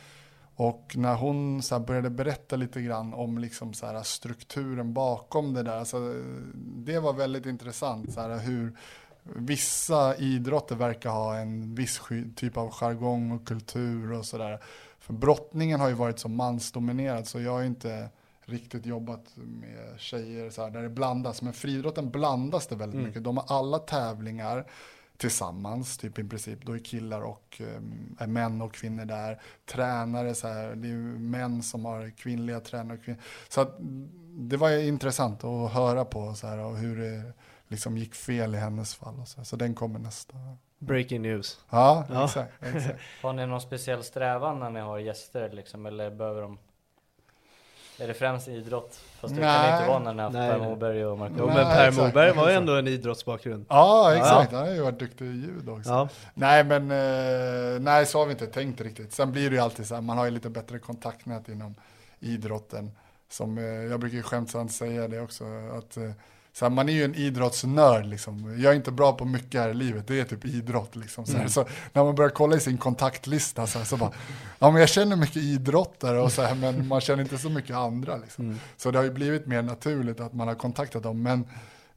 Och 0.55 0.93
när 0.97 1.15
hon 1.15 1.63
så 1.63 1.79
började 1.79 2.11
berätta 2.11 2.57
lite 2.57 2.83
grann 2.83 3.15
om 3.15 3.39
liksom 3.39 3.75
så 3.75 3.87
här, 3.87 4.03
strukturen 4.03 4.93
bakom 4.93 5.55
det 5.55 5.63
där, 5.63 5.77
alltså, 5.77 6.15
det 6.55 6.99
var 6.99 7.13
väldigt 7.13 7.47
intressant. 7.47 8.13
Så 8.13 8.21
här, 8.21 8.39
hur 8.39 8.77
vissa 9.23 10.17
idrotter 10.17 10.77
verkar 10.77 11.11
ha 11.11 11.37
en 11.37 11.75
viss 11.75 12.01
typ 12.37 12.57
av 12.57 12.71
jargong 12.71 13.31
och 13.31 13.47
kultur 13.47 14.13
och 14.13 14.25
sådär. 14.25 14.61
För 14.99 15.13
brottningen 15.13 15.81
har 15.81 15.89
ju 15.89 15.95
varit 15.95 16.19
så 16.19 16.29
mansdominerad 16.29 17.27
så 17.27 17.41
jag 17.41 17.53
har 17.53 17.63
inte 17.63 18.09
riktigt 18.45 18.87
jobbat 18.87 19.25
med 19.35 20.01
tjejer 20.01 20.51
så 20.51 20.63
här, 20.63 20.71
där 20.71 20.83
det 20.83 20.89
blandas. 20.89 21.43
Men 21.43 21.53
friidrotten 21.53 22.11
blandas 22.11 22.67
det 22.67 22.77
väldigt 22.77 22.95
mm. 22.95 23.07
mycket. 23.07 23.25
De 23.25 23.37
har 23.37 23.45
alla 23.49 23.79
tävlingar 23.79 24.67
tillsammans, 25.21 25.99
typ 25.99 26.19
i 26.19 26.25
princip. 26.25 26.67
Då 26.67 26.73
är 26.73 26.79
killar 26.79 27.23
och 27.23 27.63
eh, 28.21 28.27
män 28.27 28.63
och 28.63 28.75
kvinnor 28.75 29.05
där. 29.05 29.41
Tränare, 29.67 30.35
så 30.35 30.49
här, 30.49 30.75
det 30.75 30.89
är 30.89 30.95
män 31.19 31.63
som 31.63 31.85
har 31.85 32.11
kvinnliga 32.11 32.61
tränare. 32.61 32.99
Och 32.99 33.05
kvinnor. 33.05 33.21
Så 33.49 33.61
att, 33.61 33.77
det 34.29 34.57
var 34.57 34.71
intressant 34.71 35.45
att 35.45 35.73
höra 35.73 36.05
på 36.05 36.35
så 36.35 36.47
här, 36.47 36.59
och 36.59 36.77
hur 36.77 36.97
det 36.97 37.33
liksom 37.69 37.97
gick 37.97 38.15
fel 38.15 38.55
i 38.55 38.59
hennes 38.59 38.95
fall. 38.95 39.21
Och 39.21 39.29
så, 39.29 39.45
så 39.45 39.57
den 39.57 39.75
kommer 39.75 39.99
nästa. 39.99 40.37
Breaking 40.79 41.23
news. 41.23 41.61
Ja, 41.71 42.05
ja. 42.09 42.25
Exakt, 42.25 42.53
exakt. 42.61 43.01
har 43.23 43.33
ni 43.33 43.47
någon 43.47 43.61
speciell 43.61 44.05
strävan 44.05 44.61
när 44.61 44.71
ni 44.71 44.81
har 44.81 44.99
gäster 44.99 45.51
liksom, 45.53 45.87
eller 45.87 46.11
behöver 46.11 46.43
de 46.43 46.59
är 48.01 48.09
det 48.09 48.15
främst 48.15 48.49
idrott? 48.49 49.01
Fast 49.21 49.35
det 49.35 49.41
kan 49.41 49.75
inte 49.75 49.89
vara 49.89 49.99
när 49.99 50.15
ni 50.15 50.23
har 50.23 50.31
haft 50.31 50.53
Per 50.53 50.59
Moberg 50.59 51.07
och 51.07 51.19
Marco. 51.19 51.35
Jo 51.39 51.47
men 51.47 51.67
Per 51.67 51.93
Moberg 51.93 52.33
var 52.33 52.51
ju 52.51 52.55
ändå 52.55 52.75
en 52.75 52.89
idrottsbakgrund. 52.89 53.67
Ja 53.69 54.15
exakt, 54.17 54.53
ja. 54.53 54.59
han 54.59 54.69
har 54.69 54.75
ju 54.75 54.83
varit 54.83 54.99
duktig 54.99 55.25
i 55.25 55.29
ljud 55.29 55.69
också. 55.69 55.91
Ja. 55.91 56.09
Nej 56.35 56.65
men, 56.65 56.91
eh, 56.91 57.81
nej 57.81 58.07
så 58.07 58.19
har 58.19 58.27
vi 58.27 58.33
inte 58.33 58.47
tänkt 58.47 58.81
riktigt. 58.81 59.13
Sen 59.13 59.33
blir 59.33 59.51
det 59.51 59.57
ju 59.57 59.63
alltid 59.63 59.87
så 59.87 59.95
här, 59.95 60.03
man 60.03 60.19
har 60.19 60.25
ju 60.25 60.31
lite 60.31 60.51
bättre 60.51 60.79
kontaktnät 60.79 61.49
inom 61.49 61.75
idrotten. 62.21 62.91
Som, 63.29 63.59
eh, 63.59 63.65
jag 63.65 64.01
brukar 64.01 64.17
ju 64.17 64.23
skämtsamt 64.23 64.73
säga 64.73 65.09
det 65.09 65.21
också, 65.21 65.45
att 65.79 65.97
eh, 65.97 66.11
så 66.53 66.65
här, 66.65 66.71
man 66.71 66.89
är 66.89 66.93
ju 66.93 67.05
en 67.05 67.15
idrottsnörd 67.15 68.07
liksom. 68.07 68.57
Jag 68.63 68.73
är 68.73 68.77
inte 68.77 68.91
bra 68.91 69.13
på 69.13 69.25
mycket 69.25 69.61
här 69.61 69.69
i 69.69 69.75
livet, 69.75 70.07
det 70.07 70.21
är 70.21 70.25
typ 70.25 70.45
idrott 70.45 70.97
liksom. 70.97 71.27
Så, 71.27 71.37
mm. 71.37 71.49
så 71.49 71.65
när 71.93 72.05
man 72.05 72.15
börjar 72.15 72.31
kolla 72.31 72.57
i 72.57 72.61
sin 72.61 72.79
kontaktlista 72.79 73.67
så, 73.67 73.79
här, 73.79 73.85
så 73.87 73.97
bara, 73.97 74.13
ja 74.59 74.71
men 74.71 74.81
jag 74.81 74.89
känner 74.89 75.17
mycket 75.17 75.37
idrottare 75.37 76.21
och 76.21 76.33
så 76.33 76.43
här, 76.43 76.55
men 76.55 76.89
man 76.89 77.01
känner 77.01 77.23
inte 77.23 77.39
så 77.39 77.51
mycket 77.51 77.77
andra 77.77 78.17
liksom. 78.17 78.45
Mm. 78.45 78.59
Så 78.77 78.91
det 78.91 78.99
har 78.99 79.05
ju 79.05 79.11
blivit 79.11 79.47
mer 79.47 79.63
naturligt 79.63 80.21
att 80.21 80.33
man 80.33 80.49
har 80.49 80.55
kontaktat 80.55 81.03
dem. 81.03 81.23
Men 81.23 81.41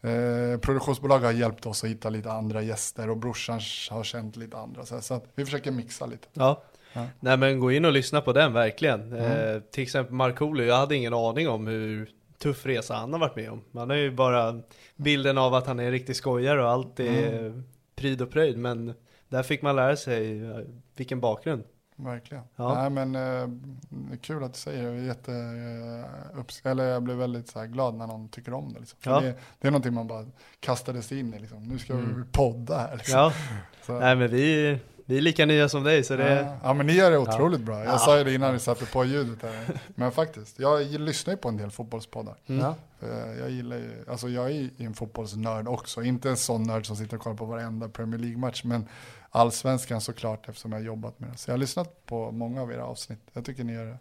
eh, 0.01 0.59
produktionsbolag 0.59 1.19
har 1.19 1.31
hjälpt 1.31 1.65
oss 1.65 1.83
att 1.83 1.89
hitta 1.89 2.09
lite 2.09 2.31
andra 2.31 2.61
gäster 2.61 3.09
och 3.09 3.17
brorsan 3.17 3.59
har 3.89 4.03
känt 4.03 4.35
lite 4.35 4.57
andra. 4.57 4.85
Så, 4.85 5.01
så 5.01 5.21
vi 5.35 5.45
försöker 5.45 5.71
mixa 5.71 6.05
lite. 6.05 6.27
Ja. 6.33 6.63
Ja. 6.93 7.07
Nej 7.19 7.37
men 7.37 7.59
gå 7.59 7.71
in 7.71 7.85
och 7.85 7.91
lyssna 7.91 8.21
på 8.21 8.33
den 8.33 8.53
verkligen. 8.53 9.13
Mm. 9.13 9.55
Eh, 9.55 9.61
till 9.61 9.83
exempel 9.83 10.13
Markoolio, 10.13 10.65
jag 10.65 10.77
hade 10.77 10.95
ingen 10.95 11.13
aning 11.13 11.49
om 11.49 11.67
hur 11.67 12.09
tuff 12.43 12.65
resa 12.65 12.93
han 12.93 13.13
har 13.13 13.19
varit 13.19 13.35
med 13.35 13.51
om. 13.51 13.61
Man 13.71 13.89
har 13.89 13.97
ju 13.97 14.11
bara 14.11 14.61
bilden 14.95 15.37
av 15.37 15.53
att 15.53 15.67
han 15.67 15.79
är 15.79 15.83
en 15.83 15.91
riktig 15.91 16.15
skojare 16.15 16.63
och 16.63 16.69
allt 16.69 16.99
är 16.99 17.39
mm. 17.39 17.63
pryd 17.95 18.21
och 18.21 18.31
pröjd. 18.31 18.57
Men 18.57 18.93
där 19.29 19.43
fick 19.43 19.61
man 19.61 19.75
lära 19.75 19.95
sig 19.95 20.43
eh, 20.43 20.57
vilken 20.95 21.19
bakgrund. 21.19 21.63
Verkligen. 21.95 22.43
Ja. 22.55 22.73
Nej 22.73 22.89
men 22.89 23.15
eh, 23.15 24.17
kul 24.21 24.43
att 24.43 24.53
du 24.53 24.59
säger 24.59 24.91
det. 24.91 25.01
Jätte, 25.01 25.31
eh, 25.31 26.71
eller 26.71 26.83
jag 26.83 27.03
blev 27.03 27.17
väldigt 27.17 27.47
så 27.47 27.59
här, 27.59 27.67
glad 27.67 27.95
när 27.95 28.07
någon 28.07 28.29
tycker 28.29 28.53
om 28.53 28.73
det. 28.73 28.79
Liksom. 28.79 28.99
Ja. 29.03 29.19
det. 29.19 29.35
Det 29.59 29.67
är 29.67 29.71
någonting 29.71 29.93
man 29.93 30.07
bara 30.07 30.25
kastade 30.59 31.01
sig 31.01 31.19
in 31.19 31.33
i. 31.33 31.39
Liksom. 31.39 31.63
Nu 31.63 31.79
ska 31.79 31.93
mm. 31.93 32.21
vi 32.21 32.31
podda 32.31 32.77
här. 32.77 32.95
Liksom. 32.97 33.19
Ja. 33.19 33.33
Nej 33.99 34.15
men 34.15 34.27
vi, 34.27 34.79
vi 35.05 35.17
är 35.17 35.21
lika 35.21 35.45
nya 35.45 35.69
som 35.69 35.83
dig 35.83 36.03
så 36.03 36.15
det... 36.15 36.41
Ja, 36.41 36.57
ja 36.63 36.73
men 36.73 36.85
ni 36.85 36.93
gör 36.93 37.11
det 37.11 37.17
otroligt 37.17 37.59
ja. 37.59 37.65
bra. 37.65 37.83
Jag 37.83 37.93
ja. 37.93 37.97
sa 37.97 38.17
ju 38.17 38.23
det 38.23 38.33
innan 38.33 38.53
vi 38.53 38.59
satte 38.59 38.85
på 38.85 39.05
ljudet 39.05 39.41
här. 39.41 39.79
Men 39.95 40.11
faktiskt, 40.11 40.59
jag 40.59 40.91
lyssnar 40.91 41.33
ju 41.33 41.37
på 41.37 41.49
en 41.49 41.57
del 41.57 41.71
fotbollspoddar. 41.71 42.35
Mm. 42.47 42.73
Jag 43.39 43.49
gillar 43.49 43.77
ju, 43.77 44.05
alltså 44.07 44.29
jag 44.29 44.51
är 44.51 44.69
en 44.77 44.93
fotbollsnörd 44.93 45.67
också. 45.67 46.03
Inte 46.03 46.29
en 46.29 46.37
sån 46.37 46.63
nörd 46.63 46.85
som 46.85 46.95
sitter 46.95 47.17
och 47.17 47.23
kollar 47.23 47.37
på 47.37 47.45
varenda 47.45 47.89
Premier 47.89 48.19
League-match. 48.19 48.63
Men 48.63 48.87
allsvenskan 49.29 50.01
såklart 50.01 50.49
eftersom 50.49 50.71
jag 50.71 50.79
har 50.79 50.85
jobbat 50.85 51.19
med 51.19 51.29
det. 51.31 51.37
Så 51.37 51.49
jag 51.49 51.53
har 51.53 51.59
lyssnat 51.59 52.05
på 52.05 52.31
många 52.31 52.61
av 52.61 52.71
era 52.71 52.85
avsnitt. 52.85 53.19
Jag 53.33 53.45
tycker 53.45 53.63
ni 53.63 53.73
gör 53.73 53.85
det 53.85 53.97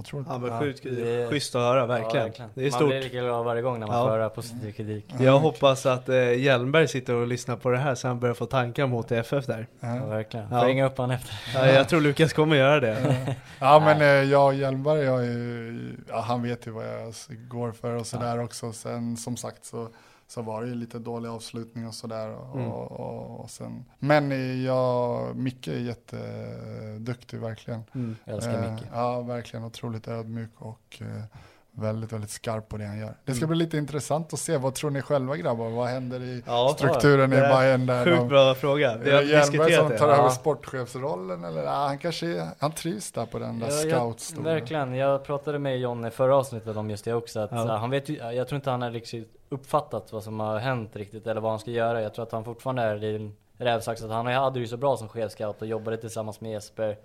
Otroligt. 0.00 0.28
Ja 0.30 0.38
men 0.38 0.60
sjukt 0.60 0.84
ja, 0.84 0.90
det... 0.90 1.30
schysst 1.30 1.54
att 1.54 1.62
höra, 1.62 1.86
verkligen. 1.86 2.16
Ja, 2.16 2.24
verkligen. 2.24 2.50
Det 2.54 2.66
är 2.66 2.70
stort. 2.70 2.80
Man 2.80 2.88
blir 2.88 3.02
lika 3.02 3.20
glad 3.20 3.44
varje 3.44 3.62
gång 3.62 3.80
när 3.80 3.86
man 3.86 3.96
ja. 3.96 4.02
får 4.02 4.10
höra 4.10 4.28
positiv 4.28 4.72
kritik. 4.72 5.04
Jag 5.18 5.38
hoppas 5.38 5.86
att 5.86 6.08
eh, 6.08 6.32
Hjelmberg 6.32 6.88
sitter 6.88 7.14
och 7.14 7.26
lyssnar 7.26 7.56
på 7.56 7.70
det 7.70 7.78
här 7.78 7.94
så 7.94 8.08
han 8.08 8.20
börjar 8.20 8.34
få 8.34 8.46
tankar 8.46 8.84
om 8.84 8.90
HTFF 8.90 9.46
där. 9.46 9.66
Ja, 9.80 10.06
verkligen. 10.06 10.48
Får 10.48 10.58
ja. 10.58 10.64
ringa 10.64 10.86
upp 10.86 10.96
honom 10.96 11.10
efter. 11.10 11.34
Ja, 11.54 11.66
jag 11.66 11.88
tror 11.88 12.00
Lukas 12.00 12.32
kommer 12.32 12.56
göra 12.56 12.80
det. 12.80 13.36
ja 13.58 13.80
men 13.84 14.00
eh, 14.00 14.30
jag 14.30 14.46
och 14.46 14.54
Hjelmberg, 14.54 15.00
jag 15.00 15.24
är, 15.24 15.90
ja, 16.08 16.20
han 16.20 16.42
vet 16.42 16.66
ju 16.66 16.70
vad 16.70 16.84
jag 16.84 17.14
går 17.48 17.72
för 17.72 17.96
och 17.96 18.06
sådär 18.06 18.40
också. 18.40 18.72
Sen 18.72 19.16
som 19.16 19.36
sagt 19.36 19.64
så 19.64 19.88
så 20.30 20.42
var 20.42 20.62
det 20.62 20.68
ju 20.68 20.74
lite 20.74 20.98
dålig 20.98 21.28
avslutning 21.28 21.86
och 21.86 21.94
sådär. 21.94 22.26
Mm. 22.26 22.68
Och, 22.68 22.92
och, 22.92 23.40
och 23.40 23.50
sen. 23.50 23.84
Men 23.98 24.62
jag, 24.64 25.36
Micke 25.36 25.68
är 25.68 25.78
jätteduktig 25.78 27.40
verkligen. 27.40 27.82
Mm. 27.94 28.16
Jag 28.24 28.34
älskar 28.34 28.64
eh, 28.64 28.72
Micke. 28.72 28.84
Ja, 28.92 29.20
verkligen 29.20 29.64
otroligt 29.64 30.08
ödmjuk 30.08 30.50
och 30.56 30.98
eh, 31.00 31.24
väldigt, 31.72 32.12
väldigt 32.12 32.30
skarp 32.30 32.68
på 32.68 32.76
det 32.76 32.84
han 32.84 32.98
gör. 32.98 33.14
Det 33.24 33.34
ska 33.34 33.44
mm. 33.44 33.48
bli 33.56 33.64
lite 33.64 33.78
intressant 33.78 34.32
att 34.32 34.38
se, 34.38 34.56
vad 34.56 34.74
tror 34.74 34.90
ni 34.90 35.02
själva 35.02 35.36
grabbar? 35.36 35.68
Vad 35.68 35.88
händer 35.88 36.22
i 36.22 36.42
ja, 36.46 36.74
strukturen 36.78 37.32
i 37.32 37.36
Bayern 37.36 37.86
där? 37.86 38.04
Sjukt 38.04 38.28
bra 38.28 38.54
fråga. 38.54 38.96
Vi 38.96 39.10
har 39.10 39.22
Hjelmberg 39.22 39.72
som 39.72 39.88
tar 39.88 40.06
det. 40.06 40.12
över 40.12 40.24
ja. 40.24 40.30
sportchefsrollen 40.30 41.44
eller? 41.44 41.62
Ja, 41.62 41.70
han 41.86 41.98
kanske, 41.98 42.48
han 42.58 42.72
trivs 42.72 43.12
där 43.12 43.26
på 43.26 43.38
den 43.38 43.58
där 43.58 43.66
ja, 43.66 43.96
scoutstolen. 43.96 44.44
Verkligen, 44.44 44.94
jag 44.94 45.24
pratade 45.24 45.58
med 45.58 45.78
John 45.78 46.04
i 46.04 46.10
förra 46.10 46.36
avsnittet 46.36 46.76
om 46.76 46.90
just 46.90 47.04
det 47.04 47.14
också. 47.14 47.40
Att, 47.40 47.50
ja. 47.50 47.76
han 47.76 47.90
vet 47.90 48.08
jag 48.08 48.48
tror 48.48 48.56
inte 48.56 48.70
han 48.70 48.82
har 48.82 48.90
liksom 48.90 49.24
uppfattat 49.48 50.12
vad 50.12 50.22
som 50.22 50.40
har 50.40 50.58
hänt 50.58 50.96
riktigt 50.96 51.26
eller 51.26 51.40
vad 51.40 51.52
han 51.52 51.58
ska 51.58 51.70
göra. 51.70 52.02
Jag 52.02 52.14
tror 52.14 52.22
att 52.22 52.32
han 52.32 52.44
fortfarande 52.44 52.82
är 52.82 53.04
i 53.04 53.30
rävsax. 53.58 54.02
Att 54.02 54.10
han 54.10 54.26
hade 54.26 54.60
ju 54.60 54.66
så 54.66 54.76
bra 54.76 54.96
som 54.96 55.08
chefscout 55.08 55.62
och 55.62 55.66
jobbade 55.66 55.96
tillsammans 55.96 56.40
med 56.40 56.52
Jesper. 56.52 56.98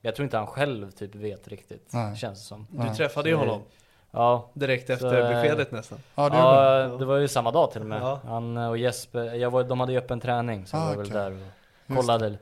Jag 0.00 0.14
tror 0.14 0.24
inte 0.24 0.36
han 0.36 0.46
själv 0.46 0.90
typ 0.90 1.14
vet 1.14 1.48
riktigt, 1.48 1.88
Nej. 1.92 2.16
känns 2.16 2.38
det 2.38 2.44
som. 2.44 2.66
Du 2.70 2.94
träffade 2.94 3.28
ju 3.28 3.34
honom? 3.34 3.62
Ja. 4.14 4.50
Direkt 4.54 4.90
efter 4.90 5.22
så, 5.22 5.34
beskedet 5.34 5.72
nästan. 5.72 5.98
Ja, 6.14 6.28
det, 6.28 6.36
ja, 6.36 6.96
det 6.98 7.04
var 7.04 7.16
ju 7.16 7.28
samma 7.28 7.50
dag 7.50 7.72
till 7.72 7.80
och 7.80 7.86
med. 7.86 8.02
Ja. 8.02 8.20
Han 8.24 8.56
och 8.56 8.78
Jesper, 8.78 9.34
jag 9.34 9.50
var, 9.50 9.64
de 9.64 9.80
hade 9.80 9.92
ju 9.92 9.98
öppen 9.98 10.20
träning 10.20 10.66
så 10.66 10.76
ah, 10.76 10.80
jag 10.80 10.86
var 10.86 10.96
väl 10.96 11.06
okay. 11.06 11.18
där 11.22 11.38
och 11.86 11.96
kollade. 11.96 12.38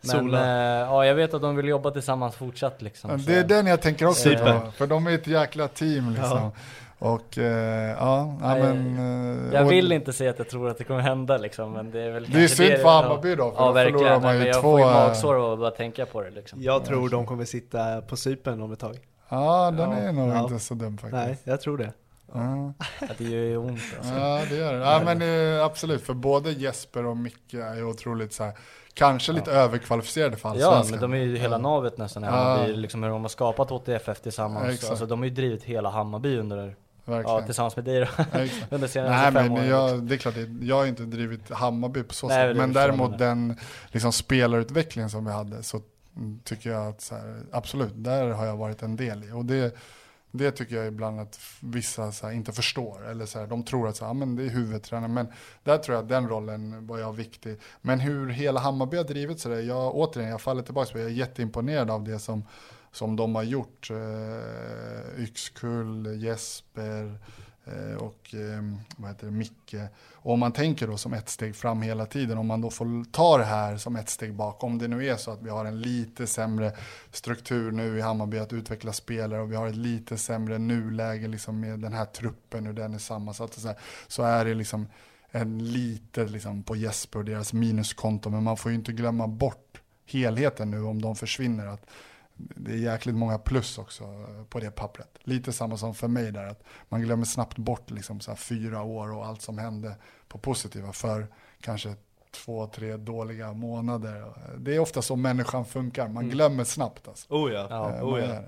Men 0.00 0.34
äh, 0.34 0.40
ja, 0.40 1.06
jag 1.06 1.14
vet 1.14 1.34
att 1.34 1.42
de 1.42 1.56
vill 1.56 1.68
jobba 1.68 1.90
tillsammans 1.90 2.34
fortsatt 2.36 2.82
liksom. 2.82 3.22
det 3.26 3.34
är 3.34 3.44
den 3.44 3.66
jag 3.66 3.82
tänker 3.82 4.06
också 4.06 4.30
på, 4.30 4.72
för 4.76 4.86
de 4.86 5.06
är 5.06 5.14
ett 5.14 5.26
jäkla 5.26 5.68
team 5.68 6.10
liksom. 6.10 6.38
Ja. 6.38 6.52
Och 6.98 7.38
eh, 7.38 7.96
ja, 7.98 8.38
ja 8.40 8.54
men... 8.54 8.98
Eh, 9.48 9.54
jag 9.54 9.64
vill 9.64 9.92
inte 9.92 10.12
säga 10.12 10.30
att 10.30 10.38
jag 10.38 10.48
tror 10.48 10.68
att 10.68 10.78
det 10.78 10.84
kommer 10.84 11.00
hända 11.00 11.36
liksom, 11.36 11.72
men 11.72 11.90
det 11.90 12.00
är 12.00 12.10
väl 12.10 12.26
Det 12.30 12.44
är 12.44 12.48
synd 12.48 12.78
för 12.78 12.88
Hammarby 12.88 13.34
då, 13.34 13.50
för 13.50 13.62
ja, 13.62 13.66
då 13.66 13.72
verkligen, 13.72 13.98
förlorar 13.98 14.20
man 14.20 14.38
ju 14.38 14.46
jag 14.46 14.60
två... 14.60 14.78
Jag 14.78 14.88
får 14.88 15.00
ju 15.00 15.06
magsår 15.06 15.34
av 15.34 15.52
att 15.52 15.58
bara 15.58 15.70
tänka 15.70 16.06
på 16.06 16.22
det 16.22 16.30
liksom. 16.30 16.62
Jag 16.62 16.84
tror 16.84 17.08
de 17.08 17.26
kommer 17.26 17.44
sitta 17.44 18.00
på 18.00 18.16
sypen 18.16 18.62
om 18.62 18.72
ett 18.72 18.78
tag. 18.78 18.98
Ja, 19.34 19.70
den 19.70 19.92
är 19.92 20.12
nog 20.12 20.28
ja. 20.28 20.42
inte 20.42 20.58
så 20.58 20.74
dum 20.74 20.98
faktiskt. 20.98 21.12
Nej, 21.12 21.38
jag 21.44 21.60
tror 21.60 21.78
det. 21.78 21.92
Ja. 22.32 22.72
det 23.18 23.24
gör 23.24 23.42
ju 23.42 23.56
ont 23.56 23.80
alltså. 23.98 24.14
Ja, 24.14 24.42
det 24.50 24.56
gör 24.56 24.72
det. 24.72 24.78
Ja, 24.78 25.02
men 25.04 25.22
eh, 25.56 25.64
absolut, 25.64 26.02
för 26.02 26.14
både 26.14 26.52
Jesper 26.52 27.06
och 27.06 27.16
Micke 27.16 27.54
är 27.54 27.74
ju 27.74 27.84
otroligt 27.84 28.32
så 28.32 28.44
här, 28.44 28.52
kanske 28.94 29.32
lite 29.32 29.50
ja. 29.50 29.56
överkvalificerade 29.56 30.36
för 30.36 30.56
Ja, 30.56 30.84
men 30.90 31.00
de 31.00 31.12
är 31.12 31.18
ju 31.18 31.36
hela 31.36 31.58
navet 31.58 31.98
nästan 31.98 32.24
i 32.24 32.26
Hammarby, 32.26 32.70
ja. 32.70 32.76
liksom 32.76 33.02
hur 33.02 33.10
de 33.10 33.22
har 33.22 33.28
skapat 33.28 33.70
HTFF 33.70 34.20
tillsammans. 34.20 34.82
Ja, 34.82 34.90
alltså, 34.90 35.06
de 35.06 35.18
har 35.18 35.26
ju 35.26 35.34
drivit 35.34 35.62
hela 35.62 35.90
Hammarby 35.90 36.38
under 36.38 36.76
Verkligen. 37.04 37.38
Ja, 37.38 37.46
tillsammans 37.46 37.76
med 37.76 37.84
dig 37.84 38.00
då. 38.00 38.06
Under 38.70 38.88
senaste 38.88 39.30
Nej, 39.30 39.50
men 39.50 39.68
jag, 39.68 39.90
liksom. 39.90 40.08
det 40.08 40.14
är 40.14 40.18
klart, 40.18 40.34
jag 40.60 40.76
har 40.76 40.86
inte 40.86 41.02
drivit 41.02 41.50
Hammarby 41.50 42.02
på 42.02 42.14
så 42.14 42.28
sätt. 42.28 42.56
Men 42.56 42.72
däremot 42.72 43.18
den 43.18 43.56
liksom, 43.88 44.12
spelarutvecklingen 44.12 45.10
som 45.10 45.24
vi 45.24 45.32
hade 45.32 45.62
så 45.62 45.80
tycker 46.44 46.70
jag 46.70 46.86
att 46.88 47.00
så 47.00 47.14
här, 47.14 47.42
absolut, 47.52 47.92
där 47.96 48.30
har 48.30 48.46
jag 48.46 48.56
varit 48.56 48.82
en 48.82 48.96
del 48.96 49.24
i. 49.24 49.32
Och 49.32 49.44
det, 49.44 49.76
det 50.30 50.50
tycker 50.50 50.76
jag 50.76 50.86
ibland 50.86 51.20
att 51.20 51.40
vissa 51.60 52.12
så 52.12 52.26
här, 52.26 52.34
inte 52.34 52.52
förstår. 52.52 53.10
Eller 53.10 53.26
så 53.26 53.38
här, 53.38 53.46
de 53.46 53.62
tror 53.62 53.88
att 53.88 53.96
så 53.96 54.04
här, 54.04 54.10
ah, 54.10 54.14
men 54.14 54.36
det 54.36 54.44
är 54.44 54.48
huvudtränaren. 54.48 55.14
Men 55.14 55.26
där 55.62 55.78
tror 55.78 55.94
jag 55.94 56.02
att 56.02 56.08
den 56.08 56.28
rollen 56.28 56.86
var 56.86 56.98
jag 56.98 57.12
viktig. 57.12 57.58
Men 57.82 58.00
hur 58.00 58.28
hela 58.28 58.60
Hammarby 58.60 58.96
har 58.96 59.04
drivit 59.04 59.40
sig, 59.40 59.66
jag, 59.66 59.94
återigen, 59.96 60.30
jag 60.30 60.40
faller 60.40 60.62
tillbaka 60.62 60.92
på 60.92 60.98
jag 60.98 61.06
är 61.06 61.12
jätteimponerad 61.12 61.90
av 61.90 62.04
det 62.04 62.18
som, 62.18 62.44
som 62.92 63.16
de 63.16 63.34
har 63.34 63.42
gjort. 63.42 63.90
Eh, 63.90 65.22
Yxkull, 65.22 66.22
Jesper, 66.22 67.04
Eh, 67.04 67.20
Eh, 67.66 67.96
och 67.96 68.34
ehm, 68.34 68.78
vad 68.96 69.10
heter 69.10 69.26
det, 69.26 69.32
Micke. 69.32 69.74
Och 70.12 70.32
om 70.32 70.40
man 70.40 70.52
tänker 70.52 70.86
då 70.86 70.96
som 70.96 71.12
ett 71.12 71.28
steg 71.28 71.56
fram 71.56 71.82
hela 71.82 72.06
tiden, 72.06 72.38
om 72.38 72.46
man 72.46 72.60
då 72.60 72.70
får 72.70 73.12
ta 73.12 73.38
det 73.38 73.44
här 73.44 73.76
som 73.76 73.96
ett 73.96 74.08
steg 74.08 74.34
bak, 74.34 74.64
om 74.64 74.78
det 74.78 74.88
nu 74.88 75.06
är 75.06 75.16
så 75.16 75.30
att 75.30 75.42
vi 75.42 75.50
har 75.50 75.64
en 75.64 75.80
lite 75.80 76.26
sämre 76.26 76.72
struktur 77.10 77.72
nu 77.72 77.98
i 77.98 78.00
Hammarby 78.00 78.38
att 78.38 78.52
utveckla 78.52 78.92
spelare 78.92 79.40
och 79.40 79.52
vi 79.52 79.56
har 79.56 79.66
ett 79.66 79.76
lite 79.76 80.18
sämre 80.18 80.58
nuläge 80.58 81.28
liksom 81.28 81.60
med 81.60 81.78
den 81.80 81.92
här 81.92 82.04
truppen, 82.04 82.66
hur 82.66 82.72
den 82.72 82.94
är 82.94 82.98
sammansatt 82.98 83.54
och 83.54 83.60
så, 83.60 83.68
här, 83.68 83.78
så 84.08 84.22
är 84.22 84.44
det 84.44 84.54
liksom 84.54 84.86
en 85.30 85.72
lite 85.72 86.24
liksom 86.24 86.62
på 86.62 86.76
Jesper 86.76 87.18
och 87.18 87.24
deras 87.24 87.52
minuskonto, 87.52 88.30
men 88.30 88.42
man 88.42 88.56
får 88.56 88.70
ju 88.70 88.76
inte 88.76 88.92
glömma 88.92 89.26
bort 89.26 89.80
helheten 90.06 90.70
nu 90.70 90.82
om 90.82 91.02
de 91.02 91.16
försvinner. 91.16 91.66
Att 91.66 91.86
det 92.56 92.72
är 92.72 92.76
jäkligt 92.76 93.14
många 93.14 93.38
plus 93.38 93.78
också 93.78 94.26
på 94.48 94.60
det 94.60 94.70
pappret. 94.70 95.08
Lite 95.22 95.52
samma 95.52 95.76
som 95.76 95.94
för 95.94 96.08
mig 96.08 96.32
där, 96.32 96.46
att 96.46 96.62
man 96.88 97.02
glömmer 97.02 97.24
snabbt 97.24 97.56
bort 97.56 97.90
liksom 97.90 98.20
så 98.20 98.36
fyra 98.36 98.82
år 98.82 99.12
och 99.12 99.26
allt 99.26 99.42
som 99.42 99.58
hände 99.58 99.96
på 100.28 100.38
positiva 100.38 100.92
för 100.92 101.26
kanske 101.60 101.94
två, 102.30 102.66
tre 102.66 102.96
dåliga 102.96 103.52
månader. 103.52 104.32
Det 104.58 104.74
är 104.74 104.78
ofta 104.78 105.02
så 105.02 105.16
människan 105.16 105.64
funkar, 105.64 106.08
man 106.08 106.22
mm. 106.22 106.30
glömmer 106.30 106.64
snabbt 106.64 107.08
alltså. 107.08 107.34
Oh 107.34 107.52
ja, 107.52 107.66
ja, 107.70 108.02
oh 108.02 108.20
ja. 108.20 108.40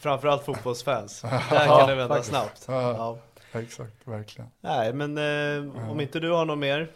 Framförallt 0.00 0.44
fotbollsfans, 0.44 1.20
där 1.50 1.66
kan 1.66 1.88
det 1.88 1.94
vända 1.94 2.22
snabbt. 2.22 2.64
Ja, 2.68 3.18
exakt, 3.52 4.08
verkligen. 4.08 4.50
Nej, 4.60 4.92
men 4.92 5.18
eh, 5.18 5.90
om 5.90 6.00
inte 6.00 6.20
du 6.20 6.30
har 6.30 6.44
något 6.44 6.58
mer 6.58 6.90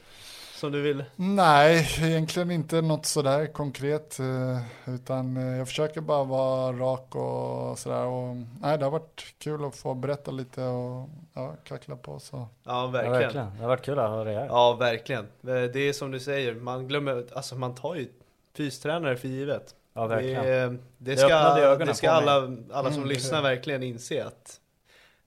som 0.59 0.73
du 0.73 0.83
vill? 0.83 1.05
Nej, 1.17 1.89
egentligen 2.03 2.51
inte 2.51 2.81
något 2.81 3.07
sådär 3.07 3.47
konkret. 3.47 4.19
Eh, 4.21 4.95
utan 4.95 5.37
eh, 5.37 5.59
jag 5.59 5.69
försöker 5.69 6.01
bara 6.01 6.25
vara 6.25 6.73
rak 6.73 7.15
och 7.15 7.79
sådär. 7.79 8.05
Och, 8.05 8.37
nej, 8.61 8.79
det 8.79 8.85
har 8.85 8.91
varit 8.91 9.35
kul 9.39 9.65
att 9.65 9.77
få 9.77 9.95
berätta 9.95 10.31
lite 10.31 10.63
och 10.63 11.09
ja, 11.35 11.55
kackla 11.65 11.97
på. 11.97 12.19
Så. 12.19 12.47
Ja, 12.65 12.87
verkligen. 12.87 13.15
Ja, 13.15 13.21
verkligen. 13.21 13.47
Det 13.57 13.61
har 13.61 13.69
varit 13.69 13.85
kul 13.85 13.99
att 13.99 14.11
höra 14.11 14.25
det 14.25 14.39
här. 14.39 14.47
Ja, 14.47 14.73
verkligen. 14.73 15.27
Det 15.41 15.77
är 15.77 15.93
som 15.93 16.11
du 16.11 16.21
säger, 16.21 16.55
man 16.55 16.89
glömmer, 16.89 17.27
alltså 17.33 17.55
man 17.55 17.75
tar 17.75 17.95
ju 17.95 18.09
fystränare 18.57 19.17
för 19.17 19.29
givet. 19.29 19.75
Ja, 19.95 20.07
verkligen. 20.07 20.45
Det, 20.45 20.79
det 20.99 21.17
ska, 21.17 21.77
det 21.77 21.95
ska 21.95 22.11
alla, 22.11 22.57
alla 22.73 22.91
som 22.91 23.03
mm, 23.03 23.09
lyssnar 23.09 23.43
verkligen 23.43 23.83
inse 23.83 24.25
att 24.25 24.61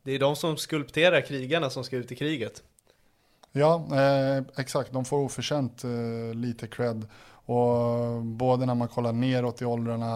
det 0.04 0.12
är 0.12 0.20
de 0.20 0.36
som 0.36 0.58
skulpterar 0.58 1.22
krigarna 1.22 1.70
som 1.70 1.84
ska 1.84 1.98
ut 1.98 2.12
i 2.12 2.16
kriget. 2.16 2.64
Ja, 3.52 3.88
eh, 3.92 4.44
exakt. 4.58 4.92
De 4.94 5.06
får 5.06 5.18
oförtjänt 5.18 5.84
eh, 5.84 6.34
lite 6.34 6.68
cred. 6.68 7.08
Och 7.46 8.22
både 8.24 8.66
när 8.66 8.76
man 8.76 8.88
kollar 8.88 9.14
neråt 9.14 9.62
i 9.62 9.66
åldrarna, 9.66 10.16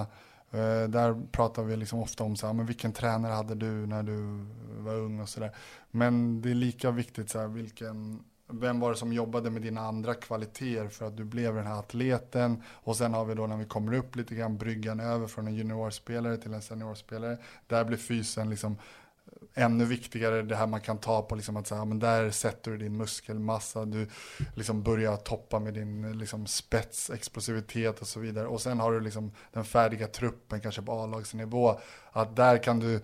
eh, 0.52 0.90
där 0.90 1.32
pratar 1.32 1.64
vi 1.64 1.78
liksom 1.78 2.00
ofta 2.00 2.24
om 2.24 2.36
så 2.36 2.48
här, 2.48 2.54
men 2.54 2.66
vilken 2.66 2.94
tränare 2.94 3.34
hade 3.34 3.56
du 3.56 3.88
när 3.88 4.04
du 4.04 4.46
var 4.80 4.96
ung 4.96 5.20
och 5.20 5.30
sådär. 5.30 5.52
Men 5.92 6.42
det 6.42 6.50
är 6.50 6.56
lika 6.56 6.92
viktigt 6.92 7.30
så 7.30 7.40
här, 7.40 7.48
vilken 7.48 8.24
vem 8.48 8.80
var 8.80 8.92
det 8.92 8.98
som 8.98 9.14
jobbade 9.14 9.50
med 9.50 9.62
dina 9.62 9.82
andra 9.82 10.14
kvaliteter 10.14 10.88
för 10.88 11.08
att 11.08 11.18
du 11.18 11.24
blev 11.24 11.56
den 11.56 11.68
här 11.68 11.80
atleten? 11.80 12.64
Och 12.68 12.96
sen 12.96 13.14
har 13.14 13.26
vi 13.26 13.36
då 13.36 13.48
när 13.48 13.58
vi 13.58 13.66
kommer 13.66 13.94
upp 13.94 14.16
lite 14.16 14.36
grann 14.36 14.58
bryggan 14.58 15.00
över 15.00 15.28
från 15.28 15.48
en 15.48 15.56
juniorspelare 15.56 16.38
till 16.38 16.54
en 16.54 16.62
seniorspelare. 16.62 17.38
Där 17.68 17.84
blir 17.86 17.98
fysen 17.98 18.50
liksom 18.50 18.78
ännu 19.56 19.86
viktigare 19.86 20.42
det 20.42 20.56
här 20.56 20.68
man 20.68 20.82
kan 20.82 20.98
ta 20.98 21.22
på, 21.22 21.36
liksom 21.36 21.58
att 21.58 21.68
säga, 21.68 21.86
men 21.86 22.00
där 22.00 22.32
sätter 22.32 22.72
du 22.72 22.78
din 22.78 22.98
muskelmassa, 22.98 23.86
du 23.86 24.08
liksom 24.56 24.84
börjar 24.84 25.18
toppa 25.18 25.60
med 25.60 25.74
din 25.74 26.18
liksom 26.18 26.48
spets, 26.48 27.10
explosivitet 27.10 28.02
och 28.02 28.08
så 28.08 28.20
vidare. 28.20 28.48
Och 28.48 28.62
sen 28.62 28.80
har 28.80 28.92
du 28.92 29.00
liksom 29.00 29.32
den 29.54 29.66
färdiga 29.66 30.08
truppen, 30.08 30.62
kanske 30.62 30.82
på 30.82 30.92
A-lagsnivå, 30.92 31.80
att 32.12 32.36
där 32.36 32.64
kan 32.64 32.80
du 32.80 33.02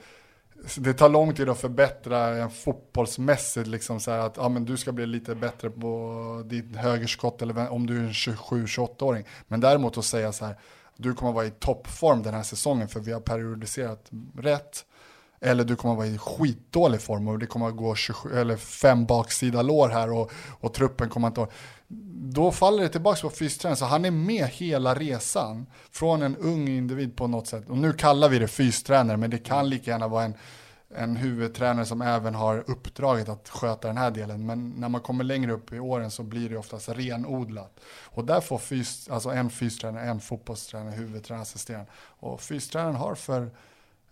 det 0.78 0.94
tar 0.94 1.10
lång 1.10 1.36
tid 1.36 1.50
att 1.50 1.60
förbättra 1.60 2.28
en 2.28 2.52
fotbollsmässigt, 2.52 3.68
liksom 3.68 4.00
så 4.00 4.12
att 4.12 4.38
ja, 4.38 4.50
men 4.50 4.66
du 4.66 4.78
ska 4.78 4.92
bli 4.92 5.06
lite 5.06 5.36
bättre 5.36 5.70
på 5.70 6.44
ditt 6.46 6.76
högerskott 6.76 7.42
eller 7.42 7.70
om 7.70 7.88
du 7.88 7.98
är 7.98 8.02
en 8.02 8.12
27-28-åring. 8.12 9.26
Men 9.48 9.60
däremot 9.60 9.98
att 9.98 10.06
säga 10.06 10.32
så 10.32 10.46
här, 10.46 10.56
du 10.98 11.14
kommer 11.14 11.32
vara 11.32 11.46
i 11.46 11.52
toppform 11.52 12.24
den 12.24 12.34
här 12.34 12.44
säsongen 12.44 12.88
för 12.88 13.00
vi 13.00 13.12
har 13.12 13.20
periodiserat 13.20 14.10
rätt 14.38 14.86
eller 15.42 15.64
du 15.64 15.76
kommer 15.76 15.96
vara 15.96 16.08
i 16.08 16.18
skitdålig 16.18 17.02
form 17.02 17.28
och 17.28 17.40
det 17.40 17.46
kommer 17.46 17.72
gå 17.72 17.96
27, 17.96 18.40
eller 18.40 18.58
fem 18.58 19.06
baksida 19.06 19.62
lår 19.62 19.90
här 19.90 20.12
och, 20.12 20.32
och 20.60 20.74
truppen 20.74 21.10
kommer 21.10 21.28
inte 21.28 21.48
då 22.24 22.52
faller 22.52 22.84
det 22.84 22.90
tillbaka 22.90 23.22
på 23.22 23.30
fystränaren, 23.30 23.78
så 23.78 23.86
han 23.86 24.06
är 24.06 24.12
med 24.12 24.48
hela 24.48 24.96
resan. 24.96 25.66
Från 25.92 26.22
en 26.22 26.38
ung 26.38 26.68
individ 26.68 27.16
på 27.16 27.28
något 27.28 27.48
sätt. 27.48 27.70
Och 27.70 27.78
nu 27.78 27.94
kallar 27.94 28.30
vi 28.30 28.40
det 28.40 28.48
fystränare, 28.48 29.18
men 29.18 29.30
det 29.30 29.38
kan 29.38 29.70
lika 29.70 29.92
gärna 29.92 30.08
vara 30.08 30.24
en, 30.24 30.34
en 30.96 31.16
huvudtränare 31.16 31.86
som 31.86 32.02
även 32.02 32.36
har 32.36 32.64
uppdraget 32.68 33.30
att 33.30 33.50
sköta 33.50 33.88
den 33.88 33.98
här 33.98 34.12
delen. 34.12 34.46
Men 34.46 34.70
när 34.70 34.90
man 34.90 35.02
kommer 35.02 35.24
längre 35.24 35.52
upp 35.52 35.74
i 35.74 35.80
åren 35.80 36.12
så 36.12 36.24
blir 36.24 36.50
det 36.50 36.58
oftast 36.58 36.90
renodlat. 36.90 37.80
Och 38.04 38.26
där 38.26 38.42
får 38.42 38.58
fys, 38.58 39.10
alltså 39.10 39.30
en 39.30 39.50
fystränare, 39.50 40.04
en 40.04 40.20
fotbollstränare, 40.20 40.96
huvudtränare, 40.96 41.42
assisterande. 41.42 41.92
Och 41.98 42.42
fystränaren 42.42 42.96
har 42.96 43.16
för 43.16 43.52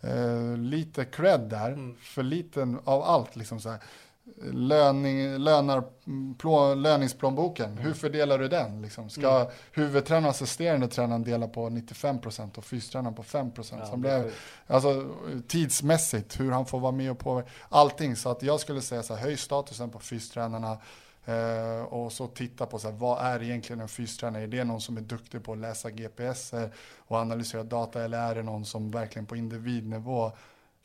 eh, 0.01 0.57
lite 0.57 1.05
cred 1.05 1.41
där, 1.41 1.71
mm. 1.71 1.95
för 2.01 2.23
liten 2.23 2.79
av 2.83 3.01
allt. 3.03 3.35
Liksom 3.35 3.59
så 3.59 3.69
här. 3.69 3.79
Löning, 4.51 5.37
lönar, 5.37 5.83
plå, 6.37 6.73
löningsplånboken, 6.73 7.77
hur 7.77 7.93
fördelar 7.93 8.39
du 8.39 8.47
den? 8.47 8.81
Liksom? 8.81 9.09
Ska 9.09 9.35
mm. 9.35 9.51
huvudtränaren 9.71 10.25
och 10.25 10.29
assisterande 10.29 10.87
tränaren 10.87 11.23
dela 11.23 11.47
på 11.47 11.69
95% 11.69 12.57
och 12.57 12.65
fystränaren 12.65 13.15
på 13.15 13.23
5%? 13.23 13.75
Ja, 13.79 13.85
som 13.85 14.01
blev, 14.01 14.31
alltså, 14.67 15.07
tidsmässigt, 15.47 16.39
hur 16.39 16.51
han 16.51 16.65
får 16.65 16.79
vara 16.79 16.91
med 16.91 17.11
och 17.11 17.19
påverka, 17.19 17.49
allting. 17.69 18.15
Så 18.15 18.29
att 18.29 18.43
jag 18.43 18.59
skulle 18.59 18.81
säga 18.81 19.03
så 19.03 19.15
här, 19.15 19.23
höj 19.23 19.37
statusen 19.37 19.89
på 19.89 19.99
fystränarna, 19.99 20.77
Eh, 21.29 21.83
och 21.83 22.11
så 22.11 22.27
titta 22.27 22.65
på 22.65 22.79
så 22.79 22.89
här, 22.89 22.95
vad 22.97 23.25
är 23.25 23.43
egentligen 23.43 23.81
en 23.81 23.87
fystränare? 23.87 24.43
Är 24.43 24.47
det 24.47 24.63
någon 24.63 24.81
som 24.81 24.97
är 24.97 25.01
duktig 25.01 25.43
på 25.43 25.53
att 25.53 25.57
läsa 25.57 25.89
GPS 25.89 26.53
eh, 26.53 26.69
och 26.97 27.17
analysera 27.17 27.63
data 27.63 28.03
eller 28.03 28.17
är 28.17 28.35
det 28.35 28.43
någon 28.43 28.65
som 28.65 28.91
verkligen 28.91 29.25
på 29.25 29.35
individnivå 29.35 30.31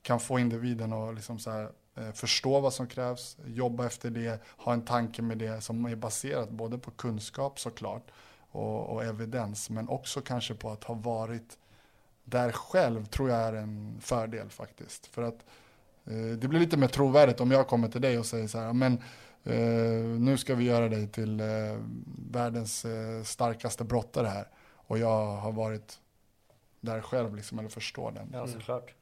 kan 0.02 0.20
få 0.20 0.38
individen 0.38 0.92
att 0.92 1.14
liksom 1.14 1.38
så 1.38 1.50
här, 1.50 1.68
eh, 1.94 2.12
förstå 2.12 2.60
vad 2.60 2.72
som 2.72 2.86
krävs, 2.86 3.36
jobba 3.46 3.86
efter 3.86 4.10
det, 4.10 4.42
ha 4.56 4.72
en 4.72 4.84
tanke 4.84 5.22
med 5.22 5.38
det 5.38 5.60
som 5.60 5.84
är 5.84 5.96
baserat 5.96 6.50
både 6.50 6.78
på 6.78 6.90
kunskap 6.90 7.60
såklart 7.60 8.10
och, 8.50 8.86
och 8.86 9.04
evidens 9.04 9.70
men 9.70 9.88
också 9.88 10.20
kanske 10.20 10.54
på 10.54 10.70
att 10.70 10.84
ha 10.84 10.94
varit 10.94 11.58
där 12.24 12.52
själv 12.52 13.06
tror 13.06 13.30
jag 13.30 13.40
är 13.40 13.52
en 13.52 13.96
fördel 14.00 14.50
faktiskt. 14.50 15.06
För 15.06 15.22
att 15.22 15.44
eh, 16.04 16.38
det 16.38 16.48
blir 16.48 16.60
lite 16.60 16.76
mer 16.76 16.88
trovärdigt 16.88 17.40
om 17.40 17.50
jag 17.50 17.68
kommer 17.68 17.88
till 17.88 18.00
dig 18.00 18.18
och 18.18 18.26
säger 18.26 18.46
så 18.46 18.58
här, 18.58 18.72
men 18.72 19.02
Uh, 19.46 20.20
nu 20.20 20.36
ska 20.38 20.54
vi 20.54 20.64
göra 20.64 20.88
dig 20.88 21.08
till 21.08 21.40
uh, 21.40 21.80
världens 22.30 22.84
uh, 22.84 23.22
starkaste 23.22 23.84
brottare 23.84 24.26
här. 24.26 24.48
Och 24.86 24.98
jag 24.98 25.26
har 25.26 25.52
varit 25.52 25.98
där 26.80 27.00
själv, 27.00 27.36
liksom, 27.36 27.58
eller 27.58 27.68
förstår 27.68 28.10
den. 28.10 28.30
Ja, 28.32 28.46
såklart. 28.46 28.94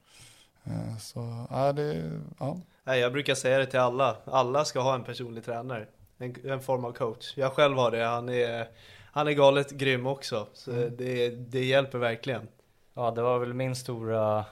Uh, 0.66 0.98
så, 0.98 1.47
ja, 1.51 1.73
det, 1.73 2.20
ja. 2.39 2.56
Jag 2.85 3.12
brukar 3.12 3.35
säga 3.35 3.59
det 3.59 3.66
till 3.66 3.81
alla. 3.81 4.16
Alla 4.24 4.64
ska 4.64 4.81
ha 4.81 4.94
en 4.94 5.05
personlig 5.05 5.44
tränare. 5.44 5.86
En, 6.19 6.35
en 6.44 6.60
form 6.60 6.85
av 6.85 6.93
coach. 6.93 7.32
Jag 7.36 7.52
själv 7.52 7.77
har 7.77 7.90
det. 7.90 8.05
Han 8.05 8.28
är, 8.28 8.69
han 9.12 9.28
är 9.28 9.32
galet 9.32 9.70
grym 9.70 10.06
också. 10.06 10.47
Så 10.52 10.73
mm. 10.73 10.97
det, 10.97 11.28
det 11.28 11.64
hjälper 11.64 11.98
verkligen. 11.98 12.48
Ja, 12.94 13.10
det 13.10 13.23
var 13.23 13.39
väl 13.39 13.55
min 13.55 13.77
stora 13.77 14.44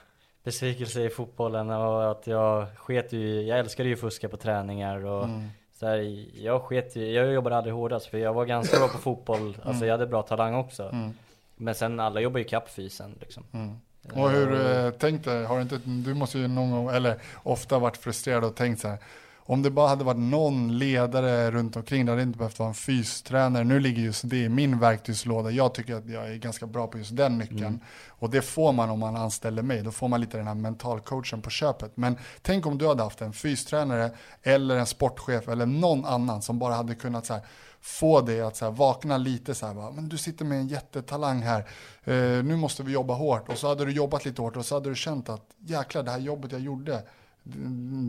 besvikelse 0.43 1.01
i 1.01 1.09
fotbollen 1.09 1.69
och 1.69 2.11
att 2.11 2.27
jag 2.27 2.77
sket 2.77 3.13
ju, 3.13 3.41
jag 3.41 3.59
älskade 3.59 3.89
ju 3.89 3.95
fuska 3.95 4.29
på 4.29 4.37
träningar 4.37 5.05
och 5.05 5.23
mm. 5.23 5.49
Så 5.81 5.87
här, 5.87 6.25
jag 6.33 6.61
sket 6.61 6.95
jag 6.95 7.33
jobbade 7.33 7.57
aldrig 7.57 7.75
hårdast 7.75 8.05
för 8.05 8.17
jag 8.17 8.33
var 8.33 8.45
ganska 8.45 8.77
bra 8.77 8.87
på 8.87 8.97
fotboll, 8.97 9.39
mm. 9.41 9.55
alltså 9.63 9.85
jag 9.85 9.93
hade 9.93 10.07
bra 10.07 10.21
talang 10.21 10.55
också. 10.55 10.83
Mm. 10.83 11.13
Men 11.55 11.75
sen 11.75 11.99
alla 11.99 12.21
jobbar 12.21 12.37
ju 12.37 12.43
kapp 12.43 12.69
fysen 12.69 13.15
liksom. 13.19 13.43
Mm. 13.53 13.75
Och 14.13 14.29
hur, 14.29 14.67
eh, 14.67 14.91
tänk 14.99 15.25
dig, 15.25 15.45
har 15.45 15.55
du 15.55 15.61
inte, 15.61 15.79
du 15.85 16.13
måste 16.13 16.37
ju 16.39 16.47
någon 16.47 16.71
gång, 16.71 16.89
eller 16.89 17.15
ofta 17.43 17.79
varit 17.79 17.97
frustrerad 17.97 18.43
och 18.43 18.55
tänkt 18.55 18.81
så 18.81 18.87
här, 18.87 18.97
om 19.51 19.61
det 19.61 19.71
bara 19.71 19.87
hade 19.87 20.03
varit 20.03 20.19
någon 20.19 20.77
ledare 20.77 21.51
runt 21.51 21.75
omkring, 21.75 22.05
det 22.05 22.11
hade 22.11 22.21
inte 22.21 22.37
behövt 22.37 22.59
vara 22.59 22.69
en 22.69 22.75
fystränare. 22.75 23.63
Nu 23.63 23.79
ligger 23.79 24.01
just 24.01 24.29
det 24.29 24.37
i 24.37 24.49
min 24.49 24.79
verktygslåda. 24.79 25.51
Jag 25.51 25.73
tycker 25.73 25.95
att 25.95 26.09
jag 26.09 26.31
är 26.31 26.35
ganska 26.35 26.67
bra 26.67 26.87
på 26.87 26.97
just 26.97 27.15
den 27.15 27.37
nyckeln. 27.37 27.59
Mm. 27.59 27.79
Och 28.09 28.29
det 28.29 28.41
får 28.41 28.73
man 28.73 28.89
om 28.89 28.99
man 28.99 29.15
anställer 29.15 29.61
mig. 29.61 29.81
Då 29.81 29.91
får 29.91 30.07
man 30.07 30.21
lite 30.21 30.37
den 30.37 30.47
här 30.47 30.55
mentalcoachen 30.55 31.41
på 31.41 31.49
köpet. 31.49 31.97
Men 31.97 32.17
tänk 32.41 32.65
om 32.65 32.77
du 32.77 32.87
hade 32.87 33.03
haft 33.03 33.21
en 33.21 33.33
fystränare 33.33 34.11
eller 34.43 34.77
en 34.77 34.85
sportchef 34.85 35.47
eller 35.47 35.65
någon 35.65 36.05
annan 36.05 36.41
som 36.41 36.59
bara 36.59 36.73
hade 36.73 36.95
kunnat 36.95 37.25
så 37.25 37.33
här, 37.33 37.43
få 37.81 38.21
dig 38.21 38.41
att 38.41 38.55
så 38.55 38.65
här, 38.65 38.71
vakna 38.71 39.17
lite 39.17 39.55
så 39.55 39.67
här, 39.67 39.73
va? 39.73 39.91
men 39.95 40.09
du 40.09 40.17
sitter 40.17 40.45
med 40.45 40.59
en 40.59 40.67
jättetalang 40.67 41.41
här, 41.41 41.59
uh, 42.07 42.43
nu 42.43 42.55
måste 42.55 42.83
vi 42.83 42.91
jobba 42.91 43.13
hårt. 43.13 43.49
Och 43.49 43.57
så 43.57 43.67
hade 43.67 43.85
du 43.85 43.91
jobbat 43.91 44.25
lite 44.25 44.41
hårt 44.41 44.57
och 44.57 44.65
så 44.65 44.75
hade 44.75 44.89
du 44.89 44.95
känt 44.95 45.29
att 45.29 45.45
jäklar 45.59 46.03
det 46.03 46.11
här 46.11 46.19
jobbet 46.19 46.51
jag 46.51 46.61
gjorde, 46.61 47.03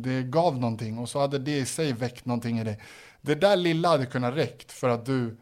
det 0.03 0.23
gav 0.23 0.59
någonting 0.59 0.99
och 0.99 1.09
så 1.09 1.21
hade 1.21 1.39
det 1.39 1.59
i 1.59 1.67
sig 1.67 1.93
väckt 1.93 2.25
någonting 2.25 2.59
i 2.59 2.65
dig. 2.65 2.81
Det 3.21 3.35
där 3.35 3.57
lilla 3.57 3.89
hade 3.89 4.07
kunnat 4.07 4.35
räckt 4.35 4.73
för 4.73 4.89
att 4.89 5.07
du, 5.07 5.37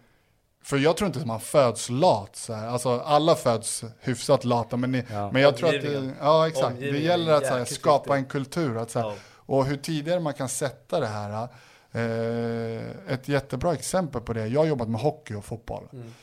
för 0.63 0.79
jag 0.79 0.97
tror 0.97 1.07
inte 1.07 1.21
att 1.21 1.27
man 1.27 1.41
föds 1.41 1.91
lat 1.91 2.37
så 2.37 2.53
här. 2.53 2.69
Alltså 2.69 3.01
alla 3.01 3.35
föds 3.35 3.85
hyfsat 4.01 4.45
lata 4.45 4.77
men, 4.77 4.93
ni, 4.93 5.05
ja. 5.11 5.31
men 5.33 5.43
jag 5.43 5.57
tror 5.57 5.69
att, 5.69 5.83
det, 5.83 6.13
ja 6.21 6.49
exakt, 6.49 6.81
det 6.81 6.99
gäller 6.99 7.33
att 7.33 7.47
här, 7.47 7.65
skapa 7.65 8.17
en 8.17 8.25
kultur. 8.25 8.77
Att, 8.77 8.91
så 8.91 8.99
här, 8.99 9.07
ja. 9.07 9.15
Och 9.31 9.67
hur 9.67 9.77
tidigare 9.77 10.21
man 10.21 10.35
kan 10.35 10.49
sätta 10.49 11.01
det 11.01 11.07
här, 11.07 11.49
eh, 11.93 13.13
ett 13.15 13.29
jättebra 13.29 13.75
exempel 13.75 14.21
på 14.21 14.33
det, 14.33 14.47
jag 14.47 14.61
har 14.61 14.67
jobbat 14.67 14.89
med 14.89 15.01
hockey 15.01 15.35
och 15.35 15.45
fotboll. 15.45 15.89
Mm. 15.93 16.15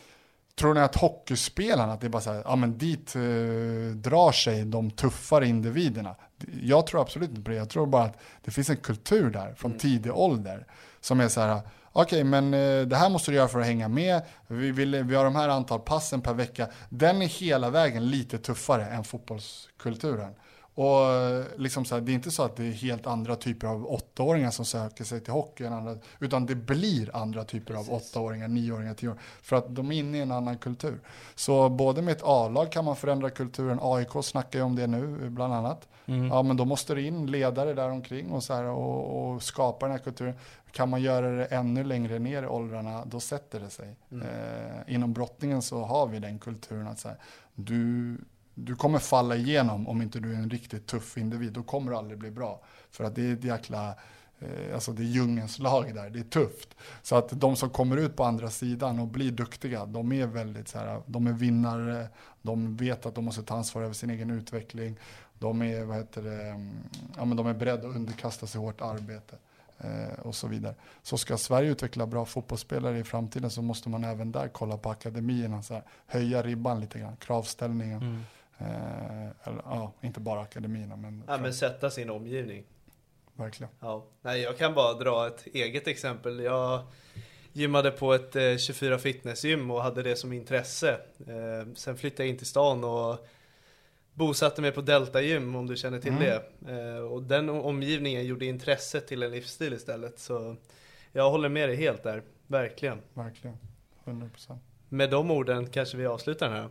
Tror 0.56 0.74
ni 0.74 0.80
att 0.80 0.96
hockeyspelarna, 0.96 1.94
att 1.94 2.02
det 2.02 2.08
är 2.08 2.10
bara 2.10 2.22
så 2.22 2.32
här, 2.32 2.42
ja 2.46 2.56
men 2.56 2.78
dit 2.78 3.16
eh, 3.16 3.22
drar 3.96 4.32
sig 4.32 4.66
de 4.66 4.92
tuffare 4.92 5.48
individerna? 5.48 6.16
Jag 6.62 6.88
tror 6.88 7.02
absolut 7.02 7.30
inte 7.30 7.42
på 7.42 7.52
det. 7.52 7.58
Jag 7.58 7.70
tror 7.70 7.86
bara 7.86 8.04
att 8.04 8.18
det 8.44 8.52
finns 8.52 8.70
en 8.70 8.78
kultur 8.78 9.30
där 9.30 9.54
från 9.54 9.72
mm. 9.72 9.80
tidig 9.80 10.12
ålder 10.14 10.66
som 11.00 11.20
är 11.20 11.28
så 11.28 11.42
här, 11.42 11.62
okej 11.92 12.04
okay, 12.04 12.24
men 12.24 12.54
eh, 12.54 12.88
det 12.88 12.96
här 12.96 13.10
måste 13.10 13.32
du 13.32 13.38
göra 13.38 13.48
för 13.48 13.60
att 13.60 13.66
hänga 13.66 13.88
med. 13.88 14.22
Vi, 14.48 14.72
vill, 14.72 15.04
vi 15.04 15.16
har 15.16 15.24
de 15.24 15.36
här 15.36 15.50
antal 15.50 15.80
passen 15.80 16.22
per 16.22 16.34
vecka. 16.34 16.68
Den 16.90 17.22
är 17.22 17.28
hela 17.28 17.70
vägen 17.70 18.10
lite 18.10 18.38
tuffare 18.38 18.86
än 18.86 19.04
fotbollskulturen. 19.04 20.34
Och 20.78 21.60
liksom 21.60 21.86
så 21.86 21.96
här, 21.96 22.02
det 22.02 22.12
är 22.12 22.14
inte 22.14 22.32
så 22.32 22.44
att 22.44 22.56
det 22.56 22.64
är 22.64 22.72
helt 22.72 23.08
andra 23.08 23.36
typer 23.36 23.68
av 23.68 23.92
åttaåringar 23.92 24.52
som 24.52 24.66
söker 24.66 25.04
sig 25.04 25.20
till 25.20 25.34
hockey, 25.34 25.66
andra, 25.66 25.96
utan 26.20 26.46
det 26.46 26.56
blir 26.56 27.16
andra 27.16 27.44
typer 27.44 27.74
Precis. 27.74 27.90
av 27.90 27.96
åttaåringar, 27.96 28.48
nioåringar, 28.48 28.94
tioåringar. 28.94 29.24
För 29.42 29.56
att 29.56 29.76
de 29.76 29.92
är 29.92 29.96
inne 29.96 30.18
i 30.18 30.22
en 30.22 30.32
annan 30.32 30.58
kultur. 30.58 31.00
Så 31.36 31.70
både 31.70 32.02
med 32.02 32.12
ett 32.12 32.24
A-lag 32.24 32.72
kan 32.72 32.86
man 32.86 32.96
förändra 32.96 33.30
kulturen. 33.30 33.80
AIK 33.82 34.10
snackar 34.24 34.60
ju 34.60 34.66
om 34.66 34.76
det 34.76 34.88
nu, 34.88 35.30
bland 35.30 35.54
annat. 35.54 35.88
Mm. 36.06 36.28
Ja, 36.28 36.44
men 36.44 36.58
då 36.58 36.66
måste 36.66 36.96
det 36.96 37.02
in 37.02 37.32
ledare 37.32 37.74
där 37.74 37.90
omkring 37.90 38.32
och, 38.32 38.44
så 38.44 38.54
här, 38.54 38.64
och, 38.64 39.34
och 39.34 39.44
skapa 39.44 39.86
den 39.86 39.98
här 39.98 40.04
kulturen. 40.04 40.34
Kan 40.72 40.90
man 40.90 41.02
göra 41.02 41.32
det 41.32 41.46
ännu 41.46 41.84
längre 41.84 42.20
ner 42.20 42.44
i 42.44 42.48
åldrarna, 42.48 43.06
då 43.06 43.20
sätter 43.20 43.60
det 43.60 43.70
sig. 43.70 43.96
Mm. 44.12 44.28
Eh, 44.28 44.96
inom 44.96 45.14
brottningen 45.14 45.62
så 45.62 45.84
har 45.84 46.08
vi 46.08 46.20
den 46.20 46.40
kulturen 46.40 46.88
att 46.88 47.00
så 47.00 47.08
här, 47.08 47.18
du 47.56 48.18
du 48.60 48.76
kommer 48.76 49.00
falla 49.00 49.36
igenom 49.36 49.88
om 49.88 50.02
inte 50.02 50.20
du 50.20 50.34
är 50.34 50.38
en 50.38 50.50
riktigt 50.50 50.88
tuff 50.88 51.18
individ. 51.18 51.54
Då 51.54 51.64
kommer 51.64 51.92
du 51.92 51.98
aldrig 51.98 52.20
bli 52.20 52.32
bra. 52.32 52.62
För 52.92 53.04
att 53.04 53.16
det 53.16 53.30
är 53.30 53.34
ett 53.34 53.44
jäkla, 53.44 53.96
eh, 54.40 54.74
alltså 54.74 54.92
det 54.92 55.04
är 55.04 55.06
djungens 55.06 55.60
lag 55.60 55.96
där, 55.96 56.10
det 56.10 56.20
är 56.20 56.24
tufft. 56.24 56.76
Så 57.02 57.16
att 57.16 57.30
de 57.30 57.56
som 57.56 57.70
kommer 57.70 57.98
ut 57.98 58.16
på 58.16 58.24
andra 58.24 58.50
sidan 58.50 59.00
och 59.00 59.08
blir 59.08 59.32
duktiga, 59.32 59.86
de 59.86 60.12
är 60.12 60.28
väldigt 60.28 60.68
så 60.68 60.78
här, 60.78 61.02
de 61.06 61.28
är 61.28 61.34
vinnare, 61.34 62.08
de 62.42 62.78
vet 62.78 63.06
att 63.06 63.16
de 63.16 63.26
måste 63.26 63.44
ta 63.44 63.56
ansvar 63.56 63.82
över 63.82 63.94
sin 63.94 64.10
egen 64.10 64.32
utveckling. 64.32 64.96
De 65.40 65.62
är, 65.62 65.84
vad 65.84 65.98
heter 65.98 66.22
det, 66.22 66.44
mm, 66.44 66.76
ja 67.18 67.26
men 67.26 67.38
de 67.38 67.48
är 67.48 67.54
beredda 67.54 67.88
att 67.88 67.96
underkasta 67.96 68.48
sig 68.48 68.62
hårt 68.62 68.82
arbete. 68.82 69.36
Eh, 69.80 70.20
och 70.20 70.36
så 70.36 70.48
vidare. 70.48 70.76
Så 71.04 71.18
ska 71.18 71.38
Sverige 71.38 71.72
utveckla 71.72 72.06
bra 72.06 72.26
fotbollsspelare 72.26 73.00
i 73.00 73.04
framtiden 73.04 73.50
så 73.50 73.62
måste 73.62 73.90
man 73.90 74.04
även 74.04 74.32
där 74.32 74.48
kolla 74.48 74.78
på 74.78 74.90
akademierna, 74.90 75.64
så 75.64 75.74
här, 75.74 75.84
höja 76.08 76.44
ribban 76.44 76.80
lite 76.80 77.00
grann, 77.00 77.16
kravställningen. 77.16 78.02
Mm. 78.02 78.24
Eh, 78.58 79.28
eller, 79.44 79.62
ja, 79.66 79.94
inte 80.02 80.20
bara 80.20 80.42
akademierna. 80.42 80.96
Men, 80.96 81.24
ja, 81.28 81.38
men 81.38 81.54
sätta 81.54 81.90
sin 81.90 82.10
omgivning. 82.10 82.64
Verkligen. 83.34 83.72
Ja. 83.80 84.06
Nej, 84.22 84.42
jag 84.42 84.58
kan 84.58 84.74
bara 84.74 84.94
dra 84.94 85.28
ett 85.28 85.48
eget 85.48 85.88
exempel. 85.88 86.40
Jag 86.40 86.82
gymmade 87.54 87.92
på 87.92 88.14
ett 88.14 88.36
eh, 88.36 88.58
24 88.58 88.98
fitnessgym 88.98 89.72
och 89.72 89.84
hade 89.84 90.04
det 90.04 90.16
som 90.16 90.34
intresse. 90.34 91.00
Eh, 91.28 91.74
sen 91.76 91.98
flyttade 91.98 92.24
jag 92.24 92.30
in 92.30 92.38
till 92.38 92.48
stan 92.48 92.84
och 92.84 93.28
bosatte 94.14 94.62
mig 94.62 94.72
på 94.72 94.82
Delta 94.82 95.22
gym 95.22 95.56
om 95.56 95.68
du 95.68 95.76
känner 95.76 96.00
till 96.00 96.12
mm. 96.12 96.24
det. 96.24 96.44
Eh, 96.72 96.98
och 96.98 97.24
den 97.24 97.50
omgivningen 97.50 98.26
gjorde 98.26 98.46
intresset 98.46 99.08
till 99.08 99.24
en 99.24 99.32
livsstil 99.32 99.74
istället. 99.74 100.20
Så 100.20 100.56
jag 101.12 101.32
håller 101.32 101.50
med 101.50 101.70
dig 101.70 101.76
helt 101.76 102.04
där, 102.04 102.24
verkligen. 102.48 103.02
Verkligen, 103.14 103.58
100%. 104.06 104.58
Med 104.90 105.10
de 105.10 105.32
orden 105.32 105.70
kanske 105.70 105.98
vi 105.98 106.06
avslutar 106.06 106.50
den 106.50 106.58
här. 106.58 106.70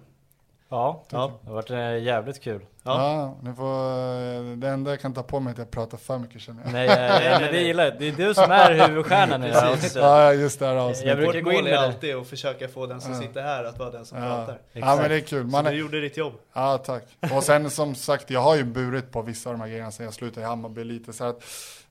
Ja, 0.68 1.04
ja, 1.10 1.32
det 1.42 1.48
har 1.48 1.54
varit 1.54 1.70
eh, 1.70 1.98
jävligt 1.98 2.40
kul. 2.40 2.66
Ja. 2.82 3.12
ja, 3.12 3.36
ni 3.42 3.56
får, 3.56 4.56
det 4.56 4.68
enda 4.68 4.90
jag 4.90 5.00
kan 5.00 5.14
ta 5.14 5.22
på 5.22 5.40
mig 5.40 5.50
är 5.50 5.52
att 5.52 5.58
jag 5.58 5.70
pratar 5.70 5.98
för 5.98 6.18
mycket 6.18 6.40
känner 6.40 6.62
jag. 6.64 6.72
Nej, 6.72 6.88
nej, 6.88 7.40
men 7.40 7.52
det 7.52 7.60
gillar 7.60 7.84
jag. 7.84 7.98
Det 7.98 8.08
är 8.08 8.12
du 8.12 8.34
som 8.34 8.50
är 8.50 8.88
huvudstjärnan 8.88 9.44
i 9.44 9.48
det. 9.48 9.90
Ja, 9.94 10.32
just 10.32 10.58
det 10.58 10.66
här 10.66 10.76
avsnittet. 10.76 11.08
Jag 11.08 11.18
brukar 11.18 11.40
gå 11.40 11.52
in 11.52 11.64
med 11.64 11.72
det. 11.72 11.80
alltid 11.80 12.16
att 12.16 12.26
försöka 12.26 12.68
få 12.68 12.86
den 12.86 13.00
som 13.00 13.12
ja. 13.12 13.20
sitter 13.20 13.42
här 13.42 13.64
att 13.64 13.78
vara 13.78 13.90
den 13.90 14.06
som 14.06 14.18
ja. 14.18 14.24
pratar. 14.24 14.60
Ja, 14.72 14.96
men 14.96 15.10
det 15.10 15.16
är 15.16 15.20
kul. 15.20 15.46
Man 15.46 15.64
så 15.64 15.70
du 15.70 15.76
gjorde 15.76 16.00
ditt 16.00 16.16
jobb. 16.16 16.32
Ja, 16.52 16.78
tack. 16.78 17.04
Och 17.32 17.42
sen 17.42 17.70
som 17.70 17.94
sagt, 17.94 18.30
jag 18.30 18.40
har 18.40 18.56
ju 18.56 18.64
burit 18.64 19.12
på 19.12 19.22
vissa 19.22 19.50
av 19.50 19.54
de 19.54 19.60
här 19.60 19.68
grejerna 19.68 19.92
sen 19.92 20.04
jag 20.04 20.14
slutade 20.14 20.40
i 20.40 20.48
Hammarby 20.48 20.84
lite. 20.84 21.12
Så 21.12 21.24
att 21.24 21.42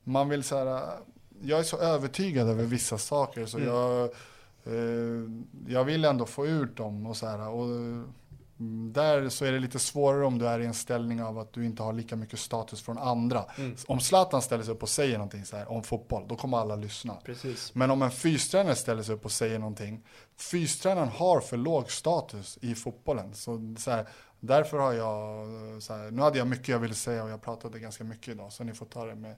man 0.04 0.30
vill 0.30 0.44
så 0.44 0.58
här, 0.58 0.82
jag 1.42 1.60
är 1.60 1.64
så 1.64 1.78
övertygad 1.78 2.50
över 2.50 2.64
vissa 2.64 2.98
saker 2.98 3.46
så 3.46 3.58
mm. 3.58 3.70
jag, 3.70 4.04
eh, 4.66 5.30
jag 5.68 5.84
vill 5.84 6.06
ändå 6.06 6.26
få 6.26 6.48
ut 6.48 6.78
dem 6.78 7.06
och 7.06 7.18
så 7.18 7.28
här. 7.28 7.50
Och, 7.50 7.68
där 8.58 9.30
så 9.30 9.46
är 9.46 9.52
det 9.52 9.60
lite 9.60 9.80
svårare 9.80 10.26
om 10.26 10.38
du 10.38 10.48
är 10.48 10.60
i 10.60 10.66
en 10.66 10.74
ställning 10.74 11.24
av 11.24 11.40
att 11.40 11.54
du 11.54 11.66
inte 11.66 11.84
har 11.84 11.94
lika 11.94 12.16
mycket 12.16 12.40
status 12.40 12.82
från 12.82 12.98
andra. 12.98 13.46
Mm. 13.58 13.76
Om 13.88 14.00
Zlatan 14.00 14.42
ställer 14.42 14.64
sig 14.64 14.74
upp 14.74 14.84
och 14.84 14.90
säger 14.90 15.18
någonting 15.18 15.46
så 15.46 15.58
här, 15.58 15.72
om 15.72 15.84
fotboll, 15.84 16.28
då 16.28 16.36
kommer 16.36 16.58
alla 16.58 16.76
lyssna. 16.76 17.14
Precis. 17.26 17.76
Men 17.76 17.92
om 17.92 18.02
en 18.02 18.12
fystränare 18.12 18.76
ställer 18.76 19.04
sig 19.04 19.16
upp 19.16 19.26
och 19.26 19.32
säger 19.32 19.60
någonting, 19.60 20.04
fystränaren 20.38 21.08
har 21.08 21.40
för 21.40 21.58
låg 21.58 21.92
status 21.92 22.58
i 22.62 22.76
fotbollen. 22.76 23.34
Så, 23.34 23.76
så 23.78 23.92
här, 23.92 24.08
därför 24.40 24.78
har 24.78 24.94
jag, 24.94 25.48
så 25.84 25.94
här, 25.94 26.12
nu 26.12 26.22
hade 26.22 26.38
jag 26.38 26.48
mycket 26.48 26.68
jag 26.68 26.80
ville 26.80 26.94
säga 26.94 27.24
och 27.24 27.30
jag 27.30 27.42
pratade 27.42 27.80
ganska 27.80 28.04
mycket 28.04 28.28
idag, 28.28 28.54
så 28.54 28.64
ni 28.64 28.74
får 28.74 28.86
ta 28.86 29.06
det 29.06 29.16
med, 29.16 29.36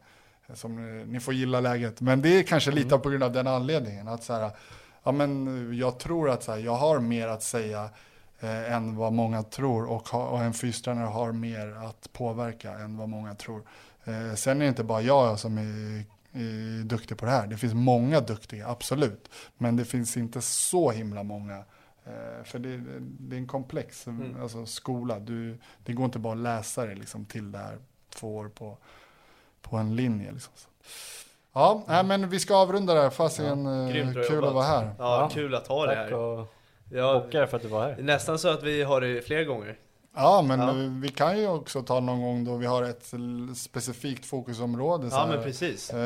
som, 0.53 1.03
ni 1.03 1.19
får 1.19 1.33
gilla 1.33 1.59
läget. 1.59 2.01
Men 2.01 2.21
det 2.21 2.29
är 2.29 2.43
kanske 2.43 2.71
lite 2.71 2.87
mm. 2.87 3.01
på 3.01 3.09
grund 3.09 3.23
av 3.23 3.31
den 3.31 3.47
anledningen, 3.47 4.07
att 4.07 4.23
så 4.23 4.33
här, 4.33 4.51
ja 5.03 5.11
men 5.11 5.77
jag 5.77 5.99
tror 5.99 6.29
att 6.29 6.43
så 6.43 6.51
här, 6.51 6.59
jag 6.59 6.75
har 6.75 6.99
mer 6.99 7.27
att 7.27 7.43
säga 7.43 7.89
eh, 8.39 8.73
än 8.73 8.95
vad 8.95 9.13
många 9.13 9.43
tror 9.43 9.85
och, 9.85 10.09
ha, 10.09 10.27
och 10.27 10.43
en 10.43 10.53
fystränare 10.53 11.05
har 11.05 11.31
mer 11.31 11.77
att 11.85 12.13
påverka 12.13 12.73
än 12.73 12.97
vad 12.97 13.09
många 13.09 13.35
tror. 13.35 13.63
Eh, 14.03 14.33
sen 14.35 14.57
är 14.57 14.61
det 14.61 14.69
inte 14.69 14.83
bara 14.83 15.01
jag 15.01 15.39
som 15.39 15.57
är, 15.57 16.03
är 16.31 16.83
duktig 16.83 17.17
på 17.17 17.25
det 17.25 17.31
här. 17.31 17.47
Det 17.47 17.57
finns 17.57 17.73
många 17.73 18.19
duktiga, 18.19 18.67
absolut. 18.67 19.29
Men 19.57 19.75
det 19.75 19.85
finns 19.85 20.17
inte 20.17 20.41
så 20.41 20.91
himla 20.91 21.23
många 21.23 21.57
eh, 22.05 22.43
för 22.43 22.59
det, 22.59 22.81
det, 22.99 23.35
är 23.35 23.39
en 23.39 23.47
komplex 23.47 24.07
mm. 24.07 24.41
alltså, 24.41 24.65
skola. 24.65 25.19
Du, 25.19 25.57
det 25.85 25.93
går 25.93 26.05
inte 26.05 26.19
bara 26.19 26.33
att 26.33 26.39
läsa 26.39 26.85
det 26.85 26.95
liksom, 26.95 27.25
till 27.25 27.51
det 27.51 27.57
här 27.57 27.77
två 28.09 28.35
år 28.35 28.49
på, 28.49 28.77
på 29.61 29.77
en 29.77 29.95
linje. 29.95 30.31
Liksom. 30.31 30.53
Ja, 31.53 31.83
mm. 31.87 32.07
men 32.07 32.29
vi 32.29 32.39
ska 32.39 32.55
avrunda 32.55 32.93
där. 32.93 33.09
Fasiken, 33.09 33.65
ja, 33.65 34.23
kul 34.27 34.45
att 34.45 34.53
vara 34.53 34.65
här. 34.65 34.95
Ja, 34.97 35.21
ja, 35.21 35.29
kul 35.33 35.55
att 35.55 35.67
ha 35.67 35.85
dig 35.85 35.95
här. 35.95 36.13
Och 36.13 36.56
Ja, 36.89 37.19
bockar 37.19 37.45
för 37.45 37.57
att 37.57 37.63
du 37.63 37.69
var 37.69 37.83
här. 37.83 37.97
Nästan 37.99 38.39
så 38.39 38.47
att 38.49 38.63
vi 38.63 38.83
har 38.83 39.01
det 39.01 39.21
fler 39.21 39.43
gånger. 39.43 39.77
Ja, 40.15 40.41
men 40.47 40.59
ja. 40.59 40.73
vi 41.01 41.09
kan 41.09 41.39
ju 41.39 41.47
också 41.47 41.81
ta 41.81 41.99
någon 41.99 42.21
gång 42.21 42.45
då 42.45 42.55
vi 42.55 42.65
har 42.65 42.83
ett 42.83 43.13
specifikt 43.57 44.25
fokusområde. 44.25 45.07
ja, 45.11 45.27
men 45.29 45.43
precis. 45.43 45.93
Uh, 45.93 45.99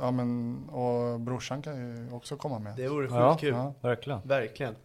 ja, 0.00 0.10
men, 0.10 0.58
och 0.68 1.20
brorsan 1.20 1.62
kan 1.62 1.76
ju 1.76 2.12
också 2.12 2.36
komma 2.36 2.58
med. 2.58 2.76
Det 2.76 2.88
vore 2.88 3.06
sjukt 3.06 3.18
ja, 3.18 3.36
kul. 3.40 3.54
Ja. 3.54 3.74
Verkligen. 3.80 4.20
Verkligen. 4.24 4.76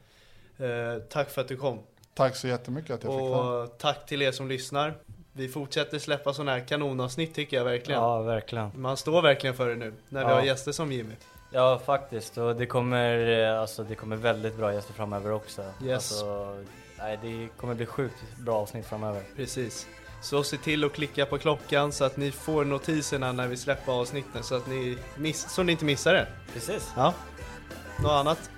Uh, 0.60 1.02
tack 1.10 1.30
för 1.30 1.42
att 1.42 1.48
du 1.48 1.58
kom. 1.58 1.80
Tack 2.14 2.36
så 2.36 2.48
jättemycket 2.48 2.92
att 2.92 3.04
jag 3.04 3.14
och 3.14 3.20
fick 3.20 3.30
komma. 3.30 3.62
Och 3.62 3.78
tack 3.78 4.06
till 4.06 4.22
er 4.22 4.32
som 4.32 4.48
lyssnar. 4.48 4.98
Vi 5.34 5.48
fortsätter 5.48 6.00
släppa 6.00 6.34
sådana 6.34 6.52
här 6.52 6.60
kanonavsnitt 6.60 7.36
tycker 7.36 7.58
jag 7.58 7.64
verkligen. 7.64 8.02
Ja, 8.02 8.22
verkligen. 8.22 8.72
Man 8.76 8.98
står 8.98 9.22
verkligen 9.22 9.56
för 9.56 9.70
det 9.70 9.76
nu, 9.76 9.94
när 10.10 10.26
vi 10.26 10.34
har 10.34 10.42
gäster 10.42 10.72
som 10.72 10.92
Jimmy. 10.92 11.14
Ja 11.56 11.80
faktiskt 11.86 12.38
och 12.38 12.56
det 12.56 12.65
kommer, 12.65 13.40
eh, 13.44 13.61
alltså, 13.61 13.84
det 13.84 13.95
kommer 13.95 14.15
väldigt 14.15 14.57
bra 14.57 14.73
gäster 14.73 14.94
framöver 14.94 15.32
också. 15.32 15.61
Yes. 15.84 15.94
Alltså, 15.94 16.56
nej, 16.98 17.19
det 17.22 17.48
kommer 17.57 17.73
bli 17.73 17.86
sjukt 17.86 18.15
bra 18.38 18.56
avsnitt 18.56 18.86
framöver. 18.86 19.23
Precis. 19.36 19.88
Så 20.22 20.44
se 20.44 20.57
till 20.57 20.84
att 20.84 20.94
klicka 20.94 21.26
på 21.26 21.38
klockan 21.38 21.91
så 21.91 22.06
att 22.06 22.18
ni 22.18 22.32
får 22.32 22.65
notiserna 22.65 23.32
när 23.32 23.48
vi 23.48 23.57
släpper 23.57 23.91
avsnitten 23.91 24.44
så 24.44 24.56
att 24.56 24.68
ni, 24.68 24.98
miss, 25.15 25.49
så 25.49 25.64
ni 25.64 25.72
inte 25.72 25.86
missar 25.86 26.14
det. 26.14 26.27
Precis. 26.53 26.94
Ja. 26.95 27.14
Något 27.99 28.11
annat? 28.11 28.49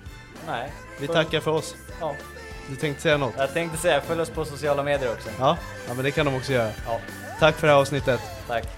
Nej. 0.46 0.72
Vi 1.00 1.06
tackar 1.06 1.40
för 1.40 1.50
oss. 1.50 1.74
Ja. 2.00 2.14
Du 2.70 2.76
tänkte 2.76 3.02
säga 3.02 3.16
något? 3.16 3.34
Jag 3.36 3.52
tänkte 3.52 3.78
säga, 3.78 4.00
följ 4.00 4.20
oss 4.20 4.30
på 4.30 4.44
sociala 4.44 4.82
medier 4.82 5.12
också. 5.12 5.28
Ja, 5.38 5.58
ja 5.88 5.94
men 5.94 6.04
det 6.04 6.10
kan 6.10 6.26
de 6.26 6.34
också 6.34 6.52
göra. 6.52 6.70
Ja. 6.86 7.00
Tack 7.40 7.54
för 7.54 7.66
det 7.66 7.72
här 7.72 7.80
avsnittet. 7.80 8.20
Tack. 8.46 8.77